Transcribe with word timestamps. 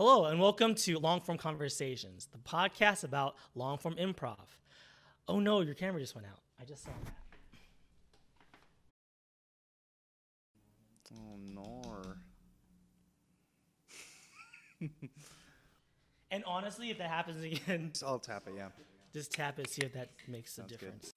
Hello, 0.00 0.24
and 0.24 0.40
welcome 0.40 0.74
to 0.76 0.98
Long 0.98 1.20
Form 1.20 1.36
Conversations, 1.36 2.26
the 2.32 2.38
podcast 2.38 3.04
about 3.04 3.36
long 3.54 3.76
form 3.76 3.96
improv. 3.96 4.38
Oh 5.28 5.40
no, 5.40 5.60
your 5.60 5.74
camera 5.74 6.00
just 6.00 6.14
went 6.14 6.26
out. 6.26 6.38
I 6.58 6.64
just 6.64 6.84
saw 6.84 6.90
that. 7.04 7.12
Oh 11.14 11.36
no. 14.80 14.88
And 16.30 16.44
honestly, 16.46 16.88
if 16.88 16.96
that 16.96 17.10
happens 17.10 17.44
again, 17.44 17.92
I'll 18.06 18.18
tap 18.18 18.44
it, 18.46 18.54
yeah. 18.56 18.68
just 19.12 19.32
tap 19.32 19.58
it, 19.58 19.68
see 19.68 19.82
if 19.82 19.92
that 19.92 20.08
makes 20.26 20.52
a 20.52 20.62
Sounds 20.62 20.76
good. 20.78 20.78
difference. 20.78 21.12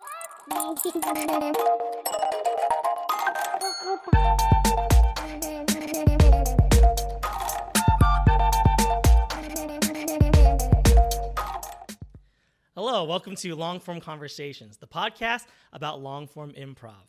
Hello, 12.76 13.04
welcome 13.04 13.36
to 13.36 13.54
Long 13.56 13.80
Form 13.80 14.02
Conversations, 14.02 14.78
the 14.78 14.88
podcast 14.88 15.46
about 15.74 16.02
long 16.02 16.26
form 16.26 16.54
improv. 16.54 17.06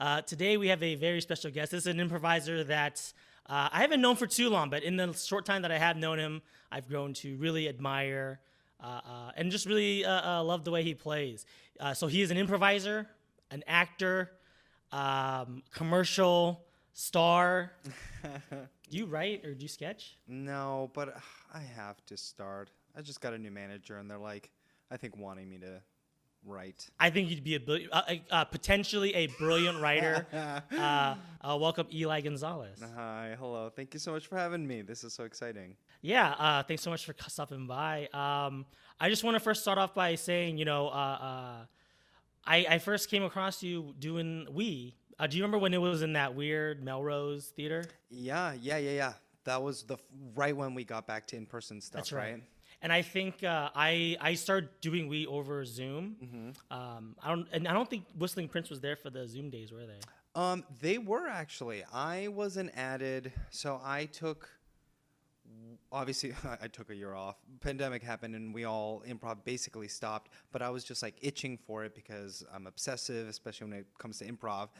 Uh, 0.00 0.22
today 0.22 0.56
we 0.56 0.68
have 0.68 0.82
a 0.82 0.94
very 0.94 1.20
special 1.20 1.50
guest. 1.50 1.72
This 1.72 1.82
is 1.82 1.86
an 1.86 2.00
improviser 2.00 2.64
that 2.64 3.12
uh, 3.44 3.68
I 3.70 3.82
haven't 3.82 4.00
known 4.00 4.16
for 4.16 4.26
too 4.26 4.48
long, 4.48 4.70
but 4.70 4.82
in 4.82 4.96
the 4.96 5.12
short 5.12 5.44
time 5.44 5.60
that 5.62 5.70
I 5.70 5.76
have 5.76 5.98
known 5.98 6.18
him, 6.18 6.40
I've 6.70 6.88
grown 6.88 7.12
to 7.16 7.36
really 7.36 7.68
admire 7.68 8.40
uh, 8.82 9.02
uh, 9.06 9.32
and 9.36 9.50
just 9.50 9.66
really 9.66 10.02
uh, 10.02 10.38
uh, 10.38 10.44
love 10.44 10.64
the 10.64 10.70
way 10.70 10.82
he 10.82 10.94
plays. 10.94 11.44
Uh, 11.78 11.92
so 11.92 12.06
he 12.06 12.22
is 12.22 12.30
an 12.30 12.38
improviser, 12.38 13.06
an 13.50 13.62
actor, 13.66 14.30
um, 14.92 15.62
commercial 15.74 16.64
star. 16.94 17.72
do 18.50 18.96
you 18.96 19.04
write 19.04 19.44
or 19.44 19.52
do 19.52 19.62
you 19.62 19.68
sketch? 19.68 20.16
No, 20.26 20.90
but 20.94 21.18
I 21.52 21.60
have 21.60 22.02
to 22.06 22.16
start. 22.16 22.70
I 22.96 23.02
just 23.02 23.20
got 23.20 23.34
a 23.34 23.38
new 23.38 23.50
manager, 23.50 23.98
and 23.98 24.10
they're 24.10 24.16
like, 24.16 24.50
I 24.92 24.98
think 24.98 25.16
wanting 25.16 25.48
me 25.48 25.56
to 25.58 25.80
write. 26.44 26.86
I 27.00 27.08
think 27.08 27.30
you'd 27.30 27.42
be 27.42 27.54
a 27.54 27.60
uh, 27.60 28.02
uh, 28.06 28.14
uh, 28.30 28.44
potentially 28.44 29.14
a 29.14 29.26
brilliant 29.38 29.80
writer. 29.80 30.26
uh, 30.76 31.14
uh, 31.40 31.56
welcome, 31.58 31.86
Eli 31.90 32.20
Gonzalez. 32.20 32.78
Hi, 32.94 33.34
hello. 33.38 33.70
Thank 33.74 33.94
you 33.94 34.00
so 34.00 34.12
much 34.12 34.26
for 34.26 34.36
having 34.36 34.66
me. 34.66 34.82
This 34.82 35.02
is 35.02 35.14
so 35.14 35.24
exciting. 35.24 35.76
Yeah, 36.02 36.34
uh, 36.38 36.62
thanks 36.62 36.82
so 36.82 36.90
much 36.90 37.06
for 37.06 37.14
stopping 37.26 37.66
by. 37.66 38.08
Um, 38.12 38.66
I 39.00 39.08
just 39.08 39.24
want 39.24 39.34
to 39.34 39.40
first 39.40 39.62
start 39.62 39.78
off 39.78 39.94
by 39.94 40.14
saying, 40.16 40.58
you 40.58 40.66
know, 40.66 40.88
uh, 40.88 40.90
uh, 40.90 41.64
I, 42.44 42.66
I 42.68 42.78
first 42.78 43.08
came 43.08 43.22
across 43.22 43.62
you 43.62 43.94
doing 43.98 44.46
We. 44.50 44.94
Uh, 45.18 45.26
do 45.26 45.38
you 45.38 45.42
remember 45.42 45.58
when 45.58 45.72
it 45.72 45.80
was 45.80 46.02
in 46.02 46.12
that 46.14 46.34
weird 46.34 46.84
Melrose 46.84 47.46
theater? 47.56 47.84
Yeah, 48.10 48.52
yeah, 48.60 48.76
yeah, 48.76 48.90
yeah. 48.90 49.12
That 49.44 49.62
was 49.62 49.84
the 49.84 49.94
f- 49.94 50.00
right 50.34 50.56
when 50.56 50.74
we 50.74 50.84
got 50.84 51.06
back 51.06 51.26
to 51.28 51.36
in-person 51.36 51.80
stuff, 51.80 52.00
That's 52.00 52.12
right. 52.12 52.42
And 52.82 52.92
I 52.92 53.02
think 53.02 53.44
uh, 53.44 53.70
I 53.74 54.16
I 54.20 54.34
started 54.34 54.68
doing 54.80 55.08
We 55.08 55.26
over 55.26 55.64
Zoom. 55.64 56.52
Um, 56.70 57.14
I 57.22 57.28
don't 57.28 57.48
and 57.52 57.68
I 57.68 57.72
don't 57.72 57.88
think 57.88 58.04
Whistling 58.18 58.48
Prince 58.48 58.70
was 58.70 58.80
there 58.80 58.96
for 58.96 59.08
the 59.08 59.26
Zoom 59.28 59.50
days, 59.50 59.72
were 59.72 59.86
they? 59.86 60.00
Um, 60.34 60.64
they 60.80 60.98
were 60.98 61.28
actually. 61.28 61.84
I 61.92 62.28
wasn't 62.28 62.72
added, 62.76 63.32
so 63.50 63.80
I 63.84 64.06
took. 64.06 64.48
Obviously, 65.92 66.34
I 66.62 66.66
took 66.66 66.90
a 66.90 66.94
year 66.94 67.14
off. 67.14 67.36
Pandemic 67.60 68.02
happened, 68.02 68.34
and 68.34 68.52
we 68.52 68.64
all 68.64 69.04
improv 69.08 69.44
basically 69.44 69.88
stopped. 69.88 70.32
But 70.50 70.60
I 70.60 70.70
was 70.70 70.82
just 70.82 71.02
like 71.02 71.14
itching 71.20 71.58
for 71.58 71.84
it 71.84 71.94
because 71.94 72.44
I'm 72.52 72.66
obsessive, 72.66 73.28
especially 73.28 73.70
when 73.70 73.78
it 73.80 73.86
comes 73.98 74.18
to 74.18 74.24
improv. 74.30 74.70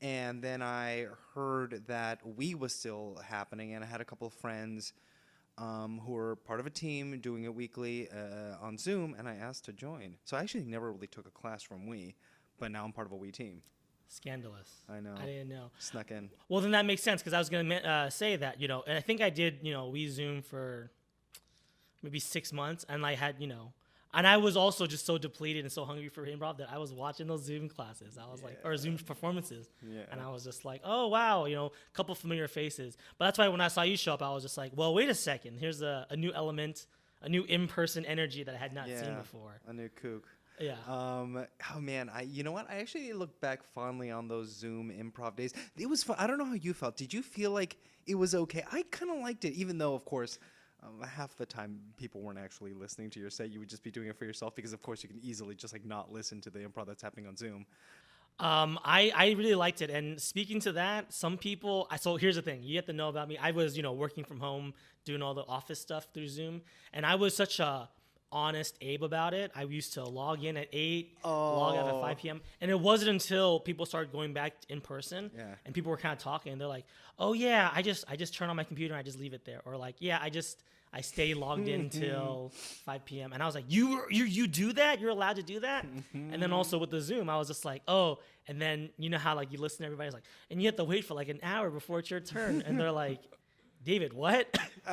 And 0.00 0.42
then 0.42 0.60
I 0.60 1.06
heard 1.34 1.84
that 1.86 2.20
we 2.36 2.56
was 2.56 2.74
still 2.74 3.20
happening, 3.24 3.74
and 3.74 3.84
I 3.84 3.86
had 3.86 4.00
a 4.00 4.04
couple 4.04 4.26
of 4.26 4.32
friends 4.32 4.92
um, 5.58 6.00
who 6.04 6.12
were 6.12 6.36
part 6.36 6.60
of 6.60 6.66
a 6.66 6.70
team 6.70 7.18
doing 7.20 7.44
it 7.44 7.54
weekly 7.54 8.08
uh, 8.10 8.56
on 8.64 8.76
Zoom, 8.78 9.14
and 9.18 9.28
I 9.28 9.36
asked 9.36 9.64
to 9.66 9.72
join. 9.72 10.16
So 10.24 10.36
I 10.36 10.40
actually 10.40 10.64
never 10.64 10.92
really 10.92 11.06
took 11.06 11.26
a 11.26 11.30
class 11.30 11.62
from 11.62 11.86
We, 11.86 12.14
but 12.58 12.70
now 12.70 12.84
I'm 12.84 12.92
part 12.92 13.06
of 13.06 13.12
a 13.12 13.16
We 13.16 13.30
team. 13.30 13.62
Scandalous. 14.08 14.82
I 14.88 15.00
know. 15.00 15.14
I 15.20 15.26
didn't 15.26 15.48
know. 15.48 15.70
Snuck 15.78 16.10
in. 16.10 16.30
Well, 16.48 16.60
then 16.60 16.72
that 16.72 16.86
makes 16.86 17.02
sense 17.02 17.20
because 17.22 17.32
I 17.32 17.38
was 17.38 17.48
going 17.48 17.68
to 17.68 17.88
uh, 17.88 18.10
say 18.10 18.36
that, 18.36 18.60
you 18.60 18.68
know, 18.68 18.84
and 18.86 18.96
I 18.96 19.00
think 19.00 19.20
I 19.20 19.30
did, 19.30 19.58
you 19.62 19.72
know, 19.72 19.88
we 19.88 20.08
Zoom 20.08 20.42
for 20.42 20.90
maybe 22.02 22.18
six 22.20 22.52
months 22.52 22.84
and 22.88 23.04
I 23.04 23.14
had, 23.14 23.36
you 23.38 23.46
know, 23.46 23.72
and 24.14 24.26
I 24.26 24.36
was 24.36 24.56
also 24.56 24.86
just 24.86 25.04
so 25.04 25.18
depleted 25.18 25.64
and 25.64 25.72
so 25.72 25.84
hungry 25.84 26.08
for 26.08 26.24
improv 26.26 26.58
that 26.58 26.70
I 26.70 26.78
was 26.78 26.92
watching 26.92 27.26
those 27.26 27.44
Zoom 27.44 27.68
classes. 27.68 28.16
I 28.16 28.30
was 28.30 28.42
like, 28.42 28.58
or 28.64 28.76
Zoom 28.76 28.96
performances. 28.96 29.68
Yeah. 29.82 30.02
And 30.10 30.20
I 30.20 30.30
was 30.30 30.44
just 30.44 30.64
like, 30.64 30.80
oh, 30.84 31.08
wow, 31.08 31.46
you 31.46 31.56
know, 31.56 31.66
a 31.66 31.96
couple 31.96 32.14
familiar 32.14 32.46
faces. 32.46 32.96
But 33.18 33.26
that's 33.26 33.38
why 33.38 33.48
when 33.48 33.60
I 33.60 33.68
saw 33.68 33.82
you 33.82 33.96
show 33.96 34.14
up, 34.14 34.22
I 34.22 34.32
was 34.32 34.44
just 34.44 34.56
like, 34.56 34.72
well, 34.74 34.94
wait 34.94 35.08
a 35.08 35.14
second. 35.14 35.58
Here's 35.58 35.82
a, 35.82 36.06
a 36.10 36.16
new 36.16 36.32
element, 36.32 36.86
a 37.22 37.28
new 37.28 37.44
in 37.44 37.66
person 37.66 38.04
energy 38.06 38.44
that 38.44 38.54
I 38.54 38.58
had 38.58 38.72
not 38.72 38.86
seen 38.86 39.16
before. 39.16 39.60
A 39.66 39.72
new 39.72 39.88
kook. 39.88 40.28
Yeah. 40.60 40.76
Um. 40.86 41.46
Oh 41.74 41.80
man. 41.80 42.08
I. 42.08 42.22
You 42.22 42.44
know 42.44 42.52
what? 42.52 42.70
I 42.70 42.76
actually 42.76 43.12
look 43.12 43.40
back 43.40 43.64
fondly 43.74 44.12
on 44.12 44.28
those 44.28 44.54
Zoom 44.54 44.92
improv 44.92 45.34
days. 45.34 45.52
It 45.76 45.88
was 45.88 46.04
fun. 46.04 46.16
I 46.18 46.28
don't 46.28 46.38
know 46.38 46.44
how 46.44 46.54
you 46.54 46.72
felt. 46.72 46.96
Did 46.96 47.12
you 47.12 47.22
feel 47.22 47.50
like 47.50 47.76
it 48.06 48.14
was 48.14 48.36
okay? 48.36 48.62
I 48.70 48.84
kind 48.92 49.10
of 49.10 49.18
liked 49.18 49.44
it, 49.44 49.54
even 49.54 49.78
though, 49.78 49.94
of 49.94 50.04
course. 50.04 50.38
Um, 50.84 51.06
half 51.08 51.34
the 51.36 51.46
time 51.46 51.80
people 51.96 52.20
weren't 52.20 52.38
actually 52.38 52.74
listening 52.74 53.08
to 53.10 53.20
your 53.20 53.30
set 53.30 53.50
you 53.50 53.58
would 53.58 53.70
just 53.70 53.82
be 53.82 53.90
doing 53.90 54.08
it 54.08 54.16
for 54.18 54.26
yourself 54.26 54.54
because 54.54 54.74
of 54.74 54.82
course 54.82 55.02
you 55.02 55.08
can 55.08 55.18
easily 55.22 55.54
just 55.54 55.72
like 55.72 55.84
not 55.84 56.12
listen 56.12 56.40
to 56.42 56.50
the 56.50 56.58
improv 56.58 56.86
that's 56.86 57.02
happening 57.02 57.26
on 57.26 57.36
zoom 57.36 57.64
Um, 58.40 58.78
I, 58.84 59.12
I 59.14 59.30
really 59.32 59.54
liked 59.54 59.80
it. 59.80 59.90
And 59.90 60.20
speaking 60.20 60.60
to 60.62 60.72
that, 60.72 61.12
some 61.12 61.38
people, 61.38 61.86
I, 61.90 61.96
so 61.96 62.16
here's 62.16 62.34
the 62.34 62.42
thing 62.42 62.62
you 62.64 62.76
have 62.76 62.86
to 62.86 62.92
know 62.92 63.08
about 63.08 63.28
me. 63.28 63.38
I 63.38 63.52
was, 63.52 63.76
you 63.76 63.82
know, 63.84 63.92
working 63.92 64.24
from 64.24 64.40
home, 64.40 64.74
doing 65.04 65.22
all 65.22 65.34
the 65.34 65.46
office 65.46 65.80
stuff 65.80 66.08
through 66.12 66.28
Zoom. 66.28 66.62
And 66.92 67.06
I 67.06 67.14
was 67.14 67.36
such 67.36 67.60
a 67.60 67.88
honest 68.34 68.76
Abe 68.82 69.02
about 69.04 69.32
it. 69.32 69.50
I 69.54 69.62
used 69.62 69.94
to 69.94 70.04
log 70.04 70.44
in 70.44 70.56
at 70.58 70.68
8, 70.72 71.16
log 71.24 71.76
out 71.76 71.86
at 71.88 71.94
Oh. 71.94 72.00
5 72.02 72.18
p.m. 72.18 72.40
And 72.60 72.70
it 72.70 72.78
wasn't 72.78 73.10
until 73.10 73.60
people 73.60 73.86
started 73.86 74.12
going 74.12 74.32
back 74.34 74.52
in 74.68 74.80
person 74.80 75.30
Yeah. 75.34 75.54
and 75.64 75.74
people 75.74 75.90
were 75.90 75.96
kind 75.96 76.12
of 76.12 76.18
talking 76.18 76.52
and 76.52 76.60
they're 76.60 76.68
like, 76.68 76.84
oh 77.18 77.32
yeah, 77.32 77.70
I 77.72 77.80
just, 77.80 78.04
I 78.08 78.16
just 78.16 78.34
turn 78.34 78.50
on 78.50 78.56
my 78.56 78.64
computer 78.64 78.92
and 78.92 78.98
I 78.98 79.02
just 79.04 79.18
leave 79.20 79.32
it 79.32 79.44
there. 79.44 79.62
Or 79.64 79.76
like, 79.76 79.94
yeah, 80.00 80.18
I 80.20 80.28
just, 80.30 80.62
I 80.92 81.00
stay 81.00 81.32
logged 81.34 81.68
in 81.68 81.90
till 82.00 82.52
5 82.84 83.04
p.m. 83.04 83.32
And 83.32 83.42
I 83.42 83.46
was 83.46 83.54
like, 83.54 83.64
you, 83.68 84.02
you, 84.10 84.24
you 84.24 84.46
do 84.48 84.72
that? 84.74 85.00
You're 85.00 85.10
allowed 85.10 85.36
to 85.36 85.42
do 85.42 85.60
that? 85.60 85.86
and 86.12 86.42
then 86.42 86.52
also 86.52 86.76
with 86.78 86.90
the 86.90 87.00
Zoom, 87.00 87.30
I 87.30 87.36
was 87.38 87.48
just 87.48 87.64
like, 87.64 87.82
oh, 87.88 88.18
and 88.48 88.60
then 88.60 88.90
you 88.98 89.08
know 89.10 89.18
how 89.18 89.34
like 89.36 89.52
you 89.52 89.58
listen 89.58 89.78
to 89.78 89.84
everybody's 89.86 90.12
like, 90.12 90.24
and 90.50 90.60
you 90.60 90.66
have 90.66 90.76
to 90.76 90.84
wait 90.84 91.04
for 91.04 91.14
like 91.14 91.28
an 91.28 91.38
hour 91.42 91.70
before 91.70 92.00
it's 92.00 92.10
your 92.10 92.20
turn. 92.20 92.62
And 92.66 92.78
they're 92.78 92.92
like, 92.92 93.20
David, 93.84 94.12
what? 94.14 94.48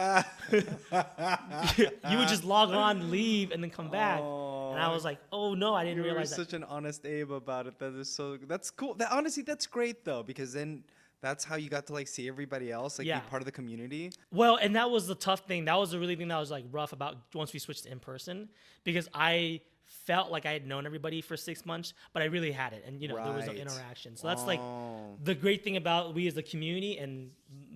you 0.51 2.17
would 2.17 2.27
just 2.27 2.43
log 2.43 2.71
on, 2.71 3.09
leave, 3.11 3.51
and 3.51 3.63
then 3.63 3.69
come 3.69 3.89
back. 3.89 4.19
And 4.19 4.79
I 4.79 4.91
was 4.91 5.03
like, 5.03 5.19
oh 5.31 5.53
no, 5.53 5.73
I 5.73 5.83
didn't 5.83 5.97
you 5.97 6.03
were 6.03 6.09
realize 6.09 6.29
that. 6.31 6.35
such 6.35 6.53
an 6.53 6.63
honest 6.63 7.05
abe 7.05 7.31
about 7.31 7.67
it 7.67 7.77
that 7.79 7.93
is 7.93 8.09
so 8.13 8.37
that's 8.37 8.69
cool 8.71 8.93
that 8.95 9.11
honestly 9.11 9.43
that's 9.43 9.65
great 9.67 10.05
though 10.05 10.23
because 10.23 10.53
then 10.53 10.83
that's 11.21 11.43
how 11.43 11.55
you 11.55 11.69
got 11.69 11.85
to 11.87 11.93
like 11.93 12.07
see 12.07 12.27
everybody 12.27 12.71
else 12.71 12.97
like 12.97 13.07
Yeah. 13.07 13.19
be 13.19 13.29
part 13.29 13.41
of 13.41 13.45
the 13.45 13.51
community 13.51 14.11
Well, 14.31 14.55
and 14.57 14.75
that 14.75 14.89
was 14.89 15.07
the 15.07 15.15
tough 15.15 15.41
thing. 15.47 15.65
That 15.65 15.75
was 15.75 15.91
the 15.91 15.99
really 15.99 16.15
thing 16.15 16.29
that 16.29 16.39
was 16.39 16.51
like 16.51 16.65
rough 16.71 16.93
about 16.93 17.17
once 17.33 17.53
we 17.53 17.59
switched 17.59 17.83
to 17.83 17.91
in 17.91 17.99
person 17.99 18.49
because 18.83 19.07
I 19.13 19.61
felt 20.05 20.31
like 20.31 20.45
I 20.45 20.53
had 20.53 20.65
known 20.65 20.85
everybody 20.85 21.19
for 21.21 21.35
six 21.35 21.65
months, 21.65 21.93
but 22.13 22.21
I 22.23 22.25
really 22.27 22.51
had 22.53 22.71
it, 22.71 22.83
and 22.87 23.01
you 23.01 23.09
know 23.09 23.15
there 23.21 23.33
was 23.33 23.45
no 23.45 23.51
interaction. 23.51 24.15
So 24.15 24.27
that's 24.27 24.45
like 24.45 24.59
Oh. 24.61 25.17
the 25.21 25.35
great 25.35 25.65
thing 25.65 25.75
about 25.75 26.13
we 26.15 26.27
as 26.27 26.37
a 26.37 26.43
community, 26.43 26.97
and 26.97 27.31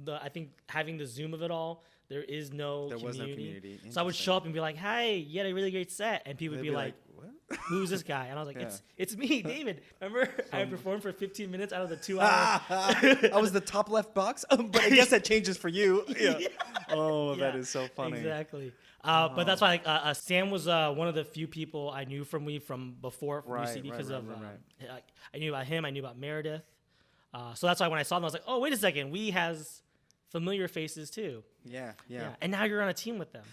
the 0.05 0.21
I 0.23 0.29
think 0.29 0.51
having 0.69 0.97
the 0.97 1.05
Zoom 1.05 1.33
of 1.33 1.41
it 1.41 1.51
all. 1.51 1.83
There 2.07 2.21
is 2.21 2.53
no 2.53 2.88
There 2.89 2.99
was 2.99 3.17
no 3.17 3.23
community. 3.25 3.59
community. 3.77 3.89
So 3.89 3.99
I 3.99 4.03
would 4.03 4.13
show 4.16 4.38
up 4.38 4.45
and 4.45 4.53
be 4.53 4.59
like, 4.59 4.75
"Hey, 4.75 5.17
you 5.17 5.39
had 5.39 5.47
a 5.49 5.53
really 5.55 5.71
great 5.71 5.91
set," 5.91 6.21
and 6.27 6.38
people 6.38 6.55
would 6.55 6.63
They'd 6.63 6.69
be, 6.69 6.75
like, 6.75 6.93
what 7.16 7.31
"Who's 7.61 7.89
this 7.89 8.03
guy?" 8.03 8.27
And 8.27 8.38
I 8.38 8.41
was 8.44 8.47
like, 8.47 8.57
Yeah. 8.57 8.67
"It's 8.67 8.83
it's 8.95 9.17
me, 9.17 9.41
David. 9.53 9.81
Remember 9.99 10.31
I 10.53 10.65
performed 10.65 11.01
for 11.01 11.11
15 11.11 11.49
minutes 11.49 11.73
out 11.73 11.81
of 11.81 11.89
the 11.89 11.95
two 11.97 12.19
hour." 12.21 12.61
I 12.69 13.39
was 13.41 13.51
the 13.53 13.59
top 13.59 13.89
left 13.89 14.13
box, 14.13 14.45
but 14.47 14.81
I 14.83 14.89
guess 14.91 15.09
that 15.09 15.23
changes 15.25 15.57
for 15.57 15.67
you. 15.67 16.05
Yeah. 16.19 16.38
Oh, 16.89 17.33
that 17.38 17.55
Yeah, 17.55 17.59
is 17.59 17.69
so 17.69 17.88
funny. 17.88 18.17
Exactly. 18.19 18.71
Uh, 19.03 19.30
But 19.30 19.45
that's 19.47 19.62
why 19.62 19.69
like, 19.69 19.88
uh, 19.88 20.01
uh, 20.03 20.13
Sam 20.13 20.51
was 20.51 20.68
uh, 20.68 20.94
one 20.94 21.07
of 21.07 21.15
the 21.15 21.24
few 21.25 21.47
people 21.47 21.89
I 21.89 22.03
knew 22.06 22.24
from 22.24 22.45
we 22.45 22.59
from 22.59 22.97
before 23.01 23.41
from 23.41 23.51
Right, 23.53 23.68
UCB 23.68 23.81
because 23.83 24.12
right, 24.12 24.18
of 24.19 24.27
right, 24.30 24.38
um, 24.38 24.88
like, 24.89 25.06
I 25.33 25.38
knew 25.39 25.51
about 25.51 25.65
him. 25.65 25.85
I 25.85 25.89
knew 25.89 26.01
about 26.01 26.19
Meredith. 26.19 26.62
Uh, 27.33 27.53
so 27.56 27.65
that's 27.68 27.80
why 27.81 27.88
when 27.88 28.00
I 28.00 28.03
saw 28.03 28.15
them, 28.18 28.25
I 28.25 28.27
was 28.27 28.33
like, 28.33 28.44
oh 28.47 28.59
wait 28.59 28.74
a 28.74 28.77
second, 28.77 29.09
we 29.09 29.31
has 29.31 29.81
familiar 30.35 30.67
faces 30.67 31.09
too. 31.09 31.43
Yeah, 31.63 31.93
yeah, 32.09 32.19
Yeah. 32.21 32.29
And 32.41 32.51
now 32.51 32.65
you're 32.65 32.81
on 32.81 32.89
a 32.89 32.93
team 32.93 33.17
with 33.17 33.31
them. 33.31 33.43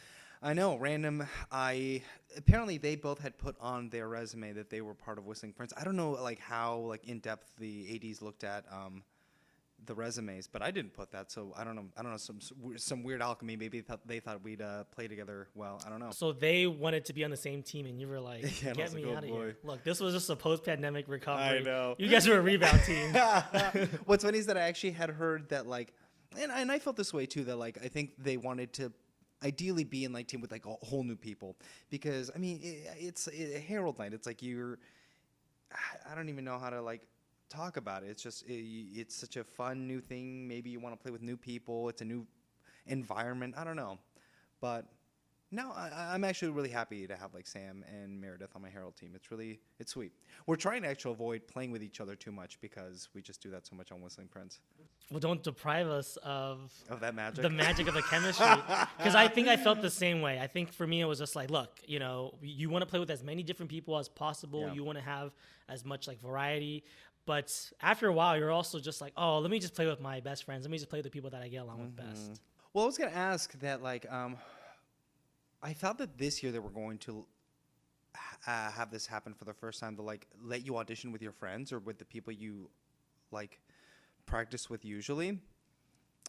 I 0.43 0.53
know. 0.53 0.77
Random. 0.77 1.25
I 1.53 2.03
apparently 2.37 2.77
they 2.77 2.97
both 2.97 3.21
had 3.21 3.39
put 3.39 3.55
on 3.61 3.89
their 3.91 4.09
resume 4.09 4.53
that 4.55 4.69
they 4.69 4.81
were 4.81 4.95
part 4.95 5.19
of 5.19 5.25
Whistling 5.25 5.53
Prince. 5.53 5.73
I 5.81 5.85
don't 5.85 5.95
know 5.95 6.11
like 6.11 6.41
how 6.41 6.79
like 6.79 7.05
in 7.05 7.21
depth 7.21 7.53
the 7.59 7.73
ads 7.95 8.21
looked 8.21 8.43
at 8.43 8.65
um, 8.73 9.05
the 9.87 9.95
resumes, 9.95 10.49
but 10.49 10.61
I 10.61 10.73
didn't 10.73 10.95
put 10.95 11.13
that, 11.13 11.31
so 11.31 11.53
I 11.57 11.63
don't 11.63 11.77
know. 11.77 11.85
I 11.97 12.03
don't 12.03 12.11
know 12.11 12.17
some 12.17 12.41
some 12.77 13.05
weird 13.05 13.23
alchemy. 13.23 13.57
Maybe 13.57 13.79
they 13.79 13.87
thought, 13.87 14.01
they 14.05 14.19
thought 14.19 14.43
we'd 14.43 14.61
uh, 14.63 14.83
play 14.95 15.07
together 15.07 15.47
well. 15.55 15.81
I 15.87 15.91
don't 15.91 16.01
know. 16.01 16.11
So 16.11 16.33
they 16.33 16.67
wanted 16.67 17.05
to 17.05 17.13
be 17.13 17.23
on 17.25 17.31
the 17.31 17.37
same 17.37 17.63
team, 17.63 17.87
and 17.87 18.01
you 18.01 18.09
were 18.09 18.21
like, 18.21 18.43
Yeah, 18.65 18.73
"Get 18.73 18.93
like, 18.93 18.95
me 18.95 19.05
"Oh, 19.07 19.17
out 19.17 19.23
of 19.25 19.31
here!" 19.31 19.57
Look, 19.63 19.85
this 19.85 20.01
was 20.01 20.13
just 20.13 20.29
a 20.31 20.35
post-pandemic 20.37 21.07
recovery. 21.09 21.43
I 21.45 21.59
know. 21.61 21.95
You 21.99 22.09
guys 22.09 22.27
were 22.29 22.39
a 22.39 22.43
rebound 22.43 22.81
team. 22.85 23.13
What's 24.07 24.25
funny 24.25 24.39
is 24.39 24.47
that 24.47 24.57
I 24.57 24.63
actually 24.63 24.93
had 24.93 25.11
heard 25.11 25.49
that 25.51 25.67
like, 25.69 25.93
and, 26.41 26.53
and 26.53 26.73
I 26.73 26.79
felt 26.79 26.97
this 26.97 27.13
way 27.13 27.27
too. 27.27 27.45
That 27.45 27.57
like 27.57 27.79
I 27.83 27.89
think 27.89 28.13
they 28.19 28.37
wanted 28.37 28.73
to 28.75 28.93
ideally 29.43 29.85
be 29.85 30.05
in 30.05 30.13
like 30.13 30.29
team 30.29 30.41
with 30.41 30.53
like 30.53 30.67
a 30.67 30.75
whole 30.85 31.03
new 31.03 31.17
people 31.17 31.57
because 31.91 32.31
I 32.35 32.39
mean 32.39 32.61
it, 32.63 32.89
it's 32.99 33.29
it, 33.29 33.63
Harold 33.63 33.99
Night. 33.99 34.13
It's 34.13 34.27
like 34.27 34.43
you're 34.43 34.79
I 36.11 36.15
don't 36.15 36.29
even 36.29 36.45
know 36.45 36.59
how 36.59 36.71
to 36.71 36.81
like 36.81 37.03
talk 37.49 37.77
about 37.77 38.03
it. 38.03 38.11
It's 38.11 38.23
just 38.23 38.45
eh, 38.49 38.53
it, 38.53 38.87
it's 38.95 39.15
such 39.15 39.37
a 39.37 39.45
fun 39.45 39.87
new 39.87 40.01
thing. 40.01 40.47
Maybe 40.47 40.71
you 40.71 40.81
want 40.81 40.95
to 40.95 41.03
play 41.03 41.13
with 41.13 41.23
new 41.23 41.37
people. 41.37 41.89
It's 41.89 42.03
a 42.03 42.05
new 42.05 42.27
environment. 42.87 43.55
I 43.57 43.65
don't 43.65 43.77
know, 43.77 43.99
but 44.61 44.87
no, 45.55 45.71
I, 45.71 46.09
I'm 46.15 46.25
actually 46.25 46.51
really 46.51 46.71
happy 46.71 47.07
to 47.07 47.15
have 47.15 47.35
like 47.35 47.47
Sam 47.47 47.85
and 47.87 48.19
Meredith 48.21 48.51
on 48.57 48.63
my 48.63 48.71
Harold 48.71 48.97
team. 48.97 49.13
It's 49.15 49.31
really 49.31 49.61
it's 49.79 49.93
sweet. 49.93 50.13
We're 50.47 50.57
trying 50.57 50.83
to 50.83 50.89
actually 50.89 51.13
avoid 51.13 51.47
playing 51.47 51.71
with 51.73 51.83
each 51.83 52.01
other 52.01 52.17
too 52.17 52.33
much 52.33 52.59
because 52.61 53.11
we 53.15 53.21
just 53.21 53.43
do 53.43 53.51
that 53.51 53.67
so 53.67 53.77
much 53.77 53.93
on 53.93 54.01
Whistling 54.01 54.29
Prince. 54.29 54.61
Well, 55.11 55.21
don't 55.21 55.43
deprive 55.43 55.89
us 55.89 56.17
of 56.23 56.73
Of 56.89 57.01
that 57.01 57.15
magic. 57.15 57.43
the 57.43 57.51
magic 57.51 57.87
of 57.87 57.93
the 57.95 58.03
chemistry 58.03 58.47
because 58.97 59.15
I 59.15 59.29
think 59.29 59.47
I 59.49 59.57
felt 59.59 59.83
the 59.83 59.91
same 59.91 60.23
way. 60.23 60.41
I 60.41 60.47
think 60.47 60.73
for 60.73 60.87
me 60.87 61.03
it 61.03 61.05
was 61.07 61.19
just 61.19 61.37
like, 61.37 61.51
look, 61.51 61.81
you 61.87 61.99
know, 61.99 62.35
you 62.41 62.71
want 62.71 62.83
to 62.83 62.87
play 62.87 62.99
with 62.99 63.11
as 63.11 63.23
many 63.23 63.43
different 63.43 63.71
people 63.71 63.99
as 63.99 64.09
possible. 64.09 64.63
Yeah. 64.63 64.73
You 64.73 64.85
want 64.85 64.97
to 64.99 65.05
have 65.05 65.33
as 65.69 65.85
much 65.85 66.09
like 66.09 66.19
variety, 66.21 66.83
but 67.27 67.55
after 67.81 68.09
a 68.09 68.13
while, 68.13 68.37
you're 68.39 68.51
also 68.51 68.81
just 68.81 69.01
like, 69.03 69.13
oh, 69.17 69.39
let 69.39 69.51
me 69.51 69.59
just 69.59 69.75
play 69.75 69.87
with 69.87 70.01
my 70.01 70.21
best 70.21 70.45
friends. 70.45 70.65
Let 70.65 70.71
me 70.71 70.79
just 70.79 70.89
play 70.89 70.99
with 71.01 71.05
the 71.05 71.11
people 71.11 71.31
that 71.31 71.43
I 71.43 71.49
get 71.49 71.63
along 71.63 71.81
with 71.83 71.95
best. 71.97 72.41
Well, 72.73 72.85
I 72.85 72.87
was 72.87 72.97
gonna 72.97 73.11
ask 73.13 73.53
that. 73.61 73.83
Like, 73.83 74.11
um, 74.11 74.37
I 75.63 75.73
thought 75.73 75.99
that 75.99 76.19
this 76.19 76.43
year 76.43 76.51
they 76.51 76.59
were 76.59 76.71
going 76.71 76.99
to 76.99 77.25
uh, 78.47 78.71
have 78.71 78.91
this 78.91 79.07
happen 79.07 79.33
for 79.33 79.45
the 79.45 79.55
first 79.55 79.79
time 79.81 79.97
to 79.97 80.03
like 80.03 80.27
let 80.43 80.67
you 80.67 80.77
audition 80.77 81.13
with 81.13 81.23
your 81.23 81.33
friends 81.33 81.73
or 81.73 81.79
with 81.79 81.99
the 81.99 82.05
people 82.05 82.33
you 82.33 82.69
like 83.31 83.61
practice 84.27 84.69
with 84.69 84.85
usually. 84.85 85.39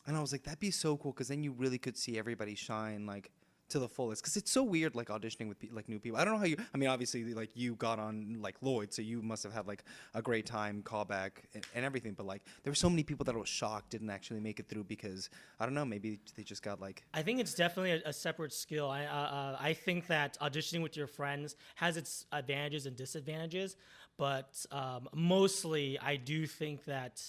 And 0.06 0.18
I 0.18 0.20
was 0.20 0.32
like, 0.32 0.44
that'd 0.44 0.60
be 0.60 0.72
so 0.72 0.98
cool 0.98 1.12
because 1.12 1.30
then 1.30 1.44
you 1.44 1.52
really 1.52 1.78
could 1.78 1.98
see 1.98 2.20
everybody 2.20 2.56
shine 2.56 3.06
like 3.06 3.32
to 3.70 3.80
the 3.80 3.88
fullest. 3.88 4.22
Because 4.22 4.38
it's 4.38 4.52
so 4.52 4.64
weird 4.64 4.96
like 4.96 5.08
auditioning 5.08 5.48
with 5.48 5.58
like 5.72 5.90
new 5.90 6.00
people. 6.00 6.18
I 6.18 6.26
don't 6.26 6.34
know 6.34 6.40
how 6.40 6.46
you. 6.46 6.58
I 6.74 6.78
mean, 6.78 6.90
obviously 6.90 7.34
like 7.34 7.50
you 7.56 7.76
got 7.76 8.00
on 8.00 8.38
like 8.40 8.56
Lloyd, 8.62 8.94
so 8.94 9.02
you 9.02 9.22
must 9.22 9.44
have 9.44 9.54
had 9.54 9.68
like 9.68 9.84
a 10.14 10.22
great 10.22 10.46
time, 10.46 10.82
callback, 10.84 11.32
and, 11.54 11.66
and 11.76 11.86
everything. 11.86 12.14
But 12.14 12.26
like 12.26 12.44
there 12.64 12.72
were 12.72 12.76
so 12.76 12.90
many 12.90 13.04
people 13.04 13.24
that 13.26 13.36
was 13.36 13.50
shocked 13.50 13.90
didn't 13.90 14.10
actually 14.10 14.40
make 14.40 14.60
it 14.60 14.68
through 14.68 14.86
because 14.86 15.30
I 15.60 15.66
don't 15.66 15.74
know, 15.74 15.86
maybe 15.86 16.20
they 16.36 16.44
just 16.44 16.64
got 16.64 16.80
like 16.80 17.04
I 17.14 17.22
think 17.22 17.40
it's 17.40 17.54
definitely 17.54 17.92
a, 17.92 18.10
a 18.10 18.14
separate 18.14 18.54
skill. 18.54 18.90
I 18.90 19.06
uh, 19.06 19.16
uh, 19.16 19.58
I 19.60 19.74
think 19.74 20.08
that 20.08 20.38
auditioning 20.40 20.82
with 20.82 20.96
your 20.98 21.08
friends 21.08 21.56
has 21.76 21.98
its 21.98 22.26
advantages 22.32 22.86
and 22.86 22.96
disadvantages, 22.96 23.76
but 24.18 24.66
um, 24.72 25.08
mostly 25.14 26.00
I 26.00 26.16
do 26.16 26.46
think 26.46 26.86
that 26.86 27.22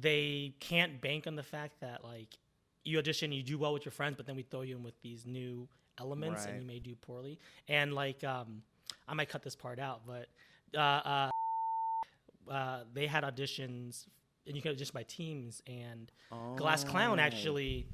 they 0.00 0.54
can't 0.60 1.00
bank 1.00 1.26
on 1.26 1.36
the 1.36 1.42
fact 1.42 1.80
that 1.80 2.02
like 2.04 2.38
you 2.84 2.98
audition, 2.98 3.32
you 3.32 3.42
do 3.42 3.58
well 3.58 3.72
with 3.72 3.84
your 3.84 3.92
friends, 3.92 4.14
but 4.16 4.26
then 4.26 4.36
we 4.36 4.42
throw 4.42 4.62
you 4.62 4.76
in 4.76 4.82
with 4.82 5.00
these 5.02 5.24
new 5.26 5.68
elements 5.98 6.44
and 6.46 6.60
you 6.60 6.66
may 6.66 6.78
do 6.78 6.94
poorly. 6.94 7.38
And 7.68 7.92
like 7.94 8.22
um, 8.24 8.62
I 9.08 9.14
might 9.14 9.28
cut 9.28 9.42
this 9.42 9.56
part 9.56 9.78
out, 9.78 10.02
but 10.06 10.26
uh, 10.76 10.80
uh, 10.80 11.30
uh, 12.50 12.80
they 12.92 13.06
had 13.06 13.24
auditions 13.24 14.06
and 14.46 14.54
you 14.54 14.60
could 14.62 14.72
audition 14.72 14.92
by 14.92 15.02
teams 15.04 15.62
and 15.66 16.12
Glass 16.56 16.84
Clown 16.84 17.18
Oh. 17.18 17.22
actually 17.22 17.86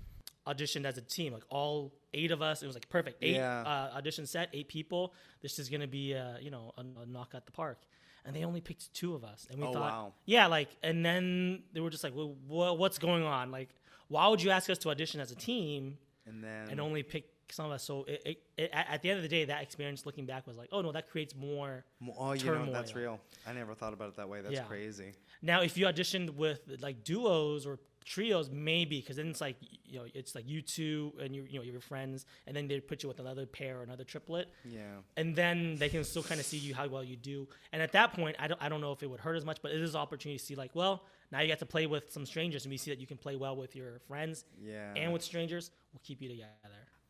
auditioned 0.47 0.85
as 0.85 0.99
a 0.99 1.03
team, 1.03 1.33
like 1.33 1.45
all 1.49 1.93
eight 2.13 2.33
of 2.33 2.43
us. 2.43 2.63
It 2.63 2.67
was 2.67 2.75
like 2.75 2.89
perfect. 2.89 3.19
Eight 3.23 3.37
Yeah. 3.37 3.61
uh, 3.63 3.97
audition 3.97 4.27
set, 4.27 4.49
eight 4.53 4.67
people. 4.67 5.15
This 5.43 5.59
is 5.61 5.69
gonna 5.69 5.87
be, 5.87 6.15
uh, 6.17 6.39
you 6.41 6.51
know, 6.51 6.73
a, 6.77 6.81
a 7.03 7.07
knock 7.07 7.35
at 7.35 7.47
the 7.47 7.53
park. 7.53 7.79
And 8.25 8.35
they 8.37 8.45
only 8.45 8.61
picked 8.61 8.93
two 8.93 9.15
of 9.15 9.25
us, 9.25 9.47
and 9.51 9.59
we 9.59 9.67
Oh, 9.67 9.73
thought, 9.73 9.93
wow. 9.93 10.13
yeah, 10.27 10.47
like, 10.47 10.69
and 10.83 11.03
then 11.07 11.63
they 11.73 11.81
were 11.81 11.89
just 11.89 12.05
like, 12.05 12.15
well, 12.15 12.37
wha- 12.47 12.75
what's 12.75 12.99
going 12.99 13.23
on? 13.23 13.51
Like, 13.51 13.71
why 14.11 14.29
would 14.29 14.43
you 14.43 14.51
ask 14.51 14.69
us 14.69 14.77
to 14.79 14.91
audition 14.91 15.21
as 15.21 15.31
a 15.31 15.37
team 15.37 15.97
and 16.27 16.45
then 16.45 16.69
and 16.71 16.81
only 16.81 17.03
pick 17.03 17.25
some 17.51 17.67
of 17.67 17.73
us? 17.73 17.83
So 17.85 18.05
it, 18.07 18.23
it, 18.27 18.43
it, 18.59 18.71
at 18.73 19.01
the 19.03 19.09
end 19.11 19.17
of 19.19 19.23
the 19.23 19.29
day, 19.29 19.45
that 19.47 19.63
experience 19.63 20.05
looking 20.05 20.27
back 20.27 20.47
was 20.47 20.57
like, 20.59 20.69
oh 20.73 20.83
no, 20.83 20.93
that 20.93 21.09
creates 21.09 21.35
more 21.35 21.85
Mo- 22.01 22.15
Oh, 22.19 22.33
you 22.33 22.45
know 22.45 22.71
that's 22.73 22.95
real. 22.95 23.19
I 23.47 23.53
never 23.55 23.75
thought 23.75 23.93
about 23.95 24.09
it 24.11 24.17
that 24.17 24.29
way. 24.29 24.41
That's 24.43 24.55
Yeah. 24.55 24.65
crazy. 24.65 25.13
Now, 25.43 25.63
if 25.63 25.77
you 25.79 25.87
auditioned 25.87 26.31
with 26.37 26.61
like 26.81 27.03
duos 27.05 27.67
or 27.67 27.79
trios, 28.05 28.51
maybe 28.51 28.99
because 29.01 29.17
then 29.17 29.29
it's 29.29 29.41
like 29.41 29.57
you 29.85 29.99
know 29.99 30.07
it's 30.15 30.35
like 30.35 30.47
you 30.49 30.61
two 30.63 31.13
and 31.23 31.35
you 31.37 31.47
you 31.49 31.59
know 31.59 31.65
your 31.65 31.81
friends, 31.81 32.27
and 32.47 32.57
then 32.57 32.67
they 32.69 32.81
put 32.81 33.03
you 33.03 33.09
with 33.09 33.21
another 33.21 33.47
pair 33.47 33.79
or 33.79 33.83
another 33.83 34.05
triplet, 34.05 34.49
Yeah. 34.65 34.81
and 35.17 35.37
then 35.37 35.77
they 35.77 35.89
can 35.89 36.03
still 36.05 36.23
kind 36.23 36.41
of 36.41 36.47
see 36.47 36.57
you 36.59 36.75
how 36.75 36.89
well 36.89 37.05
you 37.05 37.17
do. 37.17 37.47
And 37.73 37.81
at 37.81 37.93
that 37.93 38.13
point, 38.15 38.37
I 38.39 38.49
don't 38.49 38.61
I 38.63 38.69
don't 38.69 38.81
know 38.81 38.93
if 38.93 39.03
it 39.03 39.09
would 39.11 39.21
hurt 39.21 39.37
as 39.37 39.45
much, 39.45 39.59
but 39.63 39.71
it 39.73 39.81
is 39.81 39.95
an 39.95 40.01
opportunity 40.01 40.39
to 40.39 40.45
see 40.45 40.55
like, 40.57 40.73
well, 40.75 41.05
now 41.33 41.41
you 41.41 41.47
get 41.47 41.59
to 41.61 41.67
play 41.67 41.87
with 41.87 42.11
some 42.13 42.27
strangers, 42.27 42.65
and 42.65 42.71
we 42.71 42.77
see 42.77 42.91
that 42.91 43.01
you 43.01 43.07
can 43.07 43.17
play 43.17 43.37
well 43.37 43.57
with 43.57 43.77
your 43.77 44.01
friends 44.09 44.45
Yeah. 44.61 44.93
and 44.97 45.13
with 45.13 45.23
strangers. 45.23 45.71
We'll 45.93 46.01
keep 46.05 46.21
you 46.23 46.29
together. 46.29 46.55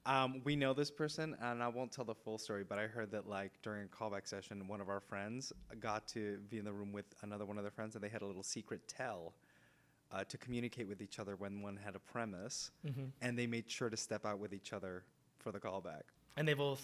Um, 0.06 0.40
we 0.44 0.56
know 0.56 0.72
this 0.72 0.90
person, 0.90 1.36
and 1.42 1.62
I 1.62 1.68
won't 1.68 1.92
tell 1.92 2.04
the 2.06 2.14
full 2.14 2.38
story, 2.38 2.64
but 2.64 2.78
I 2.78 2.86
heard 2.86 3.10
that 3.12 3.28
like 3.28 3.52
during 3.62 3.84
a 3.84 3.88
callback 3.88 4.26
session, 4.26 4.66
one 4.66 4.80
of 4.80 4.88
our 4.88 5.00
friends 5.00 5.52
got 5.78 6.08
to 6.08 6.38
be 6.48 6.58
in 6.58 6.64
the 6.64 6.72
room 6.72 6.90
with 6.92 7.04
another 7.22 7.44
one 7.44 7.58
of 7.58 7.64
their 7.64 7.70
friends, 7.70 7.94
and 7.94 8.02
they 8.04 8.08
had 8.08 8.22
a 8.22 8.26
little 8.26 8.42
secret 8.42 8.80
tell 8.88 9.34
uh, 10.12 10.24
to 10.24 10.38
communicate 10.38 10.88
with 10.88 11.00
each 11.02 11.18
other 11.18 11.36
when 11.36 11.60
one 11.62 11.76
had 11.76 11.94
a 11.94 11.98
premise, 12.00 12.70
Mm-hmm. 12.86 13.04
and 13.20 13.38
they 13.38 13.46
made 13.46 13.70
sure 13.70 13.90
to 13.90 13.96
step 13.96 14.24
out 14.26 14.38
with 14.38 14.52
each 14.54 14.72
other 14.72 15.04
for 15.38 15.52
the 15.52 15.60
callback. 15.60 16.02
And 16.36 16.48
they 16.48 16.54
both, 16.54 16.82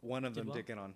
One 0.00 0.24
of 0.24 0.34
them 0.34 0.46
well? 0.46 0.56
did 0.56 0.66
get 0.66 0.78
on 0.78 0.94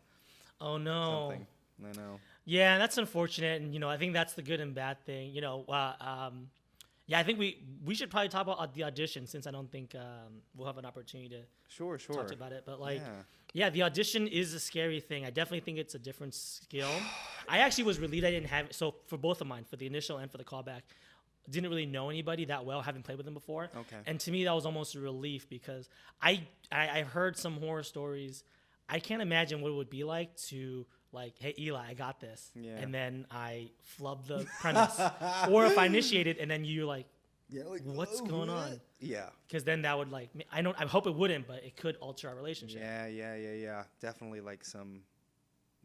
oh 0.61 0.79
no. 0.79 1.31
something. 1.31 1.47
I 1.85 1.93
know. 2.01 2.21
Yeah, 2.45 2.75
and 2.75 2.83
that's 2.83 2.99
unfortunate, 2.99 3.63
and 3.63 3.73
you 3.73 3.81
know, 3.81 3.89
I 3.89 3.97
think 3.97 4.13
that's 4.13 4.35
the 4.35 4.43
good 4.43 4.61
and 4.61 4.75
bad 4.75 5.03
thing. 5.05 5.33
You 5.33 5.41
know, 5.41 5.65
uh, 5.69 5.93
um, 6.01 6.49
yeah, 7.07 7.19
I 7.19 7.23
think 7.23 7.39
we 7.39 7.59
we 7.85 7.95
should 7.95 8.11
probably 8.11 8.29
talk 8.29 8.43
about 8.43 8.75
the 8.75 8.85
audition 8.85 9.27
since 9.27 9.47
I 9.47 9.51
don't 9.51 9.71
think 9.71 9.95
um, 9.95 10.41
we'll 10.57 10.67
have 10.67 10.79
an 10.79 10.85
opportunity 10.85 11.29
to 11.31 11.43
Sure, 11.69 11.99
sure. 11.99 12.17
talk 12.17 12.33
about 12.33 12.53
it. 12.53 12.65
But 12.65 12.81
like, 12.81 13.01
Yeah. 13.01 13.11
yeah. 13.53 13.71
the 13.71 13.83
audition 13.83 14.27
is 14.27 14.55
a 14.55 14.61
scary 14.61 15.01
thing. 15.01 15.25
I 15.25 15.31
definitely 15.31 15.61
think 15.61 15.79
it's 15.79 15.95
a 15.95 15.99
different 15.99 16.35
skill. 16.35 16.91
I 17.49 17.59
actually 17.59 17.85
was 17.85 17.99
relieved 17.99 18.25
I 18.25 18.31
didn't 18.31 18.49
have 18.49 18.73
so 18.73 18.95
for 19.07 19.19
both 19.19 19.41
of 19.41 19.47
mine, 19.47 19.65
for 19.65 19.77
the 19.77 19.87
initial 19.87 20.19
and 20.19 20.31
for 20.31 20.39
the 20.39 20.45
callback. 20.45 20.83
Didn't 21.51 21.69
really 21.69 21.85
know 21.85 22.09
anybody 22.09 22.47
that 22.47 22.65
well, 22.65 22.81
haven't 22.81 23.03
played 23.05 23.19
with 23.19 23.27
them 23.27 23.35
before. 23.35 23.65
Okay. 23.77 23.97
And 24.07 24.19
to 24.21 24.31
me, 24.31 24.45
that 24.45 24.55
was 24.55 24.65
almost 24.65 24.95
a 24.95 25.01
relief 25.01 25.47
because 25.49 25.91
I, 26.23 26.47
I 26.73 27.01
I've 27.01 27.09
heard 27.09 27.37
some 27.37 27.61
horror 27.61 27.83
stories. 27.83 28.45
I 28.89 28.99
can't 28.99 29.21
imagine 29.21 29.61
what 29.61 29.69
it 29.71 29.75
would 29.75 29.91
be 29.91 30.05
like 30.05 30.37
to 30.49 30.87
like, 31.15 31.35
hey 31.39 31.55
Eli, 31.59 31.83
I 31.91 31.95
got 31.95 32.21
this, 32.21 32.51
Yeah. 32.55 32.77
and 32.79 32.93
then 32.93 33.27
I 33.31 33.71
flub 33.81 34.27
the 34.27 34.47
premise, 34.61 35.01
or 35.51 35.67
if 35.67 35.79
I 35.79 35.87
initiate 35.87 36.27
it 36.27 36.39
and 36.39 36.51
then 36.51 36.65
you 36.65 36.87
like, 36.87 37.07
Yeah, 37.49 37.65
like 37.65 37.83
What's 37.85 38.21
oh, 38.21 38.27
going 38.27 38.51
on? 38.51 38.81
Yeah. 39.01 39.29
because 39.47 39.65
then 39.65 39.83
that 39.83 39.97
would 39.97 40.11
like, 40.11 40.31
I 40.53 40.61
don't, 40.63 40.79
I 40.81 40.85
hope 40.87 41.07
it 41.07 41.15
wouldn't, 41.15 41.47
but 41.47 41.63
it 41.65 41.77
could 41.77 41.97
alter 41.97 42.29
our 42.29 42.35
relationship. 42.35 42.81
Yeah, 42.81 43.07
yeah, 43.07 43.37
yeah, 43.37 43.53
yeah. 43.53 43.83
Definitely 44.01 44.41
like 44.41 44.65
some 44.65 45.03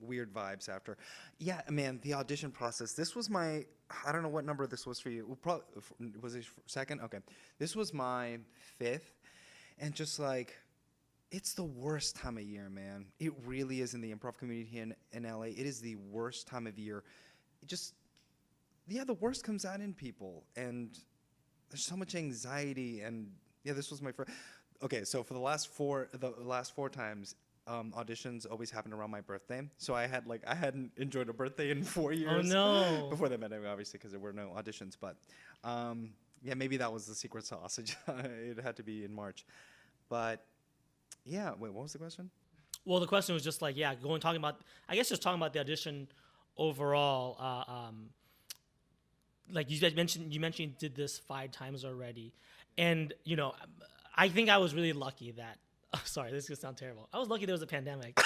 weird 0.01 0.33
vibes 0.33 0.69
after. 0.69 0.97
Yeah, 1.37 1.61
man, 1.69 1.99
the 2.01 2.13
audition 2.13 2.51
process. 2.51 2.93
This 2.93 3.15
was 3.15 3.29
my 3.29 3.65
I 4.05 4.11
don't 4.11 4.21
know 4.21 4.29
what 4.29 4.45
number 4.45 4.67
this 4.67 4.85
was 4.85 4.99
for 4.99 5.09
you. 5.09 5.25
Well, 5.25 5.35
Probably 5.41 5.63
was 6.21 6.35
it 6.35 6.45
second? 6.67 7.01
Okay. 7.01 7.19
This 7.57 7.75
was 7.75 7.93
my 7.93 8.37
fifth. 8.77 9.15
And 9.79 9.93
just 9.93 10.19
like 10.19 10.55
it's 11.31 11.53
the 11.53 11.63
worst 11.63 12.15
time 12.15 12.37
of 12.37 12.43
year, 12.43 12.69
man. 12.69 13.05
It 13.19 13.33
really 13.45 13.81
is 13.81 13.93
in 13.93 14.01
the 14.01 14.13
improv 14.13 14.37
community 14.37 14.79
in, 14.79 14.95
in 15.11 15.23
LA. 15.23 15.43
It 15.43 15.65
is 15.65 15.79
the 15.79 15.95
worst 15.95 16.47
time 16.47 16.65
of 16.67 16.77
year. 16.79 17.03
It 17.61 17.67
just 17.67 17.93
yeah, 18.87 19.03
the 19.03 19.13
worst 19.13 19.43
comes 19.43 19.65
out 19.65 19.81
in 19.81 19.93
people 19.93 20.43
and 20.55 20.97
there's 21.69 21.85
so 21.85 21.95
much 21.95 22.15
anxiety 22.15 23.01
and 23.01 23.27
yeah, 23.63 23.73
this 23.73 23.91
was 23.91 24.01
my 24.01 24.11
first 24.11 24.31
Okay, 24.81 25.03
so 25.03 25.23
for 25.23 25.33
the 25.33 25.39
last 25.39 25.67
four 25.67 26.09
the 26.13 26.33
last 26.39 26.73
four 26.73 26.89
times 26.89 27.35
um, 27.67 27.93
auditions 27.95 28.49
always 28.49 28.71
happened 28.71 28.95
around 28.95 29.11
my 29.11 29.21
birthday, 29.21 29.61
so 29.77 29.93
I 29.93 30.07
had 30.07 30.25
like 30.25 30.41
I 30.47 30.55
hadn't 30.55 30.91
enjoyed 30.97 31.29
a 31.29 31.33
birthday 31.33 31.69
in 31.69 31.83
four 31.83 32.13
years. 32.13 32.51
Oh 32.51 33.01
no. 33.01 33.07
Before 33.09 33.29
that 33.29 33.39
pandemic, 33.39 33.67
obviously, 33.67 33.99
because 33.99 34.11
there 34.11 34.19
were 34.19 34.33
no 34.33 34.51
auditions. 34.57 34.97
But 34.99 35.17
um, 35.63 36.11
yeah, 36.41 36.55
maybe 36.55 36.77
that 36.77 36.91
was 36.91 37.05
the 37.05 37.13
secret 37.13 37.45
sauce. 37.45 37.77
it 38.07 38.59
had 38.63 38.75
to 38.77 38.83
be 38.83 39.03
in 39.03 39.13
March. 39.13 39.45
But 40.09 40.43
yeah, 41.25 41.51
wait, 41.57 41.73
what 41.73 41.83
was 41.83 41.93
the 41.93 41.99
question? 41.99 42.29
Well, 42.85 42.99
the 42.99 43.07
question 43.07 43.33
was 43.33 43.43
just 43.43 43.61
like, 43.61 43.77
yeah, 43.77 43.93
going 43.95 44.21
talking 44.21 44.39
about, 44.39 44.61
I 44.87 44.95
guess 44.95 45.09
just 45.09 45.21
talking 45.21 45.39
about 45.39 45.53
the 45.53 45.59
audition 45.59 46.07
overall. 46.57 47.37
Uh, 47.39 47.71
um, 47.71 48.09
like 49.51 49.69
you 49.69 49.79
guys 49.79 49.95
mentioned, 49.95 50.33
you 50.33 50.39
mentioned 50.39 50.69
you 50.69 50.89
did 50.89 50.95
this 50.95 51.17
five 51.17 51.51
times 51.51 51.83
already, 51.83 52.33
and 52.77 53.13
you 53.23 53.35
know, 53.35 53.53
I 54.15 54.29
think 54.29 54.49
I 54.49 54.57
was 54.57 54.73
really 54.73 54.93
lucky 54.93 55.31
that. 55.31 55.57
Oh, 55.93 56.01
sorry, 56.05 56.31
this 56.31 56.43
is 56.43 56.49
gonna 56.49 56.59
sound 56.59 56.77
terrible. 56.77 57.09
I 57.11 57.19
was 57.19 57.29
lucky 57.29 57.45
there 57.45 57.53
was 57.53 57.61
a 57.61 57.67
pandemic. 57.67 58.19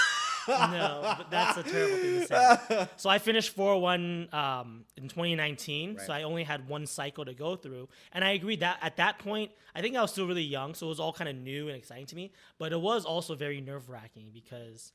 No, 0.47 1.15
but 1.17 1.29
that's 1.29 1.57
a 1.57 1.63
terrible 1.63 1.97
thing 1.97 2.19
to 2.21 2.27
say. 2.27 2.87
So 2.97 3.09
I 3.09 3.19
finished 3.19 3.55
four 3.55 3.79
one 3.79 4.27
um, 4.33 4.85
in 4.97 5.03
2019. 5.03 5.99
So 6.05 6.13
I 6.13 6.23
only 6.23 6.43
had 6.43 6.67
one 6.67 6.85
cycle 6.85 7.25
to 7.25 7.33
go 7.33 7.55
through, 7.55 7.89
and 8.11 8.23
I 8.23 8.31
agreed 8.31 8.61
that 8.61 8.77
at 8.81 8.97
that 8.97 9.19
point, 9.19 9.51
I 9.75 9.81
think 9.81 9.95
I 9.95 10.01
was 10.01 10.11
still 10.11 10.27
really 10.27 10.43
young, 10.43 10.73
so 10.75 10.87
it 10.87 10.89
was 10.89 10.99
all 10.99 11.13
kind 11.13 11.29
of 11.29 11.35
new 11.35 11.67
and 11.67 11.77
exciting 11.77 12.05
to 12.07 12.15
me. 12.15 12.31
But 12.57 12.71
it 12.73 12.81
was 12.81 13.05
also 13.05 13.35
very 13.35 13.61
nerve 13.61 13.89
wracking 13.89 14.31
because, 14.33 14.91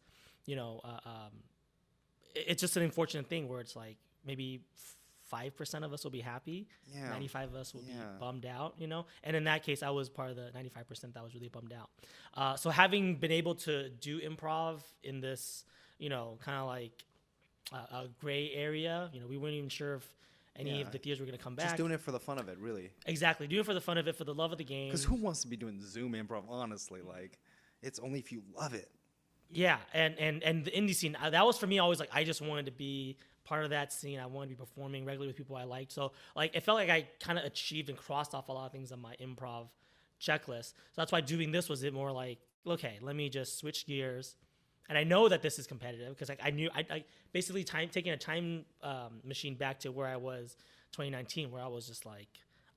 you 0.47 0.57
know, 0.57 0.81
uh, 0.85 1.01
um, 1.07 1.33
it's 2.35 2.61
just 2.61 2.77
an 2.77 2.83
unfortunate 2.83 3.27
thing 3.27 3.49
where 3.49 3.61
it's 3.61 3.75
like 3.77 3.97
maybe 4.25 4.61
five 5.29 5.57
percent 5.57 5.85
of 5.85 5.93
us 5.93 6.05
will 6.05 6.11
be 6.11 6.21
happy. 6.21 6.67
Yeah. 6.95 7.09
Ninety 7.11 7.29
five 7.29 7.49
of 7.51 7.55
us 7.55 7.73
will 7.75 7.83
Yeah. 7.83 7.95
be 7.95 8.19
bummed 8.21 8.47
out. 8.47 8.75
You 8.79 8.87
know. 8.87 9.07
And 9.25 9.35
in 9.37 9.45
that 9.45 9.63
case, 9.63 9.83
I 9.83 9.91
was 9.91 10.09
part 10.09 10.31
of 10.31 10.37
the 10.37 10.51
ninety 10.55 10.71
five 10.71 10.87
percent 10.89 11.15
that 11.15 11.23
was 11.23 11.35
really 11.35 11.49
bummed 11.49 11.73
out. 11.73 11.91
Uh, 12.35 12.57
so 12.57 12.71
having 12.71 13.17
been 13.17 13.33
able 13.33 13.55
to 13.57 13.89
do 13.91 14.21
improv 14.21 14.81
in 15.03 15.21
this, 15.21 15.65
you 15.99 16.09
know, 16.09 16.39
kind 16.45 16.59
of 16.59 16.67
like 16.67 17.05
a, 17.73 17.77
a 17.77 18.09
gray 18.21 18.53
area. 18.53 19.11
You 19.13 19.21
know, 19.21 19.27
we 19.27 19.37
weren't 19.37 19.55
even 19.55 19.69
sure 19.69 19.95
if 19.97 20.09
any 20.57 20.77
Yeah. 20.77 20.81
of 20.87 20.91
the 20.91 20.99
theaters 20.99 21.21
were 21.21 21.27
going 21.27 21.39
to 21.39 21.43
come 21.45 21.55
back. 21.55 21.67
Just 21.67 21.77
doing 21.77 21.93
it 21.93 22.01
for 22.01 22.11
the 22.13 22.19
fun 22.21 22.39
of 22.39 22.49
it, 22.49 22.59
really. 22.59 22.91
exactly, 23.07 23.47
do 23.47 23.61
it 23.61 23.67
for 23.67 23.75
the 23.75 23.81
fun 23.81 23.97
of 23.99 24.09
it, 24.09 24.17
for 24.17 24.25
the 24.25 24.35
love 24.35 24.51
of 24.53 24.59
the 24.59 24.65
game. 24.65 24.89
Because 24.89 25.05
who 25.05 25.15
wants 25.15 25.43
to 25.43 25.49
be 25.49 25.57
doing 25.57 25.81
Zoom 25.83 26.13
improv? 26.15 26.45
Honestly, 26.49 27.01
like, 27.01 27.39
it's 27.83 27.99
only 28.01 28.19
if 28.19 28.33
you 28.33 28.43
love 28.57 28.75
it. 28.75 28.91
Yeah, 29.51 29.79
and 29.95 30.19
and 30.19 30.43
and 30.43 30.65
the 30.65 30.71
indie 30.73 30.95
scene 30.95 31.17
uh, 31.23 31.31
that 31.31 31.47
was 31.47 31.57
for 31.57 31.67
me 31.67 31.79
always 31.79 31.99
like 32.01 32.11
I 32.13 32.23
just 32.25 32.43
wanted 32.43 32.67
to 32.67 32.73
be 32.73 33.17
part 33.49 33.65
of 33.65 33.71
that 33.71 33.93
scene. 33.93 34.21
I 34.21 34.27
wanted 34.27 34.51
to 34.51 34.57
be 34.57 34.61
performing 34.65 35.05
regularly 35.05 35.29
with 35.29 35.37
people 35.37 35.57
I 35.57 35.65
liked. 35.65 35.93
So 35.93 36.13
like 36.37 36.55
it 36.55 36.63
felt 36.63 36.77
like 36.77 36.91
I 36.91 37.09
kind 37.21 37.39
of 37.39 37.45
achieved 37.45 37.89
and 37.89 37.97
crossed 37.97 38.35
off 38.35 38.49
a 38.49 38.53
lot 38.53 38.67
of 38.67 38.73
things 38.73 38.93
on 38.93 39.01
my 39.01 39.15
improv 39.23 39.69
checklist. 40.21 40.73
So 40.73 40.97
that's 40.97 41.13
why 41.13 41.21
doing 41.21 41.51
this 41.51 41.69
was 41.69 41.83
it 41.83 41.95
more 41.95 42.13
like 42.13 42.39
okay, 42.67 42.99
let 43.01 43.17
me 43.17 43.31
just 43.31 43.59
switch 43.59 43.87
gears. 43.87 44.37
And 44.91 44.99
I 44.99 45.05
know 45.05 45.29
that 45.29 45.41
this 45.43 45.59
is 45.59 45.67
competitive 45.67 46.11
because 46.11 46.29
like 46.29 46.41
I 46.43 46.51
knew 46.51 46.71
I, 46.75 46.85
I 46.91 47.05
basically 47.33 47.65
time 47.65 47.89
taking 47.91 48.13
a 48.13 48.17
time 48.17 48.65
um, 48.83 49.21
machine 49.25 49.55
back 49.55 49.81
to 49.81 49.93
where 49.93 50.07
I 50.07 50.17
was 50.17 50.57
2019, 50.93 51.51
where 51.51 51.63
I 51.63 51.69
was 51.69 51.87
just 51.87 52.05
like. 52.07 52.29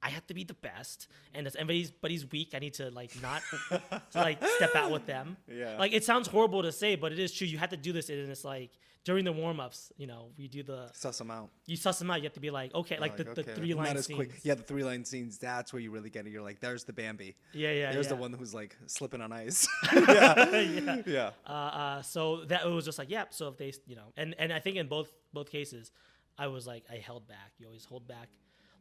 I 0.04 0.10
have 0.10 0.25
to 0.25 0.34
be 0.34 0.44
the 0.44 0.56
best, 0.56 1.08
and 1.36 1.46
if 1.46 1.56
anybody's 1.56 1.92
but 1.92 2.10
he's 2.10 2.25
weak, 2.32 2.54
I 2.56 2.58
need 2.58 2.74
to 2.74 2.90
like 2.90 3.12
not 3.22 3.44
to 3.70 4.01
like 4.16 4.44
step 4.56 4.75
out 4.75 4.90
with 4.90 5.06
them. 5.06 5.38
Yeah. 5.48 5.78
Like 5.78 5.94
it 5.94 6.04
sounds 6.04 6.28
horrible 6.28 6.63
to 6.63 6.72
say, 6.72 6.96
but 6.96 7.12
it 7.12 7.20
is 7.20 7.32
true. 7.32 7.46
You 7.46 7.60
have 7.60 7.70
to 7.70 7.78
do 7.78 7.94
this, 7.94 8.10
and 8.10 8.32
it's 8.32 8.44
like 8.44 8.72
during 9.03 9.25
the 9.25 9.31
warm 9.31 9.60
ups, 9.60 9.91
you 9.98 10.05
know, 10.05 10.29
we 10.38 10.48
do 10.48 10.62
the 10.62 10.89
Suss 10.93 11.17
them 11.17 11.31
out. 11.31 11.50
you 11.65 11.75
suss 11.75 11.98
them 11.98 12.12
out. 12.12 12.17
You 12.17 12.24
have 12.24 12.34
to 12.34 12.39
be 12.39 12.51
like, 12.51 12.74
okay, 12.75 13.00
like, 13.00 13.17
the, 13.17 13.24
the 13.24 13.41
okay, 13.41 13.53
three 13.55 13.74
line 13.74 13.98
scenes. 13.98 14.15
quick. 14.15 14.31
Yeah, 14.43 14.53
the 14.53 14.63
three 14.63 14.84
line 14.84 15.05
scenes. 15.05 15.38
That's 15.38 15.74
where 15.74 15.81
you 15.81 15.89
really 15.91 16.10
get 16.10 16.27
it. 16.27 16.31
You're 16.31 16.43
like, 16.43 16.60
there's 16.60 16.84
the 16.84 16.93
Bambi. 16.93 17.36
Yeah, 17.53 17.72
yeah, 17.72 17.91
There's 17.91 18.08
the 18.08 18.15
one 18.15 18.34
who's 18.34 18.53
like 18.53 18.75
slipping 18.86 19.22
on 19.22 19.31
ice. 19.31 19.67
yeah. 19.93 20.50
yeah. 20.51 21.01
yeah. 21.05 21.29
Uh, 21.48 21.51
uh, 21.51 22.01
so 22.03 22.46
that 22.46 22.65
it 22.65 22.70
was 22.70 22.86
just 22.86 23.00
like, 23.00 23.10
yep. 23.10 23.34
So 23.34 23.48
if 23.48 23.58
they, 23.58 23.74
you 23.88 23.96
know, 23.96 24.13
and 24.17 24.36
and 24.38 24.53
I 24.53 24.60
think 24.60 24.77
in 24.77 24.88
both 24.88 25.12
both 25.34 25.50
cases, 25.51 25.91
I 26.38 26.48
was 26.48 26.67
like, 26.67 26.84
I 26.91 26.98
held 26.98 27.27
back. 27.27 27.53
You 27.58 27.67
always 27.67 27.86
hold 27.86 28.08
back. 28.08 28.29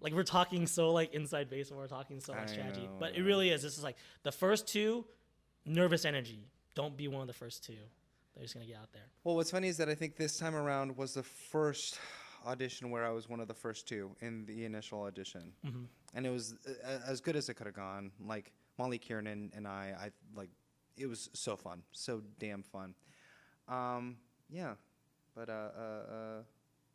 Like 0.03 0.13
we're 0.15 0.23
talking 0.23 0.67
so 0.67 0.93
like 0.93 1.15
inside 1.15 1.51
baseball, 1.51 1.79
we're 1.79 1.87
talking 1.87 2.21
so 2.21 2.33
much 2.35 2.51
I 2.51 2.53
strategy, 2.53 2.83
know, 2.83 2.97
but 2.99 3.17
it 3.17 3.23
really 3.23 3.51
is. 3.51 3.63
This 3.63 3.77
is 3.77 3.85
like 3.85 3.97
the 4.23 4.33
first 4.33 4.67
two, 4.67 5.05
nervous 5.67 6.05
energy. 6.05 6.49
Don't 6.75 6.97
be 6.97 7.09
one 7.09 7.21
of 7.21 7.27
the 7.27 7.35
first 7.35 7.65
two. 7.65 7.75
They're 8.35 8.45
just 8.45 8.55
gonna 8.55 8.67
get 8.67 8.77
out 8.77 8.93
there. 8.93 9.03
Well, 9.25 9.37
what's 9.37 9.51
funny 9.51 9.69
is 9.69 9.77
that 9.79 9.89
I 9.89 9.95
think 9.95 10.17
this 10.17 10.39
time 10.39 10.55
around 10.55 10.97
was 10.97 11.15
the 11.15 11.23
first 11.23 11.99
audition 12.47 12.91
where 12.91 13.05
I 13.05 13.11
was 13.11 13.29
one 13.29 13.41
of 13.41 13.49
the 13.49 13.55
first 13.55 13.87
two 13.87 14.11
in 14.21 14.47
the 14.47 14.65
initial 14.65 15.03
audition, 15.03 15.53
Mm-hmm. 15.67 15.85
and 16.15 16.27
it 16.27 16.31
was 16.31 16.55
uh, 16.67 16.99
as 17.07 17.21
good 17.21 17.37
as 17.37 17.49
it 17.49 17.55
could 17.55 17.67
have 17.67 17.77
gone. 17.77 18.13
Like 18.25 18.53
Molly 18.79 18.99
Kiernan 18.99 19.53
and 19.55 19.67
I, 19.69 19.95
I 20.01 20.11
like 20.35 20.51
it 20.97 21.07
was 21.07 21.29
so 21.35 21.57
fun, 21.57 21.83
so 21.93 22.23
damn 22.39 22.63
fun. 22.63 22.95
Um, 23.69 24.17
yeah, 24.49 24.75
but 25.35 25.49
uh, 25.49 25.53
uh, 25.53 25.83
uh, 25.83 26.43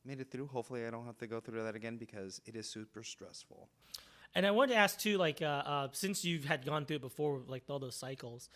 made 0.03 0.19
it 0.19 0.31
through. 0.31 0.47
Hopefully, 0.47 0.85
I 0.85 0.89
don't 0.89 1.05
have 1.05 1.17
to 1.19 1.27
go 1.27 1.39
through 1.39 1.63
that 1.63 1.75
again 1.75 1.97
because 1.97 2.41
it 2.45 2.55
is 2.55 2.67
super 2.69 3.03
stressful. 3.03 3.69
And 4.33 4.45
I 4.45 4.51
wanted 4.51 4.73
to 4.73 4.79
ask 4.79 4.99
too, 4.99 5.17
like, 5.17 5.41
uh, 5.41 5.45
uh, 5.45 5.87
since 5.93 6.25
you've 6.25 6.43
had 6.43 6.65
gone 6.65 6.85
through 6.85 6.97
it 6.97 7.01
before, 7.01 7.41
like 7.47 7.63
all 7.69 7.79
those 7.79 7.95
cycles, 7.95 8.49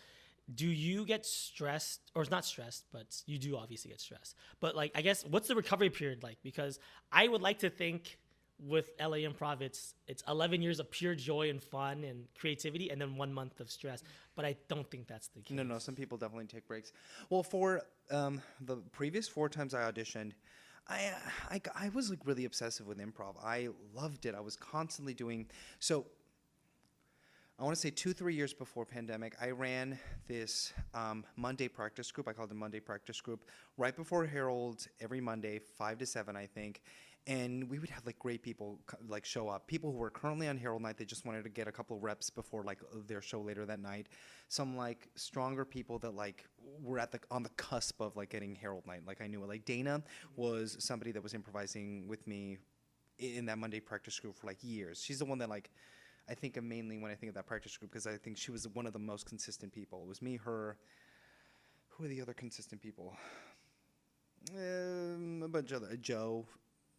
do 0.54 0.66
you 0.66 1.04
get 1.04 1.26
stressed, 1.26 2.00
or 2.14 2.22
it's 2.22 2.30
not 2.30 2.44
stressed, 2.44 2.84
but 2.92 3.22
you 3.26 3.38
do 3.38 3.56
obviously 3.56 3.90
get 3.90 4.00
stressed. 4.00 4.36
But 4.60 4.74
like, 4.74 4.92
I 4.94 5.02
guess, 5.02 5.24
what's 5.24 5.48
the 5.48 5.54
recovery 5.54 5.90
period 5.90 6.22
like? 6.22 6.38
Because 6.42 6.78
I 7.12 7.28
would 7.28 7.42
like 7.42 7.60
to 7.60 7.70
think 7.70 8.18
with 8.66 8.90
LA 9.00 9.18
Improv, 9.18 9.60
it's 9.60 9.94
it's 10.06 10.22
11 10.28 10.60
years 10.62 10.80
of 10.80 10.90
pure 10.90 11.14
joy 11.14 11.50
and 11.50 11.62
fun 11.62 12.04
and 12.04 12.26
creativity, 12.38 12.90
and 12.90 13.00
then 13.00 13.16
one 13.16 13.32
month 13.32 13.60
of 13.60 13.70
stress. 13.70 14.02
But 14.34 14.44
I 14.44 14.56
don't 14.68 14.90
think 14.90 15.06
that's 15.06 15.28
the 15.28 15.40
case. 15.40 15.56
No, 15.56 15.62
no, 15.62 15.78
some 15.78 15.94
people 15.94 16.18
definitely 16.18 16.46
take 16.46 16.66
breaks. 16.66 16.92
Well, 17.30 17.42
for 17.42 17.82
um, 18.10 18.42
the 18.60 18.76
previous 18.92 19.28
four 19.28 19.48
times 19.48 19.74
I 19.74 19.90
auditioned, 19.90 20.32
I, 20.88 21.12
I, 21.50 21.60
I, 21.74 21.88
was 21.90 22.10
like 22.10 22.20
really 22.24 22.44
obsessive 22.44 22.86
with 22.86 22.98
improv. 22.98 23.36
I 23.42 23.68
loved 23.94 24.26
it. 24.26 24.34
I 24.34 24.40
was 24.40 24.56
constantly 24.56 25.14
doing 25.14 25.46
so. 25.78 26.06
I 27.60 27.62
want 27.62 27.76
to 27.76 27.80
say 27.80 27.90
two, 27.90 28.14
three 28.14 28.34
years 28.34 28.54
before 28.54 28.86
pandemic, 28.86 29.36
I 29.38 29.50
ran 29.50 29.98
this 30.26 30.72
um, 30.94 31.26
Monday 31.36 31.68
practice 31.68 32.10
group. 32.10 32.26
I 32.26 32.32
called 32.32 32.48
it 32.48 32.54
the 32.54 32.54
Monday 32.54 32.80
practice 32.80 33.20
group 33.20 33.44
right 33.76 33.94
before 33.94 34.24
Harold 34.24 34.86
every 34.98 35.20
Monday, 35.20 35.60
five 35.76 35.98
to 35.98 36.06
seven, 36.06 36.36
I 36.36 36.46
think. 36.46 36.80
And 37.26 37.68
we 37.68 37.78
would 37.78 37.90
have 37.90 38.06
like 38.06 38.18
great 38.18 38.42
people 38.42 38.80
like 39.06 39.26
show 39.26 39.50
up. 39.50 39.66
People 39.66 39.92
who 39.92 39.98
were 39.98 40.08
currently 40.08 40.48
on 40.48 40.56
Harold 40.56 40.80
night, 40.80 40.96
they 40.96 41.04
just 41.04 41.26
wanted 41.26 41.42
to 41.42 41.50
get 41.50 41.68
a 41.68 41.72
couple 41.72 41.98
reps 41.98 42.30
before 42.30 42.64
like 42.64 42.78
their 43.06 43.20
show 43.20 43.42
later 43.42 43.66
that 43.66 43.80
night. 43.80 44.06
Some 44.48 44.74
like 44.74 45.10
stronger 45.14 45.66
people 45.66 45.98
that 45.98 46.14
like 46.14 46.46
were 46.82 46.98
at 46.98 47.12
the 47.12 47.20
on 47.30 47.42
the 47.42 47.50
cusp 47.50 48.00
of 48.00 48.16
like 48.16 48.30
getting 48.30 48.54
Harold 48.54 48.86
night. 48.86 49.02
Like 49.06 49.20
I 49.20 49.26
knew 49.26 49.44
it. 49.44 49.48
Like 49.50 49.66
Dana 49.66 50.02
was 50.34 50.78
somebody 50.80 51.12
that 51.12 51.22
was 51.22 51.34
improvising 51.34 52.08
with 52.08 52.26
me 52.26 52.56
in 53.18 53.44
that 53.44 53.58
Monday 53.58 53.80
practice 53.80 54.18
group 54.18 54.34
for 54.34 54.46
like 54.46 54.56
years. 54.62 55.02
She's 55.02 55.18
the 55.18 55.26
one 55.26 55.36
that 55.40 55.50
like 55.50 55.68
I 56.30 56.34
think 56.34 56.56
of 56.56 56.64
mainly 56.64 56.98
when 56.98 57.10
I 57.10 57.14
think 57.14 57.28
of 57.28 57.34
that 57.34 57.46
practice 57.46 57.76
group 57.76 57.90
because 57.90 58.06
I 58.06 58.16
think 58.16 58.38
she 58.38 58.52
was 58.52 58.68
one 58.68 58.86
of 58.86 58.92
the 58.92 58.98
most 58.98 59.26
consistent 59.26 59.72
people. 59.72 60.02
It 60.02 60.08
was 60.08 60.22
me, 60.22 60.36
her. 60.36 60.76
Who 61.88 62.04
are 62.04 62.08
the 62.08 62.22
other 62.22 62.34
consistent 62.34 62.80
people? 62.80 63.16
Um, 64.56 65.42
a 65.44 65.48
bunch 65.48 65.72
of 65.72 65.82
other, 65.82 65.96
Joe, 65.96 66.46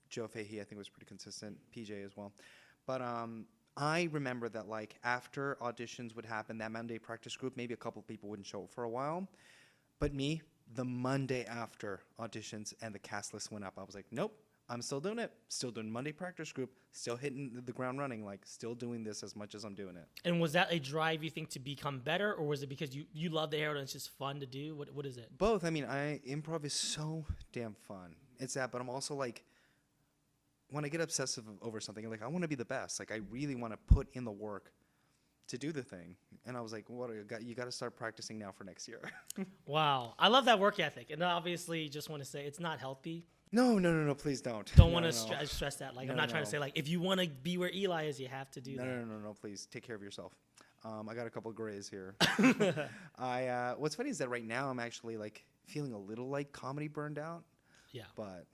Joe 0.09 0.27
Fahey. 0.27 0.61
I 0.61 0.63
think 0.63 0.77
was 0.77 0.89
pretty 0.89 1.07
consistent. 1.07 1.57
PJ 1.75 2.05
as 2.05 2.15
well, 2.15 2.31
but 2.85 3.01
um. 3.01 3.45
I 3.77 4.09
remember 4.11 4.49
that 4.49 4.67
like 4.67 4.95
after 5.05 5.57
auditions 5.61 6.13
would 6.13 6.25
happen, 6.25 6.57
that 6.57 6.73
Monday 6.73 6.99
practice 6.99 7.37
group, 7.37 7.55
maybe 7.55 7.73
a 7.73 7.77
couple 7.77 8.01
of 8.01 8.05
people 8.05 8.27
wouldn't 8.27 8.45
show 8.45 8.63
up 8.63 8.69
for 8.69 8.83
a 8.83 8.89
while. 8.89 9.29
But 9.97 10.13
me, 10.13 10.41
the 10.75 10.83
Monday 10.83 11.45
after 11.45 12.01
auditions 12.19 12.73
and 12.81 12.93
the 12.93 12.99
cast 12.99 13.33
list 13.33 13.49
went 13.49 13.63
up, 13.63 13.75
I 13.77 13.83
was 13.83 13.95
like, 13.95 14.07
nope, 14.11 14.37
I'm 14.71 14.81
still 14.81 15.01
doing 15.01 15.19
it. 15.19 15.33
Still 15.49 15.69
doing 15.69 15.91
Monday 15.91 16.13
practice 16.13 16.51
group, 16.53 16.71
still 16.93 17.17
hitting 17.17 17.61
the- 17.65 17.73
ground 17.73 17.99
running, 17.99 18.23
like 18.23 18.45
still 18.45 18.73
doing 18.73 19.03
this 19.03 19.21
as 19.21 19.35
much 19.35 19.53
as 19.53 19.65
I'm 19.65 19.75
doing 19.75 19.97
it. 19.97 20.07
And 20.23 20.39
was 20.39 20.53
that 20.53 20.71
a 20.71 20.79
drive 20.79 21.23
you 21.23 21.29
think 21.29 21.49
to 21.49 21.59
become 21.59 21.99
better, 21.99 22.33
or 22.33 22.47
was 22.47 22.63
it 22.63 22.67
because 22.67 22.95
you 22.95 23.05
you 23.11 23.29
love 23.29 23.51
the 23.51 23.57
Harold 23.57 23.77
and 23.77 23.83
it's 23.83 23.93
just 23.93 24.09
fun 24.17 24.39
to 24.39 24.45
do? 24.45 24.73
What 24.75 24.89
what 24.93 25.05
is 25.05 25.17
it? 25.17 25.37
Both. 25.37 25.65
I 25.65 25.69
mean, 25.71 25.83
I 25.83 26.21
improv 26.27 26.63
is 26.63 26.73
so 26.73 27.25
damn 27.51 27.73
fun. 27.73 28.15
It's 28.39 28.53
that, 28.53 28.71
but 28.71 28.79
I'm 28.81 28.89
also 28.89 29.13
like, 29.13 29.43
when 30.69 30.85
I 30.85 30.87
get 30.87 31.01
obsessive 31.01 31.43
over 31.61 31.79
something, 31.81 32.09
like 32.09 32.23
I 32.23 32.27
want 32.27 32.43
to 32.43 32.47
be 32.47 32.55
the 32.55 32.65
best. 32.65 32.99
Like 32.99 33.11
I 33.11 33.19
really 33.29 33.55
want 33.55 33.73
to 33.73 33.93
put 33.93 34.07
in 34.13 34.23
the 34.23 34.31
work 34.31 34.71
to 35.47 35.57
do 35.57 35.73
the 35.73 35.83
thing. 35.83 36.15
And 36.45 36.55
I 36.55 36.61
was 36.61 36.71
like, 36.71 36.89
what? 36.89 37.09
You 37.09 37.23
got, 37.23 37.43
you 37.43 37.55
got 37.55 37.65
to 37.65 37.71
start 37.71 37.95
practicing 37.97 38.39
now 38.39 38.51
for 38.51 38.63
next 38.63 38.87
year. 38.87 39.01
Wow, 39.65 40.15
I 40.19 40.27
love 40.27 40.45
that 40.45 40.59
work 40.59 40.79
ethic, 40.79 41.09
and 41.11 41.23
obviously, 41.23 41.87
just 41.87 42.09
want 42.09 42.21
to 42.21 42.27
say 42.29 42.45
it's 42.45 42.59
not 42.59 42.79
healthy. 42.79 43.25
No, 43.51 43.77
no, 43.79 43.91
no, 43.93 44.03
no. 44.05 44.15
Please 44.15 44.41
don't. 44.41 44.65
Don't 44.75 44.87
No, 44.89 44.93
want 44.93 45.05
to 45.05 45.11
no. 45.11 45.35
stre- 45.35 45.47
stress 45.47 45.75
that. 45.77 45.95
Like, 45.95 46.07
No, 46.07 46.13
I'm 46.13 46.17
not 46.17 46.29
trying 46.29 46.43
to 46.43 46.49
say 46.49 46.59
like 46.59 46.73
if 46.75 46.87
you 46.87 46.99
want 47.01 47.19
to 47.21 47.27
be 47.27 47.57
where 47.57 47.71
Eli 47.73 48.05
is, 48.05 48.19
you 48.19 48.27
have 48.27 48.49
to 48.51 48.61
do 48.61 48.75
No, 48.75 48.83
that. 48.83 48.89
no, 48.89 48.95
no, 49.05 49.13
no, 49.17 49.19
no, 49.27 49.33
please 49.33 49.67
take 49.71 49.83
care 49.85 49.95
of 49.95 50.01
yourself. 50.03 50.33
Um, 50.83 51.07
I 51.09 51.13
got 51.13 51.27
a 51.27 51.29
couple 51.29 51.49
of 51.51 51.55
grays 51.55 51.87
here. 51.89 52.15
I 53.17 53.47
uh, 53.47 53.75
what's 53.75 53.95
funny 53.95 54.09
is 54.09 54.17
that 54.19 54.29
right 54.29 54.45
now 54.45 54.69
I'm 54.69 54.79
actually 54.79 55.17
like 55.17 55.45
feeling 55.67 55.93
a 55.93 55.97
little 55.99 56.27
like 56.29 56.51
comedy 56.51 56.87
burned 56.87 57.19
out, 57.19 57.43
Yeah. 57.91 58.03
but 58.15 58.45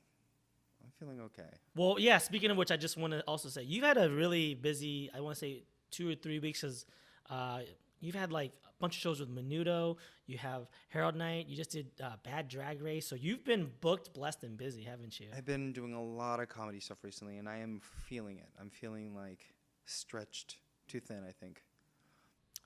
I'm 0.84 0.92
feeling 1.00 1.22
okay. 1.22 1.50
Well, 1.76 1.96
yeah. 2.00 2.18
Speaking 2.18 2.52
of 2.52 2.58
which, 2.58 2.72
I 2.72 2.78
just 2.78 2.98
want 2.98 3.14
to 3.14 3.22
also 3.22 3.50
say 3.50 3.64
you've 3.64 3.84
had 3.86 3.98
a 3.98 4.10
really 4.10 4.56
busy. 4.56 5.10
I 5.16 5.22
want 5.22 5.36
to 5.36 5.40
say 5.40 5.64
two 5.90 6.10
or 6.10 6.16
three 6.16 6.40
weeks 6.40 6.62
because 6.62 6.86
uh, 7.30 7.60
you've 8.00 8.16
had 8.16 8.32
like 8.32 8.52
a 8.66 8.70
bunch 8.80 8.96
of 8.96 9.02
shows 9.02 9.20
with 9.20 9.30
Menudo. 9.34 9.98
You 10.26 10.38
have 10.38 10.68
Harold 10.90 11.16
Night. 11.16 11.48
You 11.48 11.56
just 11.56 11.72
did 11.72 11.88
uh, 12.04 12.12
Bad 12.24 12.48
Drag 12.48 12.82
Race. 12.82 13.08
So 13.08 13.16
you've 13.16 13.44
been 13.44 13.72
booked, 13.82 14.14
blessed, 14.14 14.44
and 14.44 14.58
busy, 14.58 14.84
haven't 14.84 15.20
you? 15.20 15.28
I've 15.36 15.46
been 15.46 15.74
doing 15.74 15.94
a 15.94 16.04
lot 16.04 16.40
of 16.40 16.50
comedy 16.50 16.80
stuff 16.80 17.00
recently, 17.04 17.38
and 17.38 17.48
I 17.48 17.58
am 17.58 17.82
feeling 18.08 18.38
it. 18.38 18.50
I'm 18.60 18.70
feeling 18.70 19.16
like 19.16 19.40
stretched 19.86 20.58
too 20.88 21.00
thin. 21.00 21.24
I 21.28 21.32
think. 21.32 21.64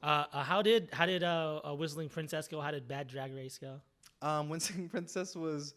Uh, 0.04 0.26
uh, 0.34 0.44
how 0.44 0.62
did 0.62 0.90
how 0.92 1.06
did 1.06 1.24
uh, 1.24 1.62
uh, 1.64 1.74
Whistling 1.76 2.10
Princess 2.10 2.48
go? 2.48 2.60
How 2.60 2.72
did 2.72 2.88
Bad 2.88 3.08
Drag 3.08 3.34
Race 3.34 3.58
go? 3.58 3.82
Um, 4.22 4.50
Wincing 4.50 4.90
Princess 4.90 5.36
was 5.36 5.76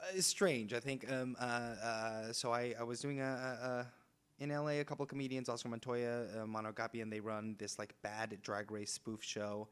uh, 0.00 0.20
strange. 0.20 0.72
I 0.72 0.80
think. 0.80 1.10
Um, 1.10 1.36
uh, 1.40 1.42
uh, 1.42 2.32
so 2.32 2.52
I, 2.52 2.74
I 2.78 2.84
was 2.84 3.00
doing 3.00 3.20
a, 3.20 3.24
a, 3.24 3.66
a 3.66 3.86
in 4.42 4.50
LA. 4.50 4.80
A 4.80 4.84
couple 4.84 5.04
of 5.04 5.08
comedians, 5.08 5.48
Oscar 5.48 5.68
Montoya, 5.68 6.24
uh, 6.24 6.46
Monogapi, 6.46 7.00
and 7.00 7.12
they 7.12 7.20
run 7.20 7.54
this 7.58 7.78
like 7.78 7.94
bad 8.02 8.36
drag 8.42 8.70
race 8.70 8.92
spoof 8.92 9.22
show. 9.22 9.68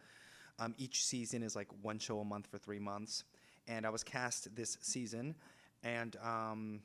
Um, 0.60 0.74
each 0.78 1.04
season 1.04 1.42
is 1.42 1.56
like 1.56 1.68
one 1.82 1.98
show 1.98 2.20
a 2.20 2.24
month 2.24 2.46
for 2.46 2.58
three 2.58 2.78
months, 2.78 3.24
and 3.66 3.84
I 3.84 3.90
was 3.90 4.04
cast 4.04 4.54
this 4.54 4.78
season, 4.80 5.34
and 5.82 6.16
um, 6.22 6.80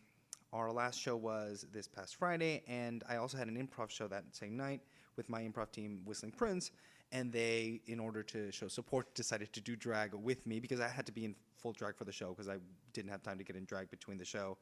our 0.51 0.71
last 0.71 0.99
show 0.99 1.15
was 1.15 1.65
this 1.71 1.87
past 1.87 2.15
Friday, 2.15 2.63
and 2.67 3.03
I 3.07 3.17
also 3.17 3.37
had 3.37 3.47
an 3.47 3.55
improv 3.55 3.89
show 3.89 4.07
that 4.07 4.23
same 4.31 4.57
night 4.57 4.81
with 5.15 5.29
my 5.29 5.41
improv 5.43 5.71
team, 5.71 6.01
Whistling 6.05 6.31
Prince, 6.31 6.71
and 7.11 7.31
they, 7.31 7.81
in 7.85 7.99
order 7.99 8.23
to 8.23 8.51
show 8.51 8.67
support, 8.67 9.13
decided 9.13 9.53
to 9.53 9.61
do 9.61 9.75
drag 9.75 10.13
with 10.13 10.47
me 10.47 10.59
because 10.59 10.79
I 10.79 10.87
had 10.87 11.05
to 11.05 11.11
be 11.11 11.25
in 11.25 11.35
full 11.57 11.73
drag 11.73 11.97
for 11.97 12.05
the 12.05 12.11
show 12.11 12.29
because 12.29 12.49
I 12.49 12.57
didn't 12.93 13.11
have 13.11 13.21
time 13.21 13.37
to 13.37 13.43
get 13.43 13.55
in 13.55 13.65
drag 13.65 13.91
between 13.91 14.17
the 14.17 14.25
show. 14.25 14.57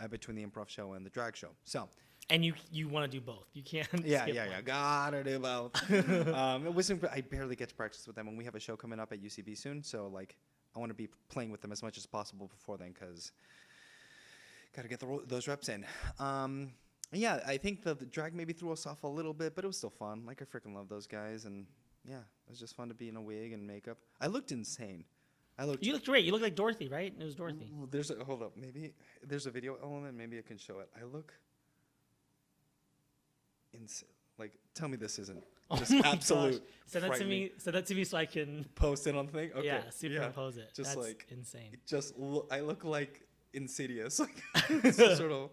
uh, 0.00 0.08
between 0.08 0.36
the 0.36 0.44
improv 0.44 0.68
show 0.68 0.92
and 0.92 1.04
the 1.04 1.10
drag 1.10 1.36
show. 1.36 1.50
So 1.64 1.88
And 2.28 2.44
you 2.44 2.54
you 2.72 2.88
want 2.88 3.10
to 3.10 3.18
do 3.18 3.24
both. 3.24 3.46
You 3.52 3.62
can't. 3.62 3.88
yeah, 4.04 4.22
skip 4.22 4.34
yeah, 4.34 4.42
one. 4.42 4.50
yeah. 4.50 4.60
Gotta 4.62 5.22
do 5.22 5.38
both. 5.38 5.90
um, 6.34 6.66
it 6.66 6.74
wasn't. 6.74 7.04
I 7.04 7.20
barely 7.20 7.54
get 7.54 7.68
to 7.68 7.74
practice 7.74 8.06
with 8.06 8.16
them, 8.16 8.26
and 8.26 8.36
we 8.36 8.44
have 8.44 8.56
a 8.56 8.60
show 8.60 8.76
coming 8.76 8.98
up 8.98 9.12
at 9.12 9.22
UCB 9.22 9.56
soon. 9.56 9.82
So 9.82 10.08
like, 10.12 10.36
I 10.74 10.80
want 10.80 10.90
to 10.90 10.94
be 10.94 11.08
playing 11.28 11.50
with 11.50 11.60
them 11.60 11.70
as 11.70 11.82
much 11.82 11.96
as 11.96 12.04
possible 12.04 12.48
before 12.48 12.78
then, 12.78 12.92
because 12.92 13.30
gotta 14.74 14.88
get 14.88 14.98
the, 15.00 15.06
ro- 15.06 15.22
those 15.26 15.46
reps 15.46 15.68
in. 15.68 15.86
Um, 16.18 16.72
yeah, 17.12 17.40
I 17.46 17.56
think 17.56 17.82
the, 17.82 17.94
the 17.94 18.06
drag 18.06 18.34
maybe 18.34 18.52
threw 18.52 18.72
us 18.72 18.86
off 18.86 19.04
a 19.04 19.08
little 19.08 19.32
bit, 19.32 19.54
but 19.54 19.64
it 19.64 19.68
was 19.68 19.76
still 19.78 19.90
fun. 19.90 20.24
Like 20.26 20.42
I 20.42 20.44
freaking 20.44 20.74
love 20.74 20.88
those 20.88 21.06
guys, 21.06 21.44
and 21.44 21.64
yeah, 22.04 22.16
it 22.18 22.50
was 22.50 22.58
just 22.58 22.74
fun 22.74 22.88
to 22.88 22.94
be 22.94 23.08
in 23.08 23.16
a 23.16 23.22
wig 23.22 23.52
and 23.52 23.66
makeup. 23.66 23.98
I 24.20 24.26
looked 24.26 24.50
insane. 24.52 25.04
I 25.58 25.64
looked. 25.64 25.84
You 25.84 25.92
look 25.92 26.04
great. 26.04 26.24
You 26.24 26.32
look 26.32 26.42
like 26.42 26.54
Dorothy, 26.54 26.88
right? 26.88 27.14
It 27.18 27.24
was 27.24 27.34
Dorothy. 27.34 27.70
Ooh, 27.80 27.88
There's 27.90 28.10
a 28.10 28.22
hold 28.24 28.42
up. 28.42 28.56
Maybe 28.56 28.92
there's 29.22 29.46
a 29.46 29.50
video 29.50 29.78
element. 29.82 30.16
Maybe 30.16 30.38
I 30.38 30.42
can 30.42 30.58
show 30.58 30.80
it. 30.80 30.90
I 31.00 31.04
look. 31.04 31.32
Like, 34.38 34.52
tell 34.74 34.88
me 34.88 34.96
this 34.96 35.18
isn't 35.18 35.42
Oh 35.70 35.76
just 35.76 35.90
my 35.90 36.00
gosh. 36.02 36.12
absolute. 36.14 36.62
Send 36.86 37.04
that 37.04 37.14
to 37.14 37.24
me. 37.24 37.50
Send 37.58 37.76
that 37.76 37.86
to 37.86 37.94
me 37.94 38.04
so 38.04 38.18
I 38.18 38.26
can. 38.26 38.66
Post 38.74 39.06
it 39.06 39.16
on 39.16 39.26
the 39.26 39.32
thing. 39.32 39.50
Okay. 39.56 39.66
yeah, 39.66 39.80
superimpose 39.90 40.56
it. 40.58 40.70
Just 40.74 40.94
That's 40.94 41.08
like 41.08 41.26
insane. 41.30 41.76
just 41.86 42.16
look, 42.18 42.48
I 42.52 42.60
look 42.60 42.84
like 42.84 43.26
Insidious. 43.56 44.14
Sort 44.92 45.32
of 45.32 45.50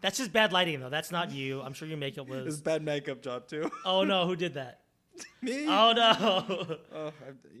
That's 0.00 0.18
just 0.18 0.32
bad 0.32 0.52
lighting, 0.52 0.80
though. 0.80 0.90
That's 0.90 1.12
not 1.12 1.30
you. 1.30 1.62
I'm 1.62 1.72
sure 1.72 1.86
your 1.86 1.96
makeup 1.96 2.28
was. 2.28 2.46
it's 2.46 2.60
bad 2.60 2.82
makeup 2.82 3.22
job 3.22 3.46
too. 3.46 3.70
Oh 3.84 4.02
no, 4.02 4.26
who 4.26 4.34
did 4.34 4.54
that? 4.54 4.80
me. 5.42 5.66
Oh 5.68 5.92
no. 5.92 6.78
Oh, 6.94 7.06
I, 7.06 7.10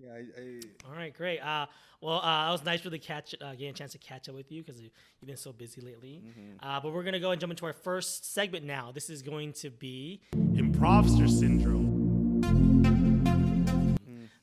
yeah. 0.02 0.12
I, 0.12 0.40
I, 0.40 0.60
All 0.88 0.96
right, 0.96 1.14
great. 1.14 1.40
Uh, 1.40 1.66
well, 2.00 2.20
uh, 2.20 2.48
it 2.48 2.52
was 2.52 2.64
nice 2.64 2.84
really 2.84 2.98
catch 2.98 3.34
uh, 3.40 3.52
getting 3.52 3.68
a 3.68 3.72
chance 3.72 3.92
to 3.92 3.98
catch 3.98 4.28
up 4.28 4.34
with 4.34 4.50
you 4.52 4.62
because 4.62 4.80
you, 4.80 4.90
you've 5.20 5.26
been 5.26 5.36
so 5.36 5.52
busy 5.52 5.80
lately. 5.80 6.22
Mm-hmm. 6.24 6.66
Uh, 6.66 6.80
but 6.80 6.92
we're 6.92 7.02
gonna 7.02 7.20
go 7.20 7.30
and 7.30 7.40
jump 7.40 7.52
into 7.52 7.66
our 7.66 7.72
first 7.72 8.32
segment 8.32 8.64
now. 8.64 8.92
This 8.92 9.10
is 9.10 9.22
going 9.22 9.52
to 9.54 9.70
be 9.70 10.20
Improvster 10.34 11.28
syndrome. 11.28 12.24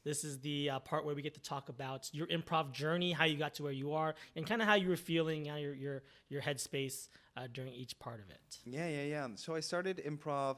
This 0.03 0.23
is 0.23 0.39
the 0.39 0.71
uh, 0.71 0.79
part 0.79 1.05
where 1.05 1.13
we 1.13 1.21
get 1.21 1.35
to 1.35 1.41
talk 1.41 1.69
about 1.69 2.09
your 2.11 2.25
improv 2.27 2.71
journey, 2.71 3.11
how 3.11 3.25
you 3.25 3.37
got 3.37 3.53
to 3.55 3.63
where 3.63 3.71
you 3.71 3.93
are, 3.93 4.15
and 4.35 4.47
kind 4.47 4.61
of 4.61 4.67
how 4.67 4.73
you 4.73 4.89
were 4.89 4.97
feeling, 4.97 5.45
how 5.45 5.57
your 5.57 5.73
your 5.73 6.03
your 6.29 6.41
headspace 6.41 7.07
uh, 7.37 7.47
during 7.53 7.71
each 7.73 7.97
part 7.99 8.19
of 8.19 8.29
it. 8.29 8.57
Yeah, 8.65 8.87
yeah, 8.87 9.03
yeah. 9.03 9.27
So 9.35 9.55
I 9.55 9.59
started 9.59 10.01
improv. 10.05 10.57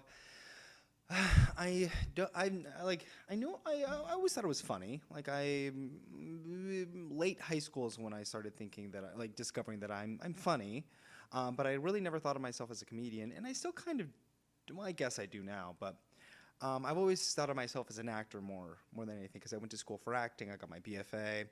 I 1.58 1.92
don't. 2.16 2.30
I 2.36 2.52
I, 2.80 2.84
like. 2.84 3.06
I 3.30 3.36
know. 3.36 3.60
I 3.66 3.84
I 3.88 4.14
always 4.14 4.34
thought 4.34 4.44
it 4.44 4.48
was 4.48 4.62
funny. 4.62 5.02
Like 5.14 5.30
I, 5.30 5.72
mm, 5.72 7.08
late 7.12 7.40
high 7.40 7.60
school 7.60 7.88
is 7.88 8.00
when 8.00 8.14
I 8.14 8.24
started 8.24 8.56
thinking 8.56 8.92
that 8.92 9.04
I 9.04 9.18
like 9.18 9.36
discovering 9.36 9.80
that 9.82 9.92
I'm 9.92 10.20
I'm 10.24 10.34
funny, 10.34 10.86
um, 11.32 11.56
but 11.56 11.68
I 11.68 11.74
really 11.74 12.02
never 12.02 12.20
thought 12.20 12.36
of 12.36 12.42
myself 12.42 12.72
as 12.72 12.82
a 12.82 12.86
comedian, 12.86 13.34
and 13.36 13.46
I 13.46 13.54
still 13.54 13.72
kind 13.72 14.02
of. 14.02 14.08
Well, 14.74 14.86
I 14.86 14.92
guess 14.92 15.20
I 15.20 15.26
do 15.26 15.44
now, 15.44 15.76
but. 15.80 15.96
Um, 16.62 16.86
I've 16.86 16.98
always 16.98 17.34
thought 17.34 17.50
of 17.50 17.58
myself 17.58 17.88
as 17.90 17.98
an 17.98 18.08
actor 18.08 18.40
more, 18.40 18.78
more 18.96 19.06
than 19.06 19.18
anything, 19.18 19.34
because 19.34 19.52
I 19.52 19.58
went 19.58 19.72
to 19.72 19.78
school 19.78 19.98
for 19.98 20.14
acting. 20.14 20.50
I 20.50 20.56
got 20.56 20.70
my 20.70 20.80
BFA, 20.80 21.46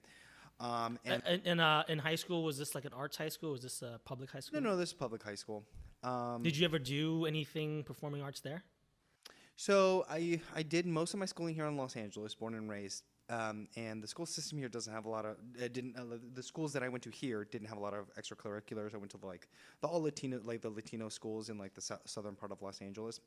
um, 0.61 0.99
and 1.03 1.21
And 1.25 1.45
in 1.45 1.59
uh, 1.59 1.83
in 1.89 1.97
high 1.97 2.15
school, 2.15 2.43
was 2.43 2.57
this 2.57 2.75
like 2.75 2.85
an 2.85 2.93
arts 2.93 3.17
high 3.17 3.29
school? 3.29 3.51
Was 3.51 3.63
this 3.63 3.81
a 3.81 3.99
public 4.05 4.29
high 4.29 4.39
school? 4.39 4.61
no, 4.61 4.69
no, 4.69 4.77
this 4.77 4.89
is 4.89 4.93
public 4.93 5.23
high 5.23 5.35
school. 5.35 5.65
Um, 6.03 6.43
Did 6.43 6.55
you 6.55 6.65
ever 6.65 6.79
do 6.79 7.25
anything 7.25 7.83
performing 7.83 8.21
arts 8.21 8.41
there? 8.41 8.63
So 9.61 10.07
I 10.09 10.41
I 10.55 10.63
did 10.63 10.87
most 10.87 11.13
of 11.13 11.19
my 11.19 11.27
schooling 11.27 11.53
here 11.53 11.67
in 11.67 11.77
Los 11.77 11.95
Angeles, 11.95 12.33
born 12.33 12.55
and 12.55 12.67
raised. 12.67 13.03
Um, 13.29 13.67
and 13.77 14.01
the 14.01 14.07
school 14.07 14.25
system 14.25 14.57
here 14.57 14.67
doesn't 14.69 14.91
have 14.91 15.05
a 15.05 15.09
lot 15.09 15.23
of 15.23 15.35
uh, 15.63 15.67
didn't 15.67 15.95
uh, 15.95 16.17
the 16.33 16.41
schools 16.41 16.73
that 16.73 16.81
I 16.81 16.89
went 16.89 17.03
to 17.03 17.11
here 17.11 17.45
didn't 17.45 17.67
have 17.67 17.77
a 17.77 17.79
lot 17.79 17.93
of 17.93 18.05
extracurriculars. 18.15 18.95
I 18.95 18.97
went 18.97 19.11
to 19.11 19.19
like 19.23 19.49
the 19.81 19.87
all 19.87 20.01
Latino 20.01 20.39
like 20.43 20.61
the 20.61 20.71
Latino 20.71 21.09
schools 21.09 21.49
in 21.51 21.59
like 21.59 21.75
the 21.75 21.81
sou- 21.81 22.05
southern 22.05 22.33
part 22.35 22.51
of 22.51 22.63
Los 22.63 22.81
Angeles, 22.81 23.19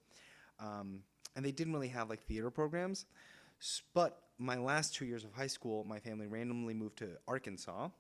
um, 0.59 1.05
and 1.37 1.45
they 1.45 1.53
didn't 1.53 1.73
really 1.73 1.87
have 1.99 2.11
like 2.11 2.21
theater 2.25 2.51
programs. 2.51 3.07
S- 3.61 3.83
But 3.95 4.21
my 4.37 4.57
last 4.59 4.93
two 4.93 5.05
years 5.05 5.23
of 5.23 5.33
high 5.33 5.47
school, 5.47 5.85
my 5.85 6.01
family 6.01 6.27
randomly 6.27 6.75
moved 6.75 6.97
to 6.99 7.11
Arkansas. 7.29 7.91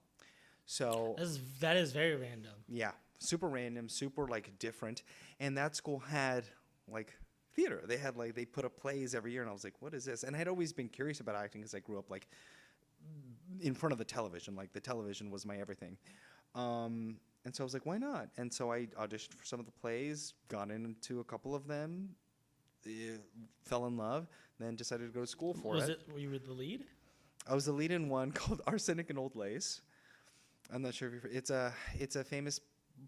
So 0.66 1.14
That 1.16 1.22
is 1.22 1.40
that 1.60 1.76
is 1.76 1.92
very 1.92 2.16
random. 2.16 2.54
yeah, 2.68 2.90
super 3.20 3.48
random, 3.48 3.88
super 3.88 4.26
like 4.26 4.58
different. 4.58 5.04
And 5.38 5.56
that 5.56 5.76
school 5.76 6.00
had 6.00 6.42
like 6.88 7.14
theater. 7.54 7.82
They 7.86 7.96
had 7.96 8.16
like 8.16 8.34
they 8.34 8.44
put 8.44 8.64
up 8.64 8.76
plays 8.76 9.14
every 9.14 9.32
year, 9.32 9.42
and 9.42 9.50
I 9.50 9.52
was 9.52 9.64
like, 9.64 9.74
what 9.80 9.94
is 9.94 10.04
this? 10.04 10.22
And 10.22 10.36
I'd 10.36 10.48
always 10.48 10.72
been 10.72 10.88
curious 10.88 11.20
about 11.20 11.36
acting 11.36 11.60
because 11.60 11.74
I 11.74 11.80
grew 11.80 11.98
up 11.98 12.10
like 12.10 12.28
in 13.60 13.74
front 13.74 13.92
of 13.92 13.98
the 13.98 14.04
television. 14.04 14.54
Like 14.54 14.72
the 14.72 14.80
television 14.80 15.30
was 15.30 15.46
my 15.46 15.56
everything. 15.56 15.96
Um, 16.54 17.16
and 17.44 17.54
so 17.54 17.62
I 17.62 17.66
was 17.66 17.74
like, 17.74 17.84
why 17.84 17.98
not? 17.98 18.28
And 18.36 18.52
so 18.52 18.72
I 18.72 18.86
auditioned 18.98 19.34
for 19.34 19.44
some 19.44 19.60
of 19.60 19.66
the 19.66 19.72
plays, 19.72 20.34
got 20.48 20.70
into 20.70 21.20
a 21.20 21.24
couple 21.24 21.54
of 21.54 21.66
them, 21.66 22.10
eh, 22.86 23.18
fell 23.64 23.86
in 23.86 23.96
love, 23.96 24.28
then 24.58 24.76
decided 24.76 25.06
to 25.06 25.12
go 25.12 25.20
to 25.20 25.26
school 25.26 25.52
for 25.52 25.74
it. 25.74 25.76
was 25.76 25.88
it. 25.88 26.00
it? 26.06 26.12
Were 26.12 26.18
you 26.18 26.38
the 26.38 26.52
lead? 26.52 26.84
I 27.46 27.54
was 27.54 27.66
the 27.66 27.72
lead 27.72 27.90
in 27.90 28.08
one 28.08 28.32
called 28.32 28.62
Arsenic 28.66 29.10
and 29.10 29.18
Old 29.18 29.36
Lace. 29.36 29.82
I'm 30.72 30.82
not 30.82 30.94
sure 30.94 31.08
if 31.08 31.14
you've, 31.14 31.26
it's 31.26 31.50
a 31.50 31.74
it's 31.98 32.16
a 32.16 32.24
famous 32.24 32.60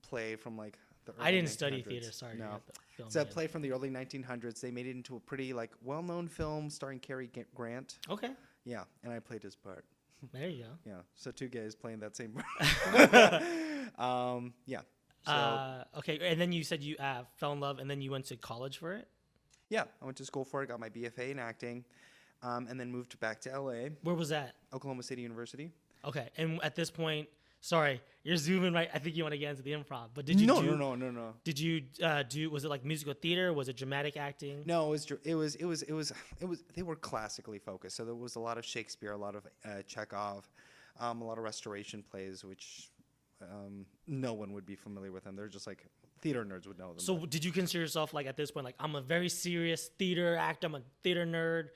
play 0.02 0.37
from 0.37 0.59
like 0.59 0.78
I 1.21 1.31
didn't 1.31 1.49
study 1.51 1.83
theater. 1.83 2.12
Sorry. 2.12 2.37
No, 2.38 2.61
it's 2.99 3.16
a 3.16 3.21
in. 3.23 3.27
play 3.27 3.47
from 3.47 3.62
the 3.62 3.73
early 3.73 3.90
1900s. 3.90 4.61
They 4.61 4.71
made 4.71 4.87
it 4.87 4.90
into 4.97 5.16
a 5.16 5.21
pretty 5.21 5.53
like 5.53 5.73
well-known 5.83 6.29
film 6.29 6.71
starring 6.71 6.99
Cary 7.01 7.31
Grant. 7.55 7.99
Okay, 8.11 8.31
Yeah, 8.64 8.85
and 9.05 9.12
I 9.12 9.19
played 9.21 9.42
his 9.42 9.57
part. 9.57 9.85
there 10.33 10.49
you 10.49 10.64
go. 10.64 10.71
Yeah, 10.87 11.01
so 11.14 11.31
two 11.31 11.49
guys 11.49 11.75
playing 11.75 12.01
that 12.01 12.16
same 12.16 12.33
part. 12.33 13.42
um, 13.99 14.55
yeah. 14.66 14.81
So 15.25 15.33
uh, 15.33 15.85
okay, 15.99 16.19
and 16.31 16.40
then 16.40 16.53
you 16.53 16.62
said 16.62 16.83
you 16.83 16.97
uh, 16.99 17.23
fell 17.37 17.53
in 17.53 17.61
love, 17.61 17.79
and 17.81 17.90
then 17.90 18.01
you 18.01 18.11
went 18.12 18.27
to 18.27 18.37
college 18.37 18.79
for 18.79 18.92
it. 18.92 19.09
yeah, 19.71 19.85
I 20.01 20.05
went 20.05 20.16
to 20.19 20.25
school 20.25 20.45
for 20.45 20.62
it, 20.62 20.69
got 20.69 20.79
my 20.79 20.88
BFA 20.88 21.31
in 21.31 21.38
acting, 21.40 21.85
um, 22.42 22.66
and 22.69 22.79
then 22.79 22.90
moved 22.92 23.19
back 23.19 23.40
to 23.42 23.61
LA, 23.61 23.88
Where 24.03 24.14
was 24.14 24.29
that? 24.29 24.55
Oklahoma 24.73 25.03
City 25.03 25.23
University. 25.23 25.73
Okay, 26.05 26.29
and 26.37 26.61
at 26.62 26.77
this 26.77 26.90
point, 26.92 27.29
sorry, 27.66 28.00
you're 28.22 28.37
zooming 28.37 28.72
right. 28.72 28.88
I 28.94 28.98
think 28.98 29.16
you 29.16 29.24
want 29.24 29.33
to 29.33 29.38
get 29.38 29.50
into 29.50 29.62
the 29.62 29.72
improv, 29.72 30.09
but 30.14 30.24
did 30.24 30.40
you 30.40 30.46
no, 30.46 30.62
do? 30.62 30.70
no, 30.70 30.94
no, 30.94 30.94
no, 30.94 31.11
no. 31.11 31.35
Did 31.44 31.59
you 31.59 31.83
uh, 32.02 32.22
do? 32.22 32.48
Was 32.50 32.64
it 32.64 32.68
like 32.68 32.85
musical 32.85 33.14
theater? 33.14 33.52
Was 33.52 33.68
it 33.68 33.76
dramatic 33.76 34.16
acting? 34.16 34.62
No, 34.66 34.87
it 34.87 34.90
was 34.90 35.12
it 35.24 35.35
was 35.35 35.55
it 35.57 35.64
was 35.64 35.83
it 35.83 35.92
was 35.92 36.12
it 36.40 36.44
was 36.46 36.62
they 36.74 36.83
were 36.83 36.96
classically 36.96 37.59
focused. 37.59 37.96
So 37.96 38.05
there 38.05 38.14
was 38.14 38.37
a 38.37 38.40
lot 38.40 38.57
of 38.57 38.64
Shakespeare, 38.64 39.12
a 39.12 39.16
lot 39.16 39.35
of 39.35 39.46
uh, 39.64 39.83
Chekhov, 39.87 40.48
um, 41.00 41.20
a 41.20 41.24
lot 41.24 41.38
of 41.38 41.44
restoration 41.44 42.05
plays, 42.09 42.44
which 42.44 42.90
um, 43.42 43.85
no 44.07 44.33
one 44.33 44.52
would 44.52 44.66
be 44.66 44.76
familiar 44.76 45.11
with 45.11 45.24
them. 45.24 45.35
They're 45.37 45.48
just 45.48 45.66
like 45.66 45.85
theater 46.20 46.44
nerds 46.44 46.66
would 46.68 46.79
know 46.79 46.88
them. 46.88 47.00
So 47.00 47.26
did 47.26 47.44
you 47.44 47.52
consider 47.52 47.83
yourself 47.83 48.14
like 48.14 48.26
at 48.26 48.37
this 48.37 48.50
point 48.50 48.64
like 48.64 48.76
I'm 48.79 48.94
a 48.94 49.02
very 49.02 49.29
serious 49.29 49.88
theater 49.98 50.37
actor, 50.37 50.68
I'm 50.68 50.76
a 50.76 50.83
theater 51.02 51.26
nerd. 51.26 51.68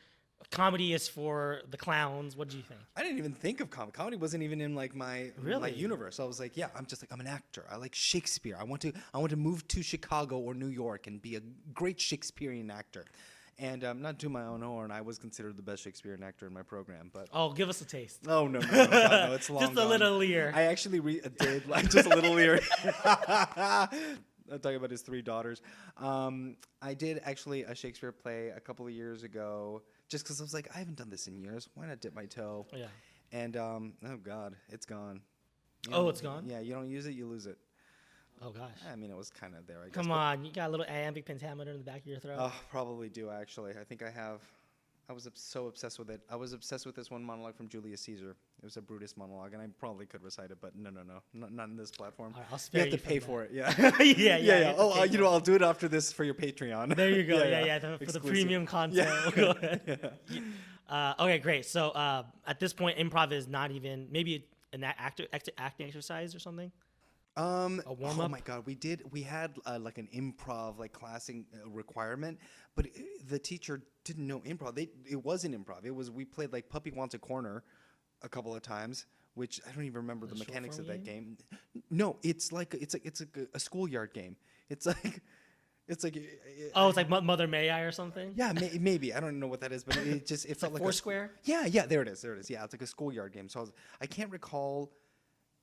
Comedy 0.50 0.92
is 0.94 1.07
for 1.07 1.61
the 1.70 1.76
clowns. 1.76 2.37
What 2.37 2.48
do 2.48 2.57
you 2.57 2.62
think? 2.62 2.81
I 2.96 3.03
didn't 3.03 3.18
even 3.18 3.33
think 3.35 3.61
of 3.61 3.70
comedy. 3.70 3.92
Comedy 3.92 4.16
wasn't 4.16 4.42
even 4.42 4.61
in 4.61 4.74
like 4.74 4.94
my 4.96 5.31
my 5.42 5.68
universe. 5.68 6.18
I 6.18 6.24
was 6.24 6.40
like, 6.40 6.57
yeah, 6.57 6.68
I'm 6.74 6.87
just 6.87 7.03
like 7.03 7.12
I'm 7.12 7.20
an 7.20 7.26
actor. 7.29 7.64
I 7.70 7.76
like 7.76 7.94
Shakespeare. 7.94 8.57
I 8.59 8.64
want 8.64 8.83
to 8.83 8.92
I 9.14 9.18
want 9.18 9.31
to 9.31 9.37
move 9.37 9.68
to 9.68 9.83
Chicago 9.83 10.38
or 10.38 10.55
New 10.55 10.66
York 10.68 11.07
and 11.07 11.20
be 11.22 11.37
a 11.37 11.40
great 11.72 12.00
Shakespearean 12.00 12.70
actor. 12.70 13.05
And 13.59 13.85
um, 13.85 14.00
not 14.00 14.18
to 14.20 14.31
my 14.31 14.44
own 14.44 14.62
horn, 14.62 14.90
I 14.90 15.03
was 15.03 15.18
considered 15.18 15.57
the 15.59 15.62
best 15.62 15.83
Shakespearean 15.85 16.22
actor 16.22 16.46
in 16.46 16.55
my 16.55 16.62
program, 16.62 17.11
but 17.12 17.29
Oh, 17.33 17.53
give 17.53 17.68
us 17.68 17.83
a 17.83 17.85
taste. 17.85 18.20
Oh 18.26 18.48
no, 18.48 18.59
no, 18.61 18.66
no, 18.70 18.87
God, 18.87 19.29
no 19.29 19.35
it's 19.35 19.50
long. 19.50 19.61
Just 19.61 19.72
a 19.72 19.76
gone. 19.76 19.88
little 19.90 20.16
Lear. 20.16 20.50
I 20.55 20.62
actually 20.62 21.00
re- 21.00 21.20
did 21.38 21.68
like 21.68 21.90
just 21.90 22.07
a 22.11 22.14
little 22.14 22.33
Lear. 22.33 22.61
I'm 23.05 24.59
talking 24.61 24.76
about 24.76 24.90
his 24.90 25.03
three 25.03 25.22
daughters. 25.22 25.62
Um, 25.96 26.57
I 26.83 26.94
did 26.94 27.20
actually 27.24 27.62
a 27.64 27.74
Shakespeare 27.74 28.11
play 28.12 28.48
a 28.48 28.59
couple 28.61 28.87
of 28.87 28.92
years 28.92 29.22
ago, 29.22 29.83
just 30.11 30.25
because 30.25 30.40
I 30.40 30.44
was 30.44 30.53
like, 30.53 30.68
I 30.75 30.79
haven't 30.79 30.99
done 30.99 31.09
this 31.09 31.29
in 31.29 31.38
years. 31.38 31.68
Why 31.75 31.87
not 31.87 32.01
dip 32.01 32.14
my 32.14 32.27
toe? 32.27 32.66
Yeah. 32.77 32.87
And 33.33 33.57
um, 33.57 33.92
oh 34.05 34.16
god, 34.16 34.57
it's 34.68 34.85
gone. 34.85 35.20
You 35.88 35.94
Oh, 35.94 36.09
it's 36.09 36.20
gone? 36.20 36.44
Yeah, 36.46 36.61
you 36.61 36.75
don't 36.75 36.90
use 36.90 37.07
it, 37.07 37.14
you 37.14 37.27
lose 37.27 37.46
it. 37.46 37.57
Oh 38.42 38.51
gosh. 38.51 38.70
I 38.90 38.96
mean, 38.96 39.11
it 39.11 39.16
was 39.16 39.31
kind 39.31 39.55
of 39.55 39.66
there. 39.66 39.79
I 39.83 39.87
guess. 39.87 39.94
Come 39.94 40.11
on, 40.11 40.44
you 40.44 40.53
got 40.53 40.68
a 40.68 40.70
little 40.70 40.87
iambic 40.87 41.27
pentameter 41.27 41.70
in 41.70 41.79
the 41.79 41.85
back 41.85 42.01
of 42.01 42.07
your 42.07 42.18
throat. 42.18 42.37
Oh, 42.38 42.53
probably 42.70 43.09
do 43.09 43.31
actually. 43.31 43.73
I 43.81 43.85
think 43.85 44.03
I 44.03 44.11
have. 44.11 44.40
I 45.09 45.12
was 45.12 45.29
so 45.35 45.66
obsessed 45.68 45.99
with 45.99 46.11
it. 46.11 46.20
I 46.31 46.37
was 46.37 46.53
obsessed 46.53 46.87
with 46.87 46.96
this 46.96 47.11
one 47.11 47.25
monologue 47.25 47.57
from 47.57 47.68
Julius 47.68 48.01
Caesar. 48.03 48.37
It 48.62 48.64
was 48.64 48.77
a 48.77 48.83
Brutus 48.83 49.16
monologue, 49.16 49.55
and 49.55 49.62
I 49.62 49.66
probably 49.79 50.05
could 50.05 50.23
recite 50.23 50.51
it, 50.51 50.59
but 50.61 50.77
no, 50.77 50.90
no, 50.90 51.01
no, 51.03 51.23
not, 51.33 51.51
not 51.51 51.68
in 51.70 51.77
this 51.77 51.90
platform. 51.90 52.35
Right, 52.37 52.44
I'll 52.53 52.61
you 52.73 52.81
have 52.81 52.88
you 52.88 52.99
to 52.99 53.03
pay 53.03 53.18
for 53.18 53.46
that. 53.46 53.51
it. 53.51 53.55
Yeah. 53.55 53.92
yeah, 54.01 54.03
yeah, 54.03 54.37
yeah, 54.37 54.59
yeah. 54.59 54.75
Oh, 54.77 55.01
uh, 55.01 55.05
you 55.05 55.16
know. 55.16 55.29
I'll 55.29 55.40
do 55.40 55.55
it 55.55 55.62
after 55.62 55.88
this 55.88 56.12
for 56.12 56.25
your 56.25 56.35
Patreon. 56.35 56.94
There 56.94 57.09
you 57.09 57.25
go. 57.25 57.38
Yeah, 57.42 57.64
yeah, 57.64 57.79
the- 57.79 57.99
for 58.05 58.12
the 58.12 58.20
premium 58.20 58.66
content. 58.66 59.09
Yeah. 59.87 60.11
Uh, 60.88 61.14
okay, 61.20 61.38
great. 61.38 61.64
So 61.64 61.90
uh, 61.90 62.25
at 62.46 62.59
this 62.59 62.73
point, 62.73 62.99
improv 62.99 63.33
is 63.33 63.46
not 63.46 63.70
even 63.70 64.09
maybe 64.11 64.49
an 64.73 64.85
actor, 64.85 65.27
act- 65.33 65.49
acting 65.57 65.87
exercise 65.87 66.35
or 66.35 66.40
something. 66.40 66.73
Um, 67.37 67.81
A 67.87 67.92
warm 67.92 68.18
up. 68.18 68.27
oh 68.27 68.29
my 68.29 68.40
god, 68.40 68.66
we 68.66 68.75
did. 68.75 69.03
We 69.11 69.23
had 69.23 69.57
uh, 69.64 69.79
like 69.81 69.99
an 69.99 70.09
improv 70.14 70.79
like 70.79 70.92
classing 70.92 71.46
uh, 71.55 71.68
requirement, 71.70 72.38
but 72.75 72.87
i 72.87 73.03
the 73.29 73.38
teacher 73.38 73.83
didn't 74.05 74.27
know 74.27 74.40
improv. 74.40 74.75
They 74.75 74.88
it 75.09 75.25
wasn't 75.25 75.55
improv. 75.55 75.85
It 75.85 75.94
was 75.94 76.11
we 76.11 76.25
played 76.25 76.53
like 76.53 76.68
Puppy 76.68 76.90
Wants 76.90 77.14
a 77.14 77.18
Corner, 77.18 77.62
a 78.22 78.28
couple 78.28 78.54
of 78.54 78.62
times, 78.62 79.06
which 79.35 79.61
I 79.68 79.72
don't 79.72 79.85
even 79.85 79.96
remember 79.98 80.26
the 80.26 80.35
The 80.35 80.40
mechanics 80.40 80.78
of 80.78 80.87
that 80.87 81.04
game. 81.04 81.37
No, 81.90 82.16
it's 82.22 82.52
like 82.52 82.74
it's 82.74 82.94
like 82.94 83.04
it's 83.04 83.20
like 83.20 83.37
a, 83.37 83.46
a 83.56 83.61
schoolyard 83.61 84.12
game. 84.14 84.37
It's 84.68 84.87
like 84.87 85.20
it's 85.88 86.04
like 86.04 86.16
uh, 86.16 86.20
Oh, 86.76 86.88
it's 86.88 86.96
like 86.96 87.09
Mother 87.09 87.48
May 87.48 87.68
I 87.70 87.80
or 87.80 87.90
something. 87.92 88.33
yeah, 88.37 88.52
may, 88.52 88.78
maybe 88.78 89.12
I 89.12 89.20
don't 89.20 89.40
know 89.40 89.48
what 89.48 89.61
that 89.62 89.72
is, 89.72 89.83
but 89.85 89.96
it 89.96 90.26
just 90.26 90.46
it 90.46 90.56
felt 90.56 90.72
like 90.72 90.80
like, 90.80 90.83
a- 90.83 90.92
Foursquare? 90.92 91.33
yeah, 91.44 91.66
yeah, 91.66 91.87
there 91.87 92.02
it 92.02 92.09
is, 92.09 92.22
there 92.22 92.35
it 92.35 92.38
is. 92.40 92.48
Yeah, 92.50 92.62
it's 92.64 92.72
like 92.74 92.83
a 92.83 92.87
schoolyard 92.87 93.33
game. 93.33 93.48
So 93.48 93.61
I, 93.61 93.62
was, 93.62 93.72
I 94.00 94.06
can't 94.06 94.30
recall 94.30 94.92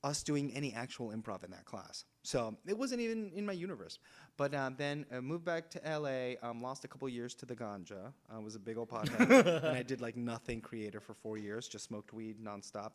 us 0.03 0.23
doing 0.23 0.53
any 0.53 0.73
actual 0.73 1.09
improv 1.09 1.43
in 1.43 1.51
that 1.51 1.65
class. 1.65 2.05
So 2.23 2.55
it 2.67 2.77
wasn't 2.77 3.01
even 3.01 3.31
in 3.35 3.45
my 3.45 3.53
universe. 3.53 3.99
But 4.37 4.53
uh, 4.53 4.71
then 4.77 5.05
uh, 5.11 5.21
moved 5.21 5.45
back 5.45 5.69
to 5.71 5.81
LA. 5.85 6.35
Um, 6.47 6.61
lost 6.61 6.85
a 6.85 6.87
couple 6.87 7.09
years 7.09 7.33
to 7.35 7.45
the 7.45 7.55
ganja. 7.55 8.13
I 8.33 8.37
was 8.37 8.55
a 8.55 8.59
big 8.59 8.77
old 8.77 8.89
pothead, 8.89 9.63
and 9.63 9.77
I 9.77 9.83
did 9.83 10.01
like 10.01 10.15
nothing 10.15 10.61
creative 10.61 11.03
for 11.03 11.13
four 11.13 11.37
years. 11.37 11.67
Just 11.67 11.85
smoked 11.85 12.13
weed 12.13 12.37
nonstop. 12.43 12.91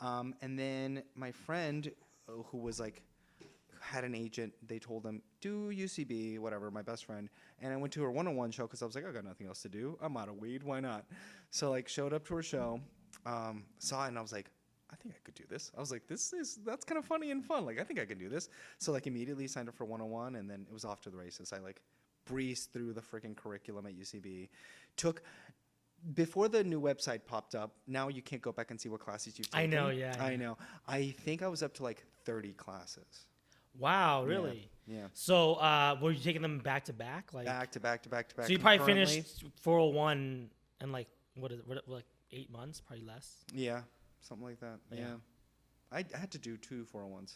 Um, 0.00 0.34
and 0.42 0.58
then 0.58 1.02
my 1.14 1.32
friend, 1.32 1.90
uh, 2.28 2.42
who 2.50 2.58
was 2.58 2.78
like 2.78 3.02
had 3.82 4.04
an 4.04 4.14
agent. 4.14 4.54
They 4.66 4.78
told 4.78 5.04
him 5.04 5.22
do 5.40 5.70
UCB, 5.72 6.38
whatever. 6.38 6.70
My 6.70 6.82
best 6.82 7.04
friend, 7.04 7.28
and 7.60 7.72
I 7.72 7.76
went 7.76 7.92
to 7.94 8.02
her 8.02 8.10
one-on-one 8.10 8.50
show 8.52 8.64
because 8.64 8.82
I 8.82 8.86
was 8.86 8.94
like, 8.94 9.06
I 9.06 9.10
got 9.10 9.24
nothing 9.24 9.46
else 9.46 9.62
to 9.62 9.68
do. 9.68 9.98
I'm 10.00 10.16
out 10.16 10.28
of 10.28 10.36
weed. 10.36 10.62
Why 10.62 10.80
not? 10.80 11.04
So 11.50 11.70
like, 11.70 11.88
showed 11.88 12.12
up 12.12 12.26
to 12.28 12.34
her 12.36 12.42
show, 12.42 12.80
um, 13.26 13.64
saw 13.78 14.04
it, 14.04 14.08
and 14.08 14.18
I 14.18 14.22
was 14.22 14.32
like, 14.32 14.46
I 14.46 14.61
think 15.02 15.14
I 15.14 15.18
could 15.24 15.34
do 15.34 15.44
this. 15.48 15.70
I 15.76 15.80
was 15.80 15.90
like, 15.90 16.06
this 16.06 16.32
is 16.32 16.58
that's 16.64 16.84
kind 16.84 16.98
of 16.98 17.04
funny 17.04 17.30
and 17.30 17.44
fun. 17.44 17.66
Like, 17.66 17.80
I 17.80 17.84
think 17.84 18.00
I 18.00 18.04
can 18.04 18.18
do 18.18 18.28
this. 18.28 18.48
So 18.78 18.92
like, 18.92 19.06
immediately 19.06 19.46
signed 19.46 19.68
up 19.68 19.74
for 19.74 19.84
one-on-one, 19.84 20.36
and 20.36 20.48
then 20.48 20.66
it 20.68 20.72
was 20.72 20.84
off 20.84 21.00
to 21.02 21.10
the 21.10 21.16
races. 21.16 21.52
I 21.52 21.58
like 21.58 21.80
breezed 22.24 22.72
through 22.72 22.92
the 22.92 23.00
freaking 23.00 23.36
curriculum 23.36 23.86
at 23.86 23.98
UCB. 23.98 24.48
Took 24.96 25.22
before 26.14 26.48
the 26.48 26.64
new 26.64 26.80
website 26.80 27.20
popped 27.26 27.54
up. 27.54 27.74
Now 27.86 28.08
you 28.08 28.22
can't 28.22 28.42
go 28.42 28.52
back 28.52 28.70
and 28.70 28.80
see 28.80 28.88
what 28.88 29.00
classes 29.00 29.38
you've 29.38 29.50
taken. 29.50 29.72
I 29.72 29.74
know, 29.74 29.88
yeah, 29.90 30.16
I 30.18 30.32
yeah. 30.32 30.36
know. 30.36 30.58
I 30.86 31.14
think 31.20 31.42
I 31.42 31.48
was 31.48 31.62
up 31.62 31.74
to 31.74 31.82
like 31.82 32.04
30 32.24 32.52
classes. 32.52 33.26
Wow, 33.78 34.24
really? 34.24 34.68
Yeah. 34.86 35.06
So, 35.14 35.54
uh, 35.54 35.96
were 36.00 36.10
you 36.10 36.22
taking 36.22 36.42
them 36.42 36.58
back 36.58 36.84
to 36.86 36.92
back? 36.92 37.32
Like, 37.32 37.46
back 37.46 37.70
to 37.72 37.80
back 37.80 38.02
to 38.02 38.08
back 38.08 38.28
to 38.28 38.36
back. 38.36 38.46
so 38.46 38.52
you 38.52 38.58
probably 38.58 38.84
finished 38.84 39.44
401 39.62 40.50
in 40.82 40.92
like 40.92 41.06
what 41.36 41.52
is 41.52 41.60
it? 41.60 41.68
What, 41.68 41.88
like 41.88 42.04
eight 42.32 42.50
months? 42.50 42.80
Probably 42.80 43.04
less. 43.04 43.44
Yeah, 43.54 43.82
something 44.22 44.46
like 44.46 44.60
that. 44.60 44.78
Yeah. 44.90 44.98
Yeah. 45.00 45.14
I, 45.92 46.04
I 46.14 46.18
had 46.18 46.30
to 46.32 46.38
do 46.38 46.56
two 46.56 46.86
401s. 46.94 47.34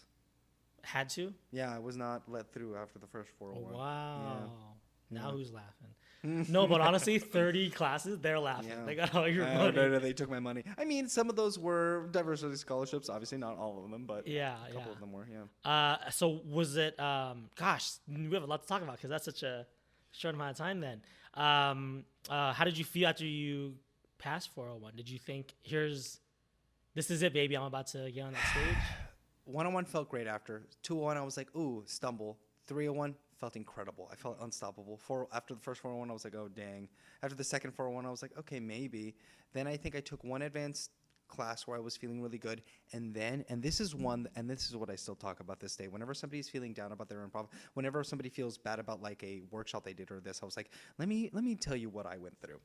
Had 0.82 1.08
to. 1.10 1.34
Yeah, 1.52 1.74
I 1.74 1.78
was 1.78 1.96
not 1.96 2.22
let 2.28 2.52
through 2.52 2.76
after 2.76 2.98
the 2.98 3.06
first 3.06 3.30
Oh, 3.34 3.52
401. 3.52 3.74
wow. 3.74 4.50
Now 5.10 5.26
Yeah. 5.26 5.30
who's 5.32 5.52
laughing? 5.52 6.46
no, 6.48 6.66
but 6.66 6.80
honestly, 6.80 7.18
30 7.36 7.70
classes, 7.70 8.18
they're 8.20 8.38
laughing. 8.40 8.70
Yeah. 8.70 8.84
They 8.84 8.94
got 8.94 9.14
all 9.14 9.28
your 9.28 9.44
money. 9.44 9.56
no, 9.58 9.70
no, 9.70 9.88
no, 9.90 9.98
they 9.98 10.12
took 10.12 10.30
my 10.30 10.40
money. 10.40 10.64
I 10.78 10.84
mean, 10.84 11.08
some 11.08 11.28
of 11.28 11.36
those 11.36 11.58
were 11.58 12.08
diversity 12.12 12.56
scholarships. 12.56 13.08
Obviously, 13.08 13.38
not 13.38 13.58
all 13.58 13.84
of 13.84 13.90
them, 13.90 14.04
but 14.06 14.26
Yeah, 14.26 14.56
a 14.64 14.72
couple 14.72 14.82
yeah. 14.86 14.92
of 14.92 15.00
them 15.00 15.12
were. 15.12 15.26
Yeah. 15.30 15.70
Uh, 15.70 16.10
so 16.10 16.40
was 16.48 16.76
it? 16.76 16.98
Um, 16.98 17.50
gosh, 17.56 17.90
we 18.08 18.32
have 18.34 18.42
a 18.42 18.46
lot 18.46 18.62
to 18.62 18.68
talk 18.68 18.82
about 18.82 18.96
because 18.96 19.10
that's 19.10 19.24
such 19.26 19.42
a 19.42 19.66
short 20.12 20.34
amount 20.34 20.52
of 20.52 20.56
time. 20.56 20.80
Then, 20.80 21.02
um, 21.34 22.04
uh, 22.30 22.52
how 22.52 22.64
did 22.64 22.78
you 22.78 22.84
feel 22.84 23.08
after 23.08 23.24
you 23.26 23.74
passed 24.18 24.50
401? 24.54 24.96
Did 24.96 25.08
you 25.08 25.18
think, 25.18 25.54
"Here's, 25.62 26.20
this 26.96 27.10
is 27.10 27.22
it, 27.22 27.34
baby. 27.34 27.56
I'm 27.56 27.64
about 27.64 27.86
to 27.88 28.10
get 28.10 28.22
on 28.22 28.32
that 28.32 28.42
stage"? 28.50 28.76
101 29.44 29.84
felt 29.84 30.08
great 30.08 30.26
after. 30.26 30.62
201, 30.82 31.16
I 31.16 31.20
was 31.20 31.36
like, 31.36 31.54
ooh, 31.54 31.84
stumble. 31.86 32.38
301 32.66 33.14
felt 33.38 33.54
incredible. 33.54 34.08
I 34.10 34.16
felt 34.16 34.38
unstoppable. 34.40 34.96
Four 34.96 35.28
after 35.32 35.54
the 35.54 35.60
first 35.60 35.82
401, 35.82 36.10
I 36.10 36.12
was 36.12 36.24
like, 36.24 36.34
oh 36.34 36.48
dang. 36.48 36.88
After 37.22 37.36
the 37.36 37.44
second 37.44 37.72
401, 37.72 38.06
I 38.06 38.10
was 38.10 38.22
like, 38.22 38.32
okay, 38.38 38.58
maybe. 38.58 39.14
Then 39.52 39.66
I 39.66 39.76
think 39.76 39.94
I 39.94 40.00
took 40.00 40.24
one 40.24 40.42
advanced 40.42 40.90
class 41.28 41.66
where 41.66 41.76
I 41.76 41.80
was 41.80 41.96
feeling 41.96 42.22
really 42.22 42.38
good, 42.38 42.62
and 42.92 43.12
then 43.14 43.44
and 43.48 43.62
this 43.62 43.80
is 43.80 43.94
one, 43.94 44.28
and 44.36 44.48
this 44.48 44.68
is 44.68 44.76
what 44.76 44.90
I 44.90 44.96
still 44.96 45.16
talk 45.16 45.40
about 45.40 45.60
this 45.60 45.76
day. 45.76 45.88
Whenever 45.88 46.14
somebody's 46.14 46.48
feeling 46.48 46.72
down 46.72 46.92
about 46.92 47.08
their 47.08 47.26
improv, 47.26 47.48
whenever 47.74 48.02
somebody 48.04 48.28
feels 48.30 48.56
bad 48.56 48.78
about 48.78 49.02
like 49.02 49.22
a 49.22 49.42
workshop 49.50 49.84
they 49.84 49.92
did 49.92 50.10
or 50.10 50.20
this, 50.20 50.40
I 50.42 50.46
was 50.46 50.56
like, 50.56 50.70
let 50.98 51.08
me 51.08 51.30
let 51.32 51.44
me 51.44 51.54
tell 51.54 51.76
you 51.76 51.90
what 51.90 52.06
I 52.06 52.16
went 52.16 52.40
through. 52.40 52.60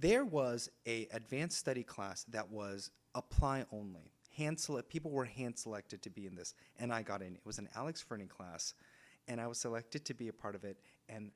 There 0.00 0.24
was 0.24 0.70
a 0.86 1.08
advanced 1.12 1.58
study 1.58 1.82
class 1.82 2.24
that 2.30 2.48
was 2.48 2.90
apply 3.18 3.64
only. 3.72 4.12
Hand 4.36 4.58
select 4.58 4.88
people 4.88 5.10
were 5.10 5.24
hand 5.24 5.58
selected 5.58 6.00
to 6.02 6.10
be 6.10 6.26
in 6.26 6.34
this, 6.36 6.54
and 6.78 6.92
I 6.92 7.02
got 7.02 7.20
in. 7.22 7.34
It 7.34 7.44
was 7.44 7.58
an 7.58 7.68
Alex 7.74 8.00
Fernie 8.00 8.26
class, 8.26 8.72
and 9.26 9.40
I 9.40 9.48
was 9.48 9.58
selected 9.58 10.04
to 10.06 10.14
be 10.14 10.28
a 10.28 10.32
part 10.32 10.54
of 10.54 10.64
it. 10.64 10.78
And 11.08 11.32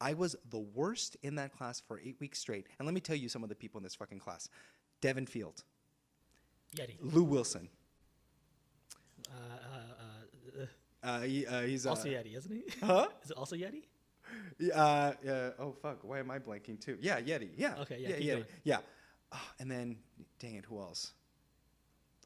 I 0.00 0.14
was 0.14 0.34
the 0.50 0.58
worst 0.58 1.16
in 1.22 1.36
that 1.36 1.56
class 1.56 1.80
for 1.80 2.00
eight 2.00 2.16
weeks 2.20 2.40
straight. 2.40 2.66
And 2.78 2.86
let 2.86 2.94
me 2.94 3.00
tell 3.00 3.16
you 3.16 3.28
some 3.28 3.44
of 3.44 3.48
the 3.48 3.54
people 3.54 3.78
in 3.78 3.84
this 3.84 3.94
fucking 3.94 4.18
class: 4.18 4.48
Devin 5.00 5.26
Field, 5.26 5.62
Yeti. 6.76 6.96
Lou 7.00 7.22
Wilson. 7.22 7.68
Uh, 9.28 9.32
uh, 9.32 10.62
uh, 10.62 10.66
Uh, 11.04 11.20
he, 11.20 11.46
uh, 11.46 11.60
he's 11.62 11.86
uh, 11.86 11.90
also 11.90 12.08
Yeti, 12.08 12.34
isn't 12.36 12.52
he? 12.52 12.64
Huh? 12.82 13.08
Is 13.22 13.30
it 13.30 13.36
also 13.36 13.54
Yeti? 13.56 13.84
Uh, 14.74 14.76
uh, 14.78 15.50
oh 15.58 15.72
fuck! 15.82 16.02
Why 16.02 16.18
am 16.18 16.30
I 16.30 16.38
blanking 16.38 16.80
too? 16.80 16.96
Yeah, 17.00 17.20
Yeti. 17.20 17.50
Yeah. 17.56 17.74
Okay, 17.82 17.98
yeah, 18.00 18.08
Yeah, 18.08 18.16
Yeti. 18.16 18.32
going. 18.32 18.44
Yeah. 18.64 18.78
Ah, 19.34 19.52
and 19.58 19.70
then, 19.70 19.96
dang 20.38 20.54
it, 20.54 20.64
who 20.64 20.78
else? 20.78 21.12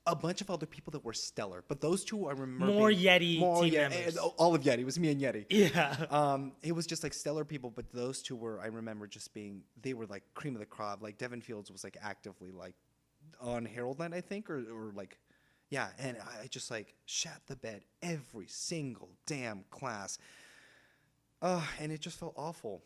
A 0.06 0.14
bunch 0.14 0.40
of 0.40 0.50
other 0.50 0.64
people 0.66 0.90
that 0.92 1.04
were 1.04 1.12
stellar, 1.12 1.62
but 1.68 1.80
those 1.80 2.04
two 2.04 2.26
I 2.28 2.32
remember. 2.32 2.66
More 2.72 2.88
being- 2.88 3.00
Yeti 3.00 3.38
more 3.40 3.62
team 3.62 3.74
Yeti- 3.74 3.90
members. 3.90 4.16
all 4.16 4.54
of 4.54 4.62
Yeti. 4.62 4.78
It 4.78 4.84
was 4.84 4.98
me 4.98 5.10
and 5.10 5.20
Yeti. 5.20 5.44
Yeah. 5.50 6.06
Um, 6.10 6.52
it 6.62 6.72
was 6.72 6.86
just 6.86 7.02
like 7.02 7.12
stellar 7.12 7.44
people, 7.44 7.70
but 7.70 7.92
those 7.92 8.22
two 8.22 8.34
were 8.36 8.60
I 8.60 8.66
remember 8.66 9.06
just 9.06 9.34
being 9.34 9.62
they 9.82 9.92
were 9.94 10.06
like 10.06 10.22
cream 10.34 10.54
of 10.54 10.60
the 10.60 10.66
crop. 10.66 11.02
Like 11.02 11.18
Devin 11.18 11.40
Fields 11.42 11.70
was 11.70 11.84
like 11.84 11.96
actively 12.00 12.50
like 12.52 12.74
on 13.40 13.64
Harold 13.66 13.98
Night, 13.98 14.14
I 14.14 14.20
think, 14.22 14.48
or 14.48 14.58
or 14.72 14.92
like 14.94 15.18
yeah, 15.70 15.88
and 15.98 16.16
I 16.42 16.46
just 16.46 16.70
like 16.70 16.94
shat 17.04 17.42
the 17.46 17.56
bed 17.56 17.82
every 18.00 18.46
single 18.48 19.10
damn 19.26 19.64
class. 19.70 20.16
Uh, 21.42 21.62
and 21.80 21.92
it 21.92 22.00
just 22.00 22.18
felt 22.18 22.32
awful. 22.36 22.82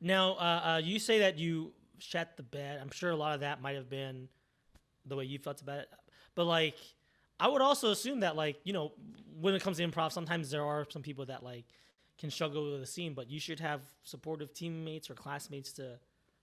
Now, 0.00 0.32
uh, 0.34 0.62
uh, 0.74 0.80
you 0.84 0.98
say 0.98 1.20
that 1.20 1.38
you 1.38 1.72
shat 1.98 2.36
the 2.36 2.42
bed. 2.42 2.78
I'm 2.80 2.90
sure 2.90 3.10
a 3.10 3.16
lot 3.16 3.34
of 3.34 3.40
that 3.40 3.60
might 3.62 3.76
have 3.76 3.88
been 3.90 4.28
the 5.06 5.16
way 5.16 5.24
you 5.24 5.38
felt 5.38 5.60
about 5.60 5.78
it. 5.78 5.88
But 6.34 6.44
like, 6.44 6.76
I 7.40 7.48
would 7.48 7.62
also 7.62 7.90
assume 7.90 8.20
that 8.20 8.36
like 8.36 8.58
you 8.64 8.72
know 8.72 8.92
when 9.40 9.54
it 9.54 9.62
comes 9.62 9.78
to 9.78 9.86
improv, 9.86 10.12
sometimes 10.12 10.50
there 10.50 10.64
are 10.64 10.86
some 10.90 11.02
people 11.02 11.26
that 11.26 11.42
like 11.42 11.64
can 12.18 12.30
struggle 12.30 12.72
with 12.72 12.80
the 12.80 12.86
scene, 12.86 13.14
but 13.14 13.30
you 13.30 13.38
should 13.38 13.60
have 13.60 13.80
supportive 14.02 14.52
teammates 14.52 15.08
or 15.08 15.14
classmates 15.14 15.72
to 15.74 15.98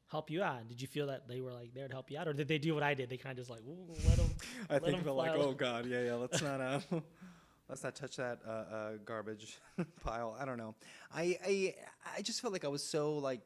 help 0.07 0.29
you 0.29 0.41
out. 0.41 0.67
Did 0.67 0.81
you 0.81 0.87
feel 0.87 1.07
that 1.07 1.27
they 1.27 1.41
were 1.41 1.51
like 1.51 1.73
there 1.73 1.87
to 1.87 1.93
help 1.93 2.09
you 2.09 2.17
out, 2.17 2.27
or 2.27 2.33
did 2.33 2.47
they 2.47 2.57
do 2.57 2.73
what 2.73 2.83
I 2.83 2.93
did? 2.93 3.09
They 3.09 3.17
kind 3.17 3.37
of 3.37 3.45
just 3.45 3.49
like 3.49 3.61
let 4.07 4.17
them. 4.17 4.29
I 4.69 4.73
let 4.73 4.83
think 4.83 5.03
they're 5.03 5.13
like, 5.13 5.31
oh 5.35 5.53
god, 5.53 5.85
yeah, 5.85 6.03
yeah. 6.03 6.13
Let's 6.15 6.41
not, 6.41 6.61
uh, 6.61 6.79
let's 7.69 7.83
not 7.83 7.95
touch 7.95 8.15
that 8.17 8.39
uh, 8.47 8.49
uh, 8.49 8.91
garbage 9.03 9.57
pile. 10.03 10.35
I 10.39 10.45
don't 10.45 10.57
know. 10.57 10.75
I, 11.13 11.37
I, 11.45 11.75
I 12.17 12.21
just 12.21 12.41
felt 12.41 12.53
like 12.53 12.65
I 12.65 12.69
was 12.69 12.83
so 12.83 13.17
like 13.17 13.41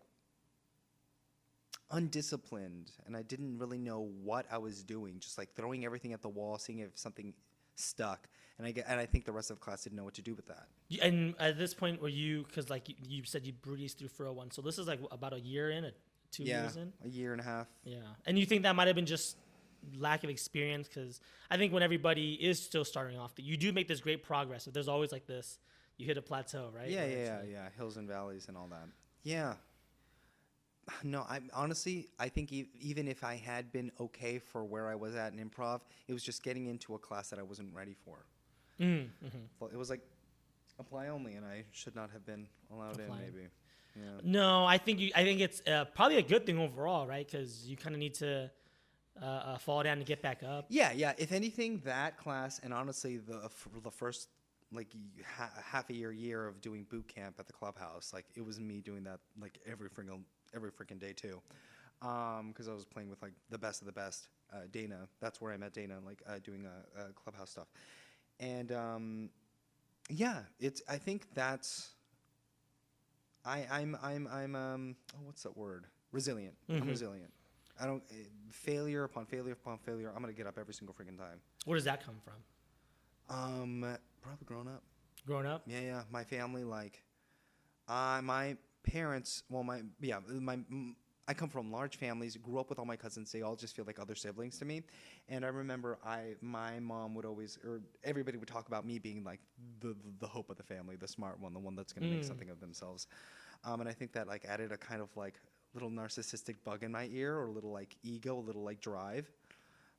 undisciplined, 1.91 2.91
and 3.05 3.15
I 3.15 3.21
didn't 3.21 3.57
really 3.57 3.77
know 3.77 4.09
what 4.23 4.45
I 4.51 4.57
was 4.57 4.83
doing. 4.83 5.19
Just 5.19 5.37
like 5.37 5.55
throwing 5.55 5.85
everything 5.85 6.13
at 6.13 6.21
the 6.21 6.29
wall, 6.29 6.57
seeing 6.57 6.79
if 6.79 6.91
something 6.95 7.33
stuck. 7.75 8.27
And 8.57 8.67
I 8.67 8.71
get, 8.71 8.85
and 8.89 8.99
I 8.99 9.05
think 9.05 9.25
the 9.25 9.31
rest 9.31 9.51
of 9.51 9.59
the 9.59 9.63
class 9.63 9.83
didn't 9.83 9.97
know 9.97 10.03
what 10.03 10.15
to 10.15 10.21
do 10.21 10.35
with 10.35 10.47
that. 10.47 10.67
And 11.01 11.33
at 11.39 11.57
this 11.57 11.73
point, 11.73 12.01
were 12.01 12.09
you 12.09 12.43
because 12.43 12.69
like 12.69 12.89
you, 12.89 12.95
you 13.07 13.23
said 13.23 13.45
you 13.45 13.53
breezed 13.53 13.99
through 13.99 14.09
401, 14.09 14.51
so 14.51 14.61
this 14.61 14.77
is 14.77 14.87
like 14.87 14.99
about 15.11 15.33
a 15.33 15.39
year 15.39 15.71
in, 15.71 15.85
a 15.85 15.91
two 16.31 16.43
yeah, 16.43 16.63
years 16.63 16.75
in. 16.75 16.91
a 17.03 17.07
year 17.07 17.31
and 17.31 17.41
a 17.41 17.43
half. 17.43 17.67
Yeah, 17.83 17.97
and 18.25 18.37
you 18.37 18.45
think 18.45 18.63
that 18.63 18.75
might 18.75 18.87
have 18.87 18.95
been 18.95 19.05
just 19.05 19.37
lack 19.97 20.23
of 20.23 20.29
experience? 20.29 20.87
Because 20.87 21.19
I 21.49 21.57
think 21.57 21.73
when 21.73 21.83
everybody 21.83 22.33
is 22.33 22.61
still 22.61 22.85
starting 22.85 23.17
off, 23.17 23.35
that 23.35 23.43
you 23.43 23.57
do 23.57 23.71
make 23.71 23.87
this 23.87 23.99
great 23.99 24.23
progress. 24.23 24.65
But 24.65 24.73
there's 24.73 24.87
always 24.87 25.11
like 25.11 25.25
this, 25.25 25.59
you 25.97 26.05
hit 26.05 26.17
a 26.17 26.21
plateau, 26.21 26.69
right? 26.75 26.89
Yeah, 26.89 27.05
yeah, 27.05 27.17
yeah, 27.17 27.41
yeah. 27.49 27.69
Hills 27.77 27.97
and 27.97 28.07
valleys 28.07 28.47
and 28.47 28.57
all 28.57 28.67
that. 28.67 28.87
Yeah. 29.23 29.53
No, 31.03 31.21
I 31.21 31.39
honestly, 31.53 32.09
I 32.19 32.29
think 32.29 32.51
e- 32.51 32.69
even 32.79 33.07
if 33.07 33.23
I 33.23 33.35
had 33.35 33.71
been 33.71 33.91
okay 33.99 34.39
for 34.39 34.63
where 34.63 34.87
I 34.89 34.95
was 34.95 35.15
at 35.15 35.33
in 35.33 35.39
improv, 35.49 35.81
it 36.07 36.13
was 36.13 36.23
just 36.23 36.43
getting 36.43 36.67
into 36.67 36.95
a 36.95 36.99
class 36.99 37.29
that 37.29 37.39
I 37.39 37.43
wasn't 37.43 37.73
ready 37.73 37.95
for. 38.05 38.25
Mm, 38.79 39.09
mhm. 39.23 39.31
Well, 39.59 39.69
it 39.73 39.77
was 39.77 39.89
like 39.89 40.01
apply 40.79 41.09
only, 41.09 41.33
and 41.35 41.45
I 41.45 41.65
should 41.71 41.95
not 41.95 42.09
have 42.11 42.25
been 42.25 42.47
allowed 42.71 42.99
Apply. 42.99 43.17
in. 43.17 43.21
Maybe. 43.23 43.47
Yeah. 43.95 44.03
No, 44.23 44.65
I 44.65 44.77
think 44.77 44.99
you. 44.99 45.11
I 45.15 45.23
think 45.23 45.41
it's 45.41 45.61
uh, 45.67 45.85
probably 45.85 46.17
a 46.17 46.21
good 46.23 46.45
thing 46.45 46.57
overall, 46.59 47.05
right? 47.07 47.25
Because 47.29 47.67
you 47.67 47.75
kind 47.75 47.93
of 47.95 47.99
need 47.99 48.13
to 48.15 48.49
uh, 49.21 49.25
uh, 49.25 49.57
fall 49.57 49.83
down 49.83 49.97
to 49.97 50.05
get 50.05 50.21
back 50.21 50.43
up. 50.43 50.67
Yeah, 50.69 50.91
yeah. 50.93 51.13
If 51.17 51.31
anything, 51.31 51.81
that 51.85 52.17
class, 52.17 52.59
and 52.63 52.73
honestly, 52.73 53.17
the 53.17 53.41
f- 53.45 53.67
the 53.83 53.91
first 53.91 54.29
like 54.71 54.87
ha- 55.25 55.51
half 55.63 55.89
a 55.89 55.93
year, 55.93 56.11
year 56.11 56.47
of 56.47 56.61
doing 56.61 56.85
boot 56.89 57.07
camp 57.07 57.35
at 57.39 57.47
the 57.47 57.53
clubhouse, 57.53 58.13
like 58.13 58.25
it 58.35 58.45
was 58.45 58.59
me 58.59 58.79
doing 58.79 59.03
that 59.03 59.19
like 59.41 59.59
every 59.69 59.89
freaking 59.89 60.21
every 60.55 60.71
freaking 60.71 60.99
day 60.99 61.13
too, 61.13 61.41
because 61.99 62.67
I 62.67 62.73
was 62.73 62.85
playing 62.85 63.09
with 63.09 63.21
like 63.21 63.33
the 63.49 63.57
best 63.57 63.81
of 63.81 63.85
the 63.87 63.93
best. 63.93 64.27
Uh, 64.51 64.61
Dana, 64.71 65.07
that's 65.19 65.39
where 65.39 65.53
I 65.53 65.57
met 65.57 65.73
Dana, 65.73 65.99
like 66.05 66.21
uh, 66.27 66.39
doing 66.43 66.65
uh, 66.65 66.99
uh, 66.99 67.03
clubhouse 67.13 67.51
stuff, 67.51 67.67
and 68.39 68.71
um, 68.71 69.29
yeah, 70.09 70.39
it's. 70.59 70.81
I 70.89 70.97
think 70.97 71.27
that's. 71.33 71.91
I 73.45 73.65
I'm 73.71 73.97
I'm 74.01 74.27
I'm 74.27 74.55
um 74.55 74.95
oh, 75.15 75.19
what's 75.25 75.43
that 75.43 75.55
word? 75.55 75.85
Resilient. 76.11 76.55
I'm 76.69 76.81
Mhm. 76.81 76.89
resilient. 76.89 77.31
I 77.79 77.85
don't 77.85 78.03
eh, 78.11 78.25
failure 78.51 79.03
upon 79.05 79.25
failure 79.25 79.53
upon 79.53 79.77
failure. 79.77 80.11
I'm 80.15 80.21
gonna 80.21 80.33
get 80.33 80.47
up 80.47 80.57
every 80.57 80.73
single 80.73 80.93
freaking 80.93 81.17
time. 81.17 81.39
Where 81.65 81.75
does 81.77 81.85
that 81.85 82.03
come 82.03 82.19
from? 82.23 82.33
Um, 83.29 83.97
probably 84.21 84.45
grown 84.45 84.67
up. 84.67 84.83
Growing 85.25 85.45
up? 85.45 85.61
Yeah, 85.67 85.81
yeah. 85.81 86.01
My 86.11 86.23
family, 86.23 86.63
like, 86.63 87.03
uh, 87.87 88.21
my 88.23 88.57
parents. 88.83 89.43
Well, 89.49 89.63
my 89.63 89.81
yeah, 90.01 90.19
my. 90.27 90.59
I 91.27 91.33
come 91.35 91.47
from 91.49 91.71
large 91.71 91.97
families. 91.97 92.35
Grew 92.37 92.57
up 92.59 92.69
with 92.69 92.79
all 92.79 92.85
my 92.85 92.95
cousins. 92.95 93.31
They 93.31 93.43
all 93.43 93.55
just 93.55 93.75
feel 93.75 93.85
like 93.85 93.99
other 93.99 94.15
siblings 94.15 94.57
to 94.57 94.65
me. 94.65 94.81
And 95.27 95.45
I 95.45 95.49
remember, 95.49 95.99
I 96.03 96.33
my 96.41 96.79
mom 96.79 97.13
would 97.13 97.25
always, 97.25 97.59
or 97.63 97.81
everybody 98.03 98.37
would 98.39 98.47
talk 98.47 98.67
about 98.67 98.83
me 98.83 98.97
being 98.97 99.23
like 99.23 99.39
the 99.79 99.95
the, 100.19 100.25
hope 100.25 100.49
of 100.49 100.57
the 100.57 100.63
family, 100.63 100.95
the 100.95 101.07
smart 101.07 101.39
one, 101.39 101.53
the 101.53 101.59
one 101.59 101.75
that's 101.75 101.93
going 101.93 102.03
to 102.03 102.09
make 102.09 102.23
Mm. 102.23 102.27
something 102.27 102.49
of 102.49 102.59
themselves. 102.59 103.05
Um, 103.63 103.79
and 103.79 103.87
I 103.87 103.93
think 103.93 104.11
that 104.13 104.27
like 104.27 104.43
added 104.45 104.71
a 104.71 104.77
kind 104.77 105.01
of 105.01 105.15
like 105.15 105.39
little 105.75 105.91
narcissistic 105.91 106.55
bug 106.63 106.81
in 106.81 106.91
my 106.91 107.07
ear, 107.11 107.35
or 107.37 107.45
a 107.49 107.51
little 107.51 107.71
like 107.71 107.95
ego, 108.01 108.39
a 108.39 108.41
little 108.41 108.63
like 108.63 108.81
drive. 108.81 109.31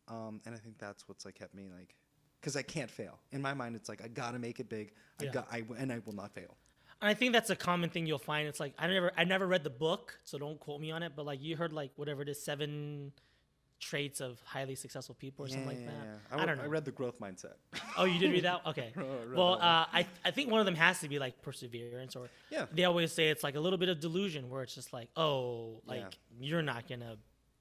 Um, 0.09 0.41
and 0.47 0.53
I 0.53 0.59
think 0.59 0.79
that's 0.79 1.09
what's 1.09 1.25
like 1.25 1.37
kept 1.37 1.55
me 1.55 1.69
like, 1.79 1.95
because 2.41 2.57
I 2.57 2.63
can't 2.63 2.91
fail. 2.91 3.21
In 3.31 3.41
my 3.41 3.55
mind, 3.55 3.77
it's 3.77 3.89
like 3.89 4.03
I 4.03 4.09
gotta 4.09 4.41
make 4.41 4.59
it 4.59 4.69
big. 4.69 4.95
I 5.21 5.27
got, 5.27 5.47
I 5.53 5.63
and 5.79 5.93
I 5.93 6.01
will 6.05 6.15
not 6.15 6.33
fail. 6.33 6.57
I 7.03 7.15
think 7.15 7.33
that's 7.33 7.51
a 7.51 7.57
common 7.57 7.91
thing 7.91 8.07
you'll 8.07 8.19
find. 8.19 8.47
It's 8.49 8.61
like 8.61 8.75
I 8.79 8.87
never 8.87 9.13
I 9.17 9.25
never 9.25 9.47
read 9.47 9.65
the 9.65 9.71
book, 9.71 10.19
so 10.25 10.39
don't 10.39 10.61
quote 10.61 10.81
me 10.81 10.91
on 10.91 11.03
it. 11.03 11.13
But 11.17 11.27
like 11.27 11.43
you 11.43 11.57
heard 11.57 11.73
like 11.73 11.91
whatever 11.97 12.23
it 12.23 12.29
is, 12.29 12.43
seven 12.43 13.13
traits 13.79 14.21
of 14.21 14.39
highly 14.45 14.75
successful 14.75 15.15
people 15.19 15.47
or 15.47 15.49
something 15.49 15.67
like 15.67 15.87
that. 15.87 15.95
I, 16.31 16.43
I, 16.43 16.45
don't 16.45 16.59
know. 16.59 16.65
I 16.65 16.67
read 16.67 16.85
the 16.85 16.91
growth 16.91 17.19
mindset. 17.19 17.55
oh, 17.97 18.05
you 18.05 18.19
did 18.19 18.31
read 18.31 18.45
that? 18.45 18.61
Okay. 18.67 18.93
Well, 19.35 19.55
uh, 19.55 19.87
I 19.91 20.07
I 20.25 20.31
think 20.33 20.51
one 20.51 20.61
of 20.61 20.67
them 20.67 20.75
has 20.75 21.01
to 21.01 21.09
be 21.09 21.19
like 21.19 21.41
perseverance, 21.41 22.15
or 22.15 22.29
Yeah. 22.51 22.67
they 22.73 22.85
always 22.85 23.11
say 23.13 23.31
it's 23.31 23.43
like 23.43 23.55
a 23.55 23.61
little 23.61 23.79
bit 23.79 23.89
of 23.89 23.99
delusion, 23.99 24.51
where 24.51 24.63
it's 24.63 24.75
just 24.75 24.93
like, 24.93 25.09
oh, 25.17 25.81
like 25.87 26.01
Yeah. 26.01 26.09
you're 26.49 26.63
not 26.63 26.87
gonna 26.89 27.17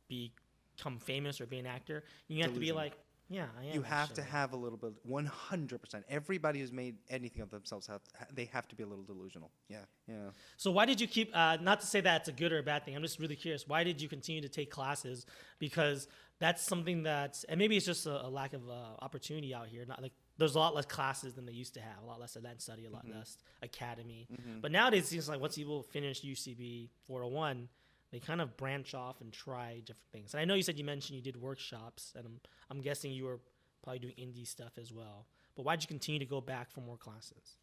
become 0.09 0.99
famous 0.99 1.39
or 1.39 1.45
be 1.45 1.59
an 1.59 1.65
actor. 1.65 2.03
You 2.27 2.43
have 2.43 2.53
to 2.53 2.59
be 2.59 2.71
like, 2.73 2.93
yeah, 3.29 3.45
I 3.59 3.65
am. 3.65 3.73
you 3.73 3.81
have 3.83 4.13
to 4.13 4.21
actually." 4.21 4.31
have 4.31 4.53
a 4.53 4.57
little 4.57 4.77
bit, 4.77 4.93
one 5.03 5.25
hundred 5.25 5.81
percent. 5.81 6.03
Everybody 6.09 6.59
who's 6.59 6.71
made 6.71 6.95
anything 7.09 7.41
of 7.41 7.49
themselves 7.49 7.87
have 7.87 8.01
ha- 8.17 8.25
they 8.33 8.45
have 8.45 8.67
to 8.69 8.75
be 8.75 8.83
a 8.83 8.87
little 8.87 9.03
delusional. 9.03 9.51
Yeah, 9.69 9.77
yeah. 10.07 10.15
So 10.57 10.71
why 10.71 10.85
did 10.85 10.99
you 10.99 11.07
keep? 11.07 11.31
Uh, 11.35 11.57
not 11.61 11.79
to 11.81 11.87
say 11.87 12.01
that 12.01 12.21
it's 12.21 12.29
a 12.29 12.33
good 12.33 12.51
or 12.51 12.59
a 12.59 12.63
bad 12.63 12.83
thing. 12.85 12.95
I'm 12.95 13.01
just 13.01 13.19
really 13.19 13.35
curious. 13.35 13.67
Why 13.67 13.83
did 13.83 14.01
you 14.01 14.09
continue 14.09 14.41
to 14.41 14.49
take 14.49 14.71
classes? 14.71 15.25
Because 15.59 16.07
that's 16.39 16.63
something 16.63 17.03
that's, 17.03 17.43
and 17.43 17.59
maybe 17.59 17.75
it's 17.75 17.85
just 17.85 18.05
a, 18.05 18.25
a 18.25 18.29
lack 18.29 18.53
of 18.53 18.67
uh, 18.69 18.73
opportunity 19.01 19.53
out 19.53 19.67
here. 19.67 19.83
Not 19.85 20.01
like 20.01 20.13
there's 20.37 20.55
a 20.55 20.59
lot 20.59 20.73
less 20.73 20.85
classes 20.85 21.33
than 21.33 21.45
they 21.45 21.51
used 21.51 21.73
to 21.73 21.81
have. 21.81 22.01
A 22.01 22.05
lot 22.05 22.19
less 22.19 22.37
advanced 22.37 22.63
study, 22.63 22.85
a 22.85 22.89
lot 22.89 23.05
less 23.13 23.37
academy. 23.61 24.27
But 24.61 24.71
nowadays, 24.71 25.03
it 25.03 25.07
seems 25.07 25.27
like 25.27 25.41
once 25.41 25.55
people 25.55 25.83
finish 25.83 26.21
UCB 26.23 26.87
401, 27.05 27.67
they 28.11 28.19
kind 28.19 28.41
of 28.41 28.57
branch 28.57 28.93
off 28.93 29.21
and 29.21 29.31
try 29.31 29.81
different 29.85 30.11
things. 30.11 30.33
And 30.33 30.41
I 30.41 30.45
know 30.45 30.55
you 30.55 30.63
said 30.63 30.77
you 30.77 30.83
mentioned 30.83 31.15
you 31.15 31.21
did 31.23 31.37
workshops, 31.39 32.13
and 32.15 32.25
I'm 32.25 32.39
I'm 32.69 32.81
guessing 32.81 33.11
you 33.11 33.25
were 33.25 33.39
probably 33.83 33.99
doing 33.99 34.13
indie 34.19 34.47
stuff 34.47 34.77
as 34.79 34.91
well. 34.93 35.27
But 35.55 35.65
why'd 35.65 35.81
you 35.81 35.87
continue 35.87 36.19
to 36.19 36.25
go 36.25 36.41
back 36.41 36.71
for 36.71 36.81
more 36.81 36.97
classes? 36.97 37.57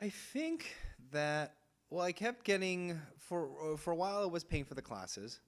I 0.00 0.08
think 0.08 0.74
that 1.12 1.54
well, 1.90 2.04
I 2.04 2.12
kept 2.12 2.44
getting 2.44 2.98
for 3.18 3.76
for 3.76 3.90
a 3.92 3.96
while. 3.96 4.22
I 4.22 4.26
was 4.26 4.44
paying 4.44 4.64
for 4.64 4.74
the 4.74 4.82
classes, 4.82 5.40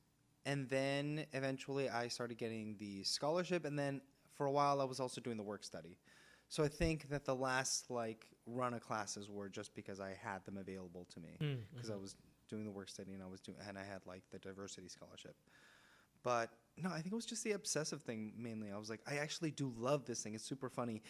and 0.47 0.69
then 0.69 1.27
eventually 1.33 1.89
I 1.89 2.09
started 2.09 2.39
getting 2.39 2.77
the 2.79 3.03
scholarship, 3.05 3.65
and 3.65 3.79
then 3.79 4.01
for 4.35 4.47
a 4.47 4.51
while 4.53 4.81
I 4.81 4.85
was 4.85 5.01
also 5.01 5.21
doing 5.21 5.37
the 5.37 5.43
work 5.43 5.65
study. 5.65 5.97
So 6.49 6.63
I 6.63 6.69
think 6.69 7.09
that 7.09 7.25
the 7.25 7.35
last 7.35 7.91
like 7.91 8.27
run 8.47 8.75
of 8.75 8.83
classes 8.83 9.29
were 9.31 9.49
just 9.49 9.75
because 9.75 10.01
I 10.01 10.15
had 10.23 10.45
them 10.45 10.59
available 10.59 11.07
to 11.15 11.21
me 11.21 11.39
Mm, 11.41 11.57
because 11.73 11.91
I 11.91 11.97
was 11.97 12.15
doing 12.49 12.65
the 12.65 12.71
work 12.71 12.89
study 12.89 13.13
and 13.13 13.23
I 13.23 13.27
was 13.27 13.41
doing 13.41 13.59
and 13.69 13.79
I 13.79 13.85
had 13.85 14.01
like 14.07 14.23
the 14.31 14.39
diversity 14.39 14.89
scholarship. 14.89 15.37
But 16.23 16.51
no, 16.77 16.91
I 16.91 16.95
think 17.01 17.13
it 17.13 17.15
was 17.15 17.27
just 17.27 17.45
the 17.45 17.53
obsessive 17.53 18.03
thing 18.03 18.33
mainly. 18.37 18.71
I 18.73 18.79
was 18.79 18.91
like, 18.91 19.01
I 19.07 19.17
actually 19.17 19.51
do 19.51 19.73
love 19.77 20.05
this 20.07 20.23
thing. 20.23 20.35
It's 20.35 20.45
super 20.45 20.69
funny. 20.69 21.03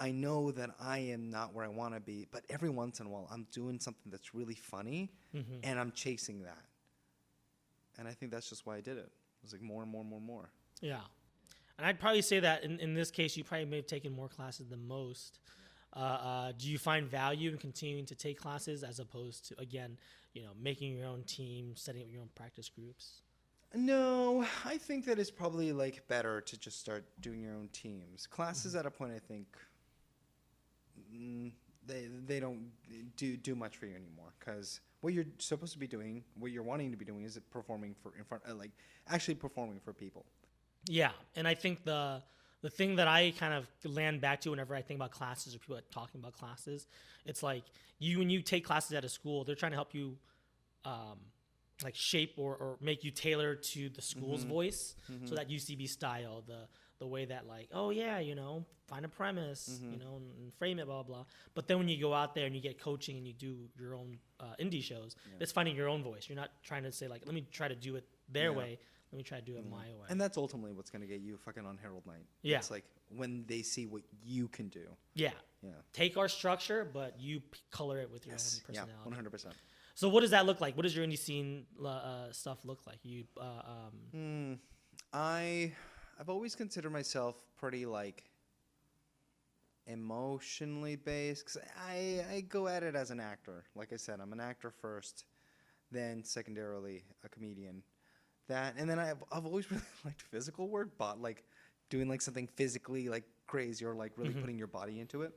I 0.00 0.10
know 0.12 0.52
that 0.52 0.70
I 0.80 0.98
am 0.98 1.28
not 1.30 1.54
where 1.54 1.64
I 1.64 1.68
want 1.68 1.94
to 1.94 2.00
be, 2.00 2.26
but 2.30 2.44
every 2.50 2.70
once 2.70 3.00
in 3.00 3.06
a 3.06 3.08
while 3.08 3.28
I'm 3.32 3.46
doing 3.52 3.80
something 3.80 4.10
that's 4.12 4.34
really 4.34 4.54
funny 4.54 5.10
Mhm. 5.34 5.60
and 5.64 5.78
I'm 5.78 5.90
chasing 5.92 6.42
that. 6.42 6.64
And 7.98 8.06
I 8.06 8.12
think 8.12 8.30
that's 8.30 8.48
just 8.48 8.64
why 8.64 8.76
I 8.76 8.80
did 8.80 8.96
it. 8.96 9.06
It 9.06 9.42
was 9.42 9.52
like 9.52 9.62
more 9.62 9.82
and 9.82 9.90
more 9.90 10.02
and 10.02 10.10
more 10.10 10.18
and 10.18 10.26
more. 10.26 10.50
Yeah. 10.80 11.00
And 11.78 11.86
I'd 11.86 11.98
probably 11.98 12.22
say 12.22 12.40
that 12.40 12.62
in, 12.64 12.78
in 12.80 12.94
this 12.94 13.10
case, 13.10 13.36
you 13.36 13.44
probably 13.44 13.64
may 13.66 13.76
have 13.76 13.86
taken 13.86 14.12
more 14.12 14.28
classes 14.28 14.68
than 14.68 14.86
most. 14.86 15.38
Uh, 15.94 15.98
uh, 15.98 16.52
do 16.58 16.68
you 16.68 16.78
find 16.78 17.08
value 17.08 17.50
in 17.50 17.58
continuing 17.58 18.06
to 18.06 18.14
take 18.14 18.38
classes 18.38 18.82
as 18.82 18.98
opposed 18.98 19.48
to, 19.48 19.58
again, 19.60 19.96
you 20.34 20.42
know, 20.42 20.50
making 20.60 20.96
your 20.96 21.06
own 21.06 21.22
team, 21.24 21.72
setting 21.74 22.02
up 22.02 22.08
your 22.10 22.20
own 22.20 22.28
practice 22.34 22.68
groups? 22.68 23.22
No, 23.74 24.46
I 24.64 24.78
think 24.78 25.04
that 25.06 25.18
it's 25.18 25.30
probably 25.30 25.72
like 25.72 26.06
better 26.08 26.40
to 26.40 26.58
just 26.58 26.80
start 26.80 27.04
doing 27.20 27.42
your 27.42 27.54
own 27.54 27.68
teams. 27.72 28.26
Classes 28.26 28.74
at 28.74 28.86
a 28.86 28.90
point, 28.90 29.12
I 29.14 29.18
think, 29.18 29.46
mm, 31.14 31.52
they 31.86 32.08
they 32.26 32.40
don't 32.40 32.70
do 33.16 33.36
do 33.36 33.54
much 33.54 33.76
for 33.76 33.86
you 33.86 33.94
anymore 33.94 34.32
because 34.38 34.80
what 35.00 35.12
you're 35.12 35.26
supposed 35.38 35.72
to 35.72 35.78
be 35.78 35.86
doing, 35.86 36.24
what 36.38 36.50
you're 36.50 36.62
wanting 36.62 36.90
to 36.90 36.96
be 36.96 37.04
doing, 37.04 37.24
is 37.24 37.38
performing 37.50 37.94
for 38.02 38.12
in 38.16 38.24
front, 38.24 38.42
uh, 38.48 38.54
like 38.54 38.70
actually 39.08 39.34
performing 39.34 39.80
for 39.80 39.92
people. 39.92 40.24
Yeah. 40.86 41.12
And 41.36 41.46
I 41.46 41.54
think 41.54 41.84
the 41.84 42.22
the 42.62 42.70
thing 42.70 42.96
that 42.96 43.06
I 43.08 43.32
kind 43.38 43.54
of 43.54 43.66
land 43.84 44.20
back 44.20 44.40
to 44.42 44.50
whenever 44.50 44.74
I 44.74 44.82
think 44.82 44.98
about 44.98 45.10
classes 45.12 45.54
or 45.54 45.58
people 45.58 45.78
talking 45.90 46.20
about 46.20 46.32
classes, 46.32 46.86
it's 47.24 47.42
like 47.42 47.64
you 47.98 48.18
when 48.18 48.30
you 48.30 48.42
take 48.42 48.64
classes 48.64 48.92
at 48.92 49.04
a 49.04 49.08
school, 49.08 49.44
they're 49.44 49.54
trying 49.54 49.72
to 49.72 49.76
help 49.76 49.94
you 49.94 50.16
um, 50.84 51.18
like 51.84 51.94
shape 51.94 52.34
or, 52.36 52.56
or 52.56 52.76
make 52.80 53.04
you 53.04 53.10
tailor 53.10 53.54
to 53.54 53.88
the 53.90 54.02
school's 54.02 54.44
voice. 54.44 54.96
So 55.24 55.34
that 55.36 55.48
UCB 55.48 55.88
style, 55.88 56.42
the 56.46 56.66
the 56.98 57.06
way 57.06 57.24
that 57.26 57.46
like, 57.46 57.68
oh 57.72 57.90
yeah, 57.90 58.18
you 58.18 58.34
know, 58.34 58.64
find 58.88 59.04
a 59.04 59.08
premise, 59.08 59.80
you 59.92 59.96
know, 59.98 60.16
and, 60.16 60.32
and 60.38 60.52
frame 60.54 60.80
it, 60.80 60.86
blah 60.86 61.04
blah. 61.04 61.24
But 61.54 61.68
then 61.68 61.78
when 61.78 61.88
you 61.88 62.00
go 62.00 62.12
out 62.12 62.34
there 62.34 62.46
and 62.46 62.54
you 62.56 62.60
get 62.60 62.80
coaching 62.80 63.16
and 63.16 63.24
you 63.26 63.32
do 63.34 63.56
your 63.78 63.94
own 63.94 64.18
uh, 64.40 64.54
indie 64.60 64.82
shows, 64.82 65.14
it's 65.38 65.52
finding 65.52 65.76
your 65.76 65.88
own 65.88 66.02
voice. 66.02 66.28
You're 66.28 66.36
not 66.36 66.50
trying 66.64 66.82
to 66.82 66.90
say 66.90 67.06
like, 67.06 67.22
let 67.24 67.34
me 67.36 67.46
try 67.52 67.68
to 67.68 67.76
do 67.76 67.94
it 67.94 68.04
their 68.28 68.50
Yeah. 68.50 68.56
way. 68.58 68.78
Let 69.12 69.16
me 69.16 69.22
try 69.24 69.38
to 69.40 69.44
do 69.44 69.56
it 69.56 69.64
my 69.68 69.86
way. 69.94 70.06
And 70.10 70.20
that's 70.20 70.36
ultimately 70.36 70.72
what's 70.72 70.90
going 70.90 71.00
to 71.02 71.08
get 71.08 71.20
you 71.20 71.38
fucking 71.38 71.64
on 71.64 71.78
Harold 71.78 72.04
Night. 72.06 72.26
Yeah. 72.42 72.58
It's 72.58 72.70
like 72.70 72.84
when 73.08 73.44
they 73.46 73.62
see 73.62 73.86
what 73.86 74.02
you 74.22 74.48
can 74.48 74.68
do. 74.68 74.86
yeah. 75.14 75.30
Yeah. 75.62 75.70
Take 75.92 76.16
our 76.16 76.28
structure, 76.28 76.84
but 76.84 77.18
you 77.18 77.40
p- 77.40 77.58
color 77.72 77.98
it 78.00 78.10
with 78.12 78.24
your 78.26 78.34
Yes. 78.34 78.60
own 78.68 78.74
Yeah. 78.76 78.84
One 79.02 79.12
hundred 79.12 79.30
percent. 79.30 79.54
So 79.96 80.08
what 80.08 80.20
does 80.20 80.30
that 80.30 80.46
look 80.46 80.60
like? 80.60 80.76
What 80.76 80.82
does 80.84 80.94
your 80.94 81.04
indie 81.04 81.18
scene 81.18 81.66
uh, 81.84 82.30
stuff 82.30 82.64
look 82.64 82.86
like? 82.86 82.98
You 83.02 83.24
uh, 83.36 83.42
um, 83.42 83.92
Hmm. 84.12 84.52
I 85.12 85.72
I've 86.20 86.28
always 86.28 86.54
considered 86.54 86.92
myself 86.92 87.42
pretty 87.56 87.86
like 87.86 88.22
emotionally 89.86 90.96
based 90.96 91.46
'cause 91.46 91.58
I 91.76 92.24
I 92.30 92.40
go 92.42 92.68
at 92.68 92.82
it 92.82 92.94
as 92.94 93.10
an 93.10 93.18
actor. 93.20 93.64
Like 93.74 93.92
I 93.92 93.96
said, 93.96 94.20
I'm 94.20 94.32
an 94.32 94.40
actor 94.40 94.70
first, 94.70 95.24
then 95.90 96.22
secondarily 96.22 97.04
a 97.24 97.28
comedian. 97.28 97.82
That 98.48 98.74
and 98.78 98.88
then 98.88 98.98
I've 98.98 99.22
I've 99.30 99.44
always 99.46 99.70
really 99.70 99.82
liked 100.04 100.22
physical 100.22 100.68
work, 100.68 100.90
but 100.98 101.20
like 101.20 101.44
doing 101.90 102.08
like 102.08 102.20
something 102.22 102.48
physically 102.56 103.08
like 103.08 103.24
crazy 103.46 103.84
or 103.84 103.94
like 103.94 104.12
really 104.16 104.34
putting 104.34 104.58
your 104.58 104.66
body 104.66 105.00
into 105.00 105.22
it. 105.22 105.32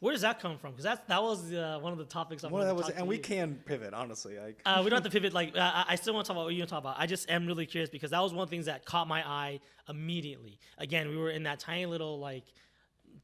where 0.00 0.12
does 0.12 0.22
that 0.22 0.40
come 0.40 0.58
from? 0.58 0.72
Because 0.72 0.84
that 0.84 1.06
that 1.08 1.22
was 1.22 1.52
uh, 1.52 1.78
one 1.80 1.92
of 1.92 1.98
the 1.98 2.04
topics 2.04 2.42
I 2.44 2.48
Well, 2.48 2.62
that 2.64 2.70
to 2.70 2.74
was 2.74 2.88
and 2.90 3.06
we 3.06 3.16
you. 3.16 3.22
can 3.22 3.54
pivot 3.66 3.94
honestly. 3.94 4.38
Like 4.38 4.60
Uh, 4.64 4.80
we 4.84 4.90
don't 4.90 4.96
have 5.02 5.10
to 5.12 5.16
pivot. 5.18 5.32
Like 5.32 5.56
uh, 5.56 5.60
I 5.60 5.84
I 5.90 5.94
still 5.96 6.14
want 6.14 6.24
to 6.26 6.28
talk 6.28 6.36
about 6.36 6.44
what 6.46 6.54
you 6.54 6.60
want 6.60 6.68
to 6.70 6.74
talk 6.74 6.82
about. 6.82 6.96
I 6.98 7.06
just 7.06 7.30
am 7.30 7.46
really 7.46 7.66
curious 7.66 7.90
because 7.90 8.10
that 8.10 8.20
was 8.20 8.32
one 8.32 8.42
of 8.42 8.48
the 8.50 8.54
things 8.56 8.66
that 8.66 8.84
caught 8.84 9.06
my 9.08 9.26
eye 9.26 9.60
immediately. 9.88 10.58
Again, 10.78 11.08
we 11.08 11.16
were 11.16 11.30
in 11.30 11.44
that 11.44 11.58
tiny 11.60 11.86
little 11.86 12.18
like 12.18 12.44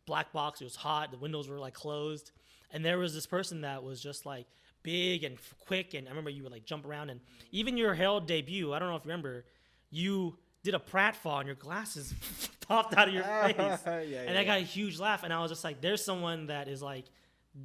black 0.07 0.33
box. 0.33 0.61
It 0.61 0.65
was 0.65 0.77
hot. 0.77 1.11
The 1.11 1.19
windows 1.19 1.49
were 1.49 1.59
like 1.59 1.75
closed, 1.75 2.33
and 2.73 2.85
there 2.85 2.99
was 2.99 3.15
this 3.15 3.27
person 3.27 3.61
that 3.63 3.83
was 3.85 4.01
just 4.03 4.25
like 4.27 4.47
big 4.83 5.25
and 5.25 5.39
quick. 5.67 5.95
And 5.95 6.07
I 6.07 6.11
remember 6.11 6.31
you 6.31 6.43
would 6.43 6.53
like 6.53 6.65
jump 6.65 6.87
around, 6.87 7.11
and 7.11 7.21
even 7.51 7.77
your 7.77 7.95
Harold 7.95 8.27
debut. 8.27 8.73
I 8.73 8.79
don't 8.79 8.89
know 8.89 8.97
if 8.97 9.05
you 9.05 9.11
remember, 9.11 9.45
you 9.91 10.37
did 10.63 10.75
a 10.75 10.79
pratfall 10.79 11.39
and 11.39 11.47
your 11.47 11.57
glasses 11.57 12.15
popped 12.67 12.97
out 12.97 13.09
of 13.09 13.15
your 13.15 13.25
face, 13.47 13.57
Yeah, 13.59 13.99
and 13.99 14.35
yeah, 14.35 14.41
I 14.41 14.45
got 14.45 14.59
a 14.59 14.63
huge 14.63 14.99
laugh. 14.99 15.23
And 15.25 15.33
I 15.33 15.41
was 15.41 15.51
just 15.51 15.65
like, 15.65 15.81
"There's 15.81 16.05
someone 16.05 16.47
that 16.47 16.69
is 16.69 16.83
like." 16.83 17.07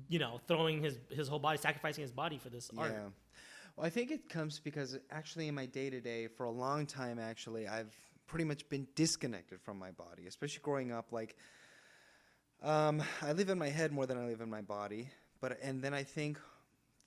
You 0.09 0.19
know, 0.19 0.41
throwing 0.49 0.83
his 0.83 0.97
his 1.09 1.29
whole 1.29 1.39
body, 1.39 1.57
sacrificing 1.57 2.01
his 2.01 2.11
body 2.11 2.37
for 2.37 2.49
this 2.49 2.69
art. 2.77 2.91
Well, 3.77 3.85
I 3.85 3.89
think 3.89 4.11
it 4.11 4.27
comes 4.27 4.59
because 4.59 4.99
actually 5.11 5.47
in 5.47 5.55
my 5.55 5.65
day 5.65 5.89
to 5.89 6.01
day, 6.01 6.27
for 6.27 6.43
a 6.43 6.51
long 6.51 6.85
time, 6.85 7.19
actually, 7.19 7.69
I've 7.69 7.95
pretty 8.25 8.43
much 8.43 8.67
been 8.67 8.85
disconnected 8.95 9.61
from 9.61 9.79
my 9.79 9.91
body, 9.91 10.27
especially 10.27 10.59
growing 10.61 10.91
up. 10.91 11.13
Like, 11.13 11.37
um, 12.61 13.01
I 13.21 13.31
live 13.31 13.49
in 13.49 13.57
my 13.57 13.69
head 13.69 13.93
more 13.93 14.05
than 14.05 14.17
I 14.17 14.25
live 14.25 14.41
in 14.41 14.49
my 14.49 14.61
body. 14.61 15.09
But 15.39 15.57
and 15.61 15.81
then 15.81 15.93
I 15.93 16.03
think 16.03 16.37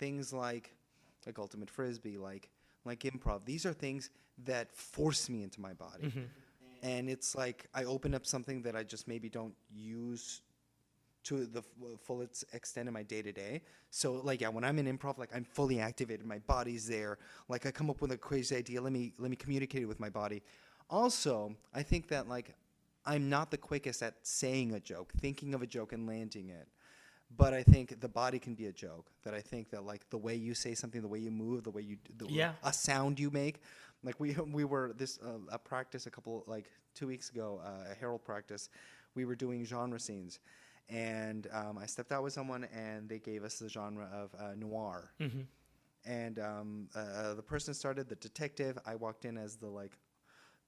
things 0.01 0.33
like 0.33 0.73
like 1.27 1.39
ultimate 1.39 1.71
frisbee, 1.71 2.19
like 2.19 2.49
like 2.85 3.01
improv. 3.01 3.45
These 3.45 3.65
are 3.67 3.73
things 3.73 4.11
that 4.45 4.73
force 4.73 5.29
me 5.29 5.43
into 5.43 5.61
my 5.61 5.75
body, 5.75 6.07
mm-hmm. 6.07 6.25
and 6.83 7.09
it's 7.09 7.37
like 7.37 7.69
I 7.75 7.85
open 7.85 8.15
up 8.15 8.27
something 8.27 8.63
that 8.63 8.75
I 8.75 8.83
just 8.83 9.07
maybe 9.07 9.29
don't 9.29 9.55
use 9.73 10.43
to 11.23 11.45
the 11.45 11.59
f- 11.59 11.65
uh, 11.83 11.97
full 12.03 12.23
extent 12.23 12.89
in 12.89 12.95
my 12.95 13.03
day 13.03 13.21
to 13.21 13.31
day. 13.31 13.61
So 13.91 14.15
like 14.25 14.41
yeah, 14.41 14.49
when 14.49 14.65
I'm 14.65 14.79
in 14.79 14.87
improv, 14.99 15.19
like 15.19 15.31
I'm 15.35 15.45
fully 15.45 15.79
activated, 15.79 16.27
my 16.27 16.39
body's 16.39 16.89
there. 16.89 17.19
Like 17.49 17.67
I 17.67 17.71
come 17.71 17.91
up 17.91 18.01
with 18.01 18.13
a 18.13 18.19
crazy 18.19 18.57
idea, 18.57 18.81
let 18.81 18.93
me 18.93 19.13
let 19.19 19.31
me 19.31 19.37
communicate 19.37 19.83
it 19.83 19.87
with 19.87 20.01
my 20.01 20.11
body. 20.11 20.43
Also, 20.89 21.55
I 21.75 21.83
think 21.83 22.09
that 22.09 22.29
like 22.29 22.55
I'm 23.05 23.29
not 23.29 23.51
the 23.51 23.59
quickest 23.59 24.03
at 24.03 24.15
saying 24.23 24.73
a 24.73 24.81
joke, 24.81 25.13
thinking 25.21 25.55
of 25.55 25.63
a 25.63 25.67
joke 25.67 25.93
and 25.93 26.07
landing 26.07 26.49
it. 26.51 26.69
But 27.37 27.55
I 27.55 27.63
think 27.63 28.01
the 28.01 28.09
body 28.09 28.39
can 28.39 28.55
be 28.55 28.67
a 28.67 28.73
joke. 28.73 29.11
That 29.23 29.35
I 29.35 29.41
think 29.41 29.71
that 29.71 29.85
like 29.85 30.09
the 30.11 30.19
way 30.19 30.35
you 30.35 30.55
say 30.55 30.75
something, 30.75 31.01
the 31.01 31.09
way 31.09 31.21
you 31.21 31.31
move, 31.31 31.63
the 31.65 31.71
way 31.71 31.83
you 31.83 31.97
the, 32.17 32.27
Yeah. 32.29 32.53
a 32.65 32.73
sound 32.73 33.21
you 33.21 33.31
make. 33.31 33.61
Like 34.03 34.19
we 34.19 34.33
we 34.53 34.65
were 34.65 34.93
this 34.97 35.19
uh, 35.25 35.39
a 35.51 35.59
practice 35.59 36.07
a 36.07 36.11
couple 36.11 36.45
like 36.47 36.71
two 36.95 37.07
weeks 37.07 37.31
ago, 37.31 37.61
uh, 37.65 37.93
a 37.93 37.95
Harold 37.95 38.25
practice. 38.25 38.69
We 39.15 39.25
were 39.25 39.35
doing 39.37 39.65
genre 39.65 39.99
scenes, 40.01 40.39
and 40.89 41.47
um, 41.53 41.79
I 41.79 41.87
stepped 41.87 42.13
out 42.13 42.23
with 42.23 42.33
someone, 42.33 42.65
and 42.73 43.09
they 43.09 43.19
gave 43.19 43.45
us 43.45 43.59
the 43.59 43.69
genre 43.69 44.09
of 44.13 44.35
uh, 44.39 44.55
noir. 44.57 45.13
And 46.07 46.39
um, 46.39 46.89
uh, 46.95 47.35
the 47.35 47.43
person 47.43 47.75
started 47.75 48.09
the 48.09 48.15
detective. 48.17 48.79
I 48.87 48.95
walked 48.97 49.25
in 49.25 49.37
as 49.37 49.57
the 49.57 49.67
like. 49.69 49.93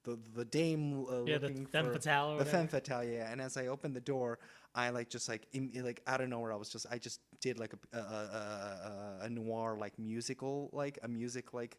The, 0.04 0.18
the 0.34 0.44
dame 0.44 1.04
uh, 1.08 1.24
Yeah, 1.24 1.38
the 1.38 1.48
looking 1.48 1.66
femme 1.66 1.86
for 1.86 1.92
fatale 1.94 2.36
the 2.38 2.44
femme 2.44 2.66
fatale 2.68 3.04
yeah. 3.04 3.30
And 3.30 3.40
as 3.40 3.56
I 3.56 3.68
opened 3.68 3.94
the 3.94 4.00
door 4.00 4.38
I 4.74 4.90
like 4.90 5.08
just 5.10 5.28
like 5.28 5.46
im- 5.52 5.70
like 5.76 6.02
out 6.06 6.20
of 6.20 6.28
nowhere 6.28 6.52
I 6.52 6.56
was 6.56 6.68
just 6.70 6.86
I 6.90 6.98
just 6.98 7.20
did 7.40 7.58
like 7.60 7.72
a 7.92 7.96
a, 7.96 8.00
a, 8.00 9.20
a, 9.22 9.26
a 9.26 9.28
noir 9.30 9.76
like 9.78 9.98
musical 9.98 10.70
like 10.72 10.98
a 11.02 11.08
music 11.08 11.52
like 11.54 11.78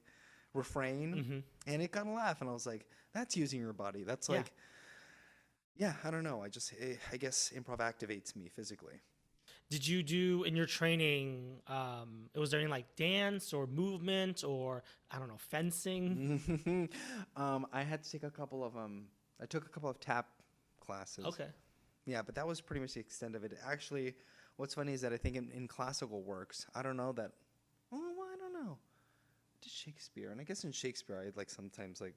refrain. 0.54 1.16
Mm-hmm. 1.16 1.40
and 1.72 1.82
it 1.82 1.92
got 1.92 2.06
a 2.08 2.12
laugh 2.12 2.40
and 2.42 2.50
I 2.50 2.54
was 2.54 2.66
like 2.66 2.86
that's 3.14 3.36
using 3.36 3.60
your 3.60 3.74
body. 3.74 4.04
That's 4.04 4.30
Yeah. 4.30 4.38
like 4.38 4.52
yeah 5.76 5.94
I 6.04 6.12
don't 6.12 6.24
know. 6.24 6.44
I 6.44 6.50
just 6.50 6.74
eh, 6.80 6.96
I 7.12 7.18
guess 7.18 7.52
improv 7.56 7.80
activates 7.80 8.36
me 8.36 8.48
physically 8.48 9.02
Did 9.74 9.88
you 9.88 10.04
do 10.04 10.44
in 10.44 10.56
your 10.56 10.68
training? 10.68 11.58
Um, 11.66 12.30
was 12.36 12.52
there 12.52 12.60
any 12.60 12.70
like 12.70 12.96
dance 12.96 13.54
or 13.54 13.66
movement 13.66 14.44
or 14.44 14.84
I 15.10 15.18
don't 15.18 15.28
know 15.28 15.40
fencing? 15.40 16.90
um, 17.36 17.66
I 17.74 17.82
had 17.82 18.04
to 18.04 18.12
take 18.12 18.22
a 18.22 18.30
couple 18.30 18.64
of 18.64 18.78
um 18.78 19.06
I 19.42 19.48
took 19.48 19.66
a 19.66 19.70
couple 19.70 19.90
of 19.90 20.00
tap 20.00 20.28
classes 20.80 21.26
Okay. 21.26 21.48
Yeah, 22.06 22.22
but 22.22 22.36
that 22.36 22.46
was 22.46 22.62
pretty 22.62 22.82
much 22.82 22.94
the 22.94 23.00
extent 23.00 23.36
of 23.36 23.44
it. 23.44 23.58
Actually, 23.68 24.14
what's 24.58 24.76
funny 24.76 24.94
is 24.94 25.02
that 25.02 25.12
I 25.12 25.18
think 25.18 25.38
in, 25.38 25.50
in 25.50 25.68
classical 25.68 26.22
works, 26.22 26.68
I 26.76 26.84
don't 26.84 26.98
know 26.98 27.12
that. 27.14 27.32
Oh, 27.92 28.14
well, 28.16 28.28
I 28.32 28.38
don't 28.38 28.54
know. 28.54 28.78
Did 29.64 29.72
Shakespeare, 29.72 30.30
and 30.30 30.40
I 30.40 30.44
guess 30.44 30.66
in 30.66 30.72
Shakespeare, 30.72 31.24
i'd 31.26 31.36
like 31.36 31.50
sometimes 31.50 32.00
like 32.00 32.14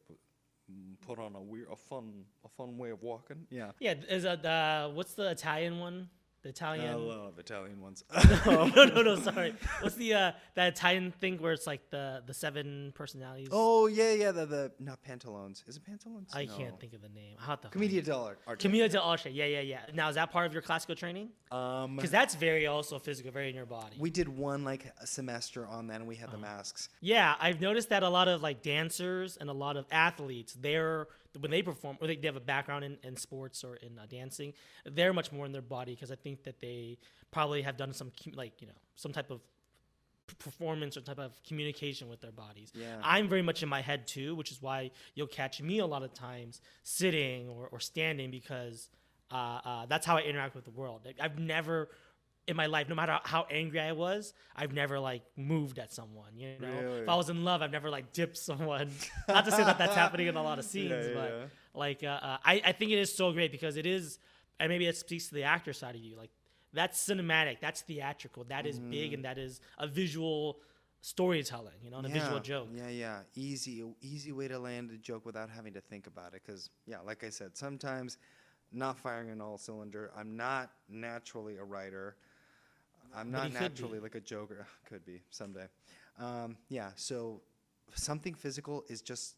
put 1.07 1.19
on 1.19 1.35
a 1.37 1.41
weird, 1.41 1.69
a 1.73 1.77
fun, 1.77 2.27
a 2.45 2.49
fun 2.51 2.77
way 2.77 2.91
of 2.91 3.03
walking. 3.03 3.47
Yeah. 3.49 3.71
Yeah. 3.81 3.95
Is 4.11 4.25
that 4.25 4.45
uh, 4.45 4.91
what's 4.91 5.15
the 5.15 5.31
Italian 5.31 5.79
one? 5.79 6.11
The 6.47 6.51
Italian. 6.51 6.89
I 6.89 6.95
love 6.95 7.41
Italian 7.41 7.81
ones. 7.81 8.05
no, 8.47 8.67
no, 8.69 8.85
no, 8.85 9.03
no. 9.03 9.17
Sorry. 9.31 9.53
What's 9.81 9.97
the 9.97 10.15
uh, 10.15 10.33
that 10.55 10.69
Italian 10.75 11.11
thing 11.11 11.39
where 11.39 11.53
it's 11.53 11.67
like 11.67 11.91
the 11.91 12.23
the 12.25 12.33
seven 12.35 12.93
personalities? 12.95 13.49
oh 13.51 13.87
yeah, 13.89 14.13
yeah. 14.13 14.31
The 14.31 14.47
the 14.47 14.73
not 14.79 15.01
pantalones. 15.03 15.69
Is 15.69 15.77
it 15.77 15.83
pantalones? 15.85 16.29
I 16.33 16.45
No. 16.45 16.57
can't 16.57 16.79
think 16.79 16.93
of 16.95 17.03
the 17.03 17.09
name. 17.09 17.35
How 17.37 17.57
the 17.57 17.67
Commedia 17.69 18.01
dell'arte. 18.01 18.61
Commedia 18.61 18.89
dell'arte. 18.89 19.31
Yeah, 19.35 19.47
yeah, 19.47 19.61
yeah. 19.61 19.81
Now 19.93 20.09
is 20.09 20.15
that 20.15 20.31
part 20.31 20.47
of 20.47 20.53
your 20.53 20.63
classical 20.63 20.95
training? 20.95 21.31
Um, 21.51 21.97
Because 21.97 22.13
that's 22.13 22.37
very 22.37 22.69
also 22.69 23.01
physical, 23.01 23.33
very 23.33 23.49
in 23.49 23.57
your 23.57 23.67
body. 23.67 23.97
we 23.99 24.11
did 24.11 24.29
one 24.29 24.63
like 24.63 24.85
a 25.01 25.07
semester 25.07 25.67
on 25.67 25.89
that, 25.89 25.97
and 25.97 26.07
we 26.07 26.15
had 26.15 26.31
the 26.31 26.39
masks. 26.39 26.91
Yeah, 27.01 27.35
I've 27.41 27.61
noticed 27.61 27.89
that 27.89 28.05
a 28.05 28.09
lot 28.09 28.29
of 28.29 28.41
like 28.41 28.63
dancers 28.63 29.37
and 29.37 29.51
a 29.51 29.53
lot 29.53 29.77
of 29.77 29.85
athletes, 29.91 30.53
they're 30.61 31.09
when 31.41 31.51
they 31.51 31.63
perform 31.63 31.97
or 32.01 32.07
they, 32.07 32.17
they 32.17 32.27
have 32.27 32.37
a 32.37 32.41
background 32.41 32.85
in, 32.85 32.99
in 33.03 33.17
sports 33.17 33.65
or 33.65 33.77
in 33.77 33.99
uh, 33.99 34.07
dancing, 34.09 34.53
they're 34.85 35.13
much 35.13 35.33
more 35.33 35.47
in 35.47 35.53
their 35.53 35.63
body 35.63 35.95
because 35.95 36.11
I 36.11 36.17
think 36.17 36.45
that 36.45 36.61
they 36.61 36.99
probably 37.31 37.63
have 37.63 37.77
done 37.77 37.93
some 37.93 38.13
like 38.35 38.61
you 38.61 38.67
know 38.67 38.75
some 38.97 39.13
type 39.13 39.31
of 39.31 39.41
performance 40.39 40.97
or 40.97 41.01
type 41.01 41.19
of 41.19 41.41
communication 41.45 42.09
with 42.09 42.21
their 42.21 42.33
bodies. 42.33 42.73
Yeah. 42.75 42.99
I'm 43.03 43.29
very 43.29 43.43
much 43.43 43.63
in 43.63 43.69
my 43.69 43.81
head 43.81 44.07
too, 44.07 44.35
which 44.35 44.51
is 44.51 44.61
why 44.61 44.91
you'll 45.15 45.27
catch 45.29 45.63
me 45.63 45.79
a 45.79 45.87
lot 45.87 46.03
of 46.03 46.13
times 46.15 46.61
sitting 46.83 47.49
or, 47.49 47.69
or 47.71 47.81
standing 47.81 48.31
because 48.31 48.89
uh, 49.31 49.61
uh, 49.65 49.87
that's 49.87 50.07
how 50.07 50.17
I 50.17 50.23
interact 50.23 50.55
with 50.55 50.65
the 50.65 50.71
world. 50.71 51.03
Like, 51.05 51.17
I've 51.21 51.39
never 51.39 51.89
in 52.47 52.57
my 52.57 52.67
life, 52.67 52.89
no 52.89 52.95
matter 52.95 53.19
how 53.25 53.47
angry 53.51 53.81
I 53.81 53.93
was, 53.93 54.33
I've 54.55 54.73
never 54.73 55.01
like 55.01 55.23
moved 55.37 55.79
at 55.79 55.93
someone. 55.93 56.37
You 56.37 56.55
know, 56.61 56.69
Really? 56.69 57.01
if 57.03 57.09
I 57.09 57.17
was 57.17 57.29
in 57.29 57.45
love, 57.45 57.61
I've 57.63 57.73
never 57.73 57.91
like 57.91 58.13
dipped 58.13 58.37
someone. 58.37 58.91
Not 59.29 59.45
to 59.47 59.51
say 59.51 59.65
that 59.65 59.79
that's 59.79 59.95
happening 60.05 60.29
in 60.29 60.37
a 60.37 60.43
lot 60.43 60.59
of 60.59 60.65
scenes, 60.65 60.91
Yeah, 60.91 61.03
yeah, 61.09 61.15
but 61.15 61.31
yeah. 61.31 61.45
like 61.75 62.05
uh, 62.05 62.07
uh, 62.23 62.37
I, 62.45 62.63
I 62.67 62.73
think 62.73 62.93
it 62.93 62.99
is 62.99 63.13
so 63.15 63.33
great 63.33 63.51
because 63.51 63.77
it 63.77 63.87
is, 63.87 64.19
and 64.61 64.69
maybe 64.69 64.87
it 64.87 64.97
speaks 64.97 65.29
to 65.29 65.35
the 65.35 65.43
actor 65.43 65.73
side 65.73 65.95
of 65.97 66.01
you. 66.01 66.17
Like 66.17 66.31
that's 66.73 67.05
cinematic, 67.05 67.59
that's 67.61 67.81
theatrical, 67.83 68.45
that 68.45 68.65
is 68.67 68.79
big, 68.79 69.13
and 69.13 69.25
that 69.25 69.39
is 69.39 69.61
a 69.79 69.87
visual 69.89 70.59
storytelling. 71.01 71.75
You 71.83 71.91
know, 71.91 71.99
and 71.99 72.07
a 72.07 72.11
visual 72.11 72.39
joke. 72.41 72.69
Yeah, 72.73 72.89
yeah. 72.89 73.19
Easy, 73.35 73.85
easy 74.03 74.31
way 74.33 74.47
to 74.49 74.59
land 74.59 74.91
a 74.93 74.99
joke 74.99 75.27
without 75.27 75.51
having 75.51 75.73
to 75.75 75.81
think 75.81 76.07
about 76.07 76.35
it. 76.35 76.43
Because 76.47 76.71
yeah, 76.87 76.99
like 77.05 77.25
I 77.25 77.31
said, 77.31 77.57
sometimes 77.57 78.19
not 78.73 78.99
firing 78.99 79.31
on 79.31 79.41
all 79.41 79.59
cylinder. 79.59 80.11
I'm 80.17 80.37
not 80.37 80.71
naturally 80.89 81.57
a 81.57 81.65
writer. 81.65 82.17
I'm 83.15 83.31
But 83.31 83.39
not 83.39 83.47
he 83.47 83.51
could 83.53 83.59
be. 83.59 83.61
naturally 83.65 84.01
like 84.01 84.15
a 84.15 84.21
joker. 84.21 84.67
Could 84.89 85.05
be 85.05 85.23
someday. 85.31 85.67
Um, 86.19 86.57
yeah. 86.69 86.91
So 86.97 87.43
something 87.95 88.35
physical 88.35 88.85
is 88.89 89.03
just 89.03 89.37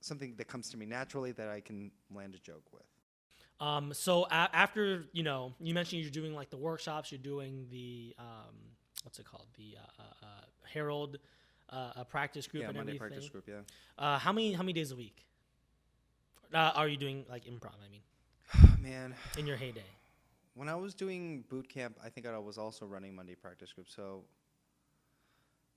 something 0.00 0.34
that 0.36 0.48
comes 0.48 0.68
to 0.70 0.76
me 0.76 0.86
naturally 0.86 1.32
that 1.32 1.48
I 1.48 1.60
can 1.60 1.90
land 2.14 2.34
a 2.34 2.38
joke 2.38 2.64
with. 2.72 2.82
Um, 3.60 3.92
so 3.94 4.24
a- 4.26 4.50
after 4.52 5.04
you 5.12 5.22
know, 5.22 5.54
you 5.60 5.74
mentioned 5.74 6.02
you're 6.02 6.10
doing 6.10 6.34
like 6.34 6.50
the 6.50 6.56
workshops, 6.56 7.10
you're 7.12 7.18
doing 7.20 7.66
the 7.70 8.14
um, 8.18 8.54
what's 9.04 9.18
it 9.18 9.26
called, 9.26 9.46
the 9.56 9.76
uh, 9.78 10.02
uh, 10.02 10.26
uh, 10.26 10.26
Harold 10.72 11.18
uh, 11.70 11.92
uh, 11.96 12.04
practice 12.04 12.46
group 12.46 12.62
yeah, 12.62 12.68
and 12.68 12.76
Monday 12.76 12.96
everything. 12.96 13.08
practice 13.10 13.28
group. 13.30 13.44
Yeah. 13.48 13.60
Uh, 13.98 14.18
how 14.18 14.32
many 14.32 14.52
how 14.52 14.62
many 14.62 14.72
days 14.72 14.90
a 14.92 14.96
week 14.96 15.24
uh, 16.52 16.72
are 16.74 16.88
you 16.88 16.96
doing 16.96 17.24
like 17.30 17.44
improv? 17.44 17.74
I 17.84 17.88
mean, 17.90 18.02
Man, 18.82 19.14
in 19.38 19.46
your 19.46 19.56
heyday. 19.56 19.84
When 20.54 20.68
I 20.68 20.74
was 20.74 20.94
doing 20.94 21.44
boot 21.48 21.68
camp, 21.68 21.98
I 22.04 22.08
think 22.08 22.26
I 22.26 22.38
was 22.38 22.58
also 22.58 22.86
running 22.86 23.14
Monday 23.14 23.34
practice 23.34 23.72
group. 23.72 23.88
So 23.88 24.24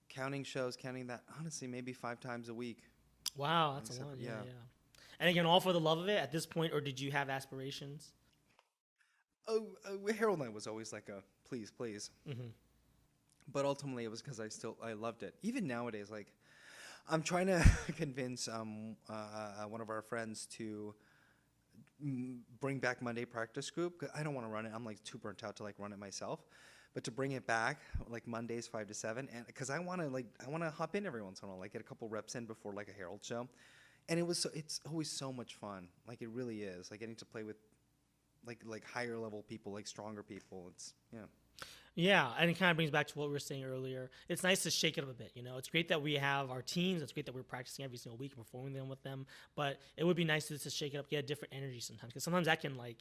counting 0.10 0.44
shows, 0.44 0.76
counting 0.76 1.08
that, 1.08 1.24
honestly, 1.40 1.68
maybe 1.68 1.94
five 1.94 2.20
times 2.20 2.50
a 2.50 2.54
week. 2.54 2.84
Wow, 3.36 3.74
that's 3.76 3.98
a 3.98 4.06
lot. 4.06 4.16
Yeah, 4.20 4.30
yeah. 4.30 4.36
yeah. 4.46 4.52
And 5.20 5.30
again, 5.30 5.46
all 5.46 5.60
for 5.60 5.74
the 5.74 5.80
love 5.80 5.98
of 5.98 6.10
it 6.10 6.20
at 6.20 6.32
this 6.32 6.46
point, 6.46 6.74
or 6.74 6.82
did 6.82 7.00
you 7.00 7.12
have 7.12 7.30
aspirations? 7.30 8.12
Oh, 9.48 9.68
uh, 9.86 10.13
Harold 10.13 10.40
Night 10.40 10.54
was 10.54 10.68
always 10.68 10.94
like 10.94 11.10
a 11.10 11.24
please, 11.48 11.72
please. 11.72 12.12
Mm-hmm. 12.28 12.48
But 13.52 13.66
ultimately, 13.66 14.04
it 14.04 14.12
was 14.12 14.22
because 14.22 14.40
I 14.40 14.50
still 14.50 14.78
I 14.84 14.94
loved 14.94 15.24
it. 15.24 15.34
Even 15.42 15.66
nowadays, 15.68 16.12
like 16.12 16.28
I'm 17.10 17.24
trying 17.24 17.48
to 17.48 17.66
convince 17.98 18.48
um 18.48 18.96
uh, 19.10 19.13
uh, 19.13 19.68
one 19.68 19.82
of 19.82 19.90
our 19.90 20.02
friends 20.02 20.46
to 20.58 20.94
bring 22.60 22.80
back 22.80 23.02
Monday 23.02 23.26
practice 23.26 23.70
group. 23.70 24.04
I 24.16 24.24
don't 24.24 24.34
want 24.34 24.46
to 24.46 24.52
run 24.52 24.66
it. 24.66 24.72
I'm 24.74 24.86
like 24.86 25.04
too 25.04 25.18
burnt 25.18 25.44
out 25.44 25.56
to 25.58 25.64
like 25.64 25.76
run 25.78 25.94
it 25.94 26.00
myself. 26.00 26.46
But 26.94 27.04
to 27.04 27.12
bring 27.12 27.34
it 27.34 27.46
back, 27.46 27.82
like 28.08 28.28
Mondays 28.28 28.66
five 28.66 28.88
to 28.88 28.94
seven, 28.94 29.30
and 29.32 29.46
because 29.46 29.70
I 29.70 29.78
want 29.80 30.02
to 30.02 30.08
like 30.08 30.26
I 30.46 30.50
want 30.50 30.64
to 30.64 30.72
hop 30.72 30.96
in 30.96 31.06
every 31.06 31.22
once 31.22 31.42
in 31.42 31.48
a 31.48 31.52
while, 31.52 31.60
like 31.60 31.74
get 31.74 31.82
a 31.82 31.84
couple 31.84 32.08
reps 32.10 32.36
in 32.36 32.46
before 32.46 32.74
like 32.74 32.90
a 32.90 32.94
Harold 32.94 33.24
show, 33.24 33.48
and 34.10 34.20
it 34.20 34.24
was 34.24 34.40
so, 34.40 34.50
it's 34.54 34.80
always 34.90 35.12
so 35.12 35.32
much 35.32 35.56
fun. 35.56 35.90
Like 36.08 36.22
it 36.22 36.30
really 36.30 36.64
is. 36.64 36.90
Like 36.90 37.00
getting 37.00 37.16
to 37.18 37.26
play 37.26 37.44
with 37.44 37.58
like 38.48 38.62
like 38.66 38.84
higher 38.84 39.18
level 39.18 39.44
people, 39.48 39.74
like 39.74 39.86
stronger 39.86 40.24
people. 40.24 40.72
It's 40.74 40.94
yeah. 41.14 41.26
Yeah, 42.00 42.30
and 42.38 42.48
it 42.48 42.60
kind 42.60 42.70
of 42.70 42.78
brings 42.78 42.92
back 42.92 43.08
to 43.08 43.18
what 43.18 43.28
we 43.28 43.34
were 43.34 43.40
saying 43.40 43.66
earlier. 43.66 44.12
It's 44.30 44.44
nice 44.44 44.62
to 44.64 44.70
shake 44.70 45.00
it 45.00 45.04
up 45.04 45.10
a 45.10 45.14
bit. 45.14 45.32
You 45.34 45.42
know, 45.42 45.58
it's 45.58 45.68
great 45.68 45.88
that 45.88 46.00
we 46.00 46.14
have 46.14 46.52
our 46.52 46.62
teams. 46.62 47.02
It's 47.02 47.12
great 47.12 47.26
that 47.26 47.34
we're 47.34 47.42
practicing 47.42 47.84
every 47.84 47.98
single 47.98 48.20
week 48.20 48.34
and 48.36 48.46
performing 48.46 48.74
them 48.74 48.88
with 48.88 49.02
them. 49.02 49.26
But 49.56 49.80
it 49.98 50.04
would 50.04 50.16
be 50.16 50.24
nice 50.24 50.48
to 50.50 50.60
just 50.60 50.78
shake 50.78 50.94
it 50.94 50.98
up, 50.98 51.10
get 51.10 51.24
a 51.24 51.28
different 51.28 51.56
energy 51.56 51.80
sometimes, 51.80 52.14
because 52.14 52.24
sometimes 52.24 52.46
that 52.46 52.62
can 52.62 52.78
like 52.78 52.98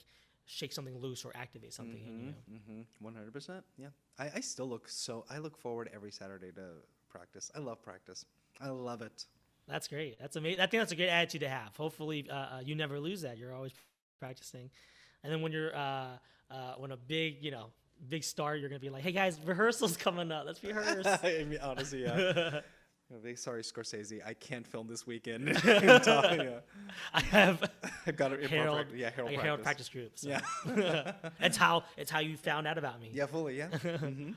shake 0.47 0.73
something 0.73 0.97
loose 0.99 1.27
or 1.27 1.33
activate 1.35 1.75
something 1.75 2.01
in 2.07 2.21
you. 2.21 2.35
Mm-hmm. 2.51 3.05
One 3.05 3.15
hundred 3.15 3.35
percent. 3.35 3.65
Yeah. 3.77 3.89
I, 4.19 4.31
I 4.37 4.41
still 4.41 4.67
look 4.67 4.89
so. 4.89 5.27
I 5.29 5.39
look 5.39 5.59
forward 5.59 5.91
every 5.95 6.11
Saturday 6.11 6.51
to 6.53 6.63
practice. 7.11 7.51
I 7.55 7.59
love 7.59 7.83
practice. 7.83 8.25
I 8.63 8.69
love 8.71 9.03
it. 9.03 9.27
That's 9.69 9.89
great. 9.89 10.19
That's 10.19 10.37
amazing. 10.37 10.61
I 10.61 10.67
think 10.69 10.81
that's 10.81 10.93
a 10.93 10.97
great 10.97 11.11
attitude 11.11 11.43
to 11.43 11.51
have. 11.51 11.77
Hopefully, 11.77 12.27
uh, 12.31 12.35
uh, 12.35 12.61
you 12.65 12.75
never 12.75 12.99
lose 12.99 13.21
that. 13.23 13.37
You're 13.37 13.53
always 13.53 13.73
practicing, 14.19 14.71
and 15.23 15.31
then 15.31 15.43
when 15.43 15.53
you're 15.53 15.77
uh, 15.77 16.13
uh, 16.51 16.75
when 16.79 16.93
a 16.93 16.97
big, 16.97 17.43
you 17.43 17.51
know, 17.51 17.67
big 18.09 18.25
star, 18.25 18.57
you're 18.57 18.69
gonna 18.69 18.79
be 18.81 18.91
like, 18.91 19.03
"Hey 19.03 19.13
guys, 19.13 19.39
rehearsal's 19.45 19.97
coming 20.07 20.31
up. 20.33 20.45
Let's 20.47 20.63
rehearse." 20.63 21.07
I 21.23 21.45
mean, 21.49 21.59
honestly, 21.63 22.03
yeah. 22.05 22.61
Big 23.23 23.39
sorry, 23.39 23.63
Scorsese. 23.63 24.19
I 24.27 24.35
can't 24.35 24.67
film 24.67 24.89
this 24.89 25.07
weekend. 25.07 25.47
yeah. 25.65 26.59
I 27.15 27.21
have 27.21 27.71
I 28.05 28.11
got 28.11 28.33
it. 28.33 28.51
Harold, 28.51 28.87
Yeah, 28.93 29.11
Harold 29.11 29.31
like 29.33 29.39
practice. 29.39 29.43
Harold 29.43 29.63
practice 29.63 29.89
group. 29.89 30.13
So. 30.19 30.29
Yeah. 30.29 31.13
it's 31.41 31.57
how 31.57 31.85
it's 31.97 32.11
how 32.11 32.19
you 32.19 32.37
found 32.37 32.67
out 32.67 32.79
about 32.79 33.01
me. 33.01 33.11
yeah, 33.15 33.27
fully. 33.27 33.59
Yeah. 33.59 33.69
hmm 33.69 34.33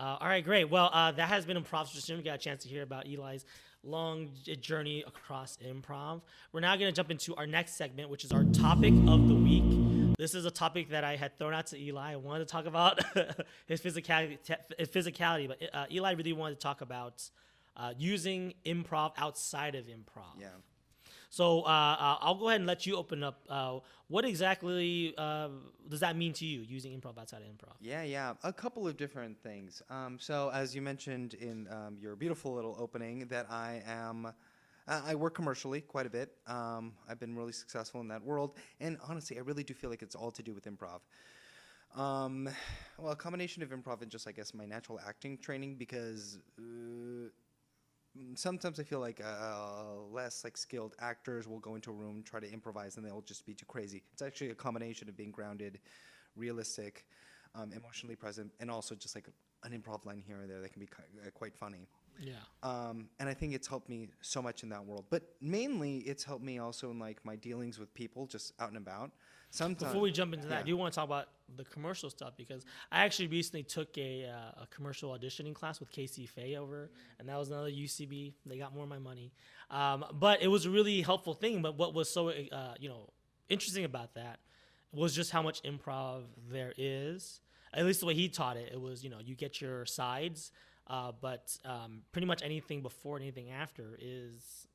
Uh, 0.00 0.16
all 0.20 0.28
right, 0.28 0.42
great. 0.42 0.64
Well, 0.70 0.88
uh, 0.94 1.12
that 1.12 1.28
has 1.28 1.44
been 1.44 1.62
Improv 1.62 1.88
Stream. 1.88 2.16
We 2.16 2.24
got 2.24 2.36
a 2.36 2.38
chance 2.38 2.62
to 2.62 2.70
hear 2.70 2.82
about 2.82 3.06
Eli's 3.06 3.44
long 3.82 4.30
j- 4.44 4.56
journey 4.56 5.04
across 5.06 5.58
improv. 5.58 6.22
We're 6.52 6.60
now 6.60 6.74
going 6.76 6.90
to 6.90 6.96
jump 6.96 7.10
into 7.10 7.34
our 7.36 7.46
next 7.46 7.74
segment, 7.76 8.08
which 8.08 8.24
is 8.24 8.32
our 8.32 8.44
topic 8.44 8.94
of 9.08 9.28
the 9.28 9.34
week. 9.34 9.95
This 10.16 10.34
is 10.34 10.44
a 10.44 10.50
topic 10.50 10.90
that 10.90 11.04
I 11.04 11.16
had 11.16 11.38
thrown 11.38 11.54
out 11.54 11.66
to 11.68 11.78
Eli. 11.78 12.12
I 12.12 12.16
wanted 12.16 12.46
to 12.46 12.52
talk 12.52 12.66
about 12.66 13.00
his 13.66 13.80
physicality, 13.80 14.38
his 14.78 14.88
physicality, 14.88 15.48
but 15.48 15.58
uh, 15.72 15.86
Eli 15.90 16.12
really 16.12 16.32
wanted 16.32 16.54
to 16.56 16.60
talk 16.60 16.80
about 16.80 17.28
uh, 17.76 17.92
using 17.98 18.54
improv 18.64 19.12
outside 19.16 19.74
of 19.74 19.86
improv. 19.86 20.40
Yeah. 20.40 20.48
So 21.28 21.62
uh, 21.62 21.64
uh, 21.64 22.16
I'll 22.20 22.36
go 22.36 22.48
ahead 22.48 22.60
and 22.60 22.66
let 22.66 22.86
you 22.86 22.96
open 22.96 23.22
up. 23.22 23.42
Uh, 23.48 23.80
what 24.08 24.24
exactly 24.24 25.14
uh, 25.18 25.48
does 25.88 26.00
that 26.00 26.16
mean 26.16 26.32
to 26.34 26.46
you, 26.46 26.60
using 26.60 26.98
improv 26.98 27.18
outside 27.18 27.42
of 27.42 27.48
improv? 27.48 27.74
Yeah, 27.80 28.02
yeah, 28.02 28.34
a 28.42 28.52
couple 28.52 28.86
of 28.86 28.96
different 28.96 29.38
things. 29.42 29.82
Um, 29.90 30.18
so, 30.20 30.50
as 30.54 30.74
you 30.74 30.80
mentioned 30.80 31.34
in 31.34 31.68
um, 31.70 31.98
your 32.00 32.16
beautiful 32.16 32.54
little 32.54 32.76
opening, 32.78 33.26
that 33.28 33.50
I 33.50 33.82
am, 33.86 34.32
uh, 34.88 35.02
I 35.06 35.14
work 35.14 35.34
commercially 35.34 35.80
quite 35.80 36.06
a 36.06 36.10
bit. 36.10 36.32
Um, 36.46 36.94
I've 37.08 37.18
been 37.18 37.34
really 37.34 37.52
successful 37.52 38.00
in 38.00 38.08
that 38.08 38.22
world, 38.22 38.56
and 38.80 38.98
honestly, 39.08 39.36
I 39.36 39.40
really 39.40 39.64
do 39.64 39.74
feel 39.74 39.90
like 39.90 40.02
it's 40.02 40.14
all 40.14 40.30
to 40.30 40.42
do 40.42 40.54
with 40.54 40.64
improv. 40.64 41.00
Um, 41.98 42.48
well, 42.98 43.12
a 43.12 43.16
combination 43.16 43.62
of 43.62 43.70
improv 43.70 44.02
and 44.02 44.10
just, 44.10 44.28
I 44.28 44.32
guess, 44.32 44.54
my 44.54 44.64
natural 44.66 45.00
acting 45.06 45.38
training 45.38 45.76
because. 45.76 46.38
Uh, 46.58 47.30
sometimes 48.34 48.80
I 48.80 48.82
feel 48.82 49.00
like 49.00 49.20
uh, 49.22 50.00
less 50.10 50.44
like 50.44 50.56
skilled 50.56 50.94
actors 51.00 51.46
will 51.46 51.60
go 51.60 51.74
into 51.74 51.90
a 51.90 51.94
room, 51.94 52.22
try 52.24 52.40
to 52.40 52.50
improvise, 52.50 52.96
and 52.96 53.06
they'll 53.06 53.22
just 53.22 53.44
be 53.46 53.54
too 53.54 53.66
crazy. 53.66 54.02
It's 54.12 54.22
actually 54.22 54.50
a 54.50 54.54
combination 54.54 55.08
of 55.08 55.16
being 55.16 55.30
grounded, 55.30 55.80
realistic, 56.34 57.06
um, 57.54 57.72
emotionally 57.72 58.16
present, 58.16 58.52
and 58.60 58.70
also 58.70 58.94
just 58.94 59.14
like 59.14 59.28
an 59.64 59.78
improv 59.78 60.04
line 60.04 60.22
here 60.26 60.42
or 60.42 60.46
there 60.46 60.60
that 60.60 60.72
can 60.72 60.80
be 60.80 60.88
uh, 61.26 61.30
quite 61.30 61.54
funny. 61.54 61.88
Yeah. 62.20 62.32
Um, 62.62 63.08
and 63.18 63.28
I 63.28 63.34
think 63.34 63.54
it's 63.54 63.66
helped 63.66 63.88
me 63.88 64.08
so 64.20 64.40
much 64.40 64.62
in 64.62 64.68
that 64.70 64.84
world. 64.84 65.06
But 65.10 65.22
mainly, 65.40 65.98
it's 65.98 66.24
helped 66.24 66.44
me 66.44 66.58
also 66.58 66.90
in 66.90 66.98
like 66.98 67.24
my 67.24 67.36
dealings 67.36 67.78
with 67.78 67.92
people, 67.94 68.26
just 68.26 68.52
out 68.58 68.68
and 68.68 68.76
about. 68.76 69.10
Sometimes 69.50 69.90
Before 69.90 70.02
we 70.02 70.12
jump 70.12 70.34
into 70.34 70.48
that, 70.48 70.54
yeah. 70.54 70.60
I 70.60 70.64
do 70.64 70.76
want 70.76 70.92
to 70.92 70.96
talk 70.96 71.06
about 71.06 71.28
the 71.56 71.64
commercial 71.64 72.10
stuff 72.10 72.32
because 72.36 72.64
I 72.90 73.04
actually 73.04 73.28
recently 73.28 73.62
took 73.62 73.96
a, 73.96 74.26
uh, 74.26 74.62
a 74.62 74.66
commercial 74.74 75.16
auditioning 75.16 75.54
class 75.54 75.80
with 75.80 75.90
Casey 75.90 76.26
Fay 76.26 76.56
over, 76.56 76.90
and 77.18 77.28
that 77.28 77.38
was 77.38 77.50
another 77.50 77.70
UCB. 77.70 78.34
They 78.44 78.58
got 78.58 78.74
more 78.74 78.82
of 78.82 78.90
my 78.90 78.98
money, 78.98 79.32
um, 79.70 80.04
but 80.14 80.42
it 80.42 80.48
was 80.48 80.66
a 80.66 80.70
really 80.70 81.00
helpful 81.00 81.32
thing. 81.32 81.62
But 81.62 81.78
what 81.78 81.94
was 81.94 82.10
so 82.10 82.28
uh, 82.28 82.74
you 82.78 82.88
know 82.88 83.10
interesting 83.48 83.84
about 83.84 84.14
that 84.14 84.40
was 84.92 85.14
just 85.14 85.30
how 85.30 85.42
much 85.42 85.62
improv 85.62 86.22
there 86.50 86.72
is. 86.76 87.40
At 87.72 87.84
least 87.84 88.00
the 88.00 88.06
way 88.06 88.14
he 88.14 88.28
taught 88.28 88.56
it, 88.56 88.70
it 88.72 88.80
was 88.80 89.04
you 89.04 89.10
know 89.10 89.18
you 89.24 89.36
get 89.36 89.60
your 89.60 89.86
sides, 89.86 90.50
uh, 90.88 91.12
but 91.20 91.56
um, 91.64 92.02
pretty 92.12 92.26
much 92.26 92.42
anything 92.42 92.82
before 92.82 93.16
and 93.16 93.24
anything 93.24 93.50
after 93.50 93.98
is 94.00 94.66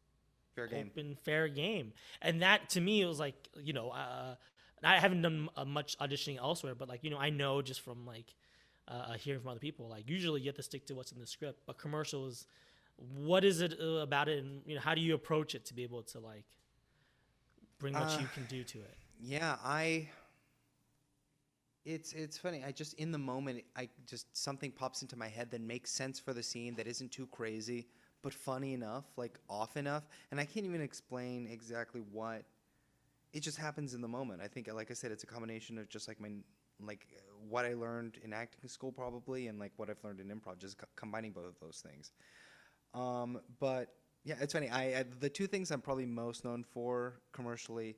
fair 0.55 0.68
game. 0.68 0.89
open 0.91 1.16
fair 1.24 1.47
game 1.47 1.93
and 2.22 2.41
that 2.41 2.70
to 2.70 2.82
me 2.82 3.01
it 3.01 3.05
was 3.05 3.20
like 3.20 3.36
you 3.62 3.72
know 3.74 3.89
uh, 3.91 4.36
i 4.84 4.99
haven't 4.99 5.22
done 5.22 5.47
uh, 5.55 5.64
much 5.64 5.97
auditioning 5.99 6.38
elsewhere 6.38 6.76
but 6.76 6.89
like 6.89 7.03
you 7.03 7.09
know 7.09 7.18
i 7.18 7.30
know 7.30 7.62
just 7.62 7.82
from 7.82 8.05
like 8.05 8.36
uh, 8.88 9.14
hearing 9.14 9.39
from 9.39 9.51
other 9.51 9.59
people 9.59 9.88
like 9.88 10.09
usually 10.09 10.41
you 10.41 10.47
have 10.47 10.55
to 10.55 10.64
stick 10.64 10.86
to 10.86 10.93
what's 10.93 11.12
in 11.14 11.20
the 11.20 11.26
script 11.26 11.62
but 11.66 11.78
commercials 11.78 12.45
what 13.16 13.45
is 13.45 13.62
it 13.62 13.76
uh, 13.82 13.86
about 14.07 14.28
it 14.28 14.43
and 14.43 14.62
you 14.66 14.76
know 14.76 14.82
how 14.82 14.93
do 14.93 14.99
you 15.01 15.14
approach 15.16 15.55
it 15.55 15.64
to 15.66 15.74
be 15.74 15.84
able 15.84 16.03
to 16.03 16.20
like 16.20 16.45
bring 17.80 17.93
what 17.93 18.03
Uh, 18.09 18.18
you 18.20 18.28
can 18.34 18.43
do 18.45 18.64
to 18.64 18.80
it 18.80 18.97
Yeah, 19.24 19.55
I. 19.64 20.09
It's 21.84 22.14
it's 22.14 22.38
funny. 22.38 22.64
I 22.64 22.72
just 22.72 22.94
in 22.96 23.12
the 23.12 23.18
moment, 23.18 23.64
I 23.76 23.90
just 24.06 24.38
something 24.38 24.72
pops 24.72 25.02
into 25.02 25.16
my 25.18 25.28
head 25.28 25.50
that 25.52 25.62
makes 25.62 25.92
sense 25.92 26.20
for 26.20 26.32
the 26.34 26.44
scene 26.44 26.76
that 26.76 26.86
isn't 26.88 27.12
too 27.12 27.26
crazy, 27.28 27.88
but 28.22 28.34
funny 28.34 28.74
enough, 28.74 29.06
like 29.18 29.40
off 29.50 29.78
enough, 29.78 30.04
and 30.30 30.40
I 30.40 30.46
can't 30.46 30.66
even 30.66 30.82
explain 30.82 31.48
exactly 31.48 32.02
what. 32.12 32.44
It 33.34 33.42
just 33.42 33.58
happens 33.58 33.94
in 33.94 34.02
the 34.02 34.08
moment. 34.10 34.42
I 34.44 34.48
think, 34.48 34.72
like 34.74 34.92
I 34.92 34.96
said, 34.96 35.12
it's 35.12 35.24
a 35.24 35.28
combination 35.28 35.78
of 35.78 35.90
just 35.90 36.08
like 36.08 36.20
my 36.22 36.30
like 36.82 37.08
what 37.50 37.66
I 37.66 37.74
learned 37.76 38.20
in 38.24 38.34
acting 38.34 38.70
school 38.70 38.92
probably, 38.92 39.48
and 39.48 39.60
like 39.60 39.74
what 39.78 39.90
I've 39.90 40.04
learned 40.04 40.20
in 40.22 40.28
improv, 40.30 40.60
just 40.60 40.78
co- 40.78 40.88
combining 40.96 41.32
both 41.32 41.48
of 41.48 41.60
those 41.62 41.84
things. 41.88 42.14
Um, 42.94 43.40
but 43.60 43.90
yeah, 44.24 44.36
it's 44.42 44.54
funny. 44.54 44.70
I, 44.70 45.00
I 45.00 45.06
the 45.20 45.30
two 45.30 45.48
things 45.48 45.72
I'm 45.72 45.82
probably 45.82 46.06
most 46.06 46.44
known 46.46 46.64
for 46.64 47.22
commercially 47.32 47.96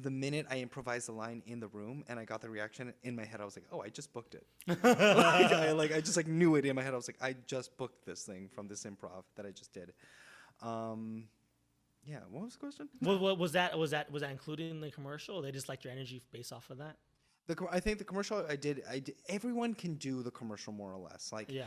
the 0.00 0.10
minute 0.10 0.46
I 0.50 0.56
improvised 0.58 1.08
the 1.08 1.12
line 1.12 1.42
in 1.46 1.60
the 1.60 1.68
room 1.68 2.04
and 2.08 2.18
I 2.18 2.24
got 2.24 2.40
the 2.40 2.48
reaction 2.48 2.94
in 3.02 3.14
my 3.14 3.24
head, 3.24 3.40
I 3.40 3.44
was 3.44 3.56
like, 3.56 3.66
"Oh, 3.70 3.80
I 3.80 3.88
just 3.88 4.12
booked 4.12 4.34
it." 4.34 4.46
like, 4.66 4.84
I, 4.84 5.72
like 5.72 5.92
I 5.92 6.00
just 6.00 6.16
like 6.16 6.26
knew 6.26 6.56
it 6.56 6.64
in 6.64 6.74
my 6.74 6.82
head. 6.82 6.94
I 6.94 6.96
was 6.96 7.08
like, 7.08 7.18
"I 7.20 7.36
just 7.46 7.76
booked 7.76 8.06
this 8.06 8.22
thing 8.24 8.48
from 8.54 8.68
this 8.68 8.84
improv 8.84 9.24
that 9.36 9.44
I 9.46 9.50
just 9.50 9.72
did." 9.72 9.92
Um, 10.62 11.24
yeah. 12.04 12.20
What 12.30 12.44
was 12.44 12.54
the 12.54 12.58
question? 12.58 12.88
what, 13.00 13.20
what 13.20 13.38
was 13.38 13.52
that 13.52 13.78
was 13.78 13.90
that 13.90 14.10
was 14.10 14.22
that 14.22 14.30
included 14.30 14.70
in 14.70 14.80
the 14.80 14.90
commercial 14.90 15.42
they 15.42 15.52
just 15.52 15.68
liked 15.68 15.84
your 15.84 15.92
energy 15.92 16.22
based 16.32 16.52
off 16.52 16.70
of 16.70 16.78
that 16.78 16.96
The 17.46 17.54
com- 17.54 17.68
I 17.70 17.80
think 17.80 17.98
the 17.98 18.04
commercial 18.04 18.44
I 18.48 18.56
did. 18.56 18.82
I 18.90 18.98
did, 18.98 19.16
everyone 19.28 19.74
can 19.74 19.94
do 19.94 20.22
the 20.22 20.30
commercial 20.30 20.72
more 20.72 20.92
or 20.92 20.98
less. 20.98 21.30
Like 21.32 21.50
yeah 21.50 21.66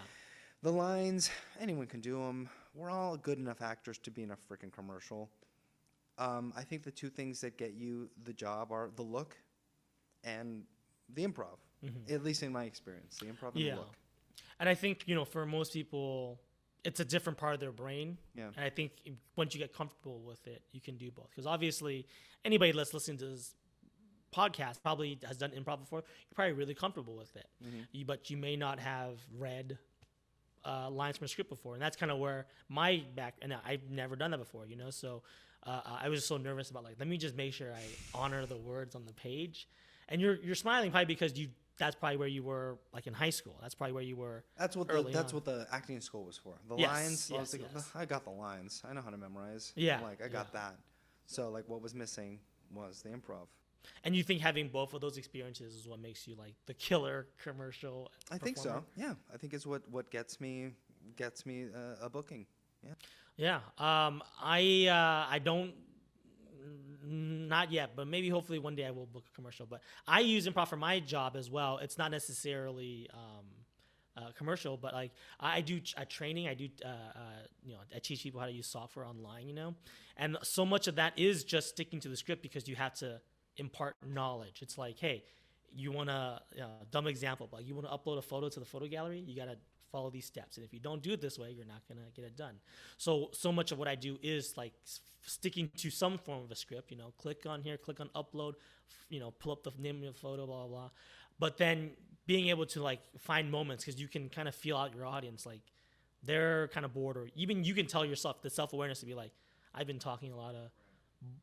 the 0.66 0.72
lines, 0.72 1.30
anyone 1.60 1.86
can 1.86 2.02
do 2.02 2.18
them. 2.18 2.50
We're 2.74 2.90
all 2.90 3.18
good 3.18 3.38
enough 3.38 3.62
actors 3.62 4.00
to 4.00 4.10
be 4.10 4.24
in 4.24 4.32
a 4.32 4.36
freaking 4.36 4.74
commercial. 4.74 5.30
Um, 6.18 6.54
I 6.56 6.64
think 6.64 6.84
the 6.84 6.92
two 6.92 7.10
things 7.10 7.42
that 7.42 7.58
get 7.58 7.74
you 7.74 8.10
the 8.24 8.34
job 8.34 8.72
are 8.72 8.90
the 8.96 9.02
look 9.02 9.36
and 10.24 10.64
the 11.14 11.26
improv. 11.28 11.58
At 12.10 12.24
least 12.24 12.42
in 12.42 12.52
my 12.52 12.64
experience, 12.64 13.18
the 13.20 13.28
improv 13.28 13.54
and 13.54 13.62
Yeah. 13.62 13.76
the 13.76 13.82
look. 13.82 13.96
And 14.60 14.68
I 14.68 14.74
think, 14.74 15.04
you 15.08 15.14
know, 15.14 15.24
for 15.26 15.46
most 15.46 15.72
people, 15.74 16.40
it's 16.84 17.00
a 17.00 17.06
different 17.06 17.38
part 17.38 17.54
of 17.54 17.60
their 17.60 17.72
brain. 17.72 18.18
Yeah. 18.34 18.48
And 18.56 18.66
I 18.66 18.70
think 18.72 18.92
once 19.36 19.54
you 19.54 19.60
get 19.60 19.72
comfortable 19.74 20.22
with 20.22 20.48
it, 20.48 20.64
you 20.72 20.82
can 20.82 20.98
do 20.98 21.12
both. 21.12 21.30
Because 21.30 21.46
obviously, 21.46 22.08
anybody 22.44 22.72
that's 22.72 22.94
listening 22.94 23.18
to 23.18 23.26
this 23.28 23.54
podcast 24.34 24.82
probably 24.82 25.20
has 25.28 25.38
done 25.38 25.52
improv 25.52 25.80
before. 25.80 26.00
You're 26.00 26.36
probably 26.36 26.54
really 26.54 26.74
comfortable 26.74 27.16
with 27.16 27.36
it. 27.36 27.48
You, 27.92 28.06
but 28.06 28.30
you 28.32 28.38
may 28.38 28.56
not 28.56 28.80
have 28.80 29.20
read 29.38 29.78
uh, 30.66 30.90
lines 30.90 31.18
from 31.18 31.26
a 31.26 31.28
script 31.28 31.50
before. 31.50 31.74
And 31.74 31.82
that's 31.82 31.96
kind 31.96 32.12
of 32.12 32.18
where 32.18 32.48
my 32.68 33.04
back, 33.16 33.36
and 33.44 33.54
I've 33.54 33.90
never 33.92 34.16
done 34.16 34.32
that 34.32 34.40
before, 34.40 34.66
you 34.66 34.76
know? 34.76 34.90
So 34.90 35.22
uh, 35.66 35.82
I 36.02 36.10
was 36.10 36.26
so 36.26 36.38
nervous 36.38 36.70
about, 36.70 36.84
like, 36.84 36.96
let 37.00 37.08
me 37.08 37.18
just 37.18 37.36
make 37.36 37.54
sure 37.54 37.74
I 37.74 37.84
honor 38.18 38.46
the 38.46 38.58
words 38.58 38.96
on 38.96 39.06
the 39.06 39.14
page. 39.14 39.68
And 40.10 40.22
you're, 40.22 40.36
you're 40.36 40.56
smiling 40.56 40.92
probably 40.92 41.06
because 41.06 41.38
you, 41.38 41.50
that's 41.78 41.96
probably 41.96 42.18
where 42.18 42.28
you 42.28 42.44
were, 42.44 42.78
like, 42.94 43.08
in 43.08 43.14
high 43.14 43.32
school. 43.32 43.58
That's 43.62 43.74
probably 43.76 43.94
where 43.94 44.04
you 44.04 44.16
were. 44.16 44.44
That's 44.58 44.78
what 44.78 44.88
the, 44.88 45.02
that's 45.12 45.34
on. 45.34 45.38
what 45.38 45.46
the 45.46 45.68
acting 45.72 46.00
school 46.02 46.26
was 46.26 46.38
for. 46.38 46.54
The 46.70 46.76
Yes, 46.78 46.90
lines. 46.90 47.32
I 47.32 47.36
yes, 47.36 47.42
was 47.42 47.54
like, 47.54 47.72
yes. 47.74 47.92
I 47.96 48.06
got 48.06 48.24
the 48.24 48.30
lines. 48.32 48.84
I 48.88 48.94
know 48.94 49.02
how 49.02 49.10
to 49.10 49.18
memorize. 49.18 49.74
Yeah, 49.76 50.00
Like 50.02 50.22
I 50.24 50.28
got 50.28 50.48
yeah. 50.54 50.60
that. 50.62 50.76
So 51.26 51.50
like, 51.50 51.68
what 51.68 51.82
was 51.82 51.96
missing 51.96 52.40
was 52.74 53.02
the 53.02 53.10
improv. 53.10 53.48
And 54.04 54.16
you 54.16 54.24
think 54.24 54.42
having 54.42 54.68
both 54.70 54.94
of 54.94 55.02
those 55.02 55.18
experiences 55.18 55.76
is 55.76 55.88
what 55.88 56.00
makes 56.00 56.28
you 56.28 56.36
like 56.36 56.56
the 56.66 56.74
killer 56.74 57.28
commercial? 57.42 58.12
I 58.32 58.38
think 58.38 58.58
so. 58.58 58.84
Yeah, 58.96 59.14
I 59.34 59.38
think 59.38 59.54
is 59.54 59.68
what 59.68 59.88
what 59.92 60.10
gets 60.10 60.42
me 60.42 60.72
gets 61.16 61.46
me 61.46 61.66
uh, 61.66 62.04
a 62.06 62.10
booking. 62.10 62.48
Yeah. 62.84 62.94
Yeah. 63.38 63.60
Um, 63.78 64.24
I 64.42 64.88
uh, 64.88 65.32
I 65.32 65.40
don't 65.40 65.74
not 67.08 67.72
yet, 67.72 67.92
but 67.96 68.08
maybe 68.08 68.30
hopefully 68.30 68.60
one 68.60 68.76
day 68.76 68.86
I 68.86 68.92
will 68.92 69.06
book 69.06 69.26
a 69.32 69.36
commercial. 69.36 69.66
But 69.66 69.82
I 70.08 70.22
use 70.22 70.48
improv 70.48 70.68
for 70.68 70.78
my 70.78 71.00
job 71.00 71.36
as 71.36 71.50
well. 71.50 71.78
It's 71.78 71.98
not 71.98 72.12
necessarily 72.12 73.10
um, 73.14 73.46
uh, 74.18 74.32
commercial, 74.38 74.78
but 74.78 74.94
like 74.94 75.12
I 75.40 75.62
do 75.62 75.80
ch- 75.80 75.94
uh, 75.98 76.06
training. 76.08 76.48
I 76.48 76.54
do 76.54 76.70
uh, 76.84 76.88
uh, 76.88 77.22
you 77.64 77.74
know 77.74 77.80
I 77.96 78.00
teach 78.00 78.24
people 78.24 78.40
how 78.40 78.48
to 78.48 78.54
use 78.54 78.68
software 78.68 79.06
online. 79.06 79.48
You 79.48 79.54
know, 79.54 79.76
and 80.18 80.38
so 80.42 80.66
much 80.66 80.88
of 80.88 80.96
that 80.96 81.18
is 81.18 81.44
just 81.44 81.70
sticking 81.70 82.00
to 82.02 82.10
the 82.10 82.18
script 82.18 82.42
because 82.42 82.68
you 82.68 82.76
have 82.76 82.94
to 82.96 83.22
impart 83.58 83.96
knowledge. 84.06 84.62
It's 84.62 84.78
like, 84.78 84.98
hey, 85.00 85.24
you 85.74 85.92
want 85.92 86.10
to 86.10 86.42
uh, 86.62 86.66
dumb 86.92 87.08
example, 87.08 87.48
but 87.52 87.66
you 87.66 87.76
want 87.76 87.88
to 87.88 87.94
upload 87.94 88.18
a 88.18 88.22
photo 88.22 88.50
to 88.50 88.60
the 88.60 88.66
photo 88.66 88.88
gallery, 88.88 89.20
you 89.20 89.36
got 89.36 89.46
to 89.46 89.58
follow 89.92 90.10
these 90.10 90.26
steps. 90.26 90.58
And 90.58 90.66
if 90.66 90.74
you 90.74 90.80
don't 90.80 91.02
do 91.02 91.12
it 91.12 91.22
this 91.22 91.38
way, 91.40 91.52
you're 91.52 91.66
not 91.66 91.88
going 91.88 91.98
to 91.98 92.12
get 92.16 92.26
it 92.26 92.36
done. 92.36 92.56
So, 92.98 93.30
so 93.32 93.52
much 93.52 93.72
of 93.72 93.80
what 93.80 93.88
I 93.88 93.96
do 93.96 94.18
is 94.22 94.56
like 94.58 94.74
sticking 95.24 95.70
to 95.78 95.90
some 95.90 96.18
form 96.18 96.44
of 96.44 96.52
a 96.52 96.56
script, 96.56 96.92
you 96.92 96.98
know, 96.98 97.14
click 97.18 97.46
on 97.48 97.62
here, 97.62 97.78
click 97.78 98.00
on 98.00 98.10
upload, 98.16 98.54
you 99.10 99.20
know, 99.20 99.32
pull 99.32 99.52
up 99.52 99.64
the 99.64 99.72
name 99.78 99.98
of 99.98 100.14
the 100.14 100.20
photo, 100.20 100.46
blah, 100.46 100.66
blah, 100.66 100.68
blah. 100.68 100.90
But 101.40 101.58
then 101.58 101.92
being 102.26 102.50
able 102.50 102.66
to 102.68 102.82
like 102.82 103.02
find 103.20 103.52
moments 103.52 103.86
because 103.86 104.00
you 104.00 104.08
can 104.08 104.30
kind 104.30 104.48
of 104.48 104.56
feel 104.56 104.78
out 104.78 104.96
your 104.96 105.06
audience, 105.06 105.46
like 105.46 105.62
they're 106.24 106.70
kind 106.70 106.86
of 106.86 106.94
bored 106.94 107.18
or 107.18 107.30
even 107.36 107.64
you 107.64 107.74
can 107.74 107.86
tell 107.86 108.06
yourself 108.06 108.42
the 108.42 108.50
self-awareness 108.50 109.00
to 109.02 109.06
be 109.06 109.14
like, 109.14 109.32
I've 109.74 109.88
been 109.88 110.00
talking 110.00 110.32
a 110.32 110.38
lot 110.38 110.56
of, 110.56 110.72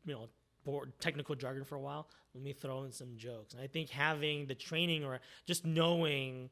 you 0.05 0.13
know, 0.13 0.29
board 0.65 0.93
technical 0.99 1.35
jargon 1.35 1.63
for 1.63 1.75
a 1.75 1.79
while. 1.79 2.07
Let 2.33 2.43
me 2.43 2.53
throw 2.53 2.83
in 2.83 2.91
some 2.91 3.15
jokes. 3.15 3.53
And 3.53 3.61
I 3.61 3.67
think 3.67 3.89
having 3.89 4.47
the 4.47 4.55
training 4.55 5.03
or 5.03 5.19
just 5.45 5.65
knowing, 5.65 6.49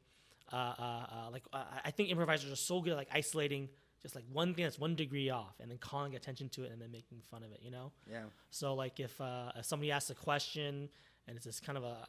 uh, 0.52 0.56
uh, 0.56 0.82
uh, 0.82 1.32
like 1.32 1.44
uh, 1.54 1.64
I 1.84 1.92
think 1.92 2.10
improvisers 2.10 2.52
are 2.52 2.56
so 2.56 2.82
good 2.82 2.92
at 2.92 2.98
like 2.98 3.10
isolating 3.14 3.70
just 4.02 4.16
like 4.16 4.24
one 4.32 4.54
thing 4.54 4.64
that's 4.64 4.80
one 4.80 4.96
degree 4.96 5.30
off 5.30 5.60
and 5.60 5.70
then 5.70 5.78
calling 5.78 6.16
attention 6.16 6.50
to 6.50 6.64
it 6.64 6.72
and 6.72 6.82
then 6.82 6.92
making 6.92 7.20
fun 7.30 7.44
of 7.44 7.52
it. 7.52 7.60
You 7.62 7.72
know. 7.72 7.92
Yeah. 8.10 8.24
So 8.50 8.74
like 8.74 9.00
if, 9.00 9.20
uh, 9.22 9.52
if 9.56 9.66
somebody 9.66 9.92
asks 9.92 10.10
a 10.10 10.16
question 10.16 10.90
and 11.28 11.36
it's 11.36 11.46
this 11.46 11.60
kind 11.60 11.78
of 11.78 11.84
a 11.84 12.08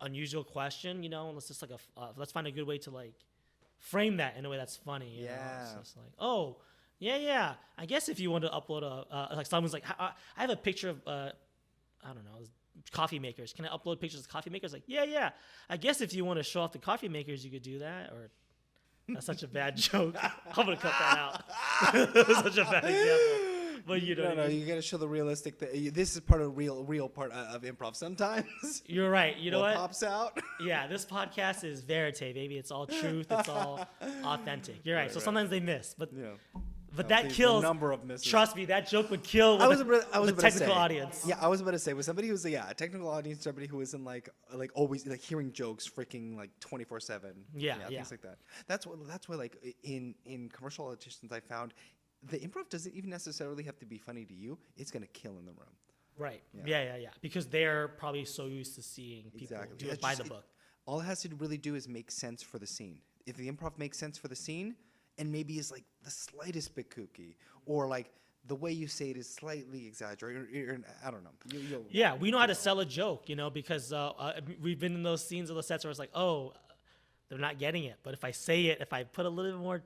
unusual 0.00 0.44
question, 0.44 1.02
you 1.02 1.08
know, 1.08 1.30
let's 1.30 1.48
just 1.48 1.62
like 1.62 1.72
a 1.72 2.00
uh, 2.00 2.12
let's 2.16 2.32
find 2.32 2.46
a 2.46 2.52
good 2.52 2.66
way 2.66 2.78
to 2.78 2.90
like 2.90 3.14
frame 3.78 4.18
that 4.18 4.36
in 4.36 4.44
a 4.44 4.48
way 4.48 4.56
that's 4.56 4.76
funny. 4.76 5.10
You 5.10 5.24
Know? 5.26 5.32
Yeah. 5.32 5.64
So 5.66 5.76
it's 5.80 5.96
like 5.96 6.12
oh. 6.18 6.56
Yeah, 6.98 7.16
yeah. 7.16 7.54
I 7.76 7.84
guess 7.86 8.08
if 8.08 8.20
you 8.20 8.30
want 8.30 8.44
to 8.44 8.50
upload 8.50 8.84
a 8.84 9.12
uh, 9.12 9.34
like 9.34 9.46
someone's 9.46 9.72
like, 9.72 9.82
I 9.98 10.12
I 10.36 10.40
have 10.40 10.50
a 10.50 10.56
picture 10.56 10.90
of 10.90 11.00
uh, 11.04 11.30
I 12.04 12.08
don't 12.14 12.24
know, 12.24 12.38
coffee 12.90 13.18
makers. 13.18 13.52
Can 13.52 13.64
I 13.66 13.68
upload 13.68 14.00
pictures 14.00 14.20
of 14.20 14.28
coffee 14.28 14.50
makers? 14.50 14.72
Like, 14.72 14.84
yeah, 14.86 15.04
yeah. 15.04 15.30
I 15.70 15.76
guess 15.76 16.00
if 16.00 16.12
you 16.14 16.24
want 16.24 16.38
to 16.38 16.42
show 16.42 16.60
off 16.62 16.72
the 16.72 16.78
coffee 16.78 17.08
makers, 17.08 17.44
you 17.44 17.50
could 17.50 17.62
do 17.62 17.78
that. 17.80 18.10
Or 18.10 18.30
that's 19.08 19.26
such 19.26 19.42
a 19.42 19.48
bad 19.48 19.76
joke. 19.88 20.16
I'm 20.22 20.64
gonna 20.66 20.76
cut 20.76 20.92
that 20.98 21.18
out. 21.18 22.12
That's 22.14 22.34
such 22.34 22.58
a 22.58 22.64
bad 22.64 22.84
example. 22.84 23.48
But 23.84 24.00
you 24.02 24.14
know, 24.14 24.22
No, 24.28 24.34
no, 24.34 24.42
I 24.44 24.48
mean. 24.48 24.60
you 24.60 24.66
gotta 24.66 24.80
show 24.80 24.96
the 24.96 25.08
realistic. 25.08 25.58
Th- 25.58 25.92
this 25.92 26.14
is 26.14 26.20
part 26.20 26.40
of 26.40 26.56
real, 26.56 26.84
real 26.84 27.08
part 27.08 27.32
of, 27.32 27.56
of 27.56 27.62
improv. 27.62 27.96
Sometimes 27.96 28.82
you're 28.86 29.10
right. 29.10 29.36
You 29.36 29.50
know 29.50 29.58
what 29.58 29.70
what? 29.74 29.76
pops 29.80 30.04
out. 30.04 30.38
Yeah, 30.60 30.86
this 30.86 31.04
podcast 31.04 31.64
is 31.64 31.80
verite, 31.80 32.20
baby. 32.20 32.56
It's 32.58 32.70
all 32.70 32.86
truth. 32.86 33.26
It's 33.28 33.48
all 33.48 33.84
authentic. 34.24 34.76
You're 34.84 34.94
right. 34.96 35.02
Right, 35.02 35.10
so 35.10 35.16
right. 35.16 35.24
sometimes 35.24 35.50
they 35.50 35.58
miss, 35.58 35.96
but 35.98 36.10
yeah. 36.12 36.26
But 36.94 37.08
that 37.08 37.22
the- 37.24 37.28
the 37.28 37.34
kills. 37.34 37.62
number 37.62 37.92
of 37.92 38.04
misses. 38.04 38.26
Trust 38.26 38.54
me, 38.56 38.64
that 38.66 38.86
joke 38.88 39.10
would 39.10 39.22
kill 39.22 39.60
I 39.62 39.66
was 39.66 39.78
the, 39.78 39.84
about, 39.86 40.04
I 40.12 40.18
was 40.20 40.34
the 40.34 40.40
technical 40.42 40.68
say, 40.74 40.80
audience. 40.80 41.24
Yeah, 41.26 41.38
I 41.40 41.48
was 41.48 41.60
about 41.60 41.70
to 41.72 41.78
say 41.78 41.92
with 41.94 42.04
somebody 42.06 42.28
who's 42.28 42.44
yeah, 42.44 42.68
a 42.68 42.74
technical 42.74 43.08
audience, 43.08 43.42
somebody 43.42 43.66
who 43.66 43.80
isn't 43.80 44.04
like 44.04 44.28
like 44.52 44.70
always 44.74 45.06
like 45.06 45.20
hearing 45.20 45.52
jokes 45.52 45.88
freaking 45.88 46.36
like 46.36 46.50
twenty 46.60 46.84
four 46.84 47.00
seven. 47.00 47.32
Yeah, 47.54 47.76
yeah. 47.88 47.98
things 47.98 48.10
like 48.10 48.22
that. 48.22 48.38
That's 48.66 48.86
what 48.86 49.06
that's 49.08 49.28
why 49.28 49.36
like 49.36 49.56
in 49.82 50.14
in 50.26 50.48
commercial 50.48 50.86
auditions 50.86 51.32
I 51.32 51.40
found 51.40 51.74
the 52.30 52.38
improv 52.38 52.68
doesn't 52.68 52.94
even 52.94 53.10
necessarily 53.10 53.64
have 53.64 53.78
to 53.80 53.86
be 53.86 53.98
funny 53.98 54.24
to 54.24 54.34
you. 54.34 54.58
It's 54.76 54.90
gonna 54.90 55.06
kill 55.06 55.38
in 55.38 55.44
the 55.44 55.52
room. 55.52 55.74
Right. 56.18 56.42
Yeah. 56.52 56.62
Yeah. 56.66 56.82
yeah, 56.84 56.96
yeah, 56.96 57.08
Because 57.22 57.46
they're 57.46 57.88
probably 57.88 58.26
so 58.26 58.46
used 58.46 58.74
to 58.74 58.82
seeing 58.82 59.24
people 59.30 59.56
Exactly. 59.56 59.76
do 59.78 59.88
it 59.88 60.00
by 60.00 60.10
just- 60.10 60.18
the 60.20 60.26
it- 60.26 60.28
book. 60.28 60.44
All 60.84 61.00
it 61.00 61.04
has 61.04 61.20
to 61.22 61.28
really 61.36 61.56
do 61.58 61.74
is 61.74 61.88
make 61.88 62.10
sense 62.10 62.42
for 62.42 62.58
the 62.58 62.66
scene. 62.66 63.00
If 63.24 63.36
the 63.36 63.50
improv 63.50 63.78
makes 63.78 63.96
sense 63.98 64.18
for 64.18 64.28
the 64.28 64.36
scene, 64.36 64.74
and 65.18 65.30
maybe 65.30 65.58
is 65.58 65.70
like 65.70 65.84
the 66.04 66.10
slightest 66.10 66.74
bit 66.74 66.90
kooky, 66.90 67.34
or 67.66 67.86
like 67.86 68.10
the 68.46 68.54
way 68.56 68.72
you 68.72 68.88
say 68.88 69.10
it 69.10 69.16
is 69.16 69.28
slightly 69.28 69.86
exaggerated, 69.86 70.42
or, 70.68 70.72
or- 70.74 70.78
I 71.06 71.10
don't 71.10 71.22
know. 71.22 71.30
You, 71.52 71.60
you'll, 71.60 71.84
Yeah, 71.90 72.14
we 72.16 72.30
know 72.30 72.38
how 72.38 72.46
to 72.46 72.54
sell 72.54 72.80
a 72.80 72.84
joke, 72.86 73.28
you 73.28 73.36
know, 73.36 73.50
because 73.50 73.92
uh, 73.92 74.10
uh, 74.10 74.40
we've 74.60 74.80
been 74.80 74.94
in 74.94 75.02
those 75.02 75.24
scenes 75.24 75.48
of 75.50 75.56
the 75.56 75.62
sets 75.62 75.84
where 75.84 75.90
it's 75.90 76.00
like, 76.00 76.10
oh, 76.14 76.52
they're 77.28 77.38
not 77.38 77.58
getting 77.58 77.84
it. 77.84 77.96
But 78.02 78.14
if 78.14 78.24
I 78.24 78.30
say 78.32 78.66
it, 78.66 78.80
if 78.80 78.92
I 78.92 79.04
put 79.04 79.26
a 79.26 79.28
little 79.28 79.52
bit 79.52 79.60
more 79.60 79.82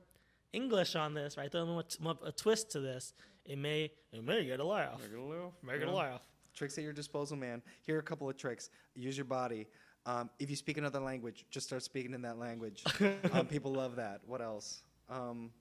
English 0.53 0.95
on 0.95 1.13
this, 1.13 1.37
right, 1.37 1.51
throw 1.51 1.61
a, 1.61 1.65
more 1.65 1.83
t- 1.83 1.97
more- 2.01 2.17
a 2.25 2.31
twist 2.31 2.71
to 2.71 2.79
this, 2.79 3.13
it 3.45 3.57
may 3.57 3.91
it 4.11 4.23
may 4.23 4.43
get 4.45 4.59
a 4.59 4.63
laugh. 4.65 4.99
Make 5.01 5.11
it 5.11 5.17
a 5.17 5.21
laugh. 5.21 5.51
Make 5.63 5.81
it 5.81 5.87
a 5.87 5.91
laugh. 5.91 6.21
Tricks 6.55 6.77
at 6.79 6.83
your 6.83 6.93
disposal, 6.93 7.37
man. 7.37 7.61
Here 7.83 7.95
are 7.95 7.99
a 7.99 8.03
couple 8.03 8.27
of 8.27 8.35
tricks. 8.37 8.69
Use 8.95 9.15
your 9.15 9.25
body. 9.25 9.67
Um, 10.07 10.29
if 10.39 10.49
you 10.49 10.55
speak 10.55 10.77
another 10.77 10.99
language, 10.99 11.45
just 11.51 11.67
start 11.67 11.83
speaking 11.83 12.13
in 12.13 12.21
that 12.23 12.39
language. 12.39 12.83
um, 13.33 13.45
people 13.45 13.71
love 13.73 13.97
that. 13.97 14.21
What 14.25 14.41
else? 14.41 14.81
Um, 15.09 15.51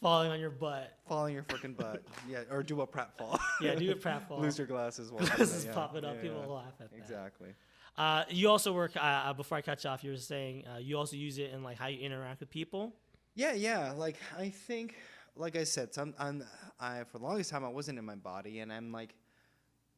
Falling 0.00 0.30
on 0.30 0.38
your 0.38 0.50
butt. 0.50 0.96
fall 1.08 1.24
on 1.24 1.32
your 1.32 1.42
freaking 1.42 1.76
butt. 1.76 2.04
Yeah, 2.28 2.42
or 2.50 2.62
do 2.62 2.80
a 2.82 2.86
pratfall. 2.86 3.38
Yeah, 3.60 3.74
do 3.74 3.90
a 3.90 3.94
pratfall. 3.96 4.38
Lose 4.40 4.56
your 4.56 4.66
glasses. 4.68 5.10
while 5.10 5.24
doing 5.24 5.32
Glasses 5.36 5.64
it, 5.64 5.68
yeah. 5.68 5.74
popping 5.74 6.04
up. 6.04 6.22
People 6.22 6.40
will 6.42 6.54
laugh 6.54 6.74
at 6.80 6.90
that. 6.92 6.96
Exactly. 6.96 7.48
Uh, 7.96 8.22
you 8.28 8.48
also 8.48 8.72
work. 8.72 8.96
Uh, 8.96 9.00
uh, 9.00 9.32
before 9.32 9.58
I 9.58 9.62
cut 9.62 9.82
you 9.82 9.90
off, 9.90 10.04
you 10.04 10.10
were 10.12 10.16
saying 10.16 10.64
uh, 10.72 10.78
you 10.78 10.96
also 10.96 11.16
use 11.16 11.38
it 11.38 11.50
in 11.52 11.64
like 11.64 11.78
how 11.78 11.88
you 11.88 11.98
interact 11.98 12.38
with 12.40 12.50
people. 12.50 12.92
Yeah, 13.34 13.54
yeah. 13.54 13.90
Like 13.90 14.16
I 14.38 14.50
think, 14.50 14.94
like 15.34 15.56
I 15.56 15.64
said, 15.64 15.92
some 15.92 16.14
I'm, 16.16 16.44
I 16.78 17.02
for 17.04 17.18
the 17.18 17.24
longest 17.24 17.50
time 17.50 17.64
I 17.64 17.68
wasn't 17.68 17.98
in 17.98 18.04
my 18.04 18.14
body, 18.14 18.60
and 18.60 18.72
I'm 18.72 18.92
like, 18.92 19.16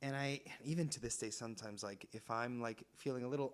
and 0.01 0.17
I 0.17 0.41
even 0.65 0.89
to 0.89 1.01
this 1.01 1.19
day 1.19 1.29
sometimes 1.29 1.83
like 1.83 2.07
if 2.13 2.31
I'm 2.31 2.63
like 2.63 2.85
feeling 2.97 3.25
a 3.25 3.29
little 3.29 3.53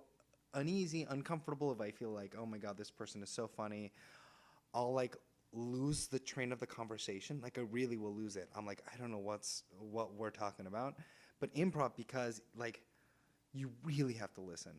uneasy, 0.54 1.08
uncomfortable, 1.10 1.72
if 1.72 1.80
I 1.80 1.90
feel 1.90 2.10
like 2.10 2.36
oh 2.38 2.46
my 2.46 2.58
god 2.58 2.76
this 2.76 2.90
person 2.90 3.20
is 3.24 3.30
so 3.30 3.48
funny, 3.48 3.90
I'll 4.72 4.92
like 4.92 5.16
lose 5.52 6.06
the 6.08 6.18
train 6.18 6.52
of 6.52 6.60
the 6.60 6.66
conversation. 6.66 7.40
Like 7.42 7.58
I 7.58 7.62
really 7.62 7.96
will 7.96 8.14
lose 8.14 8.36
it. 8.36 8.48
I'm 8.56 8.66
like 8.66 8.82
I 8.92 8.96
don't 8.98 9.10
know 9.10 9.18
what's 9.18 9.62
what 9.78 10.14
we're 10.14 10.30
talking 10.30 10.66
about, 10.66 10.94
but 11.40 11.54
improv 11.54 11.96
because 11.96 12.40
like 12.56 12.82
you 13.52 13.70
really 13.84 14.14
have 14.14 14.32
to 14.34 14.40
listen. 14.40 14.72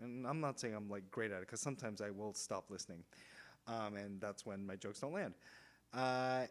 And 0.00 0.26
I'm 0.26 0.40
not 0.40 0.60
saying 0.60 0.74
I'm 0.74 0.88
like 0.88 1.10
great 1.10 1.30
at 1.32 1.38
it 1.38 1.40
because 1.40 1.60
sometimes 1.60 2.00
I 2.00 2.10
will 2.10 2.32
stop 2.34 2.66
listening, 2.70 3.02
um, 3.66 3.96
and 3.96 4.20
that's 4.20 4.46
when 4.46 4.64
my 4.66 4.76
jokes 4.76 5.00
don't 5.00 5.12
land. 5.12 5.34
Uh, 5.92 6.42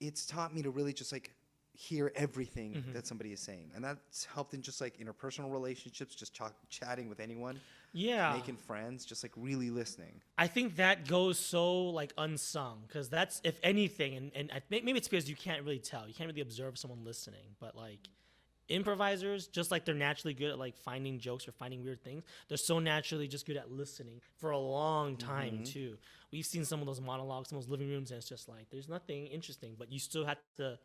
it's 0.00 0.26
taught 0.26 0.54
me 0.54 0.62
to 0.62 0.70
really 0.70 0.92
just 0.92 1.10
like 1.10 1.32
hear 1.72 2.12
everything 2.14 2.84
that 2.92 3.06
somebody 3.06 3.32
is 3.32 3.40
saying, 3.40 3.70
and 3.74 3.82
that's 3.84 4.26
helped 4.26 4.54
in 4.54 4.62
just 4.62 4.80
like 4.80 4.98
interpersonal 4.98 5.50
relationships, 5.50 6.14
just 6.14 6.34
ch- 6.34 6.42
chatting 6.68 7.08
with 7.08 7.18
anyone, 7.18 7.58
Yeah, 7.94 8.34
making 8.34 8.56
friends, 8.56 9.04
just 9.06 9.22
like 9.22 9.32
really 9.36 9.70
listening. 9.70 10.20
I 10.36 10.48
think 10.48 10.76
that 10.76 11.06
goes 11.08 11.38
so 11.38 11.84
like 11.84 12.12
unsung 12.18 12.82
because 12.86 13.08
that's 13.08 13.40
if 13.44 13.58
anything, 13.62 14.16
and 14.16 14.32
and 14.34 14.50
I 14.52 14.60
maybe 14.68 14.92
it's 14.92 15.08
because 15.08 15.30
you 15.30 15.36
can't 15.36 15.62
really 15.62 15.78
tell, 15.78 16.06
you 16.06 16.12
can't 16.12 16.28
really 16.28 16.42
observe 16.42 16.76
someone 16.76 17.04
listening, 17.04 17.56
but 17.60 17.76
like 17.76 18.00
improvisers 18.68 19.46
just 19.46 19.70
like 19.70 19.84
they're 19.84 19.94
naturally 19.94 20.32
good 20.32 20.50
at 20.50 20.58
like 20.58 20.74
finding 20.74 21.18
jokes 21.18 21.46
or 21.46 21.52
finding 21.52 21.84
weird 21.84 22.02
things 22.02 22.24
they're 22.48 22.56
so 22.56 22.78
naturally 22.78 23.28
just 23.28 23.44
good 23.44 23.58
at 23.58 23.70
listening 23.70 24.22
for 24.38 24.52
a 24.52 24.58
long 24.58 25.18
time 25.18 25.52
Mm-hmm. 25.56 25.64
too 25.64 25.98
we've 26.32 26.46
seen 26.46 26.64
some 26.64 26.80
of 26.80 26.86
those 26.86 26.98
monologues 26.98 27.50
some 27.50 27.58
of 27.58 27.64
those 27.64 27.70
living 27.70 27.88
rooms 27.90 28.10
and 28.10 28.16
it's 28.16 28.26
just 28.26 28.48
like 28.48 28.64
there's 28.70 28.88
nothing 28.88 29.26
interesting 29.26 29.76
but 29.78 29.92
you 29.92 29.98
still 29.98 30.24
have 30.24 30.38
to 30.56 30.78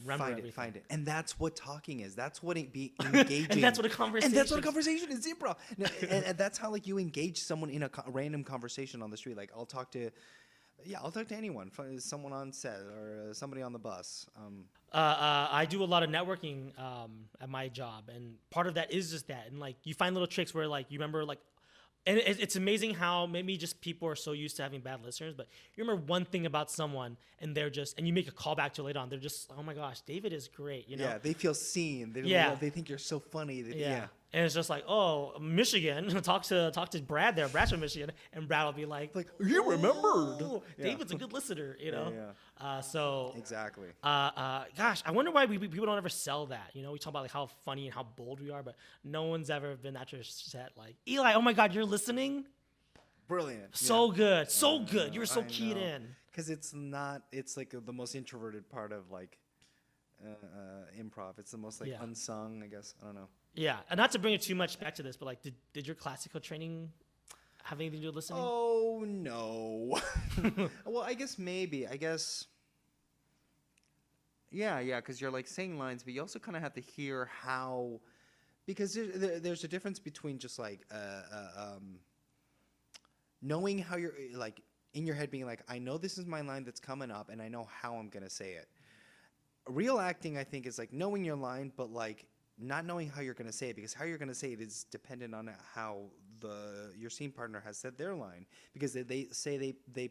remember 0.00 0.24
find 0.24 0.38
everything. 0.38 0.48
it, 0.48 0.54
find 0.54 0.76
it, 0.76 0.84
and 0.90 1.06
that's 1.06 1.38
what 1.38 1.56
talking 1.56 2.00
is. 2.00 2.14
That's 2.14 2.42
what 2.42 2.56
it 2.56 2.72
be 2.72 2.94
engaging. 3.04 3.60
that's 3.60 3.78
what 3.78 3.86
a 3.86 3.90
conversation. 3.90 4.18
Is. 4.18 4.32
And 4.32 4.34
that's 4.34 4.50
what 4.50 4.60
a 4.60 4.62
conversation 4.62 5.10
is. 5.10 5.26
Improv, 5.26 5.56
No, 5.78 5.86
and, 6.02 6.24
and 6.24 6.38
that's 6.38 6.58
how 6.58 6.70
like 6.70 6.86
you 6.86 6.98
engage 6.98 7.38
someone 7.38 7.70
in 7.70 7.82
a 7.84 7.88
co- 7.88 8.10
random 8.10 8.44
conversation 8.44 9.02
on 9.02 9.10
the 9.10 9.16
street. 9.16 9.36
Like 9.36 9.50
I'll 9.56 9.66
talk 9.66 9.90
to, 9.92 10.10
yeah, 10.84 10.98
I'll 11.02 11.10
talk 11.10 11.28
to 11.28 11.36
anyone, 11.36 11.70
someone 11.98 12.32
on 12.32 12.52
set 12.52 12.80
or 12.80 13.28
uh, 13.30 13.34
somebody 13.34 13.62
on 13.62 13.72
the 13.72 13.78
bus. 13.78 14.26
Um, 14.36 14.64
uh, 14.92 14.96
uh, 14.96 15.48
I 15.50 15.64
do 15.64 15.82
a 15.82 15.86
lot 15.86 16.02
of 16.02 16.10
networking 16.10 16.78
um, 16.78 17.26
at 17.40 17.48
my 17.48 17.68
job, 17.68 18.10
and 18.14 18.34
part 18.50 18.66
of 18.66 18.74
that 18.74 18.92
is 18.92 19.10
just 19.10 19.28
that. 19.28 19.46
And 19.48 19.58
like, 19.58 19.76
you 19.84 19.94
find 19.94 20.14
little 20.14 20.26
tricks 20.26 20.52
where 20.54 20.68
like 20.68 20.86
you 20.90 20.98
remember 20.98 21.24
like, 21.24 21.38
and 22.06 22.18
it, 22.18 22.40
it's 22.40 22.56
amazing 22.56 22.94
how 22.94 23.26
maybe 23.26 23.56
just 23.56 23.80
people 23.80 24.08
are 24.08 24.16
so 24.16 24.32
used 24.32 24.56
to 24.56 24.62
having 24.62 24.80
bad 24.80 25.04
listeners, 25.04 25.34
but 25.34 25.46
you 25.76 25.84
remember 25.84 26.02
one 26.06 26.24
thing 26.24 26.46
about 26.46 26.70
someone, 26.70 27.16
and 27.40 27.54
they're 27.56 27.70
just, 27.70 27.96
and 27.98 28.06
you 28.06 28.12
make 28.12 28.28
a 28.28 28.32
callback 28.32 28.72
to 28.74 28.82
it 28.82 28.84
later 28.86 28.98
on. 28.98 29.08
They're 29.08 29.18
just, 29.18 29.50
oh 29.56 29.62
my 29.62 29.74
gosh, 29.74 30.00
David 30.02 30.32
is 30.32 30.48
great, 30.48 30.88
you 30.88 30.96
know? 30.96 31.04
yeah, 31.04 31.18
they 31.18 31.32
feel 31.32 31.54
seen. 31.54 32.12
They, 32.12 32.22
Yeah. 32.22 32.54
they 32.54 32.70
think 32.70 32.88
you're 32.88 32.98
so 32.98 33.20
funny. 33.20 33.62
They, 33.62 33.78
Yeah. 33.78 33.88
yeah. 33.88 34.06
And 34.34 34.46
it's 34.46 34.54
just 34.54 34.70
like, 34.70 34.84
oh, 34.88 35.38
Michigan. 35.40 36.08
talk 36.22 36.44
to 36.44 36.70
talk 36.72 36.88
to 36.90 37.02
Brad 37.02 37.36
there, 37.36 37.48
Brad's 37.48 37.70
from 37.70 37.80
Michigan, 37.80 38.12
and 38.32 38.48
Brad 38.48 38.64
will 38.64 38.72
be 38.72 38.86
like, 38.86 39.14
Like, 39.14 39.28
you 39.38 39.62
remembered. 39.62 40.40
"Oh, 40.42 40.62
Yeah. 40.78 40.84
David's 40.84 41.12
a 41.12 41.16
good 41.16 41.32
listener, 41.34 41.76
you 41.78 41.92
know. 41.92 42.12
yeah. 42.14 42.30
Uh, 42.66 42.80
so 42.80 43.34
Exactly. 43.36 43.88
uh, 44.02 44.06
uh, 44.06 44.64
gosh, 44.76 45.02
I 45.04 45.10
wonder 45.10 45.30
why 45.32 45.44
we, 45.44 45.58
we 45.58 45.68
people 45.68 45.84
don't 45.86 45.98
ever 45.98 46.08
sell 46.08 46.46
that. 46.46 46.70
You 46.72 46.82
know, 46.82 46.92
we 46.92 46.98
talk 46.98 47.10
about 47.10 47.22
like 47.22 47.30
how 47.30 47.46
funny 47.64 47.86
and 47.86 47.94
how 47.94 48.04
bold 48.04 48.40
we 48.40 48.50
are, 48.50 48.62
but 48.62 48.76
no 49.04 49.24
one's 49.24 49.50
ever 49.50 49.76
been 49.76 49.94
that 49.94 50.08
just 50.08 50.50
set. 50.50 50.70
Like 50.78 50.96
Eli, 51.06 51.34
oh 51.34 51.42
my 51.42 51.52
God, 51.52 51.74
you're 51.74 51.84
listening. 51.84 52.46
Brilliant. 53.28 53.76
So 53.76 54.10
good, 54.10 54.50
so 54.50 54.80
good. 54.80 55.12
You 55.14 55.20
were 55.20 55.26
so 55.26 55.40
I 55.40 55.44
keyed 55.44 55.76
know. 55.76 55.82
in. 55.82 56.06
Because 56.30 56.48
it's 56.48 56.72
not. 56.72 57.22
It's 57.32 57.56
like 57.58 57.74
the 57.84 57.92
most 57.92 58.14
introverted 58.14 58.68
part 58.70 58.92
of 58.92 59.10
like 59.10 59.38
uh, 60.24 60.28
uh, 60.30 61.02
improv. 61.02 61.38
It's 61.38 61.50
the 61.50 61.58
most 61.58 61.80
like 61.82 61.90
Yeah. 61.90 62.02
unsung. 62.02 62.62
I 62.62 62.68
guess 62.68 62.94
I 63.02 63.06
don't 63.06 63.14
know. 63.16 63.28
Yeah, 63.54 63.78
and 63.90 63.98
not 63.98 64.12
to 64.12 64.18
bring 64.18 64.34
it 64.34 64.42
too 64.42 64.54
much 64.54 64.80
back 64.80 64.94
to 64.94 65.02
this, 65.02 65.16
but 65.16 65.26
like, 65.26 65.42
did, 65.42 65.54
did 65.74 65.86
your 65.86 65.96
classical 65.96 66.40
training 66.40 66.90
have 67.64 67.80
anything 67.80 68.00
to 68.00 68.02
do 68.02 68.08
with 68.08 68.16
listening? 68.16 68.40
Oh 68.42 69.04
no. 69.06 70.00
well, 70.86 71.02
I 71.02 71.14
guess 71.14 71.38
maybe. 71.38 71.86
I 71.86 71.96
guess. 71.96 72.46
Yeah, 74.50 74.80
yeah, 74.80 74.96
because 74.96 75.20
you're 75.20 75.30
like 75.30 75.46
saying 75.46 75.78
lines, 75.78 76.02
but 76.02 76.12
you 76.12 76.20
also 76.20 76.38
kind 76.38 76.56
of 76.56 76.62
have 76.62 76.74
to 76.74 76.80
hear 76.80 77.30
how, 77.40 78.00
because 78.66 78.92
there, 78.92 79.06
there, 79.06 79.40
there's 79.40 79.64
a 79.64 79.68
difference 79.68 79.98
between 79.98 80.38
just 80.38 80.58
like 80.58 80.84
uh, 80.92 81.22
uh, 81.32 81.48
um, 81.56 81.96
knowing 83.40 83.78
how 83.78 83.96
you're 83.96 84.12
like 84.34 84.60
in 84.92 85.06
your 85.06 85.14
head 85.14 85.30
being 85.30 85.46
like, 85.46 85.62
I 85.68 85.78
know 85.78 85.96
this 85.96 86.18
is 86.18 86.26
my 86.26 86.42
line 86.42 86.64
that's 86.64 86.80
coming 86.80 87.10
up, 87.10 87.30
and 87.30 87.40
I 87.40 87.48
know 87.48 87.66
how 87.70 87.94
I'm 87.96 88.08
gonna 88.08 88.28
say 88.30 88.52
it. 88.52 88.68
Real 89.66 89.98
acting, 89.98 90.36
I 90.36 90.44
think, 90.44 90.66
is 90.66 90.78
like 90.78 90.92
knowing 90.92 91.24
your 91.24 91.36
line, 91.36 91.72
but 91.74 91.90
like 91.90 92.26
not 92.58 92.84
knowing 92.84 93.08
how 93.08 93.20
you're 93.20 93.34
gonna 93.34 93.52
say 93.52 93.70
it 93.70 93.76
because 93.76 93.94
how 93.94 94.04
you're 94.04 94.18
gonna 94.18 94.34
say 94.34 94.52
it 94.52 94.60
is 94.60 94.84
dependent 94.90 95.34
on 95.34 95.50
how 95.74 96.02
the 96.40 96.92
your 96.96 97.10
scene 97.10 97.30
partner 97.30 97.62
has 97.64 97.78
said 97.78 97.96
their 97.96 98.14
line. 98.14 98.46
Because 98.72 98.92
they, 98.92 99.02
they 99.02 99.28
say 99.30 99.56
they 99.56 99.74
they 99.92 100.10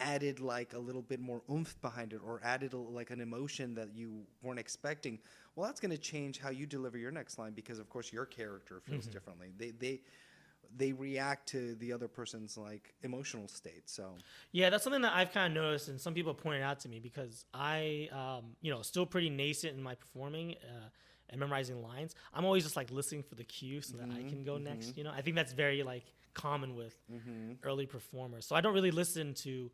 added 0.00 0.40
like 0.40 0.74
a 0.74 0.78
little 0.78 1.02
bit 1.02 1.20
more 1.20 1.42
oomph 1.50 1.80
behind 1.80 2.12
it 2.12 2.20
or 2.24 2.40
added 2.44 2.74
a, 2.74 2.76
like 2.76 3.10
an 3.10 3.20
emotion 3.20 3.74
that 3.74 3.94
you 3.94 4.22
weren't 4.42 4.58
expecting. 4.58 5.18
Well 5.54 5.66
that's 5.66 5.80
going 5.80 5.90
to 5.90 5.98
change 5.98 6.38
how 6.38 6.50
you 6.50 6.66
deliver 6.66 6.98
your 6.98 7.10
next 7.10 7.38
line 7.38 7.52
because 7.52 7.78
of 7.78 7.88
course 7.88 8.12
your 8.12 8.26
character 8.26 8.80
feels 8.80 9.06
differently. 9.06 9.52
They 9.56 9.70
they 9.70 10.00
they 10.76 10.92
react 10.92 11.48
to 11.48 11.74
the 11.76 11.92
other 11.92 12.08
person's 12.08 12.56
like 12.58 12.94
emotional 13.02 13.48
state 13.48 13.88
so. 13.88 14.16
Yeah, 14.52 14.70
that's 14.70 14.84
something 14.84 15.02
that 15.02 15.14
I've 15.14 15.32
kind 15.32 15.56
of 15.56 15.62
noticed, 15.62 15.88
and 15.88 16.00
some 16.00 16.12
people 16.14 16.34
pointed 16.34 16.62
out 16.62 16.80
to 16.80 16.88
me 16.88 16.98
because 16.98 17.44
I, 17.54 18.08
um, 18.12 18.56
you 18.60 18.70
know, 18.70 18.82
still 18.82 19.06
pretty 19.06 19.30
nascent 19.30 19.76
in 19.76 19.82
my 19.82 19.94
performing 19.94 20.56
uh, 20.64 20.88
and 21.30 21.40
memorizing 21.40 21.82
lines. 21.82 22.14
I'm 22.34 22.44
always 22.44 22.62
just 22.64 22.76
like 22.76 22.90
listening 22.90 23.22
for 23.22 23.34
the 23.34 23.44
cue 23.44 23.80
so 23.80 23.96
that 23.96 24.08
I 24.10 24.22
can 24.28 24.42
go 24.44 24.58
next. 24.58 24.96
You 24.96 25.04
know, 25.04 25.12
I 25.14 25.22
think 25.22 25.36
that's 25.36 25.52
very 25.52 25.82
like 25.82 26.04
common 26.34 26.74
with 26.76 26.94
early 27.62 27.86
performers. 27.86 28.46
So 28.46 28.54
I 28.56 28.60
don't 28.60 28.74
really 28.74 28.90
listen 28.90 29.34
to 29.44 29.70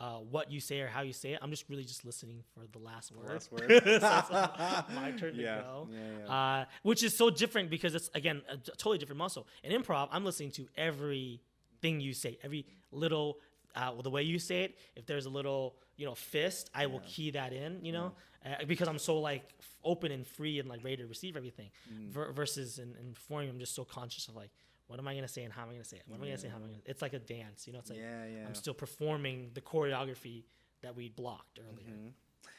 uh, 0.00 0.14
what 0.16 0.50
you 0.50 0.58
say 0.60 0.80
or 0.80 0.88
how 0.88 1.02
you 1.02 1.12
say 1.12 1.34
it. 1.34 1.38
I'm 1.40 1.50
just 1.50 1.68
really 1.68 1.84
just 1.84 2.04
listening 2.04 2.42
for 2.52 2.66
the 2.72 2.78
last 2.84 3.12
word. 3.14 3.28
last 3.28 3.52
word. 3.52 3.68
so 3.70 3.76
it's 3.76 3.90
my 4.30 5.12
turn 5.16 5.34
Yeah, 5.36 5.56
to 5.58 5.62
go. 5.62 5.88
yeah, 5.92 5.98
yeah. 6.26 6.32
Uh, 6.34 6.64
which 6.82 7.02
is 7.04 7.16
so 7.16 7.30
different 7.30 7.70
because 7.70 7.94
it's 7.94 8.10
again 8.14 8.42
a 8.50 8.56
totally 8.56 8.98
different 8.98 9.18
muscle. 9.18 9.46
In 9.62 9.70
improv, 9.80 10.08
I'm 10.10 10.24
listening 10.24 10.50
to 10.52 10.66
everything 10.76 12.00
you 12.00 12.12
say, 12.14 12.38
every 12.42 12.66
little 12.90 13.38
uh, 13.74 14.00
the 14.02 14.10
way 14.10 14.22
you 14.22 14.38
say 14.38 14.64
it. 14.64 14.78
If 14.96 15.06
there's 15.06 15.26
a 15.26 15.30
little 15.30 15.76
you 15.96 16.06
know 16.06 16.14
fist, 16.14 16.70
I 16.74 16.86
will 16.86 17.00
key 17.06 17.30
that 17.32 17.52
in. 17.52 17.84
You 17.84 17.92
know, 17.92 18.12
uh, 18.44 18.64
because 18.66 18.88
I'm 18.88 18.98
so 18.98 19.18
like 19.18 19.42
f- 19.58 19.78
open 19.84 20.12
and 20.12 20.26
free 20.26 20.58
and 20.58 20.68
like 20.68 20.82
ready 20.84 20.96
to 20.98 21.06
receive 21.06 21.36
everything. 21.36 21.70
Mm. 21.92 22.10
Ver- 22.10 22.32
versus 22.32 22.78
in, 22.78 22.94
in 23.00 23.12
performing, 23.12 23.50
I'm 23.50 23.58
just 23.58 23.74
so 23.74 23.84
conscious 23.84 24.28
of 24.28 24.36
like. 24.36 24.50
What 24.86 24.98
am 24.98 25.08
I 25.08 25.14
gonna 25.14 25.26
say 25.26 25.44
and 25.44 25.52
how 25.52 25.62
am 25.62 25.70
I 25.70 25.72
gonna 25.72 25.84
say 25.84 25.96
it? 25.96 26.02
What 26.06 26.16
am 26.16 26.24
I 26.24 26.26
gonna 26.26 26.36
say? 26.36 26.48
How 26.48 26.56
am 26.56 26.64
I 26.64 26.66
gonna? 26.66 26.82
It's 26.84 27.00
like 27.00 27.14
a 27.14 27.18
dance, 27.18 27.66
you 27.66 27.72
know. 27.72 27.78
It's 27.78 27.88
like 27.88 27.98
Yeah, 27.98 28.26
yeah. 28.26 28.46
I'm 28.46 28.54
still 28.54 28.74
performing 28.74 29.50
the 29.54 29.62
choreography 29.62 30.44
that 30.82 30.94
we 30.94 31.08
blocked 31.08 31.58
earlier. 31.58 31.88
Mm-hmm. 31.88 32.08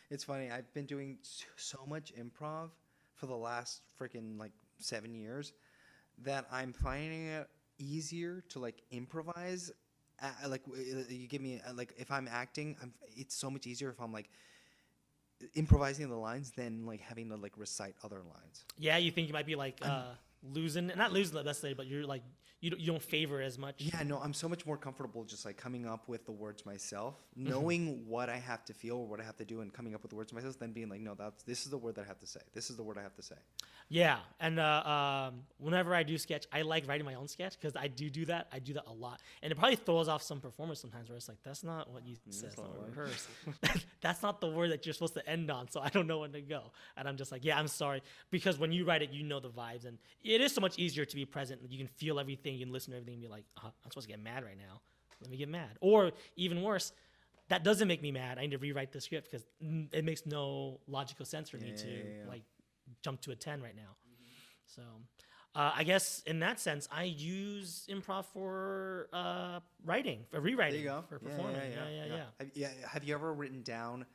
It's 0.10 0.24
funny. 0.24 0.50
I've 0.50 0.74
been 0.74 0.88
doing 0.88 1.20
so, 1.22 1.46
so 1.56 1.86
much 1.88 2.12
improv 2.16 2.72
for 3.14 3.28
the 3.28 3.36
last 3.36 3.82
freaking 4.00 4.40
like 4.40 4.54
seven 4.80 5.14
years 5.14 5.54
that 6.24 6.48
I'm 6.52 6.74
finding 6.74 7.28
it 7.28 7.48
easier 7.78 8.44
to 8.50 8.60
like 8.60 8.82
improvise. 8.92 9.72
Uh, 10.22 10.50
like 10.50 10.62
uh, 10.68 11.04
you 11.10 11.28
give 11.28 11.42
me 11.42 11.62
uh, 11.68 11.74
like 11.74 11.94
if 11.98 12.12
I'm 12.12 12.28
acting, 12.28 12.78
I'm, 12.82 12.94
it's 13.16 13.36
so 13.36 13.50
much 13.50 13.68
easier 13.68 13.90
if 13.90 14.00
I'm 14.00 14.14
like 14.14 14.30
improvising 15.54 16.10
the 16.10 16.16
lines 16.16 16.52
than 16.52 16.86
like 16.86 17.02
having 17.02 17.30
to 17.30 17.36
like 17.36 17.54
recite 17.58 17.96
other 18.04 18.18
lines. 18.18 18.64
Yeah, 18.78 18.98
you 18.98 19.12
think 19.12 19.28
you 19.28 19.34
might 19.34 19.46
be 19.46 19.56
like 19.56 19.80
uh, 19.82 20.14
losing, 20.44 20.88
not 20.96 21.12
losing 21.12 21.36
the 21.36 21.44
best 21.44 21.62
day, 21.62 21.74
but 21.74 21.88
you're 21.88 22.06
like 22.06 22.24
you 22.62 22.70
don't, 22.72 22.80
you 22.80 22.88
don't 22.88 23.02
favor 23.02 23.42
as 23.42 23.58
much. 23.58 23.76
Yeah, 23.78 24.02
no, 24.04 24.18
I'm 24.20 24.34
so 24.34 24.50
much 24.50 24.66
more 24.66 24.78
comfortable 24.78 25.24
just 25.24 25.46
like 25.46 25.58
coming 25.58 25.86
up 25.86 26.08
with 26.08 26.26
the 26.26 26.32
words 26.32 26.66
myself, 26.66 27.16
Mm-hmm. 27.38 27.50
knowing 27.50 28.08
what 28.08 28.30
I 28.30 28.38
have 28.38 28.64
to 28.66 28.74
feel 28.74 28.96
or 28.98 29.08
what 29.08 29.20
I 29.20 29.24
have 29.24 29.36
to 29.38 29.46
do, 29.46 29.60
and 29.62 29.74
coming 29.74 29.94
up 29.94 30.02
with 30.02 30.10
the 30.10 30.16
words 30.16 30.32
myself, 30.32 30.58
than 30.58 30.72
being 30.72 30.88
like, 30.90 31.02
no, 31.02 31.16
that's 31.16 31.44
this 31.44 31.66
is 31.66 31.70
the 31.72 31.78
word 31.78 31.96
that 31.96 32.06
I 32.06 32.08
have 32.08 32.20
to 32.20 32.28
say. 32.28 32.40
This 32.54 32.70
is 32.70 32.78
the 32.78 32.84
word 32.84 32.98
I 32.98 33.02
have 33.02 33.16
to 33.16 33.22
say. 33.22 33.36
Yeah, 33.90 34.18
and 34.40 34.60
uh, 34.60 35.30
um, 35.30 35.42
whenever 35.60 35.94
I 35.94 36.02
do 36.04 36.18
sketch, 36.18 36.48
I 36.52 36.64
like 36.64 36.88
writing 36.88 37.06
my 37.06 37.16
own 37.16 37.28
sketch 37.28 37.60
because 37.60 37.76
I 37.76 37.88
do 37.88 38.10
do 38.10 38.26
that. 38.26 38.48
I 38.52 38.60
do 38.60 38.74
that 38.74 38.86
a 38.88 38.94
lot, 38.94 39.20
and 39.44 39.52
it 39.52 39.56
probably 39.60 39.76
throws 39.76 40.08
off 40.08 40.24
some 40.24 40.40
performers 40.40 40.80
sometimes 40.80 41.10
where 41.10 41.18
it's 41.18 41.28
like, 41.28 41.38
that's 41.44 41.64
not 41.64 41.92
what 41.92 42.06
you 42.08 42.16
said, 42.30 42.50
that's 42.50 42.58
not 42.58 42.68
not 42.68 42.80
what 42.80 42.90
rehearsed. 42.96 43.28
that's 44.02 44.24
not 44.24 44.40
the 44.42 44.48
word 44.50 44.72
that 44.72 44.86
you're 44.86 44.94
supposed 44.94 45.14
to 45.16 45.30
end 45.30 45.52
on, 45.52 45.70
so 45.70 45.82
I 45.82 45.90
don't 45.90 46.08
know 46.08 46.20
when 46.20 46.32
to 46.32 46.42
go. 46.42 46.72
And 46.98 47.08
I'm 47.08 47.18
just 47.18 47.32
like, 47.32 47.44
yeah, 47.44 47.60
I'm 47.60 47.68
sorry, 47.68 48.02
because 48.32 48.58
when 48.58 48.72
you 48.72 48.86
write 48.86 49.02
it, 49.02 49.12
you 49.12 49.24
know 49.24 49.40
the 49.40 49.50
vibes, 49.50 49.86
and 49.86 49.98
it 50.24 50.42
is 50.42 50.54
so 50.54 50.62
much 50.62 50.80
easier 50.80 51.06
to 51.06 51.16
be 51.16 51.26
present. 51.26 51.62
You 51.70 51.78
can 51.78 51.88
feel 51.88 52.20
everything, 52.20 52.45
you 52.54 52.66
can 52.66 52.72
listen 52.74 52.92
to 52.92 52.98
everything, 52.98 53.16
and 53.16 53.24
be 53.24 53.28
like, 53.28 53.46
uh, 53.58 53.68
I'm 53.68 53.92
supposed 53.92 54.08
to 54.08 54.14
get 54.14 54.22
mad 54.24 54.44
right 54.44 54.58
now. 54.58 54.82
Let 55.22 55.30
me 55.32 55.38
get 55.38 55.50
mad, 55.50 55.78
or 55.82 56.12
even 56.36 56.62
worse. 56.62 56.92
That 57.50 57.64
doesn't 57.64 57.88
make 57.88 58.02
me 58.02 58.12
mad. 58.12 58.38
I 58.40 58.42
need 58.42 58.52
to 58.52 58.58
rewrite 58.58 58.92
the 58.92 59.00
script 59.00 59.30
because 59.32 59.46
it 59.94 60.04
makes 60.04 60.26
no 60.26 60.80
logical 60.88 61.26
sense 61.26 61.50
for 61.50 61.58
me 61.58 61.70
Yeah, 61.70 61.76
to 61.76 61.88
yeah, 61.88 62.04
yeah. 62.24 62.28
like 62.28 62.42
jump 63.04 63.22
to 63.22 63.32
a 63.32 63.36
10 63.36 63.62
right 63.62 63.76
now. 63.76 63.96
So, 64.66 64.82
uh, 65.54 65.72
I 65.76 65.84
guess 65.84 66.24
in 66.26 66.40
that 66.40 66.60
sense, 66.60 66.88
I 66.92 67.04
use 67.04 67.88
improv 67.90 68.26
for 68.26 69.08
uh, 69.14 69.60
writing, 69.86 70.26
for 70.32 70.42
rewriting, 70.42 70.84
There 70.84 70.94
you 70.96 71.00
go. 71.02 71.04
for 71.08 71.20
performing. 71.20 71.56
Yeah, 71.56 71.88
yeah, 71.90 72.06
yeah. 72.06 72.24
Have, 72.40 72.50
yeah. 72.56 72.70
Have 72.90 73.04
you 73.04 73.14
ever 73.14 73.32
written 73.34 73.62
down 73.62 74.06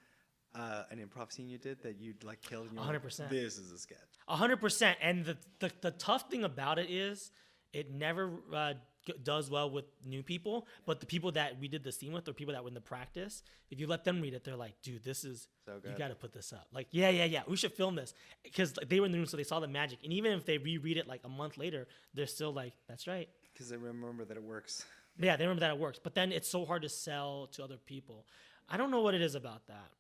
uh, 0.56 0.82
an 0.90 0.98
improv 0.98 1.32
scene 1.32 1.48
you 1.48 1.58
did 1.58 1.80
that 1.84 2.00
you'd 2.00 2.24
like 2.24 2.42
killed? 2.42 2.66
and 2.66 2.74
you 2.74 2.80
100%. 2.84 3.30
This 3.30 3.58
is 3.58 3.70
a 3.70 3.78
sketch. 3.78 3.98
Hundred 4.28 4.60
percent. 4.60 4.98
And 5.00 5.24
the, 5.24 5.36
the 5.60 5.70
the 5.80 5.90
tough 5.92 6.28
thing 6.30 6.44
about 6.44 6.78
it 6.78 6.90
is, 6.90 7.30
it 7.72 7.90
never 7.90 8.30
uh, 8.54 8.74
does 9.22 9.50
well 9.50 9.70
with 9.70 9.84
new 10.04 10.22
people. 10.22 10.66
But 10.86 11.00
the 11.00 11.06
people 11.06 11.32
that 11.32 11.58
we 11.58 11.68
did 11.68 11.84
the 11.84 11.92
scene 11.92 12.12
with, 12.12 12.28
or 12.28 12.32
people 12.32 12.54
that 12.54 12.62
were 12.62 12.68
in 12.68 12.74
the 12.74 12.80
practice, 12.80 13.42
if 13.70 13.80
you 13.80 13.86
let 13.86 14.04
them 14.04 14.20
read 14.20 14.34
it, 14.34 14.44
they're 14.44 14.56
like, 14.56 14.74
"Dude, 14.82 15.04
this 15.04 15.24
is 15.24 15.48
So 15.66 15.80
you 15.84 15.96
got 15.96 16.08
to 16.08 16.14
put 16.14 16.32
this 16.32 16.52
up." 16.52 16.66
Like, 16.72 16.88
yeah, 16.90 17.08
yeah, 17.10 17.24
yeah. 17.24 17.42
We 17.46 17.56
should 17.56 17.72
film 17.72 17.94
this 17.94 18.14
because 18.42 18.74
they 18.86 19.00
were 19.00 19.06
in 19.06 19.12
the 19.12 19.18
room, 19.18 19.26
so 19.26 19.36
they 19.36 19.44
saw 19.44 19.60
the 19.60 19.68
magic. 19.68 20.00
And 20.04 20.12
even 20.12 20.32
if 20.32 20.44
they 20.44 20.58
reread 20.58 20.96
it 20.96 21.06
like 21.06 21.22
a 21.24 21.28
month 21.28 21.56
later, 21.56 21.86
they're 22.14 22.26
still 22.26 22.52
like, 22.52 22.74
"That's 22.88 23.06
right." 23.06 23.28
Because 23.52 23.68
they 23.68 23.76
remember 23.76 24.24
that 24.24 24.36
it 24.36 24.42
works. 24.42 24.84
Yeah, 25.18 25.36
they 25.36 25.44
remember 25.44 25.60
that 25.60 25.70
it 25.70 25.78
works. 25.78 25.98
But 26.02 26.14
then 26.14 26.32
it's 26.32 26.48
so 26.48 26.64
hard 26.64 26.82
to 26.82 26.88
sell 26.88 27.48
to 27.52 27.64
other 27.64 27.76
people. 27.76 28.26
I 28.68 28.76
don't 28.76 28.90
know 28.90 29.00
what 29.00 29.14
it 29.14 29.20
is 29.20 29.34
about 29.34 29.66
that. 29.66 29.90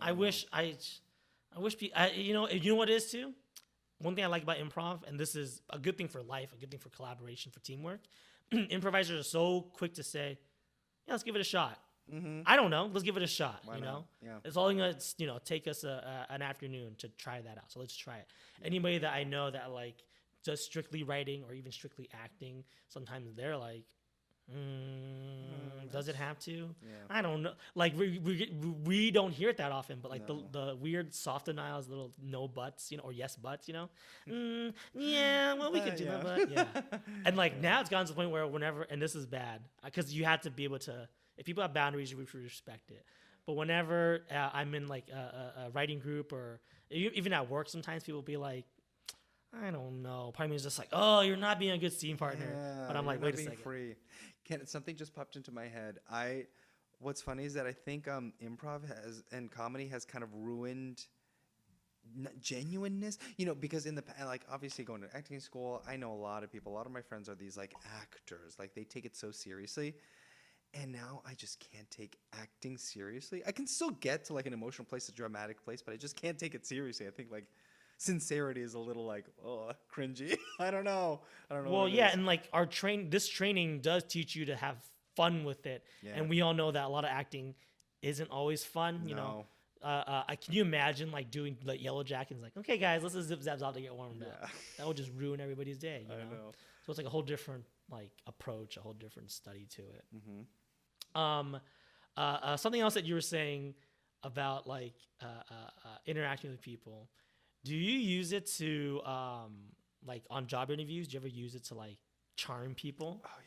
I 0.00 0.12
wish 0.12 0.46
I, 0.52 0.76
I 1.54 1.58
wish 1.58 1.76
I, 1.94 2.10
you 2.10 2.32
know 2.32 2.48
you 2.48 2.70
know 2.70 2.76
what 2.76 2.88
it 2.88 2.94
is 2.94 3.10
too. 3.10 3.32
One 4.00 4.14
thing 4.14 4.24
I 4.24 4.28
like 4.28 4.42
about 4.42 4.56
improv, 4.58 5.06
and 5.06 5.18
this 5.20 5.36
is 5.36 5.60
a 5.70 5.78
good 5.78 5.96
thing 5.98 6.08
for 6.08 6.22
life, 6.22 6.52
a 6.52 6.56
good 6.58 6.70
thing 6.70 6.80
for 6.80 6.88
collaboration, 6.88 7.52
for 7.52 7.60
teamwork. 7.60 8.00
Improvisers 8.52 9.20
are 9.20 9.28
so 9.28 9.60
quick 9.74 9.94
to 9.94 10.02
say, 10.02 10.38
"Yeah, 11.06 11.12
let's 11.14 11.22
give 11.22 11.36
it 11.36 11.40
a 11.40 11.44
shot." 11.44 11.78
Mm-hmm. 12.12 12.40
I 12.44 12.56
don't 12.56 12.70
know. 12.70 12.86
Let's 12.92 13.04
give 13.04 13.16
it 13.16 13.22
a 13.22 13.26
shot. 13.28 13.60
Why 13.64 13.76
you 13.76 13.82
not? 13.82 13.92
know, 13.92 14.04
Yeah. 14.24 14.38
it's 14.44 14.56
only 14.56 14.74
gonna 14.74 14.96
you 15.18 15.26
know 15.26 15.38
take 15.44 15.68
us 15.68 15.84
a, 15.84 16.26
a, 16.30 16.32
an 16.34 16.42
afternoon 16.42 16.94
to 16.98 17.08
try 17.10 17.40
that 17.40 17.56
out. 17.58 17.70
So 17.70 17.78
let's 17.78 17.96
try 17.96 18.16
it. 18.16 18.26
Anybody 18.64 18.98
that 18.98 19.12
I 19.12 19.22
know 19.22 19.50
that 19.50 19.70
like 19.70 20.02
does 20.44 20.64
strictly 20.64 21.02
writing 21.02 21.44
or 21.44 21.52
even 21.54 21.70
strictly 21.70 22.08
acting, 22.12 22.64
sometimes 22.88 23.34
they're 23.36 23.56
like, 23.56 23.84
mm, 24.54 25.90
does 25.90 26.08
it 26.08 26.16
have 26.16 26.38
to? 26.40 26.50
Yeah. 26.82 26.88
I 27.08 27.22
don't 27.22 27.42
know. 27.42 27.52
Like 27.74 27.96
we, 27.98 28.18
we 28.18 28.52
we 28.84 29.10
don't 29.10 29.32
hear 29.32 29.48
it 29.50 29.56
that 29.56 29.72
often, 29.72 29.98
but 30.00 30.10
like 30.10 30.26
the 30.26 30.42
the 30.52 30.76
weird 30.80 31.14
soft 31.14 31.46
denials, 31.46 31.88
little 31.88 32.12
no 32.22 32.46
buts, 32.48 32.90
you 32.90 32.96
know, 32.98 33.04
or 33.04 33.12
yes 33.12 33.36
buts, 33.36 33.68
you 33.68 33.74
know. 33.74 33.88
Mm, 34.30 34.72
yeah, 34.94 35.54
well 35.54 35.72
we 35.72 35.80
Uh, 35.80 35.84
could 35.84 35.96
do 35.96 36.04
that, 36.04 36.24
yeah. 36.50 36.64
but 36.74 36.92
yeah. 36.92 36.98
And 37.24 37.36
like 37.36 37.60
now 37.60 37.80
it's 37.80 37.90
gotten 37.90 38.06
to 38.06 38.12
the 38.12 38.16
point 38.16 38.30
where 38.30 38.46
whenever, 38.46 38.82
and 38.82 39.00
this 39.02 39.14
is 39.14 39.26
bad, 39.26 39.62
because 39.84 40.12
you 40.14 40.24
have 40.24 40.42
to 40.42 40.50
be 40.50 40.64
able 40.64 40.78
to. 40.80 41.08
If 41.36 41.46
people 41.46 41.62
have 41.62 41.72
boundaries, 41.72 42.12
you 42.12 42.26
should 42.26 42.42
respect 42.42 42.90
it. 42.90 43.04
But 43.46 43.54
whenever 43.54 44.20
uh, 44.30 44.50
I'm 44.52 44.74
in 44.74 44.86
like 44.86 45.08
a, 45.10 45.66
a, 45.66 45.70
writing 45.70 45.98
group 45.98 46.32
or 46.32 46.60
even 46.90 47.32
at 47.32 47.48
work, 47.48 47.68
sometimes 47.68 48.04
people 48.04 48.20
be 48.22 48.36
like, 48.36 48.66
I 49.52 49.70
don't 49.70 50.02
know. 50.02 50.30
Part 50.34 50.46
of 50.46 50.50
me 50.50 50.56
is 50.56 50.62
just 50.62 50.78
like, 50.78 50.88
oh, 50.92 51.22
you're 51.22 51.36
not 51.36 51.58
being 51.58 51.72
a 51.72 51.78
good 51.78 51.92
scene 51.92 52.16
partner. 52.16 52.54
Yeah, 52.56 52.84
but 52.86 52.96
I'm 52.96 53.06
like, 53.06 53.22
wait 53.22 53.34
a 53.34 53.38
second. 53.38 53.58
Free. 53.58 53.96
Can 54.50 54.66
something 54.66 54.96
just 54.96 55.14
popped 55.14 55.36
into 55.36 55.52
my 55.52 55.68
head? 55.68 55.98
I. 56.10 56.46
What's 56.98 57.22
funny 57.22 57.44
is 57.44 57.54
that 57.54 57.66
I 57.66 57.72
think 57.72 58.08
um, 58.08 58.34
improv 58.44 58.86
has 58.86 59.22
and 59.32 59.50
comedy 59.50 59.86
has 59.88 60.04
kind 60.04 60.22
of 60.22 60.34
ruined 60.34 61.06
genuineness. 62.42 63.18
You 63.36 63.46
know, 63.46 63.54
because 63.54 63.86
in 63.86 63.94
the 63.94 64.02
like 64.26 64.42
obviously 64.50 64.84
going 64.84 65.02
to 65.02 65.16
acting 65.16 65.38
school, 65.38 65.82
I 65.88 65.96
know 65.96 66.12
a 66.12 66.14
lot 66.14 66.42
of 66.42 66.50
people. 66.50 66.72
A 66.72 66.74
lot 66.74 66.84
of 66.84 66.92
my 66.92 67.00
friends 67.00 67.28
are 67.28 67.36
these 67.36 67.56
like 67.56 67.74
actors. 68.02 68.56
Like 68.58 68.74
they 68.74 68.82
take 68.82 69.04
it 69.04 69.14
so 69.14 69.30
seriously. 69.30 69.94
And 70.74 70.90
now 70.90 71.22
I 71.24 71.34
just 71.34 71.64
can't 71.72 71.88
take 71.90 72.18
acting 72.32 72.76
seriously. 72.76 73.42
I 73.46 73.52
can 73.52 73.68
still 73.68 73.90
get 73.90 74.24
to 74.24 74.32
like 74.34 74.46
an 74.46 74.52
emotional 74.52 74.84
place, 74.84 75.08
a 75.08 75.12
dramatic 75.12 75.64
place, 75.64 75.80
but 75.80 75.94
I 75.94 75.96
just 75.96 76.16
can't 76.16 76.38
take 76.38 76.56
it 76.56 76.66
seriously. 76.66 77.06
I 77.06 77.10
think 77.10 77.30
like 77.30 77.46
sincerity 78.00 78.62
is 78.62 78.72
a 78.74 78.78
little 78.78 79.04
like 79.04 79.26
oh 79.44 79.70
cringy. 79.94 80.36
I 80.58 80.70
don't 80.70 80.84
know. 80.84 81.20
I 81.50 81.54
don't 81.54 81.64
know. 81.64 81.70
Well, 81.70 81.88
yeah, 81.88 82.08
is. 82.08 82.14
and 82.14 82.26
like 82.26 82.48
our 82.52 82.66
train, 82.66 83.10
this 83.10 83.28
training 83.28 83.80
does 83.80 84.04
teach 84.04 84.34
you 84.34 84.46
to 84.46 84.56
have 84.56 84.76
fun 85.16 85.44
with 85.44 85.66
it, 85.66 85.84
Yeah. 86.02 86.12
and 86.16 86.28
we 86.30 86.40
all 86.40 86.54
know 86.54 86.70
that 86.70 86.84
a 86.84 86.88
lot 86.88 87.04
of 87.04 87.10
acting 87.10 87.54
isn't 88.02 88.30
always 88.30 88.64
fun. 88.64 89.02
You 89.06 89.14
know, 89.16 89.44
uh, 89.82 89.86
uh, 89.86 90.36
can 90.36 90.54
you 90.54 90.62
imagine 90.62 91.10
like 91.12 91.30
doing 91.30 91.58
like 91.64 91.80
Yellowjackets? 91.80 92.40
Like, 92.40 92.56
okay, 92.56 92.78
guys, 92.78 93.02
let's 93.02 93.14
just 93.14 93.28
zip 93.28 93.40
zaps 93.40 93.62
out 93.62 93.74
to 93.74 93.80
get 93.82 93.94
warmed 93.94 94.22
Yeah. 94.22 94.28
up. 94.44 94.50
That 94.78 94.86
would 94.86 94.96
just 94.96 95.10
ruin 95.14 95.40
everybody's 95.40 95.78
day. 95.78 96.06
You 96.08 96.14
I 96.14 96.18
know? 96.24 96.30
know. 96.30 96.52
So 96.84 96.90
it's 96.92 96.98
like 96.98 97.06
a 97.06 97.10
whole 97.10 97.22
different 97.22 97.64
like 97.90 98.12
approach, 98.26 98.78
a 98.78 98.80
whole 98.80 98.94
different 98.94 99.30
study 99.30 99.66
to 99.76 99.82
it. 99.82 100.04
Mm-hmm. 100.16 101.20
Um, 101.20 101.60
uh, 102.16 102.20
uh, 102.20 102.56
something 102.56 102.80
else 102.80 102.94
that 102.94 103.04
you 103.04 103.14
were 103.14 103.20
saying 103.20 103.74
about 104.22 104.66
like 104.66 104.94
uh, 105.22 105.26
uh, 105.26 105.54
uh, 105.84 105.96
interacting 106.06 106.50
with 106.50 106.60
people. 106.62 107.10
Do 107.64 107.74
you 107.74 107.98
use 107.98 108.32
it 108.32 108.46
to 108.58 109.00
um, 109.04 109.52
like 110.06 110.24
on 110.30 110.46
job 110.46 110.70
interviews? 110.70 111.08
Do 111.08 111.14
you 111.14 111.20
ever 111.20 111.28
use 111.28 111.54
it 111.54 111.64
to 111.64 111.74
like 111.74 111.98
charm 112.36 112.74
people? 112.74 113.22
Oh 113.24 113.38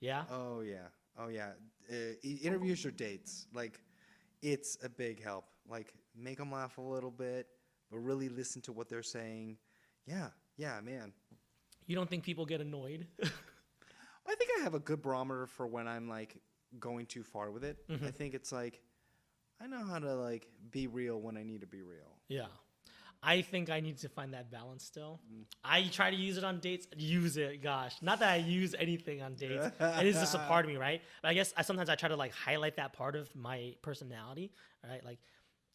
yeah. 0.00 0.24
Yeah. 0.28 0.34
Oh 0.34 0.60
yeah. 0.60 0.88
Oh 1.18 1.28
yeah. 1.28 1.50
Uh, 1.90 2.14
interviews 2.22 2.86
or 2.86 2.90
dates, 2.90 3.46
like, 3.52 3.80
it's 4.42 4.78
a 4.82 4.88
big 4.88 5.22
help. 5.22 5.44
Like, 5.68 5.92
make 6.16 6.38
them 6.38 6.52
laugh 6.52 6.78
a 6.78 6.80
little 6.80 7.10
bit, 7.10 7.48
but 7.90 7.98
really 7.98 8.28
listen 8.28 8.62
to 8.62 8.72
what 8.72 8.88
they're 8.88 9.02
saying. 9.02 9.58
Yeah. 10.06 10.28
Yeah, 10.56 10.80
man. 10.80 11.12
You 11.86 11.96
don't 11.96 12.08
think 12.08 12.22
people 12.22 12.46
get 12.46 12.60
annoyed? 12.60 13.06
I 13.22 14.34
think 14.36 14.50
I 14.58 14.62
have 14.62 14.74
a 14.74 14.78
good 14.78 15.02
barometer 15.02 15.46
for 15.46 15.66
when 15.66 15.88
I'm 15.88 16.08
like 16.08 16.36
going 16.78 17.06
too 17.06 17.24
far 17.24 17.50
with 17.50 17.64
it. 17.64 17.78
Mm-hmm. 17.88 18.06
I 18.06 18.10
think 18.12 18.34
it's 18.34 18.52
like 18.52 18.80
I 19.60 19.66
know 19.66 19.84
how 19.84 19.98
to 19.98 20.14
like 20.14 20.46
be 20.70 20.86
real 20.86 21.20
when 21.20 21.36
I 21.36 21.42
need 21.42 21.60
to 21.62 21.66
be 21.66 21.82
real. 21.82 22.16
yeah. 22.28 22.46
I 23.22 23.42
think 23.42 23.68
I 23.68 23.80
need 23.80 23.98
to 23.98 24.08
find 24.08 24.32
that 24.32 24.50
balance 24.50 24.82
still. 24.84 25.20
Mm. 25.30 25.44
I 25.62 25.82
try 25.92 26.10
to 26.10 26.16
use 26.16 26.38
it 26.38 26.44
on 26.44 26.58
dates. 26.58 26.86
Use 26.96 27.36
it, 27.36 27.62
gosh. 27.62 27.94
Not 28.00 28.20
that 28.20 28.30
I 28.30 28.36
use 28.36 28.74
anything 28.78 29.20
on 29.22 29.34
dates. 29.34 29.66
it 29.78 30.06
is 30.06 30.16
just 30.16 30.34
a 30.34 30.38
part 30.38 30.64
of 30.64 30.70
me, 30.70 30.76
right? 30.78 31.02
But 31.22 31.28
I 31.28 31.34
guess 31.34 31.52
I 31.56 31.62
sometimes 31.62 31.90
I 31.90 31.96
try 31.96 32.08
to 32.08 32.16
like 32.16 32.32
highlight 32.32 32.76
that 32.76 32.92
part 32.94 33.16
of 33.16 33.34
my 33.36 33.74
personality, 33.82 34.52
right? 34.88 35.04
Like 35.04 35.18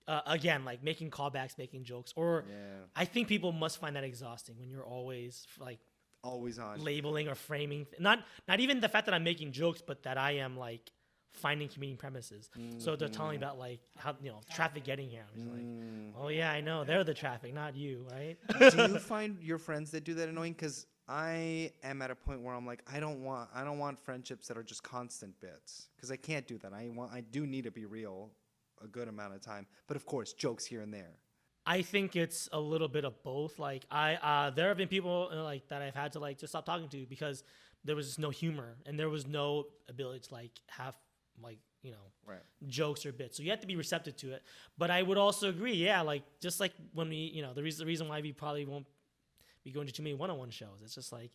uh, 0.08 0.22
again, 0.28 0.66
like 0.66 0.84
making 0.84 1.12
callbacks, 1.12 1.58
making 1.58 1.84
jokes, 1.84 2.14
or 2.16 2.46
Yeah. 2.50 2.56
I 2.96 3.06
think 3.06 3.28
people 3.28 3.52
must 3.52 3.80
find 3.80 3.96
that 3.96 4.04
exhausting 4.04 4.58
when 4.60 4.70
you're 4.70 4.86
always 4.86 5.46
like 5.60 5.80
Always 6.24 6.58
on. 6.58 6.80
labeling 6.84 7.28
or 7.28 7.36
framing. 7.36 7.86
Not 8.00 8.26
not 8.48 8.60
even 8.60 8.80
the 8.82 8.89
fact 8.89 9.06
that 9.06 9.14
I'm 9.14 9.24
making 9.24 9.52
jokes, 9.52 9.82
but 9.86 10.02
that 10.04 10.18
I 10.18 10.32
am 10.38 10.58
like 10.58 10.89
finding 11.36 11.68
competing 11.68 11.98
premises. 11.98 12.50
So 12.78 12.96
they're 12.96 13.08
telling 13.10 13.32
me 13.32 13.38
about 13.38 13.58
like 13.60 13.80
how 13.98 14.16
you 14.22 14.30
know 14.32 14.42
traffic 14.54 14.84
getting 14.84 15.10
here. 15.10 15.24
I'm 15.28 15.36
just 15.36 15.48
Mm. 15.48 16.08
like, 16.14 16.16
oh 16.24 16.28
yeah, 16.30 16.52
I 16.52 16.62
know 16.62 16.84
they're 16.84 17.04
the 17.04 17.14
traffic, 17.14 17.54
not 17.54 17.76
you, 17.76 18.06
right? 18.12 18.38
do 18.72 18.78
you 18.94 19.00
find 19.00 19.38
your 19.42 19.58
friends 19.58 19.92
that 19.92 20.04
do 20.04 20.14
that 20.16 20.30
annoying? 20.30 20.54
Because 20.54 20.88
I 21.08 21.72
am 21.84 22.02
at 22.02 22.10
a 22.12 22.16
point 22.16 22.42
where 22.42 22.54
I'm 22.56 22.66
like, 22.66 22.82
I 22.92 23.00
don't 23.00 23.24
want, 23.24 23.50
I 23.54 23.64
don't 23.64 23.78
want 23.78 24.00
friendships 24.00 24.48
that 24.48 24.58
are 24.58 24.64
just 24.64 24.82
constant 24.84 25.40
bits. 25.40 25.88
Because 25.96 26.10
I 26.12 26.16
can't 26.16 26.48
do 26.48 26.58
that. 26.60 26.74
I 26.74 26.90
want, 26.90 27.12
I 27.14 27.22
do 27.22 27.46
need 27.46 27.66
to 27.66 27.72
be 27.72 27.86
real, 27.86 28.32
a 28.84 28.88
good 28.88 29.08
amount 29.08 29.36
of 29.36 29.42
time. 29.42 29.68
But 29.88 29.98
of 29.98 30.06
course, 30.08 30.34
jokes 30.34 30.66
here 30.66 30.82
and 30.82 30.92
there. 30.94 31.12
I 31.68 31.82
think 31.84 32.16
it's 32.16 32.48
a 32.52 32.60
little 32.60 32.88
bit 32.88 33.06
of 33.06 33.22
both. 33.24 33.60
Like 33.60 33.86
I, 33.92 34.16
uh, 34.16 34.50
there 34.52 34.68
have 34.70 34.78
been 34.78 34.88
people 34.88 35.30
uh, 35.32 35.44
like 35.44 35.68
that 35.70 35.82
I've 35.82 35.96
had 35.96 36.12
to 36.14 36.20
like 36.20 36.38
just 36.40 36.52
stop 36.52 36.66
talking 36.66 36.90
to 36.90 37.06
because 37.08 37.44
there 37.84 37.96
was 37.96 38.18
no 38.18 38.32
humor 38.32 38.76
and 38.88 38.98
there 39.00 39.10
was 39.10 39.28
no 39.28 39.66
ability 39.88 40.22
to 40.28 40.34
like 40.34 40.52
have 40.68 40.96
like 41.42 41.60
you 41.82 41.92
know 41.92 41.98
Right. 42.28 42.42
jokes 42.68 43.06
or 43.06 43.12
bits. 43.12 43.38
So 43.38 43.44
you 43.44 43.52
have 43.52 43.60
to 43.60 43.68
be 43.68 43.76
receptive 43.76 44.16
to 44.18 44.34
it. 44.34 44.44
But 44.78 44.90
I 44.90 45.04
would 45.04 45.18
also 45.18 45.50
agree, 45.50 45.74
yeah, 45.76 46.02
like 46.02 46.24
just 46.42 46.60
like 46.60 46.74
when 46.94 47.10
we, 47.10 47.16
you 47.18 47.42
know, 47.44 47.54
the 47.54 47.62
reason 47.62 47.86
the 47.86 47.88
reason 47.88 48.08
why 48.08 48.22
we 48.22 48.32
probably 48.34 48.66
won't 48.66 48.88
be 49.64 49.72
going 49.72 49.86
to 49.88 49.94
too 49.94 50.04
many 50.04 50.16
one-on-one 50.16 50.50
shows. 50.50 50.82
It's 50.84 50.96
just 50.96 51.12
like 51.12 51.32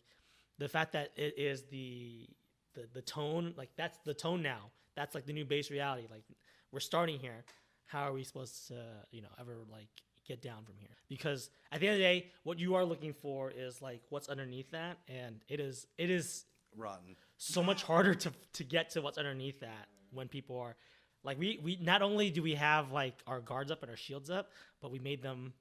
the 0.57 0.67
fact 0.67 0.91
that 0.93 1.11
it 1.15 1.35
is 1.37 1.63
the 1.63 2.27
the 2.73 2.87
the 2.93 3.01
tone, 3.01 3.53
like 3.57 3.69
that's 3.77 3.97
the 4.03 4.13
tone 4.13 4.41
now. 4.41 4.71
That's 4.95 5.15
like 5.15 5.25
the 5.25 5.33
new 5.33 5.45
base 5.45 5.71
reality. 5.71 6.07
Like 6.11 6.23
we're 6.71 6.79
starting 6.81 7.19
here. 7.19 7.43
How 7.85 8.03
are 8.07 8.13
we 8.13 8.23
supposed 8.23 8.67
to, 8.67 8.75
you 9.11 9.21
know, 9.21 9.27
ever 9.39 9.55
like 9.71 9.87
get 10.27 10.41
down 10.41 10.63
from 10.65 10.75
here? 10.77 10.95
Because 11.09 11.49
at 11.71 11.79
the 11.81 11.87
end 11.87 11.93
of 11.95 11.99
the 11.99 12.03
day, 12.03 12.27
what 12.43 12.59
you 12.59 12.75
are 12.75 12.83
looking 12.85 13.13
for 13.13 13.51
is 13.51 13.81
like 13.81 14.01
what's 14.09 14.27
underneath 14.29 14.71
that, 14.71 14.97
and 15.07 15.39
it 15.49 15.59
is 15.61 15.87
it 15.97 16.09
is 16.09 16.45
Rotten. 16.77 17.15
so 17.37 17.63
much 17.63 17.83
harder 17.83 18.13
to 18.15 18.31
to 18.53 18.63
get 18.63 18.89
to 18.91 19.01
what's 19.01 19.17
underneath 19.17 19.59
that 19.61 19.87
when 20.11 20.27
people 20.27 20.57
are 20.59 20.75
like 21.23 21.39
we 21.39 21.59
we 21.63 21.77
not 21.81 22.01
only 22.01 22.29
do 22.31 22.41
we 22.41 22.55
have 22.55 22.91
like 22.91 23.15
our 23.27 23.39
guards 23.39 23.71
up 23.71 23.81
and 23.83 23.89
our 23.91 23.97
shields 23.97 24.29
up, 24.29 24.51
but 24.81 24.91
we 24.91 24.99
made 24.99 25.21
them 25.21 25.53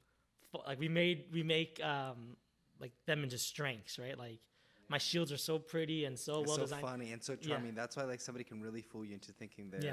like 0.67 0.79
we 0.81 0.89
made 0.89 1.25
we 1.33 1.43
make 1.43 1.83
um 1.85 2.37
like 2.79 2.93
them 3.07 3.23
into 3.23 3.39
strengths, 3.39 3.99
right? 3.99 4.19
Like 4.19 4.41
my 4.89 4.99
shields 4.99 5.31
are 5.31 5.37
so 5.37 5.59
pretty 5.59 6.05
and 6.07 6.19
so 6.19 6.41
It's 6.41 6.49
well 6.49 6.57
so 6.57 6.63
designed. 6.63 6.83
funny 6.83 7.13
and 7.13 7.23
so 7.23 7.37
Yeah. 7.41 7.49
charming. 7.49 7.75
That's 7.75 7.97
why 7.97 8.05
like 8.05 8.21
somebody 8.21 8.45
can 8.45 8.61
really 8.61 8.83
fool 8.83 9.05
you 9.05 9.15
into 9.15 9.33
thinking 9.33 9.71
they're. 9.71 9.85
Yeah. 9.85 9.93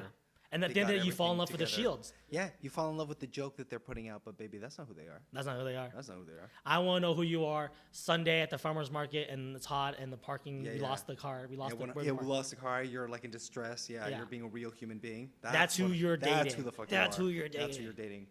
And 0.52 0.64
at 0.64 0.70
they 0.70 0.76
the 0.76 0.80
end 0.80 0.90
of 0.90 0.94
the 0.96 1.00
day, 1.02 1.06
you 1.06 1.12
fall 1.12 1.32
in 1.34 1.38
love 1.38 1.52
with 1.52 1.60
the 1.60 1.66
shields. 1.66 2.14
Yeah, 2.30 2.50
you 2.62 2.70
fall 2.70 2.90
in 2.90 2.98
love 2.98 3.10
with 3.10 3.20
the 3.20 3.28
joke 3.28 3.58
that 3.58 3.70
they're 3.70 3.80
putting 3.80 4.08
out, 4.08 4.22
but 4.24 4.38
baby, 4.38 4.58
that's 4.58 4.78
not 4.78 4.88
who 4.88 4.94
they 4.94 5.04
are. 5.04 5.22
That's 5.34 5.46
not 5.46 5.58
who 5.58 5.66
they 5.66 5.76
are. 5.76 5.90
That's 5.94 6.08
not 6.08 6.18
who 6.18 6.24
they 6.26 6.34
are. 6.34 6.50
I 6.66 6.80
want 6.80 7.04
to 7.04 7.08
know 7.10 7.14
who 7.14 7.24
you 7.24 7.46
are. 7.46 7.72
Sunday 7.92 8.40
at 8.42 8.50
the 8.50 8.58
farmers 8.58 8.90
market 8.90 9.30
and 9.30 9.56
it's 9.56 9.66
hot 9.66 9.96
and 10.00 10.12
the 10.12 10.18
parking. 10.18 10.64
Yeah, 10.64 10.72
we 10.74 10.78
yeah. 10.80 10.88
lost 10.88 11.06
the 11.06 11.16
car. 11.16 11.48
We 11.50 11.58
lost 11.58 11.74
Yeah, 11.78 11.86
the. 11.88 11.94
when, 11.94 12.06
yeah, 12.06 12.12
the 12.12 12.16
we 12.16 12.26
lost 12.26 12.54
a 12.54 12.56
car. 12.56 12.82
You're 12.82 13.10
like 13.10 13.26
in 13.26 13.32
distress. 13.32 13.90
Yeah, 13.90 14.08
Yeah. 14.08 14.18
you're 14.18 14.26
being 14.26 14.44
a 14.44 14.48
real 14.48 14.72
human 14.72 15.00
being. 15.00 15.32
That's 15.42 15.76
who 15.76 15.86
what- 15.90 15.98
you're 15.98 16.16
That's 16.18 16.30
dating. 16.32 16.44
That's 16.44 16.56
who 16.56 16.64
the 16.64 16.72
fuck 16.72 16.88
That's 16.88 17.18
you 17.18 17.24
are. 17.26 17.28
who 17.28 17.34
you're 17.34 17.50
dating. 17.50 17.68
That's 17.68 17.78
who 17.78 17.84
you're 17.84 17.94
dating. 17.94 18.28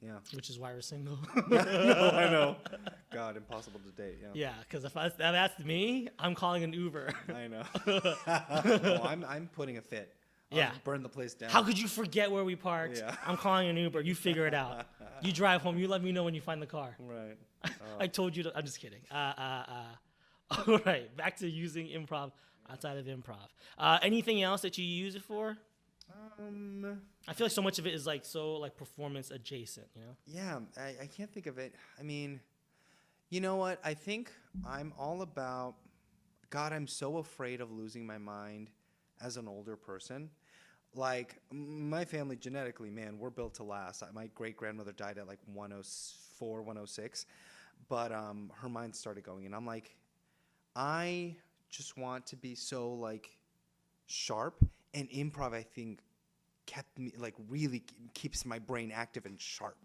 Yeah. 0.00 0.12
Which 0.32 0.48
is 0.48 0.58
why 0.58 0.72
we're 0.72 0.80
single. 0.80 1.18
no, 1.50 1.58
I 1.58 2.30
know. 2.30 2.56
God, 3.12 3.36
impossible 3.36 3.80
to 3.80 3.90
date. 3.90 4.18
Yeah. 4.22 4.28
yeah, 4.32 4.52
because 4.62 4.84
if, 4.84 4.96
I, 4.96 5.06
if 5.06 5.16
that's 5.18 5.58
me, 5.62 6.08
I'm 6.18 6.34
calling 6.34 6.62
an 6.64 6.72
Uber. 6.72 7.10
I 7.34 7.48
know. 7.48 7.64
I'm 9.02 9.24
I'm 9.24 9.48
putting 9.52 9.76
a 9.76 9.82
fit. 9.82 10.14
Yeah. 10.50 10.72
Burn 10.84 11.02
the 11.02 11.08
place 11.08 11.34
down. 11.34 11.50
How 11.50 11.62
could 11.62 11.78
you 11.78 11.86
forget 11.86 12.30
where 12.30 12.44
we 12.44 12.56
parked? 12.56 12.98
Yeah. 12.98 13.14
I'm 13.24 13.36
calling 13.36 13.68
an 13.68 13.76
Uber. 13.76 14.00
You 14.00 14.14
figure 14.14 14.46
it 14.46 14.54
out. 14.54 14.86
You 15.22 15.32
drive 15.32 15.60
home. 15.60 15.76
You 15.76 15.86
let 15.86 16.02
me 16.02 16.12
know 16.12 16.24
when 16.24 16.32
you 16.32 16.40
find 16.40 16.62
the 16.62 16.66
car. 16.66 16.96
Right. 16.98 17.36
I 18.00 18.06
told 18.06 18.34
you 18.34 18.42
to. 18.44 18.56
I'm 18.56 18.64
just 18.64 18.80
kidding. 18.80 19.00
Uh, 19.10 19.14
uh, 19.36 19.64
uh. 19.68 20.62
All 20.66 20.78
right, 20.86 21.14
back 21.14 21.36
to 21.40 21.46
using 21.46 21.88
improv 21.88 22.32
outside 22.70 22.96
of 22.96 23.04
improv. 23.04 23.48
Uh, 23.76 23.98
anything 24.00 24.42
else 24.42 24.62
that 24.62 24.78
you 24.78 24.84
use 24.86 25.16
it 25.16 25.22
for? 25.22 25.58
Um. 26.38 27.02
I 27.28 27.34
feel 27.34 27.44
like 27.44 27.52
so 27.52 27.60
much 27.60 27.78
of 27.78 27.86
it 27.86 27.92
is 27.92 28.06
like 28.06 28.24
so 28.24 28.54
like 28.56 28.76
performance 28.78 29.30
adjacent. 29.30 29.88
You 29.94 30.02
know? 30.02 30.16
Yeah, 30.26 30.58
I, 30.78 31.02
I 31.02 31.06
can't 31.06 31.30
think 31.30 31.46
of 31.46 31.58
it. 31.58 31.74
I 31.98 32.02
mean, 32.02 32.40
you 33.28 33.42
know 33.42 33.56
what? 33.56 33.78
I 33.84 33.92
think 33.92 34.32
I'm 34.66 34.94
all 34.98 35.20
about. 35.20 35.74
God, 36.48 36.72
I'm 36.72 36.86
so 36.86 37.18
afraid 37.18 37.60
of 37.60 37.70
losing 37.70 38.06
my 38.06 38.16
mind 38.16 38.70
as 39.20 39.36
an 39.36 39.46
older 39.46 39.76
person. 39.76 40.30
Like 40.94 41.38
my 41.52 42.04
family 42.04 42.36
genetically, 42.36 42.90
man, 42.90 43.18
we're 43.18 43.30
built 43.30 43.54
to 43.54 43.62
last. 43.62 44.02
My 44.12 44.26
great 44.34 44.56
grandmother 44.56 44.92
died 44.92 45.18
at 45.18 45.28
like 45.28 45.38
104, 45.52 46.62
106, 46.62 47.26
but 47.88 48.12
um, 48.12 48.52
her 48.56 48.68
mind 48.68 48.94
started 48.96 49.22
going, 49.22 49.46
and 49.46 49.54
I'm 49.54 49.66
like, 49.66 49.94
I 50.74 51.36
just 51.70 51.96
want 51.96 52.26
to 52.26 52.36
be 52.36 52.54
so 52.54 52.92
like 52.92 53.30
sharp, 54.06 54.64
and 54.94 55.08
improv. 55.10 55.54
I 55.54 55.62
think 55.62 56.00
kept 56.66 56.98
me 56.98 57.12
like 57.18 57.34
really 57.48 57.82
keeps 58.14 58.44
my 58.44 58.58
brain 58.58 58.92
active 58.94 59.26
and 59.26 59.40
sharp 59.40 59.76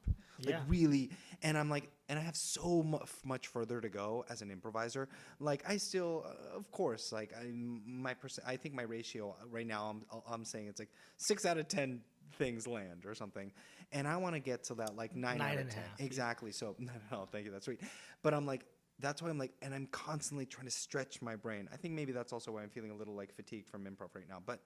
like 0.44 0.54
Yeah. 0.54 0.62
really 0.68 1.10
and 1.42 1.58
i'm 1.58 1.68
like 1.68 1.90
and 2.10 2.20
i 2.20 2.22
have 2.22 2.36
so 2.36 2.84
mu- 2.84 3.00
much 3.24 3.48
further 3.48 3.82
to 3.82 3.90
go 3.90 4.24
as 4.30 4.42
an 4.42 4.52
improviser. 4.52 5.08
Like 5.40 5.64
i 5.70 5.78
still 5.78 6.26
uh, 6.28 6.58
of 6.58 6.72
course 6.72 7.12
like 7.12 7.34
i 7.40 7.52
my 7.54 8.14
percent 8.14 8.48
i 8.48 8.56
think 8.58 8.74
my 8.76 8.84
ratio 8.84 9.36
uh, 9.42 9.48
right 9.50 9.68
now 9.68 9.86
i'm 9.90 10.22
i'm 10.30 10.46
saying 10.46 10.68
it's 10.68 10.80
like 10.80 10.92
six 11.18 11.46
out 11.46 11.58
of 11.58 11.68
ten 11.68 12.02
things 12.38 12.68
land 12.68 13.06
or 13.06 13.14
something. 13.16 13.52
And 13.92 14.08
i 14.08 14.18
want 14.18 14.36
to 14.36 14.40
get 14.40 14.64
to 14.66 14.76
that 14.76 14.96
like 14.96 15.16
nine, 15.16 15.38
Nine 15.38 15.52
out 15.54 15.58
and 15.60 15.70
of 15.70 15.74
ten. 15.76 15.84
half. 15.84 16.00
exactly. 16.02 16.52
So 16.52 16.76
no 17.12 17.28
thank 17.32 17.46
you. 17.46 17.52
That's 17.52 17.66
sweet. 17.66 17.82
But 18.24 18.34
i'm 18.34 18.46
like 18.46 18.66
that's 19.00 19.22
why 19.22 19.30
i'm 19.30 19.38
like 19.38 19.52
and 19.62 19.74
i'm 19.74 19.88
constantly 19.88 20.46
trying 20.46 20.66
to 20.66 20.72
stretch 20.72 21.22
my 21.22 21.36
brain. 21.36 21.68
I 21.74 21.78
think 21.78 21.94
maybe 21.94 22.12
that's 22.14 22.34
also 22.34 22.52
why 22.52 22.62
i'm 22.64 22.70
feeling 22.70 22.92
a 22.92 22.96
little 22.96 23.16
like 23.16 23.34
fatigued 23.36 23.68
from 23.70 23.84
improv 23.86 24.14
right 24.16 24.28
now 24.30 24.42
but 24.46 24.60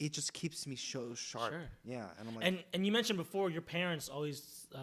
it 0.00 0.12
just 0.12 0.32
keeps 0.32 0.66
me 0.66 0.74
so 0.76 1.14
sharp. 1.14 1.52
Sure. 1.52 1.62
yeah 1.84 2.06
and 2.18 2.28
i'm 2.28 2.34
like 2.34 2.44
And 2.46 2.62
and 2.72 2.84
you 2.86 2.90
mentioned 2.92 3.16
before 3.16 3.50
your 3.50 3.62
parents 3.62 4.08
always 4.08 4.66
uh, 4.74 4.78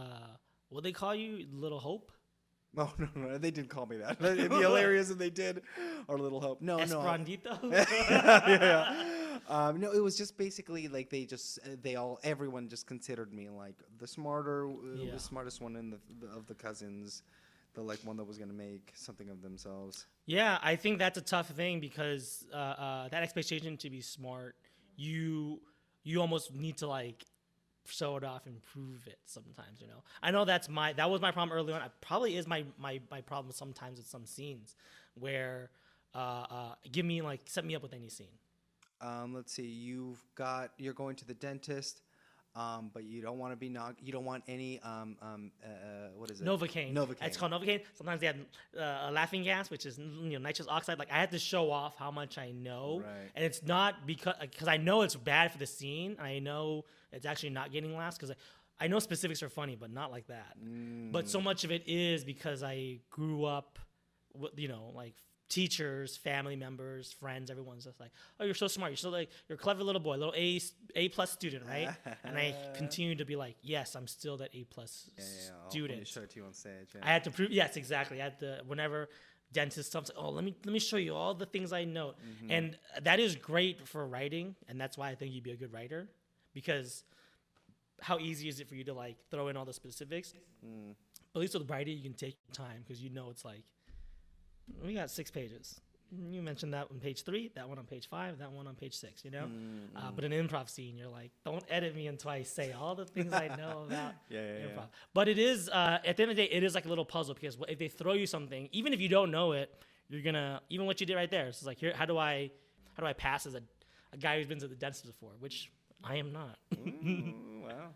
what 0.71 0.83
they 0.83 0.91
call 0.91 1.13
you, 1.15 1.45
Little 1.53 1.79
Hope, 1.79 2.11
Oh 2.77 2.91
no, 2.97 3.07
no, 3.15 3.27
no, 3.31 3.37
they 3.37 3.51
didn't 3.51 3.69
call 3.69 3.85
me 3.85 3.97
that. 3.97 4.17
It'd 4.21 4.49
be 4.49 4.55
hilarious 4.55 5.09
if 5.09 5.17
they 5.17 5.29
did. 5.29 5.61
Our 6.07 6.17
little 6.17 6.39
hope. 6.39 6.61
No, 6.61 6.77
no. 6.85 7.01
Yeah, 7.69 8.45
yeah. 8.47 9.37
Um, 9.49 9.79
no, 9.81 9.91
it 9.91 9.99
was 10.01 10.17
just 10.17 10.37
basically 10.37 10.87
like 10.87 11.09
they 11.09 11.25
just 11.25 11.59
uh, 11.65 11.71
they 11.81 11.95
all 11.95 12.19
everyone 12.23 12.69
just 12.69 12.87
considered 12.87 13.33
me 13.33 13.49
like 13.49 13.75
the 13.97 14.07
smarter, 14.07 14.69
uh, 14.69 14.73
Yeah. 14.95 15.11
the 15.11 15.19
smartest 15.19 15.59
one 15.61 15.75
in 15.75 15.89
the, 15.89 15.99
the 16.21 16.27
of 16.27 16.47
the 16.47 16.53
cousins, 16.53 17.23
the 17.73 17.81
like 17.81 17.99
one 18.05 18.15
that 18.17 18.23
was 18.23 18.37
gonna 18.37 18.53
make 18.53 18.91
something 18.95 19.29
of 19.29 19.41
themselves. 19.41 20.05
Yeah, 20.25 20.57
I 20.61 20.75
think 20.77 20.99
that's 20.99 21.17
a 21.17 21.21
tough 21.21 21.49
thing 21.49 21.81
because 21.81 22.45
uh, 22.53 22.55
uh, 22.55 23.07
that 23.09 23.23
expectation 23.23 23.75
to 23.77 23.89
be 23.89 23.99
smart, 24.01 24.55
you 24.95 25.59
you 26.03 26.21
almost 26.21 26.53
need 26.53 26.77
to 26.77 26.87
like 26.87 27.25
show 27.87 28.17
it 28.17 28.23
off 28.23 28.45
and 28.45 28.61
prove 28.73 29.07
it 29.07 29.19
sometimes. 29.25 29.79
You 29.79 29.87
know, 29.87 30.03
I 30.21 30.31
know 30.31 30.45
that's 30.45 30.69
my 30.69 30.93
that 30.93 31.09
was 31.09 31.21
my 31.21 31.31
problem 31.31 31.57
early 31.57 31.73
on. 31.73 31.81
It 31.81 31.91
probably 32.01 32.35
is 32.35 32.47
my 32.47 32.63
my 32.77 32.99
my 33.09 33.21
problem 33.21 33.51
sometimes 33.51 33.97
with 33.97 34.07
some 34.07 34.25
scenes 34.25 34.75
where 35.15 35.69
uh, 36.13 36.45
uh, 36.49 36.73
give 36.91 37.05
me 37.05 37.21
like 37.21 37.41
set 37.45 37.65
me 37.65 37.75
up 37.75 37.83
with 37.83 37.93
any 37.93 38.09
scene. 38.09 38.27
Um, 39.01 39.33
let's 39.33 39.51
see. 39.51 39.65
You've 39.65 40.23
got 40.35 40.71
you're 40.77 40.93
going 40.93 41.15
to 41.17 41.25
the 41.25 41.33
dentist, 41.33 42.01
um, 42.55 42.91
but 42.93 43.03
you 43.03 43.21
don't 43.21 43.37
want 43.39 43.53
to 43.53 43.55
be 43.57 43.69
knock. 43.69 43.95
You 44.01 44.11
don't 44.11 44.25
want 44.25 44.43
any 44.47 44.79
um, 44.81 45.15
um, 45.21 45.51
uh, 45.63 45.67
uh, 45.67 46.07
what 46.17 46.29
is 46.31 46.41
it? 46.41 46.45
Novocaine. 46.47 46.93
Novocaine. 46.93 47.23
It's 47.23 47.37
called 47.37 47.51
Novocaine. 47.53 47.81
Sometimes 47.93 48.19
they 48.21 48.27
have 48.27 48.35
uh, 48.77 49.07
a 49.07 49.11
laughing 49.11 49.43
gas, 49.43 49.69
which 49.69 49.85
is 49.85 49.97
you 49.97 50.31
know 50.31 50.39
nitrous 50.39 50.67
oxide. 50.67 50.99
Like 50.99 51.11
I 51.11 51.17
had 51.17 51.31
to 51.31 51.39
show 51.39 51.71
off 51.71 51.95
how 51.97 52.11
much 52.11 52.37
I 52.37 52.51
know, 52.51 53.01
Right. 53.05 53.29
and 53.35 53.45
it's 53.45 53.63
not 53.63 54.05
because 54.05 54.35
because 54.41 54.67
I 54.67 54.77
know 54.77 55.01
it's 55.03 55.15
bad 55.15 55.51
for 55.51 55.57
the 55.57 55.67
scene. 55.67 56.17
I 56.21 56.39
know 56.39 56.83
it's 57.11 57.25
actually 57.25 57.51
not 57.51 57.71
getting 57.71 57.95
laughs 57.95 58.17
because 58.17 58.31
I, 58.31 58.85
I 58.85 58.87
know 58.87 58.99
specifics 58.99 59.41
are 59.43 59.49
funny, 59.49 59.75
but 59.79 59.91
not 59.91 60.11
like 60.11 60.27
that. 60.27 60.55
But 61.11 61.29
so 61.29 61.39
much 61.39 61.63
of 61.63 61.71
it 61.71 61.83
is 61.87 62.23
because 62.23 62.63
I 62.63 62.99
grew 63.11 63.45
up, 63.45 63.77
you 64.55 64.67
know, 64.67 64.91
like 64.95 65.15
teachers, 65.51 66.17
family 66.17 66.55
members, 66.55 67.11
friends. 67.11 67.51
Everyone's 67.51 67.83
just 67.85 67.99
like, 67.99 68.11
"Oh, 68.39 68.45
you're 68.45 68.55
so 68.55 68.67
smart. 68.67 68.91
You're 68.91 68.97
so 68.97 69.09
like 69.11 69.29
you're 69.47 69.57
a 69.57 69.59
clever 69.59 69.83
little 69.83 70.01
boy, 70.01 70.15
little 70.15 70.33
A 70.35 70.59
A 70.95 71.09
plus 71.09 71.31
student, 71.31 71.65
right?" 71.67 71.89
and 72.23 72.37
I 72.37 72.55
continue 72.75 73.15
to 73.15 73.25
be 73.25 73.35
like, 73.35 73.55
"Yes, 73.61 73.95
I'm 73.95 74.07
still 74.07 74.37
that 74.37 74.49
A 74.55 74.63
plus 74.63 75.09
Yeah, 75.17 75.23
yeah, 75.23 75.29
yeah. 75.45 75.51
I'll- 75.63 75.69
student." 75.69 76.07
show 76.07 76.21
it 76.21 76.29
to 76.31 76.39
you 76.39 76.45
on 76.45 76.53
stage. 76.53 76.89
Yeah. 76.95 77.01
I 77.03 77.07
had 77.13 77.23
to 77.25 77.31
prove. 77.31 77.51
Yes, 77.51 77.75
exactly. 77.77 78.19
I 78.21 78.23
had 78.23 78.39
to. 78.39 78.61
Whenever 78.65 79.09
dentist 79.51 79.91
comes, 79.91 80.09
oh, 80.15 80.29
let 80.31 80.43
me 80.45 80.55
let 80.65 80.71
me 80.73 80.79
show 80.79 80.97
you 80.97 81.13
all 81.13 81.33
the 81.33 81.45
things 81.45 81.73
I 81.73 81.83
know, 81.83 82.13
Mm-hmm. 82.13 82.51
and 82.51 82.77
that 83.03 83.19
is 83.19 83.35
great 83.35 83.87
for 83.87 84.07
writing, 84.07 84.55
and 84.69 84.79
that's 84.81 84.97
why 84.97 85.09
I 85.09 85.15
think 85.15 85.33
you'd 85.33 85.43
be 85.43 85.51
a 85.51 85.57
good 85.57 85.73
writer, 85.73 86.07
because 86.53 87.03
how 87.99 88.17
easy 88.17 88.47
is 88.47 88.59
it 88.61 88.67
for 88.69 88.75
you 88.75 88.83
to 88.85 88.93
like 88.93 89.17
throw 89.29 89.49
in 89.49 89.57
all 89.57 89.65
the 89.65 89.73
specifics? 89.73 90.33
Mm. 90.65 90.95
But 91.33 91.39
at 91.39 91.41
least 91.41 91.53
with 91.53 91.69
writing, 91.69 91.95
you 91.97 92.03
can 92.03 92.13
take 92.13 92.35
your 92.47 92.53
time 92.67 92.83
because 92.85 93.01
you 93.01 93.09
know 93.09 93.29
it's 93.29 93.45
like 93.45 93.63
we 94.83 94.93
got 94.93 95.09
six 95.11 95.29
pages. 95.31 95.79
You 96.13 96.41
mentioned 96.41 96.73
that 96.73 96.87
on 96.91 96.99
page 96.99 97.23
three, 97.23 97.51
that 97.55 97.69
one 97.69 97.77
on 97.79 97.85
page 97.85 98.09
five, 98.09 98.39
that 98.39 98.51
one 98.51 98.67
on 98.67 98.75
page 98.75 98.93
six. 98.95 99.23
You 99.23 99.31
know, 99.31 99.45
Mm, 99.45 99.87
uh, 99.95 100.11
but 100.13 100.25
an 100.25 100.33
improv 100.33 100.69
scene, 100.69 100.97
you're 100.97 101.07
like, 101.07 101.31
don't 101.45 101.63
edit 101.69 101.95
me 101.95 102.07
until 102.07 102.23
twice 102.31 102.49
say 102.51 102.73
all 102.73 102.95
the 102.95 103.05
things 103.05 103.31
I 103.31 103.47
know 103.55 103.83
about 103.87 104.13
Yeah, 104.29 104.39
yeah, 104.41 104.65
improv. 104.65 104.75
yeah. 104.75 104.85
But 105.13 105.29
it 105.29 105.39
is 105.39 105.69
uh, 105.69 105.99
at 106.05 106.17
the 106.17 106.23
end 106.23 106.31
of 106.31 106.37
the 106.37 106.43
day, 106.45 106.49
it 106.51 106.63
is 106.63 106.75
like 106.75 106.83
a 106.85 106.89
little 106.89 107.05
puzzle 107.05 107.33
because 107.33 107.57
if 107.69 107.79
they 107.79 107.87
throw 107.87 108.11
you 108.13 108.25
something, 108.27 108.67
even 108.73 108.91
if 108.93 108.99
you 108.99 109.07
don't 109.07 109.31
know 109.31 109.53
it, 109.53 109.73
you're 110.09 110.21
gonna 110.21 110.61
even 110.69 110.85
what 110.85 110.99
you 110.99 111.05
did 111.07 111.15
right 111.15 111.31
there. 111.31 111.47
It's 111.47 111.65
like 111.65 111.77
here, 111.77 111.93
how 111.95 112.05
do 112.05 112.17
I 112.17 112.51
how 112.95 113.03
do 113.03 113.07
I 113.07 113.13
pass 113.13 113.45
as 113.45 113.55
a 113.55 113.61
a 114.11 114.17
guy 114.17 114.37
who's 114.37 114.47
been 114.47 114.59
to 114.59 114.67
the 114.67 114.75
dentist 114.75 115.05
before, 115.05 115.31
which 115.39 115.71
I 116.03 116.17
am 116.17 116.33
not. 116.33 116.57
Ooh, 116.77 117.63
wow. 117.63 117.93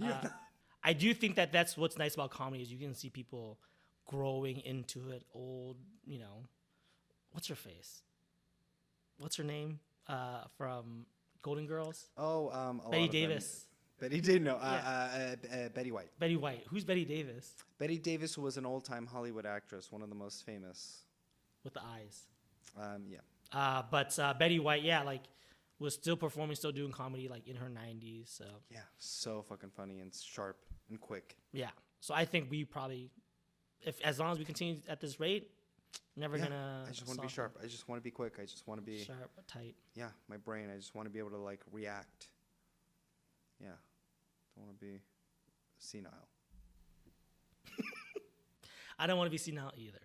Uh, 0.00 0.28
I 0.84 0.92
do 0.92 1.12
think 1.12 1.34
that 1.34 1.50
that's 1.50 1.76
what's 1.76 1.98
nice 1.98 2.14
about 2.14 2.30
comedy 2.30 2.62
is 2.62 2.70
you 2.70 2.78
can 2.78 2.94
see 2.94 3.10
people 3.10 3.58
growing 4.08 4.58
into 4.60 5.10
it. 5.10 5.22
Old, 5.32 5.76
you 6.04 6.18
know, 6.18 6.42
what's 7.30 7.46
her 7.46 7.54
face? 7.54 8.02
What's 9.18 9.36
her 9.36 9.44
name 9.44 9.78
uh, 10.08 10.44
from 10.56 11.06
Golden 11.42 11.66
Girls? 11.66 12.06
Oh, 12.16 12.50
um, 12.50 12.80
a 12.84 12.90
Betty 12.90 13.02
lot 13.02 13.06
of 13.06 13.12
them- 13.12 13.28
Davis. 13.30 13.64
Bette 14.00 14.20
Davis. 14.20 14.42
No, 14.42 14.56
uh, 14.56 14.58
Yeah. 14.60 14.88
uh, 14.88 15.56
uh, 15.56 15.56
uh, 15.56 15.68
Betty 15.70 15.90
White. 15.92 16.10
Betty 16.20 16.36
White. 16.36 16.64
Who's 16.68 16.84
Bette 16.84 17.04
Davis 17.04 17.52
Bette 17.78 17.98
Davis 17.98 18.38
was 18.38 18.56
an 18.56 18.64
old-time 18.64 19.06
Hollywood 19.06 19.44
actress, 19.44 19.90
one 19.90 20.02
of 20.02 20.08
the 20.08 20.14
most 20.14 20.44
famous. 20.44 21.02
with 21.64 21.74
the 21.74 21.82
eyes? 21.82 22.26
Um, 22.76 23.06
yeah. 23.08 23.18
Uh, 23.52 23.82
but 23.90 24.16
uh, 24.20 24.32
Betty 24.34 24.60
White, 24.60 24.82
yeah, 24.84 25.02
like 25.02 25.22
was 25.80 25.94
still 25.94 26.16
performing, 26.16 26.54
still 26.54 26.70
doing 26.72 26.92
comedy, 26.92 27.26
like 27.28 27.46
in 27.48 27.56
her 27.56 27.68
90s. 27.68 28.28
So 28.28 28.44
Yeah, 28.70 28.80
so 28.98 29.42
fucking 29.42 29.70
funny 29.70 29.98
and 29.98 30.14
sharp 30.14 30.56
and 30.88 31.00
quick. 31.00 31.36
yeah, 31.52 31.70
so 32.00 32.14
I 32.14 32.24
think 32.24 32.50
we 32.50 32.64
probably, 32.64 33.10
if 33.84 34.00
as 34.02 34.18
long 34.18 34.32
as 34.32 34.38
we 34.38 34.44
continue 34.44 34.76
at 34.88 35.00
this 35.00 35.18
rate, 35.20 35.50
never 36.16 36.36
Yeah, 36.36 36.44
gonna. 36.44 36.84
I 36.86 36.90
just 36.90 37.06
want 37.06 37.18
to 37.20 37.26
be 37.26 37.32
sharp. 37.32 37.56
I 37.62 37.66
just 37.66 37.88
want 37.88 38.00
to 38.00 38.04
be 38.04 38.10
quick. 38.10 38.34
I 38.38 38.42
just 38.42 38.66
want 38.66 38.80
to 38.80 38.84
be 38.84 39.02
Sharp, 39.04 39.30
tight. 39.46 39.74
yeah, 39.94 40.08
my 40.28 40.36
brain. 40.36 40.68
I 40.72 40.76
just 40.76 40.94
want 40.94 41.06
to 41.06 41.10
be 41.10 41.18
able 41.18 41.30
to 41.30 41.38
like 41.38 41.60
react. 41.72 42.28
Yeah, 43.60 43.68
don't 44.56 44.66
want 44.66 44.78
to 44.78 44.84
be 44.86 45.00
senile. 45.78 46.12
I 48.98 49.06
don't 49.06 49.16
want 49.16 49.26
to 49.26 49.30
be 49.32 49.38
senile 49.38 49.72
either. 49.76 49.98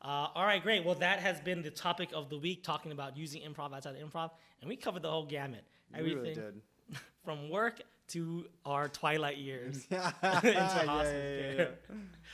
Uh, 0.00 0.28
all 0.34 0.44
right, 0.44 0.62
great. 0.62 0.84
Well, 0.84 0.94
that 0.96 1.18
has 1.20 1.40
been 1.40 1.62
the 1.62 1.70
topic 1.70 2.10
of 2.14 2.28
the 2.28 2.38
week, 2.38 2.62
talking 2.62 2.92
about 2.92 3.16
using 3.16 3.42
improv 3.42 3.74
outside 3.74 3.96
of 3.96 4.10
improv, 4.10 4.30
and 4.60 4.68
we 4.68 4.76
covered 4.76 5.02
the 5.02 5.10
whole 5.10 5.26
gamut. 5.26 5.64
You 5.96 6.04
really 6.04 6.16
Everything 6.20 6.34
did. 6.34 6.60
from 7.24 7.50
work 7.50 7.80
to 8.08 8.46
our 8.64 8.88
twilight 8.88 9.36
years 9.36 9.86
yeah, 9.90 10.12
into 10.22 10.52
yeah, 10.52 10.84
hospice 10.86 11.14
yeah, 11.14 11.54
care. 11.54 11.78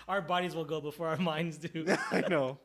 Our 0.07 0.21
bodies 0.23 0.55
will 0.55 0.65
go 0.65 0.81
before 0.81 1.09
our 1.09 1.17
minds 1.17 1.59
do. 1.59 1.85
I 2.11 2.23
know. 2.29 2.59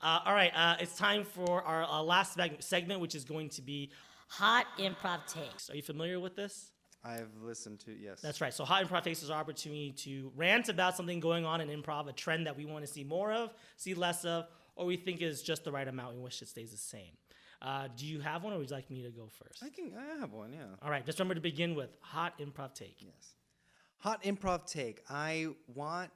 Uh, 0.00 0.20
all 0.24 0.32
right, 0.32 0.52
uh, 0.54 0.76
it's 0.80 0.96
time 0.96 1.24
for 1.24 1.62
our 1.62 1.84
uh, 1.84 2.02
last 2.02 2.38
seg- 2.38 2.62
segment, 2.62 3.00
which 3.00 3.14
is 3.14 3.24
going 3.24 3.50
to 3.50 3.62
be 3.62 3.90
Hot 4.30 4.66
improv 4.78 5.26
takes. 5.26 5.68
Are 5.70 5.74
you 5.74 5.82
familiar 5.82 6.20
with 6.20 6.36
this? 6.36 6.70
I've 7.02 7.30
listened 7.42 7.80
to 7.80 7.92
yes. 7.92 8.20
That's 8.20 8.40
right. 8.40 8.54
So, 8.54 8.64
Hot 8.64 8.84
Improv 8.84 9.02
Takes 9.02 9.22
is 9.22 9.30
our 9.30 9.40
opportunity 9.40 9.90
to 10.04 10.30
rant 10.36 10.68
about 10.68 10.96
something 10.96 11.18
going 11.18 11.44
on 11.44 11.60
in 11.60 11.68
improv, 11.68 12.08
a 12.08 12.12
trend 12.12 12.46
that 12.46 12.56
we 12.56 12.64
want 12.64 12.84
to 12.84 12.92
see 12.92 13.02
more 13.02 13.32
of, 13.32 13.52
see 13.76 13.94
less 13.94 14.24
of, 14.24 14.46
or 14.76 14.86
we 14.86 14.96
think 14.96 15.20
is 15.20 15.42
just 15.42 15.64
the 15.64 15.72
right 15.72 15.88
amount. 15.88 16.14
We 16.14 16.20
wish 16.20 16.42
it 16.42 16.48
stays 16.48 16.70
the 16.70 16.76
same. 16.76 17.12
Uh, 17.62 17.88
do 17.96 18.06
you 18.06 18.20
have 18.20 18.42
one, 18.42 18.52
or 18.52 18.58
would 18.58 18.70
you 18.70 18.74
like 18.74 18.90
me 18.90 19.02
to 19.02 19.10
go 19.10 19.28
first? 19.28 19.62
I 19.62 19.68
can. 19.68 19.92
I 19.98 20.18
have 20.18 20.32
one. 20.32 20.52
Yeah. 20.52 20.60
All 20.82 20.90
right, 20.90 21.04
just 21.04 21.18
remember 21.18 21.34
to 21.34 21.40
begin 21.40 21.74
with 21.74 21.90
Hot 22.00 22.38
Improv 22.38 22.74
Take. 22.74 22.96
Yes. 23.00 23.34
Hot 24.00 24.22
improv 24.22 24.64
take. 24.64 25.02
I 25.10 25.48
want 25.74 26.10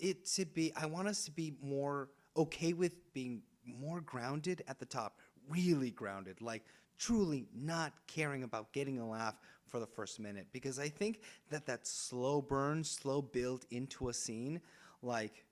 it 0.00 0.26
to 0.34 0.44
be, 0.44 0.72
I 0.74 0.86
want 0.86 1.06
us 1.06 1.24
to 1.26 1.30
be 1.30 1.54
more 1.62 2.08
okay 2.36 2.72
with 2.72 3.12
being 3.12 3.42
more 3.64 4.00
grounded 4.00 4.64
at 4.66 4.80
the 4.80 4.86
top, 4.86 5.20
really 5.48 5.92
grounded, 5.92 6.40
like 6.40 6.64
truly 6.98 7.46
not 7.54 7.92
caring 8.08 8.42
about 8.42 8.72
getting 8.72 8.98
a 8.98 9.08
laugh 9.08 9.38
for 9.68 9.78
the 9.78 9.86
first 9.86 10.18
minute. 10.18 10.48
Because 10.52 10.80
I 10.80 10.88
think 10.88 11.20
that 11.50 11.64
that 11.66 11.86
slow 11.86 12.42
burn, 12.42 12.82
slow 12.82 13.22
build 13.22 13.66
into 13.70 14.08
a 14.08 14.12
scene, 14.12 14.60
like 15.00 15.44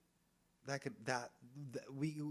that 0.67 0.81
could, 0.81 0.95
that, 1.05 1.31
that 1.71 1.85
we, 1.95 2.21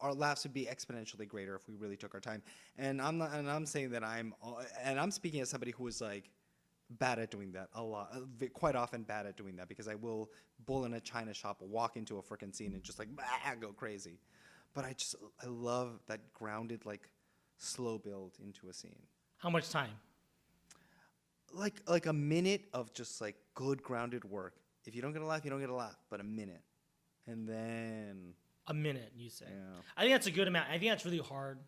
our 0.00 0.12
laughs 0.12 0.44
would 0.44 0.52
be 0.52 0.66
exponentially 0.66 1.26
greater 1.26 1.54
if 1.54 1.68
we 1.68 1.74
really 1.76 1.96
took 1.96 2.14
our 2.14 2.20
time. 2.20 2.42
And 2.78 3.00
I'm 3.00 3.18
not, 3.18 3.32
and 3.32 3.50
I'm 3.50 3.66
saying 3.66 3.90
that 3.90 4.04
I'm, 4.04 4.34
and 4.82 4.98
I'm 4.98 5.10
speaking 5.10 5.40
as 5.40 5.48
somebody 5.48 5.72
who 5.72 5.86
is 5.86 6.00
like, 6.00 6.30
bad 6.90 7.18
at 7.18 7.30
doing 7.30 7.50
that 7.52 7.68
a 7.74 7.82
lot 7.82 8.10
uh, 8.14 8.46
quite 8.52 8.76
often 8.76 9.02
bad 9.02 9.26
at 9.26 9.36
doing 9.36 9.56
that 9.56 9.68
because 9.68 9.88
i 9.88 9.94
will 9.94 10.30
bull 10.66 10.84
in 10.84 10.94
a 10.94 11.00
china 11.00 11.32
shop 11.32 11.56
walk 11.60 11.96
into 11.96 12.18
a 12.18 12.22
freaking 12.22 12.54
scene 12.54 12.74
and 12.74 12.82
just 12.82 12.98
like 12.98 13.08
bah, 13.16 13.24
go 13.60 13.72
crazy 13.72 14.18
but 14.74 14.84
i 14.84 14.92
just 14.92 15.16
i 15.42 15.46
love 15.46 16.00
that 16.06 16.20
grounded 16.34 16.84
like 16.84 17.08
slow 17.56 17.98
build 17.98 18.36
into 18.44 18.68
a 18.68 18.72
scene 18.72 19.02
How 19.38 19.48
much 19.50 19.70
time? 19.70 19.90
like 21.52 21.80
like 21.86 22.06
a 22.06 22.12
minute 22.12 22.66
of 22.72 22.92
just 22.92 23.20
like 23.20 23.36
good 23.54 23.82
grounded 23.82 24.24
work 24.24 24.54
if 24.84 24.94
you 24.94 25.02
don't 25.02 25.12
get 25.12 25.22
a 25.22 25.26
laugh 25.26 25.44
you 25.44 25.50
don't 25.50 25.60
get 25.60 25.70
a 25.70 25.74
laugh 25.74 25.96
but 26.10 26.20
a 26.20 26.24
minute 26.24 26.62
and 27.26 27.48
then 27.48 28.34
A 28.66 28.74
minute, 28.74 29.12
you 29.16 29.28
say. 29.30 29.44
Yeah. 29.48 29.80
I 29.96 30.02
think 30.02 30.14
that's 30.14 30.26
a 30.26 30.30
good 30.30 30.48
amount. 30.48 30.68
I 30.70 30.78
think 30.78 30.90
that's 30.90 31.04
really 31.04 31.18
hard. 31.18 31.58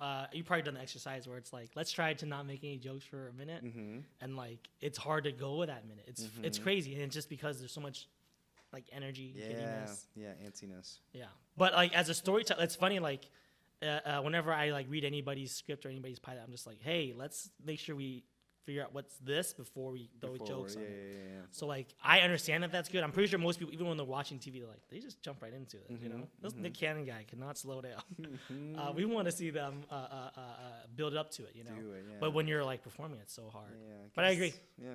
Uh, 0.00 0.26
you've 0.32 0.44
probably 0.44 0.62
done 0.62 0.74
the 0.74 0.80
exercise 0.80 1.26
where 1.28 1.38
it's 1.38 1.52
like, 1.52 1.70
let's 1.76 1.92
try 1.92 2.12
to 2.14 2.26
not 2.26 2.46
make 2.46 2.64
any 2.64 2.76
jokes 2.78 3.04
for 3.04 3.28
a 3.28 3.32
minute, 3.32 3.64
Mm-hmm. 3.64 3.98
and 4.20 4.36
like 4.36 4.58
it's 4.80 4.98
hard 4.98 5.24
to 5.24 5.32
go 5.32 5.56
with 5.56 5.68
that 5.68 5.86
minute. 5.88 6.04
It's 6.08 6.28
it's 6.42 6.58
crazy, 6.58 6.94
and 6.94 7.02
it's 7.02 7.14
just 7.14 7.28
because 7.30 7.60
there's 7.60 7.72
so 7.72 7.80
much 7.80 8.08
like 8.72 8.84
energy, 8.92 9.32
yeah 9.36 9.46
giddiness. 9.46 10.06
yeah 10.16 10.32
antsiness 10.44 10.98
Yeah, 11.12 11.26
but 11.56 11.72
like 11.74 11.94
as 11.94 12.08
a 12.08 12.14
storyteller, 12.14 12.64
it's 12.64 12.74
funny. 12.74 12.98
Like 12.98 13.22
uh, 13.82 13.86
uh, 14.04 14.20
whenever 14.22 14.52
I 14.52 14.70
like 14.70 14.86
read 14.90 15.04
anybody's 15.04 15.52
script 15.54 15.86
or 15.86 15.90
anybody's 15.90 16.18
pilot, 16.18 16.42
I'm 16.44 16.50
just 16.50 16.66
like, 16.66 16.82
hey, 16.82 17.14
let's 17.16 17.50
make 17.64 17.78
sure 17.78 17.94
we 17.94 18.24
figure 18.64 18.82
out 18.82 18.94
what's 18.94 19.16
this 19.18 19.52
before 19.52 19.92
we 19.92 20.08
throw 20.20 20.32
Before 20.32 20.46
jokes 20.46 20.76
we're- 20.76 20.86
on 20.86 20.92
it. 20.92 20.96
yeah, 20.96 21.12
yeah, 21.18 21.34
yeah. 21.36 21.40
So 21.50 21.66
like 21.66 21.88
I 22.02 22.20
understand 22.20 22.62
that 22.62 22.72
that's 22.72 22.88
good. 22.88 23.02
I'm 23.04 23.12
pretty 23.12 23.28
sure 23.28 23.38
most 23.38 23.58
people, 23.58 23.72
even 23.74 23.86
when 23.86 23.96
they're 23.96 24.06
watching 24.06 24.38
TV, 24.38 24.58
they're 24.60 24.68
like 24.68 24.82
they 24.90 24.98
just 24.98 25.22
jump 25.22 25.42
right 25.42 25.52
into 25.52 25.76
it. 25.78 25.86
You 25.90 25.96
Mm-hmm, 25.96 26.18
know, 26.18 26.26
this 26.42 26.54
Nick 26.54 26.74
Cannon 26.74 27.04
guy 27.04 27.24
cannot 27.28 27.56
slow 27.58 27.80
down. 27.80 28.02
uh, 28.78 28.92
we 28.94 29.04
want 29.04 29.26
to 29.26 29.32
see 29.32 29.50
them 29.50 29.82
uh, 29.90 29.94
uh, 29.94 29.98
uh, 30.36 30.40
uh, 30.40 30.42
build 30.96 31.14
up 31.16 31.30
to 31.32 31.42
it. 31.44 31.52
You 31.54 31.64
know, 31.64 31.72
it, 31.72 32.04
yeah. 32.08 32.16
but 32.20 32.32
when 32.34 32.46
you're 32.48 32.64
like 32.64 32.82
performing, 32.82 33.18
it's 33.20 33.34
so 33.34 33.48
hard. 33.52 33.72
Yeah, 33.80 33.94
but 34.14 34.24
I 34.24 34.30
agree. 34.30 34.54
yeah 34.78 34.94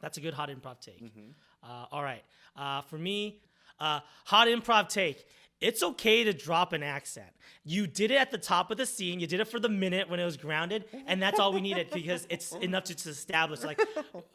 That's 0.00 0.18
a 0.18 0.20
good 0.20 0.34
hot 0.34 0.48
improv 0.50 0.80
take. 0.80 1.02
Mm-hmm. 1.02 1.30
Uh, 1.62 1.86
all 1.90 2.02
right. 2.02 2.22
Uh, 2.54 2.82
for 2.82 2.98
me, 2.98 3.40
uh, 3.80 4.00
hot 4.24 4.48
improv 4.48 4.88
take. 4.88 5.26
It's 5.60 5.82
okay 5.82 6.24
to 6.24 6.34
drop 6.34 6.74
an 6.74 6.82
accent. 6.82 7.30
You 7.64 7.86
did 7.86 8.10
it 8.10 8.16
at 8.16 8.30
the 8.30 8.38
top 8.38 8.70
of 8.70 8.76
the 8.76 8.84
scene. 8.84 9.20
You 9.20 9.26
did 9.26 9.40
it 9.40 9.46
for 9.48 9.58
the 9.58 9.70
minute 9.70 10.08
when 10.08 10.20
it 10.20 10.24
was 10.24 10.36
grounded, 10.36 10.84
and 11.06 11.20
that's 11.20 11.40
all 11.40 11.52
we 11.52 11.62
needed 11.62 11.88
because 11.92 12.26
it's 12.28 12.52
enough 12.60 12.84
to, 12.84 13.08
establish. 13.08 13.62
Like, 13.62 13.80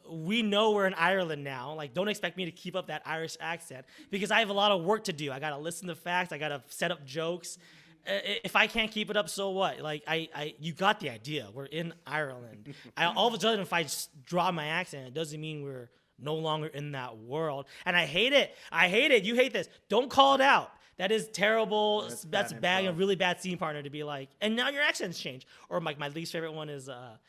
we 0.09 0.41
know 0.41 0.71
we're 0.71 0.87
in 0.87 0.95
Ireland 0.95 1.43
now. 1.43 1.73
Like, 1.75 1.93
don't 1.93 2.07
expect 2.07 2.37
me 2.37 2.45
to 2.45 2.51
keep 2.51 2.75
up 2.75 2.87
that 2.87 3.03
Irish 3.05 3.37
accent 3.39 3.85
because 4.09 4.31
I 4.31 4.39
have 4.39 4.49
a 4.49 4.53
lot 4.53 4.71
of 4.71 4.83
work 4.83 5.03
to 5.05 5.13
do. 5.13 5.31
I 5.31 5.39
gotta 5.39 5.57
listen 5.59 5.87
to 5.89 5.95
facts. 5.95 6.33
I 6.33 6.39
gotta 6.39 6.63
set 6.67 6.91
up 6.91 7.05
jokes. 7.05 7.59
Uh, 8.07 8.13
If 8.43 8.55
I 8.55 8.65
can't 8.65 8.91
keep 8.91 9.11
it 9.11 9.15
up, 9.15 9.29
so 9.29 9.51
what? 9.51 9.79
Like, 9.79 10.03
I, 10.07 10.27
I 10.35 10.55
you 10.59 10.73
got 10.73 10.99
the 10.99 11.11
idea. 11.11 11.47
We're 11.53 11.65
in 11.65 11.93
Ireland. 12.07 12.73
I, 12.97 13.05
all 13.05 13.27
of 13.27 13.33
a 13.35 13.39
sudden, 13.39 13.59
if 13.59 13.71
I 13.73 13.83
just 13.83 14.09
drop 14.25 14.53
my 14.55 14.65
accent, 14.65 15.07
it 15.07 15.13
doesn't 15.13 15.39
mean 15.39 15.61
we're 15.63 15.89
no 16.21 16.35
longer 16.35 16.67
in 16.67 16.91
that 16.93 17.17
world. 17.17 17.65
And 17.85 17.95
I 17.95 18.05
hate 18.05 18.33
it. 18.33 18.55
I 18.71 18.87
hate 18.89 19.11
it. 19.11 19.23
You 19.23 19.35
hate 19.35 19.53
this. 19.53 19.67
Don't 19.89 20.09
call 20.09 20.35
it 20.35 20.41
out. 20.41 20.71
That 20.97 21.11
is 21.11 21.29
terrible. 21.29 22.01
That's 22.01 22.23
That's, 22.25 22.53
bad 22.53 22.61
bad. 22.61 22.85
A 22.85 22.93
really 22.93 23.15
bad 23.15 23.41
scene 23.41 23.57
partner 23.57 23.81
to 23.81 23.89
be 23.89 24.03
like, 24.03 24.29
and 24.39 24.55
now 24.55 24.69
your 24.69 24.83
accents 24.83 25.19
change. 25.19 25.47
Or 25.69 25.81
like 25.81 25.97
my 25.97 26.09
least 26.09 26.31
favorite 26.31 26.53
one 26.53 26.69
is 26.69 26.85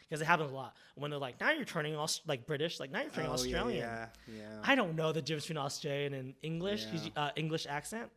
because 0.09 0.21
it 0.21 0.27
happens 0.27 0.51
a 0.51 0.55
lot 0.55 0.77
when 0.97 1.11
they're 1.11 1.19
like, 1.21 1.41
now 1.41 1.53
you're 1.53 1.65
turning 1.65 1.97
Aus- 1.97 2.21
like 2.27 2.47
British, 2.47 2.81
like 2.81 2.91
now 2.91 3.01
you're 3.01 3.11
turning 3.11 3.31
Oh, 3.31 3.35
yeah, 3.43 3.57
Australian. 3.57 3.79
yeah 3.79 4.07
yeah 4.29 4.43
I 4.63 4.75
don't 4.75 4.95
know 4.95 5.13
the 5.13 5.23
difference 5.23 5.45
between 5.47 5.65
Australian 5.65 6.13
and 6.15 6.35
English, 6.43 6.85
Yeah. 6.93 7.09
uh, 7.17 7.31
English 7.37 7.67
accent. 7.67 8.11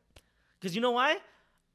Because 0.59 0.75
you 0.75 0.81
know 0.81 0.91
why? 0.91 1.17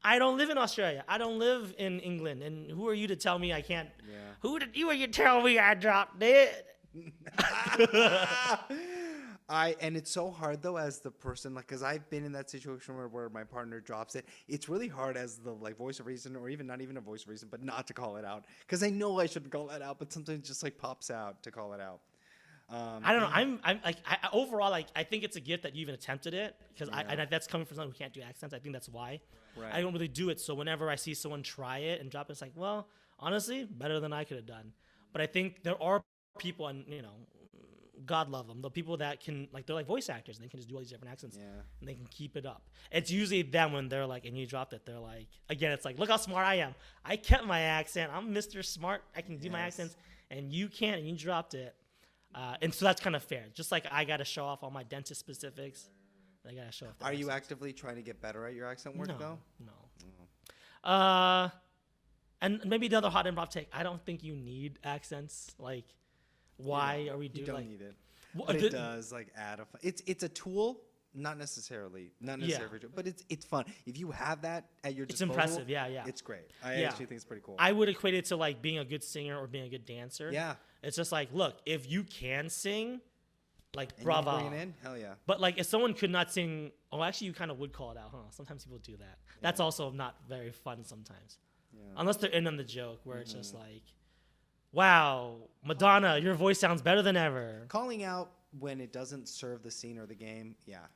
I 0.02 0.18
don't 0.18 0.36
live 0.36 0.50
in 0.50 0.58
Australia. 0.58 1.04
I 1.08 1.16
don't 1.16 1.38
live 1.38 1.74
in 1.78 2.00
England. 2.00 2.42
And 2.42 2.70
who 2.70 2.86
are 2.88 2.94
you 2.94 3.06
to 3.06 3.16
tell 3.16 3.38
me 3.38 3.52
I 3.52 3.62
can't? 3.62 3.88
Yeah. 4.06 4.16
Who 4.40 4.58
did 4.58 4.74
you? 4.76 4.88
Are 4.90 4.94
you 4.94 5.06
tell 5.06 5.42
me 5.42 5.58
I 5.58 5.74
dropped 5.74 6.22
it? 6.22 6.66
I 9.48 9.74
and 9.80 9.96
it's 9.96 10.10
so 10.10 10.30
hard 10.30 10.62
though 10.62 10.76
as 10.76 11.00
the 11.00 11.10
person 11.10 11.54
like 11.54 11.66
because 11.66 11.82
I've 11.82 12.08
been 12.08 12.24
in 12.24 12.32
that 12.32 12.48
situation 12.50 12.96
where, 12.96 13.08
where 13.08 13.28
my 13.28 13.42
partner 13.44 13.80
drops 13.80 14.14
it. 14.14 14.26
It's 14.48 14.68
really 14.68 14.88
hard 14.88 15.16
as 15.16 15.36
the 15.38 15.52
like 15.52 15.76
voice 15.76 15.98
of 16.00 16.06
reason 16.06 16.36
or 16.36 16.48
even 16.48 16.66
not 16.66 16.80
even 16.80 16.96
a 16.96 17.00
voice 17.00 17.22
of 17.24 17.28
reason, 17.28 17.48
but 17.50 17.62
not 17.62 17.86
to 17.88 17.92
call 17.94 18.16
it 18.16 18.24
out 18.24 18.44
because 18.60 18.82
I 18.82 18.90
know 18.90 19.18
I 19.18 19.26
shouldn't 19.26 19.50
call 19.52 19.66
that 19.68 19.82
out, 19.82 19.98
but 19.98 20.12
sometimes 20.12 20.46
just 20.46 20.62
like 20.62 20.78
pops 20.78 21.10
out 21.10 21.42
to 21.42 21.50
call 21.50 21.72
it 21.72 21.80
out. 21.80 22.00
Um, 22.68 23.02
I 23.04 23.12
don't 23.12 23.22
know. 23.22 23.30
I'm, 23.32 23.58
I'm 23.64 23.80
like, 23.84 23.96
I, 24.06 24.16
I- 24.22 24.28
overall, 24.32 24.70
like, 24.70 24.86
I 24.94 25.02
think 25.02 25.24
it's 25.24 25.34
a 25.34 25.40
gift 25.40 25.64
that 25.64 25.74
you 25.74 25.82
even 25.82 25.92
attempted 25.94 26.34
it 26.34 26.54
because 26.72 26.88
I, 26.88 27.02
Yeah. 27.02 27.22
and 27.22 27.28
that's 27.28 27.48
coming 27.48 27.66
from 27.66 27.74
someone 27.76 27.90
who 27.92 27.98
can't 27.98 28.12
do 28.12 28.20
accents. 28.22 28.54
I 28.54 28.60
think 28.60 28.72
that's 28.72 28.88
why. 28.88 29.18
Right. 29.56 29.74
I 29.74 29.80
don't 29.80 29.92
really 29.92 30.06
do 30.06 30.28
it. 30.28 30.38
So 30.38 30.54
whenever 30.54 30.88
I 30.88 30.94
see 30.94 31.12
someone 31.14 31.42
try 31.42 31.78
it 31.78 32.00
and 32.00 32.08
drop 32.12 32.28
it, 32.28 32.32
it's 32.34 32.40
like, 32.40 32.52
well, 32.54 32.86
honestly, 33.18 33.64
better 33.64 33.98
than 33.98 34.12
I 34.12 34.22
could 34.22 34.36
have 34.36 34.46
done. 34.46 34.70
But 35.12 35.20
I 35.20 35.26
think 35.26 35.64
there 35.64 35.82
are 35.82 36.00
people, 36.40 36.66
and 36.66 36.84
you 36.88 37.02
know, 37.02 37.12
God 38.06 38.28
love 38.30 38.48
them, 38.48 38.60
the 38.62 38.70
people 38.70 38.96
that 38.96 39.20
can 39.20 39.46
like 39.52 39.66
they're 39.66 39.76
like 39.76 39.86
voice 39.86 40.08
actors 40.08 40.36
and 40.38 40.44
they 40.44 40.48
can 40.48 40.58
just 40.58 40.68
do 40.68 40.74
all 40.74 40.80
these 40.80 40.90
different 40.90 41.12
accents 41.12 41.36
Yeah. 41.38 41.44
and 41.78 41.88
they 41.88 41.94
can 41.94 42.06
keep 42.10 42.36
it 42.36 42.46
up. 42.46 42.62
It's 42.90 43.10
usually 43.10 43.42
them 43.42 43.72
when 43.72 43.88
they're 43.88 44.06
like, 44.06 44.24
and 44.24 44.36
you 44.36 44.46
dropped 44.46 44.72
it, 44.72 44.84
they're 44.86 44.98
like, 44.98 45.28
again, 45.48 45.70
it's 45.70 45.84
like, 45.84 45.98
look 45.98 46.08
how 46.08 46.16
smart 46.16 46.44
I 46.46 46.56
am. 46.56 46.74
I 47.04 47.16
kept 47.16 47.44
my 47.44 47.60
accent. 47.60 48.10
I'm 48.12 48.34
Mr. 48.34 48.64
Smart. 48.64 49.02
I 49.14 49.20
can 49.20 49.36
do 49.36 49.50
my 49.50 49.60
accents, 49.60 49.96
and 50.30 50.50
you 50.52 50.68
can't, 50.68 50.98
and 50.98 51.08
you 51.08 51.14
dropped 51.16 51.54
it. 51.54 51.74
Uh, 52.34 52.56
and 52.62 52.72
so 52.72 52.84
that's 52.86 53.00
kind 53.00 53.14
of 53.16 53.22
fair. 53.22 53.44
Just 53.54 53.70
like 53.70 53.84
I 53.92 54.04
got 54.04 54.16
to 54.18 54.24
show 54.24 54.44
off 54.44 54.62
all 54.62 54.70
my 54.70 54.82
dentist 54.84 55.20
specifics, 55.20 55.88
I 56.48 56.54
got 56.54 56.66
to 56.66 56.72
show 56.72 56.86
off. 56.86 56.94
Are 57.02 57.12
you 57.12 57.28
actively 57.30 57.72
trying 57.72 57.96
to 57.96 58.02
get 58.02 58.20
better 58.22 58.46
at 58.46 58.54
your 58.54 58.66
accent 58.66 58.96
work 58.96 59.08
no, 59.08 59.18
though? 59.18 59.38
No. 59.64 60.88
Uh, 60.90 61.50
And 62.42 62.60
maybe 62.64 62.88
the 62.88 62.96
other 62.96 63.10
hot 63.10 63.26
improv 63.26 63.50
take. 63.50 63.68
I 63.72 63.82
don't 63.82 64.02
think 64.06 64.22
you 64.24 64.34
need 64.34 64.78
accents. 64.82 65.54
Like, 65.58 65.84
why 66.62 67.08
are 67.10 67.16
we 67.18 67.28
doing? 67.28 67.40
You 67.40 67.46
don't 67.46 67.56
like? 67.56 67.68
need 67.68 67.80
it, 67.82 67.94
but 68.34 68.56
it 68.56 68.70
does 68.72 69.12
like 69.12 69.28
add 69.36 69.60
a. 69.60 69.66
It's 69.82 70.02
it's 70.06 70.22
a 70.22 70.28
tool, 70.28 70.80
not 71.14 71.38
necessarily, 71.38 72.12
not 72.20 72.40
Yeah. 72.40 72.60
but 72.94 73.06
it's 73.06 73.24
it's 73.28 73.44
fun. 73.44 73.64
If 73.86 73.98
you 73.98 74.10
have 74.10 74.42
that 74.42 74.68
at 74.84 74.94
your 74.94 75.06
It's 75.08 75.20
impressive, 75.20 75.68
yeah, 75.68 75.86
yeah. 75.88 76.04
It's 76.06 76.20
great. 76.20 76.50
I 76.62 76.80
Yeah. 76.80 76.88
actually 76.88 77.06
think 77.06 77.16
it's 77.16 77.24
pretty 77.24 77.42
cool. 77.44 77.56
I 77.58 77.72
would 77.72 77.88
equate 77.88 78.14
it 78.14 78.26
to 78.26 78.36
like 78.36 78.62
being 78.62 78.78
a 78.78 78.84
good 78.84 79.02
singer 79.02 79.38
or 79.38 79.46
being 79.46 79.64
a 79.64 79.68
good 79.68 79.84
dancer. 79.84 80.30
yeah, 80.32 80.54
It's 80.82 80.96
just 80.96 81.12
like, 81.12 81.28
look, 81.32 81.60
if 81.66 81.90
you 81.90 82.04
can 82.04 82.48
sing, 82.48 83.00
like 83.74 83.90
and 83.90 83.98
you 84.00 84.04
bravo. 84.04 84.38
bring 84.38 84.52
it 84.52 84.62
in, 84.62 84.74
hell 84.82 84.96
yeah. 84.98 85.14
But 85.26 85.40
like, 85.40 85.58
if 85.58 85.66
someone 85.66 85.94
could 85.94 86.10
not 86.10 86.32
sing, 86.32 86.72
oh, 86.92 87.02
actually, 87.02 87.28
you 87.28 87.32
kind 87.32 87.50
of 87.50 87.58
would 87.58 87.72
call 87.72 87.90
it 87.92 87.96
out, 87.98 88.10
huh? 88.12 88.18
Sometimes 88.30 88.64
people 88.64 88.78
do 88.78 88.96
that. 88.98 89.18
That's 89.40 89.60
also 89.60 89.90
not 89.90 90.16
very 90.28 90.50
fun 90.52 90.84
sometimes, 90.84 91.38
Yeah. 91.72 91.80
unless 91.96 92.16
they're 92.18 92.30
in 92.30 92.46
on 92.46 92.56
the 92.56 92.64
joke, 92.64 93.00
where 93.04 93.18
it's 93.18 93.32
just 93.32 93.54
mm-hmm. 93.54 93.64
like, 93.64 93.82
"Wow, 94.72 95.36
Madonna, 95.64 96.18
your 96.18 96.34
voice 96.34 96.58
sounds 96.58 96.82
better 96.82 97.02
than 97.02 97.16
ever." 97.16 97.64
Calling 97.68 98.02
out 98.02 98.30
when 98.58 98.80
it 98.80 98.92
doesn't 98.92 99.28
serve 99.28 99.62
the 99.62 99.70
scene 99.70 99.98
or 99.98 100.06
the 100.06 100.14
game, 100.14 100.56
yeah, 100.66 100.86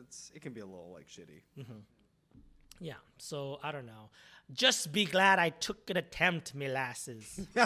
it's 0.00 0.30
it 0.34 0.42
can 0.42 0.52
be 0.52 0.60
a 0.60 0.66
little 0.66 0.92
like 0.92 1.06
shitty. 1.06 1.42
Mm-hmm. 1.58 1.80
Yeah. 2.80 2.94
So 3.18 3.58
I 3.62 3.72
don't 3.72 3.86
know. 3.86 4.10
Just 4.52 4.92
be 4.92 5.04
glad 5.06 5.38
I 5.38 5.48
took 5.50 5.88
an 5.88 5.96
attempt, 5.96 6.54
me 6.54 6.68
lasses. 6.68 7.40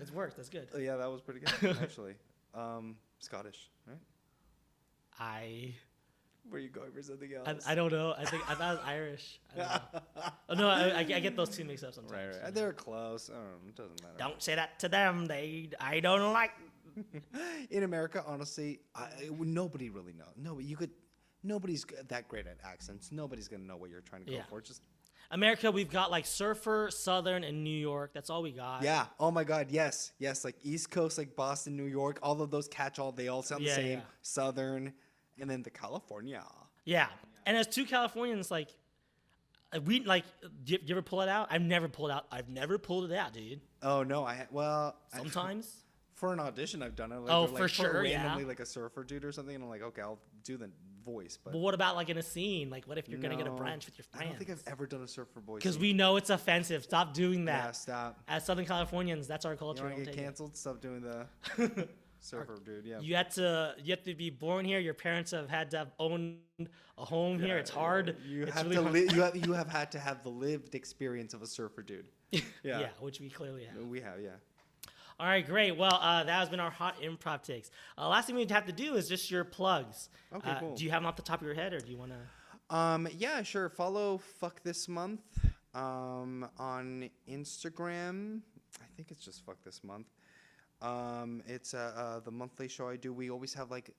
it's 0.00 0.12
worked. 0.12 0.36
That's 0.36 0.50
good. 0.50 0.68
Oh, 0.74 0.78
yeah, 0.78 0.96
that 0.96 1.10
was 1.10 1.22
pretty 1.22 1.40
good 1.40 1.76
actually. 1.82 2.14
Um, 2.54 2.96
Scottish, 3.18 3.70
right? 3.86 3.98
I. 5.20 5.74
Were 6.50 6.58
you 6.58 6.68
going 6.68 6.92
for 6.92 7.02
something 7.02 7.30
else? 7.34 7.64
I 7.66 7.74
don't 7.74 7.92
know. 7.92 8.14
I 8.16 8.24
think 8.24 8.48
I 8.48 8.54
thought 8.54 8.74
it 8.74 8.78
was 8.78 8.86
Irish. 8.86 9.40
I 9.54 9.58
don't 9.58 9.68
know. 9.68 10.00
oh, 10.50 10.54
no, 10.54 10.68
I, 10.68 10.88
I, 10.90 10.98
I 11.00 11.02
get 11.20 11.36
those 11.36 11.48
two 11.50 11.64
mixed 11.64 11.84
up 11.84 11.92
sometimes. 11.94 12.12
right, 12.12 12.26
right. 12.42 12.48
Uh, 12.48 12.50
they're 12.50 12.72
close. 12.72 13.28
I 13.30 13.34
don't. 13.34 13.68
It 13.68 13.74
doesn't 13.76 14.02
matter. 14.02 14.14
Don't 14.18 14.40
say 14.42 14.54
that 14.54 14.78
to 14.80 14.88
them. 14.88 15.26
They 15.26 15.70
I 15.80 16.00
don't 16.00 16.32
like. 16.32 16.52
In 17.70 17.82
America, 17.82 18.24
honestly, 18.26 18.80
I, 18.94 19.02
I- 19.04 19.30
nobody 19.38 19.90
really 19.90 20.12
knows. 20.12 20.28
No, 20.36 20.58
you 20.58 20.76
could. 20.76 20.90
Nobody's 21.42 21.84
that 22.08 22.26
great 22.28 22.46
at 22.46 22.56
accents. 22.64 23.12
Nobody's 23.12 23.48
gonna 23.48 23.64
know 23.64 23.76
what 23.76 23.90
you're 23.90 24.00
trying 24.00 24.24
to 24.24 24.30
go 24.30 24.36
Yeah. 24.36 24.42
for. 24.48 24.60
Just 24.60 24.82
America, 25.30 25.70
we've 25.70 25.90
got 25.90 26.10
like 26.10 26.24
Surfer, 26.26 26.88
Southern, 26.90 27.44
and 27.44 27.62
New 27.64 27.70
York. 27.76 28.12
That's 28.14 28.30
all 28.30 28.42
we 28.42 28.52
got. 28.52 28.82
yeah. 28.82 29.06
Oh 29.20 29.30
my 29.30 29.44
God. 29.44 29.66
Yes. 29.70 30.12
Yes. 30.18 30.44
Like 30.44 30.56
East 30.62 30.90
Coast, 30.90 31.18
like 31.18 31.36
Boston, 31.36 31.76
New 31.76 31.84
York. 31.84 32.18
All 32.22 32.40
of 32.40 32.50
those 32.50 32.66
catch-all. 32.68 33.12
They 33.12 33.28
all 33.28 33.42
sound 33.42 33.62
Yeah, 33.62 33.70
the 33.70 33.74
same. 33.82 33.98
yeah. 33.98 34.04
Southern, 34.22 34.92
and 35.40 35.48
then 35.50 35.62
the 35.62 35.70
California. 35.70 36.42
Yeah. 36.84 37.08
And 37.44 37.56
as 37.56 37.66
two 37.66 37.84
Californians, 37.84 38.50
like, 38.50 38.68
uh, 39.74 39.80
we 39.80 40.00
like, 40.00 40.24
do 40.64 40.74
you, 40.74 40.78
you 40.84 40.94
ever 40.94 41.02
pull 41.02 41.22
it 41.22 41.28
out? 41.28 41.48
I've 41.50 41.62
never 41.62 41.88
pulled 41.88 42.10
out. 42.10 42.26
I've 42.30 42.48
never 42.48 42.78
pulled 42.78 43.10
it 43.10 43.16
out, 43.16 43.32
dude. 43.32 43.60
Oh 43.82 44.02
no. 44.02 44.24
I 44.24 44.46
well. 44.50 44.96
I- 45.12 45.18
Sometimes. 45.18 45.72
for 46.14 46.32
an 46.32 46.40
audition, 46.40 46.82
I've 46.82 46.96
done 46.96 47.12
it. 47.12 47.18
Like, 47.18 47.30
Oh, 47.30 47.42
or, 47.44 47.48
for 47.48 47.62
like, 47.64 47.70
sure, 47.70 48.04
yeah. 48.04 48.22
Randomly, 48.22 48.44
like 48.46 48.60
a 48.60 48.66
surfer 48.66 49.04
dude 49.04 49.24
or 49.24 49.32
something, 49.32 49.54
and 49.54 49.62
I'm 49.62 49.68
like, 49.70 49.82
okay, 49.82 50.00
I'll 50.00 50.18
do 50.44 50.56
the 50.56 50.70
voice. 51.04 51.38
But 51.42 51.52
but 51.52 51.58
what 51.58 51.74
about 51.74 51.94
like 51.94 52.08
in 52.08 52.16
a 52.16 52.22
scene? 52.22 52.70
Like, 52.70 52.86
what 52.86 52.96
if 52.96 53.06
you're 53.08 53.20
gonna 53.20 53.36
get 53.36 53.46
a 53.46 53.50
no, 53.50 53.56
brunch 53.56 53.84
with 53.84 53.98
your 53.98 54.06
I 54.14 54.24
don't 54.24 54.38
think? 54.38 54.50
I've 54.50 54.62
ever 54.66 54.86
done 54.86 55.02
a 55.02 55.08
surfer 55.08 55.40
voice. 55.40 55.62
Because 55.62 55.78
we 55.78 55.92
know 55.92 56.16
it's 56.16 56.30
offensive. 56.30 56.84
Stop 56.84 57.12
doing 57.12 57.40
yeah, 57.40 57.66
that. 57.66 57.76
stop. 57.76 58.18
As 58.28 58.46
Southern 58.46 58.64
Californians, 58.64 59.26
that's 59.26 59.44
our 59.44 59.52
You 59.52 59.58
culture. 59.58 59.84
want 59.84 59.96
to 59.96 60.04
Don't 60.04 60.04
get 60.06 60.12
take 60.14 60.20
it. 60.22 60.24
canceled? 60.24 60.56
Stop 60.56 60.80
doing 60.80 61.02
the 61.02 61.88
surfer 62.20 62.58
dude. 62.64 62.84
Yeah. 62.86 63.00
You 63.00 63.14
had 63.16 63.30
to 63.32 63.74
you 63.82 63.90
have 63.92 64.02
to 64.04 64.14
be 64.14 64.30
born 64.30 64.64
here. 64.64 64.78
Your 64.78 64.94
parents 64.94 65.30
have 65.32 65.48
had 65.48 65.70
to 65.72 65.78
have 65.78 65.92
owned 65.98 66.38
a 66.98 67.04
home 67.04 67.38
here. 67.38 67.58
It's 67.58 67.70
hard. 67.70 68.16
You 68.26 68.44
It's 68.44 68.52
have 68.54 68.68
really 68.68 68.84
to 68.84 68.90
li- 68.90 69.08
you 69.14 69.20
have 69.26 69.36
you 69.36 69.52
have 69.52 69.68
had 69.68 69.92
to 69.92 69.98
have 69.98 70.22
the 70.22 70.30
lived 70.30 70.74
experience 70.74 71.34
of 71.34 71.42
a 71.42 71.46
surfer 71.46 71.82
dude. 71.82 72.08
yeah. 72.32 72.42
Yeah. 72.62 72.88
which 73.00 73.20
we 73.20 73.28
clearly 73.30 73.64
have. 73.64 73.76
We 73.86 74.00
have, 74.00 74.20
yeah. 74.20 74.30
All 75.18 75.26
right, 75.26 75.46
great. 75.46 75.76
Well, 75.78 75.94
uh, 76.02 76.24
that 76.24 76.38
has 76.40 76.50
been 76.50 76.60
our 76.60 76.70
hot 76.70 77.00
improv 77.00 77.42
takes. 77.42 77.70
Uh, 77.96 78.06
last 78.08 78.26
thing 78.26 78.36
we'd 78.36 78.50
have 78.50 78.66
to 78.66 78.72
do 78.72 78.96
is 78.96 79.08
just 79.08 79.30
your 79.30 79.44
plugs. 79.44 80.10
Okay, 80.34 80.50
Uh, 80.50 80.60
cool. 80.60 80.74
Do 80.76 80.84
you 80.84 80.90
have 80.90 81.00
them 81.00 81.06
off 81.06 81.16
the 81.16 81.22
top 81.22 81.40
of 81.40 81.46
your 81.46 81.54
head, 81.54 81.72
or 81.72 81.80
do 81.80 81.90
you 81.90 81.96
want 81.96 82.12
to? 82.12 82.76
Um, 82.76 83.08
yeah, 83.16 83.42
sure. 83.42 83.70
Follow 83.70 84.18
Fuck 84.18 84.62
This 84.62 84.88
Month 84.88 85.22
um, 85.74 86.46
on 86.58 87.08
Instagram. 87.30 88.40
I 88.82 88.84
think 88.94 89.10
it's 89.10 89.24
just 89.24 89.42
Fuck 89.46 89.62
This 89.64 89.82
Month. 89.82 90.08
Um, 90.82 91.42
it's 91.46 91.74
uh, 91.74 91.92
uh, 91.96 92.20
the 92.20 92.30
monthly 92.30 92.68
show 92.68 92.88
I 92.88 92.96
do. 92.96 93.12
We 93.12 93.30
always 93.30 93.54
have 93.54 93.70
like, 93.70 93.94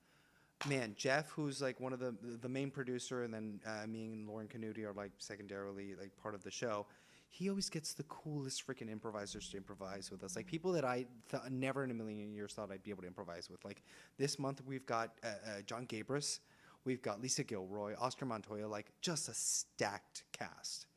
man, 0.68 0.94
Jeff, 0.98 1.30
who's 1.30 1.62
like 1.62 1.80
one 1.80 1.94
of 1.94 2.00
the 2.00 2.16
the 2.42 2.50
main 2.50 2.70
producer, 2.70 3.24
and 3.24 3.34
then 3.34 3.60
uh, 3.66 3.88
me 3.88 4.06
and 4.06 4.28
Lauren 4.28 4.48
Canuti 4.48 4.84
are 4.84 4.94
like 4.94 5.12
secondarily 5.18 5.96
like 6.00 6.16
part 6.22 6.36
of 6.36 6.44
the 6.44 6.52
show. 6.52 6.86
He 7.30 7.50
always 7.50 7.70
gets 7.70 7.94
the 7.94 8.04
coolest 8.04 8.66
freaking 8.66 8.90
improvisers 8.90 9.50
to 9.50 9.58
improvise 9.58 10.10
with 10.10 10.24
us, 10.24 10.36
like 10.36 10.48
people 10.48 10.72
that 10.74 10.86
I 10.86 11.06
th- 11.30 11.44
never 11.52 11.84
in 11.84 11.92
a 11.92 11.94
million 11.94 12.34
years 12.34 12.54
thought 12.54 12.72
I'd 12.72 12.84
be 12.84 12.90
able 12.90 13.02
to 13.02 13.08
improvise 13.08 13.50
with. 13.50 13.64
Like 13.66 13.84
this 14.18 14.40
month, 14.40 14.62
we've 14.66 14.86
got 14.86 15.12
uh, 15.24 15.28
uh, 15.28 15.62
Jon 15.66 15.86
Gabrus, 15.88 16.40
we've 16.86 17.02
got 17.02 17.22
Lisa 17.22 17.44
Gilroy, 17.44 17.96
Oscar 18.00 18.26
Montoya, 18.26 18.68
like 18.68 18.88
just 19.02 19.28
a 19.28 19.34
stacked 19.34 20.24
cast. 20.32 20.88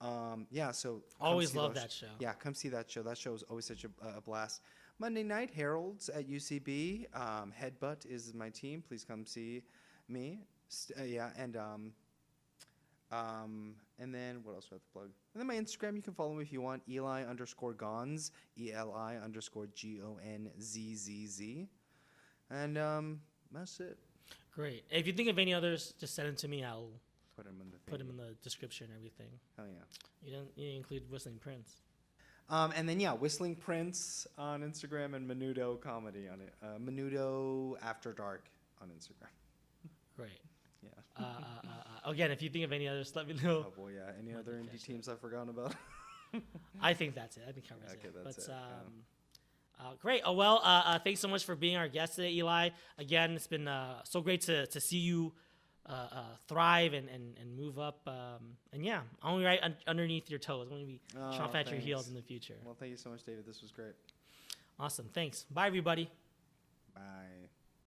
Um, 0.00 0.46
yeah, 0.50 0.72
so 0.72 1.02
Always 1.20 1.54
love 1.54 1.74
that 1.74 1.90
show. 1.90 2.06
Yeah, 2.18 2.32
come 2.34 2.54
see 2.54 2.68
that 2.70 2.90
show. 2.90 3.02
That 3.02 3.16
show 3.16 3.34
is 3.34 3.42
always 3.44 3.64
such 3.64 3.84
a, 3.84 4.16
a 4.16 4.20
blast. 4.20 4.62
Monday 4.98 5.22
night, 5.22 5.50
Harolds 5.54 6.08
at 6.08 6.28
UCB. 6.28 7.06
Um, 7.14 7.52
Headbutt 7.58 8.06
is 8.06 8.32
my 8.34 8.48
team. 8.48 8.82
Please 8.86 9.04
come 9.04 9.26
see 9.26 9.62
me. 10.08 10.40
St- 10.68 10.98
uh, 10.98 11.04
yeah, 11.04 11.30
and 11.36 11.56
um, 11.56 11.92
um, 13.12 13.74
and 13.98 14.14
then 14.14 14.40
what 14.42 14.54
else 14.54 14.64
do 14.64 14.68
I 14.72 14.74
have 14.76 14.82
to 14.82 14.88
plug? 14.92 15.10
And 15.34 15.40
then 15.40 15.46
my 15.46 15.54
Instagram, 15.54 15.96
you 15.96 16.02
can 16.02 16.14
follow 16.14 16.34
me 16.34 16.42
if 16.42 16.52
you 16.52 16.62
want. 16.62 16.82
Eli 16.88 17.24
underscore 17.24 17.74
Gonz, 17.74 18.30
E 18.58 18.72
L 18.72 18.94
I 18.94 19.16
underscore 19.16 19.68
G 19.74 20.00
O 20.02 20.18
N 20.24 20.50
Z 20.60 20.94
Z 20.96 21.26
Z, 21.26 21.68
and 22.50 22.78
um, 22.78 23.20
that's 23.52 23.80
it. 23.80 23.98
Great. 24.54 24.84
If 24.90 25.06
you 25.06 25.12
think 25.12 25.28
of 25.28 25.38
any 25.38 25.52
others, 25.52 25.92
just 26.00 26.14
send 26.14 26.28
them 26.28 26.36
to 26.36 26.48
me. 26.48 26.64
I'll 26.64 26.88
Put 27.36 27.44
them 27.44 27.60
in 27.60 27.70
the 27.70 27.76
put 27.84 27.98
them 27.98 28.08
in 28.08 28.16
the 28.16 28.34
description 28.42 28.86
and 28.86 28.96
everything. 28.96 29.28
Hell 29.58 29.66
yeah. 29.68 29.84
You 30.22 30.30
didn't, 30.30 30.48
you 30.56 30.64
didn't 30.64 30.78
include 30.78 31.10
Whistling 31.10 31.36
Prince. 31.38 31.82
Um, 32.48 32.72
and 32.76 32.88
then 32.88 33.00
yeah, 33.00 33.12
Whistling 33.12 33.56
Prince 33.56 34.26
on 34.38 34.62
Instagram 34.62 35.14
and 35.14 35.28
Menudo 35.28 35.80
Comedy 35.80 36.28
on 36.28 36.40
it. 36.40 36.54
Uh, 36.62 36.78
Menudo 36.78 37.74
After 37.82 38.12
Dark 38.12 38.44
on 38.80 38.88
Instagram. 38.88 39.30
Great. 40.16 40.30
Yeah. 40.82 40.90
Uh, 41.18 41.22
uh, 41.22 41.26
uh, 41.26 41.68
uh, 42.06 42.10
again, 42.10 42.30
if 42.30 42.42
you 42.42 42.50
think 42.50 42.64
of 42.64 42.72
any 42.72 42.86
others, 42.86 43.14
let 43.16 43.26
me 43.26 43.34
know. 43.42 43.66
Oh 43.68 43.72
boy, 43.76 43.90
yeah. 43.96 44.12
Any 44.18 44.32
Might 44.32 44.40
other 44.40 44.52
indie 44.52 44.82
teams 44.82 45.08
I've 45.08 45.20
forgotten 45.20 45.48
about? 45.48 45.74
I 46.80 46.94
think 46.94 47.14
that's 47.14 47.36
it. 47.36 47.44
I 47.48 47.52
think 47.52 47.68
covers 47.68 47.90
Okay, 47.92 48.08
it. 48.08 48.24
that's 48.24 48.46
but, 48.46 48.52
it, 48.52 48.56
Um, 48.56 48.92
uh, 49.80 49.94
great. 50.00 50.22
Oh 50.24 50.32
well. 50.32 50.60
Uh, 50.62 50.82
uh, 50.84 50.98
thanks 51.00 51.20
so 51.20 51.28
much 51.28 51.44
for 51.44 51.54
being 51.56 51.76
our 51.76 51.88
guest 51.88 52.14
today, 52.16 52.32
Eli. 52.32 52.70
Again, 52.98 53.32
it's 53.32 53.46
been 53.46 53.66
uh, 53.66 54.02
so 54.04 54.20
great 54.20 54.42
to, 54.42 54.66
to 54.68 54.80
see 54.80 54.98
you 54.98 55.32
uh, 55.88 55.92
uh, 55.92 56.20
thrive 56.48 56.92
and, 56.94 57.08
and, 57.08 57.36
and 57.40 57.56
move 57.56 57.78
up. 57.78 58.00
Um, 58.06 58.56
and 58.72 58.84
yeah, 58.84 59.00
only 59.22 59.44
right 59.44 59.60
un- 59.62 59.76
underneath 59.86 60.28
your 60.30 60.38
toes. 60.38 60.68
To 60.68 60.74
be 60.74 61.00
Oh, 61.16 61.20
chomping 61.32 61.54
at 61.56 61.70
your 61.70 61.80
heels 61.80 62.08
in 62.08 62.14
the 62.14 62.22
future. 62.22 62.54
well, 62.64 62.74
thank 62.78 62.90
you 62.90 62.96
so 62.96 63.10
much, 63.10 63.22
David. 63.24 63.46
This 63.46 63.62
was 63.62 63.70
great. 63.70 63.94
Awesome. 64.78 65.08
Thanks. 65.14 65.44
Bye, 65.50 65.66
everybody. 65.68 66.10
Bye. 66.94 67.48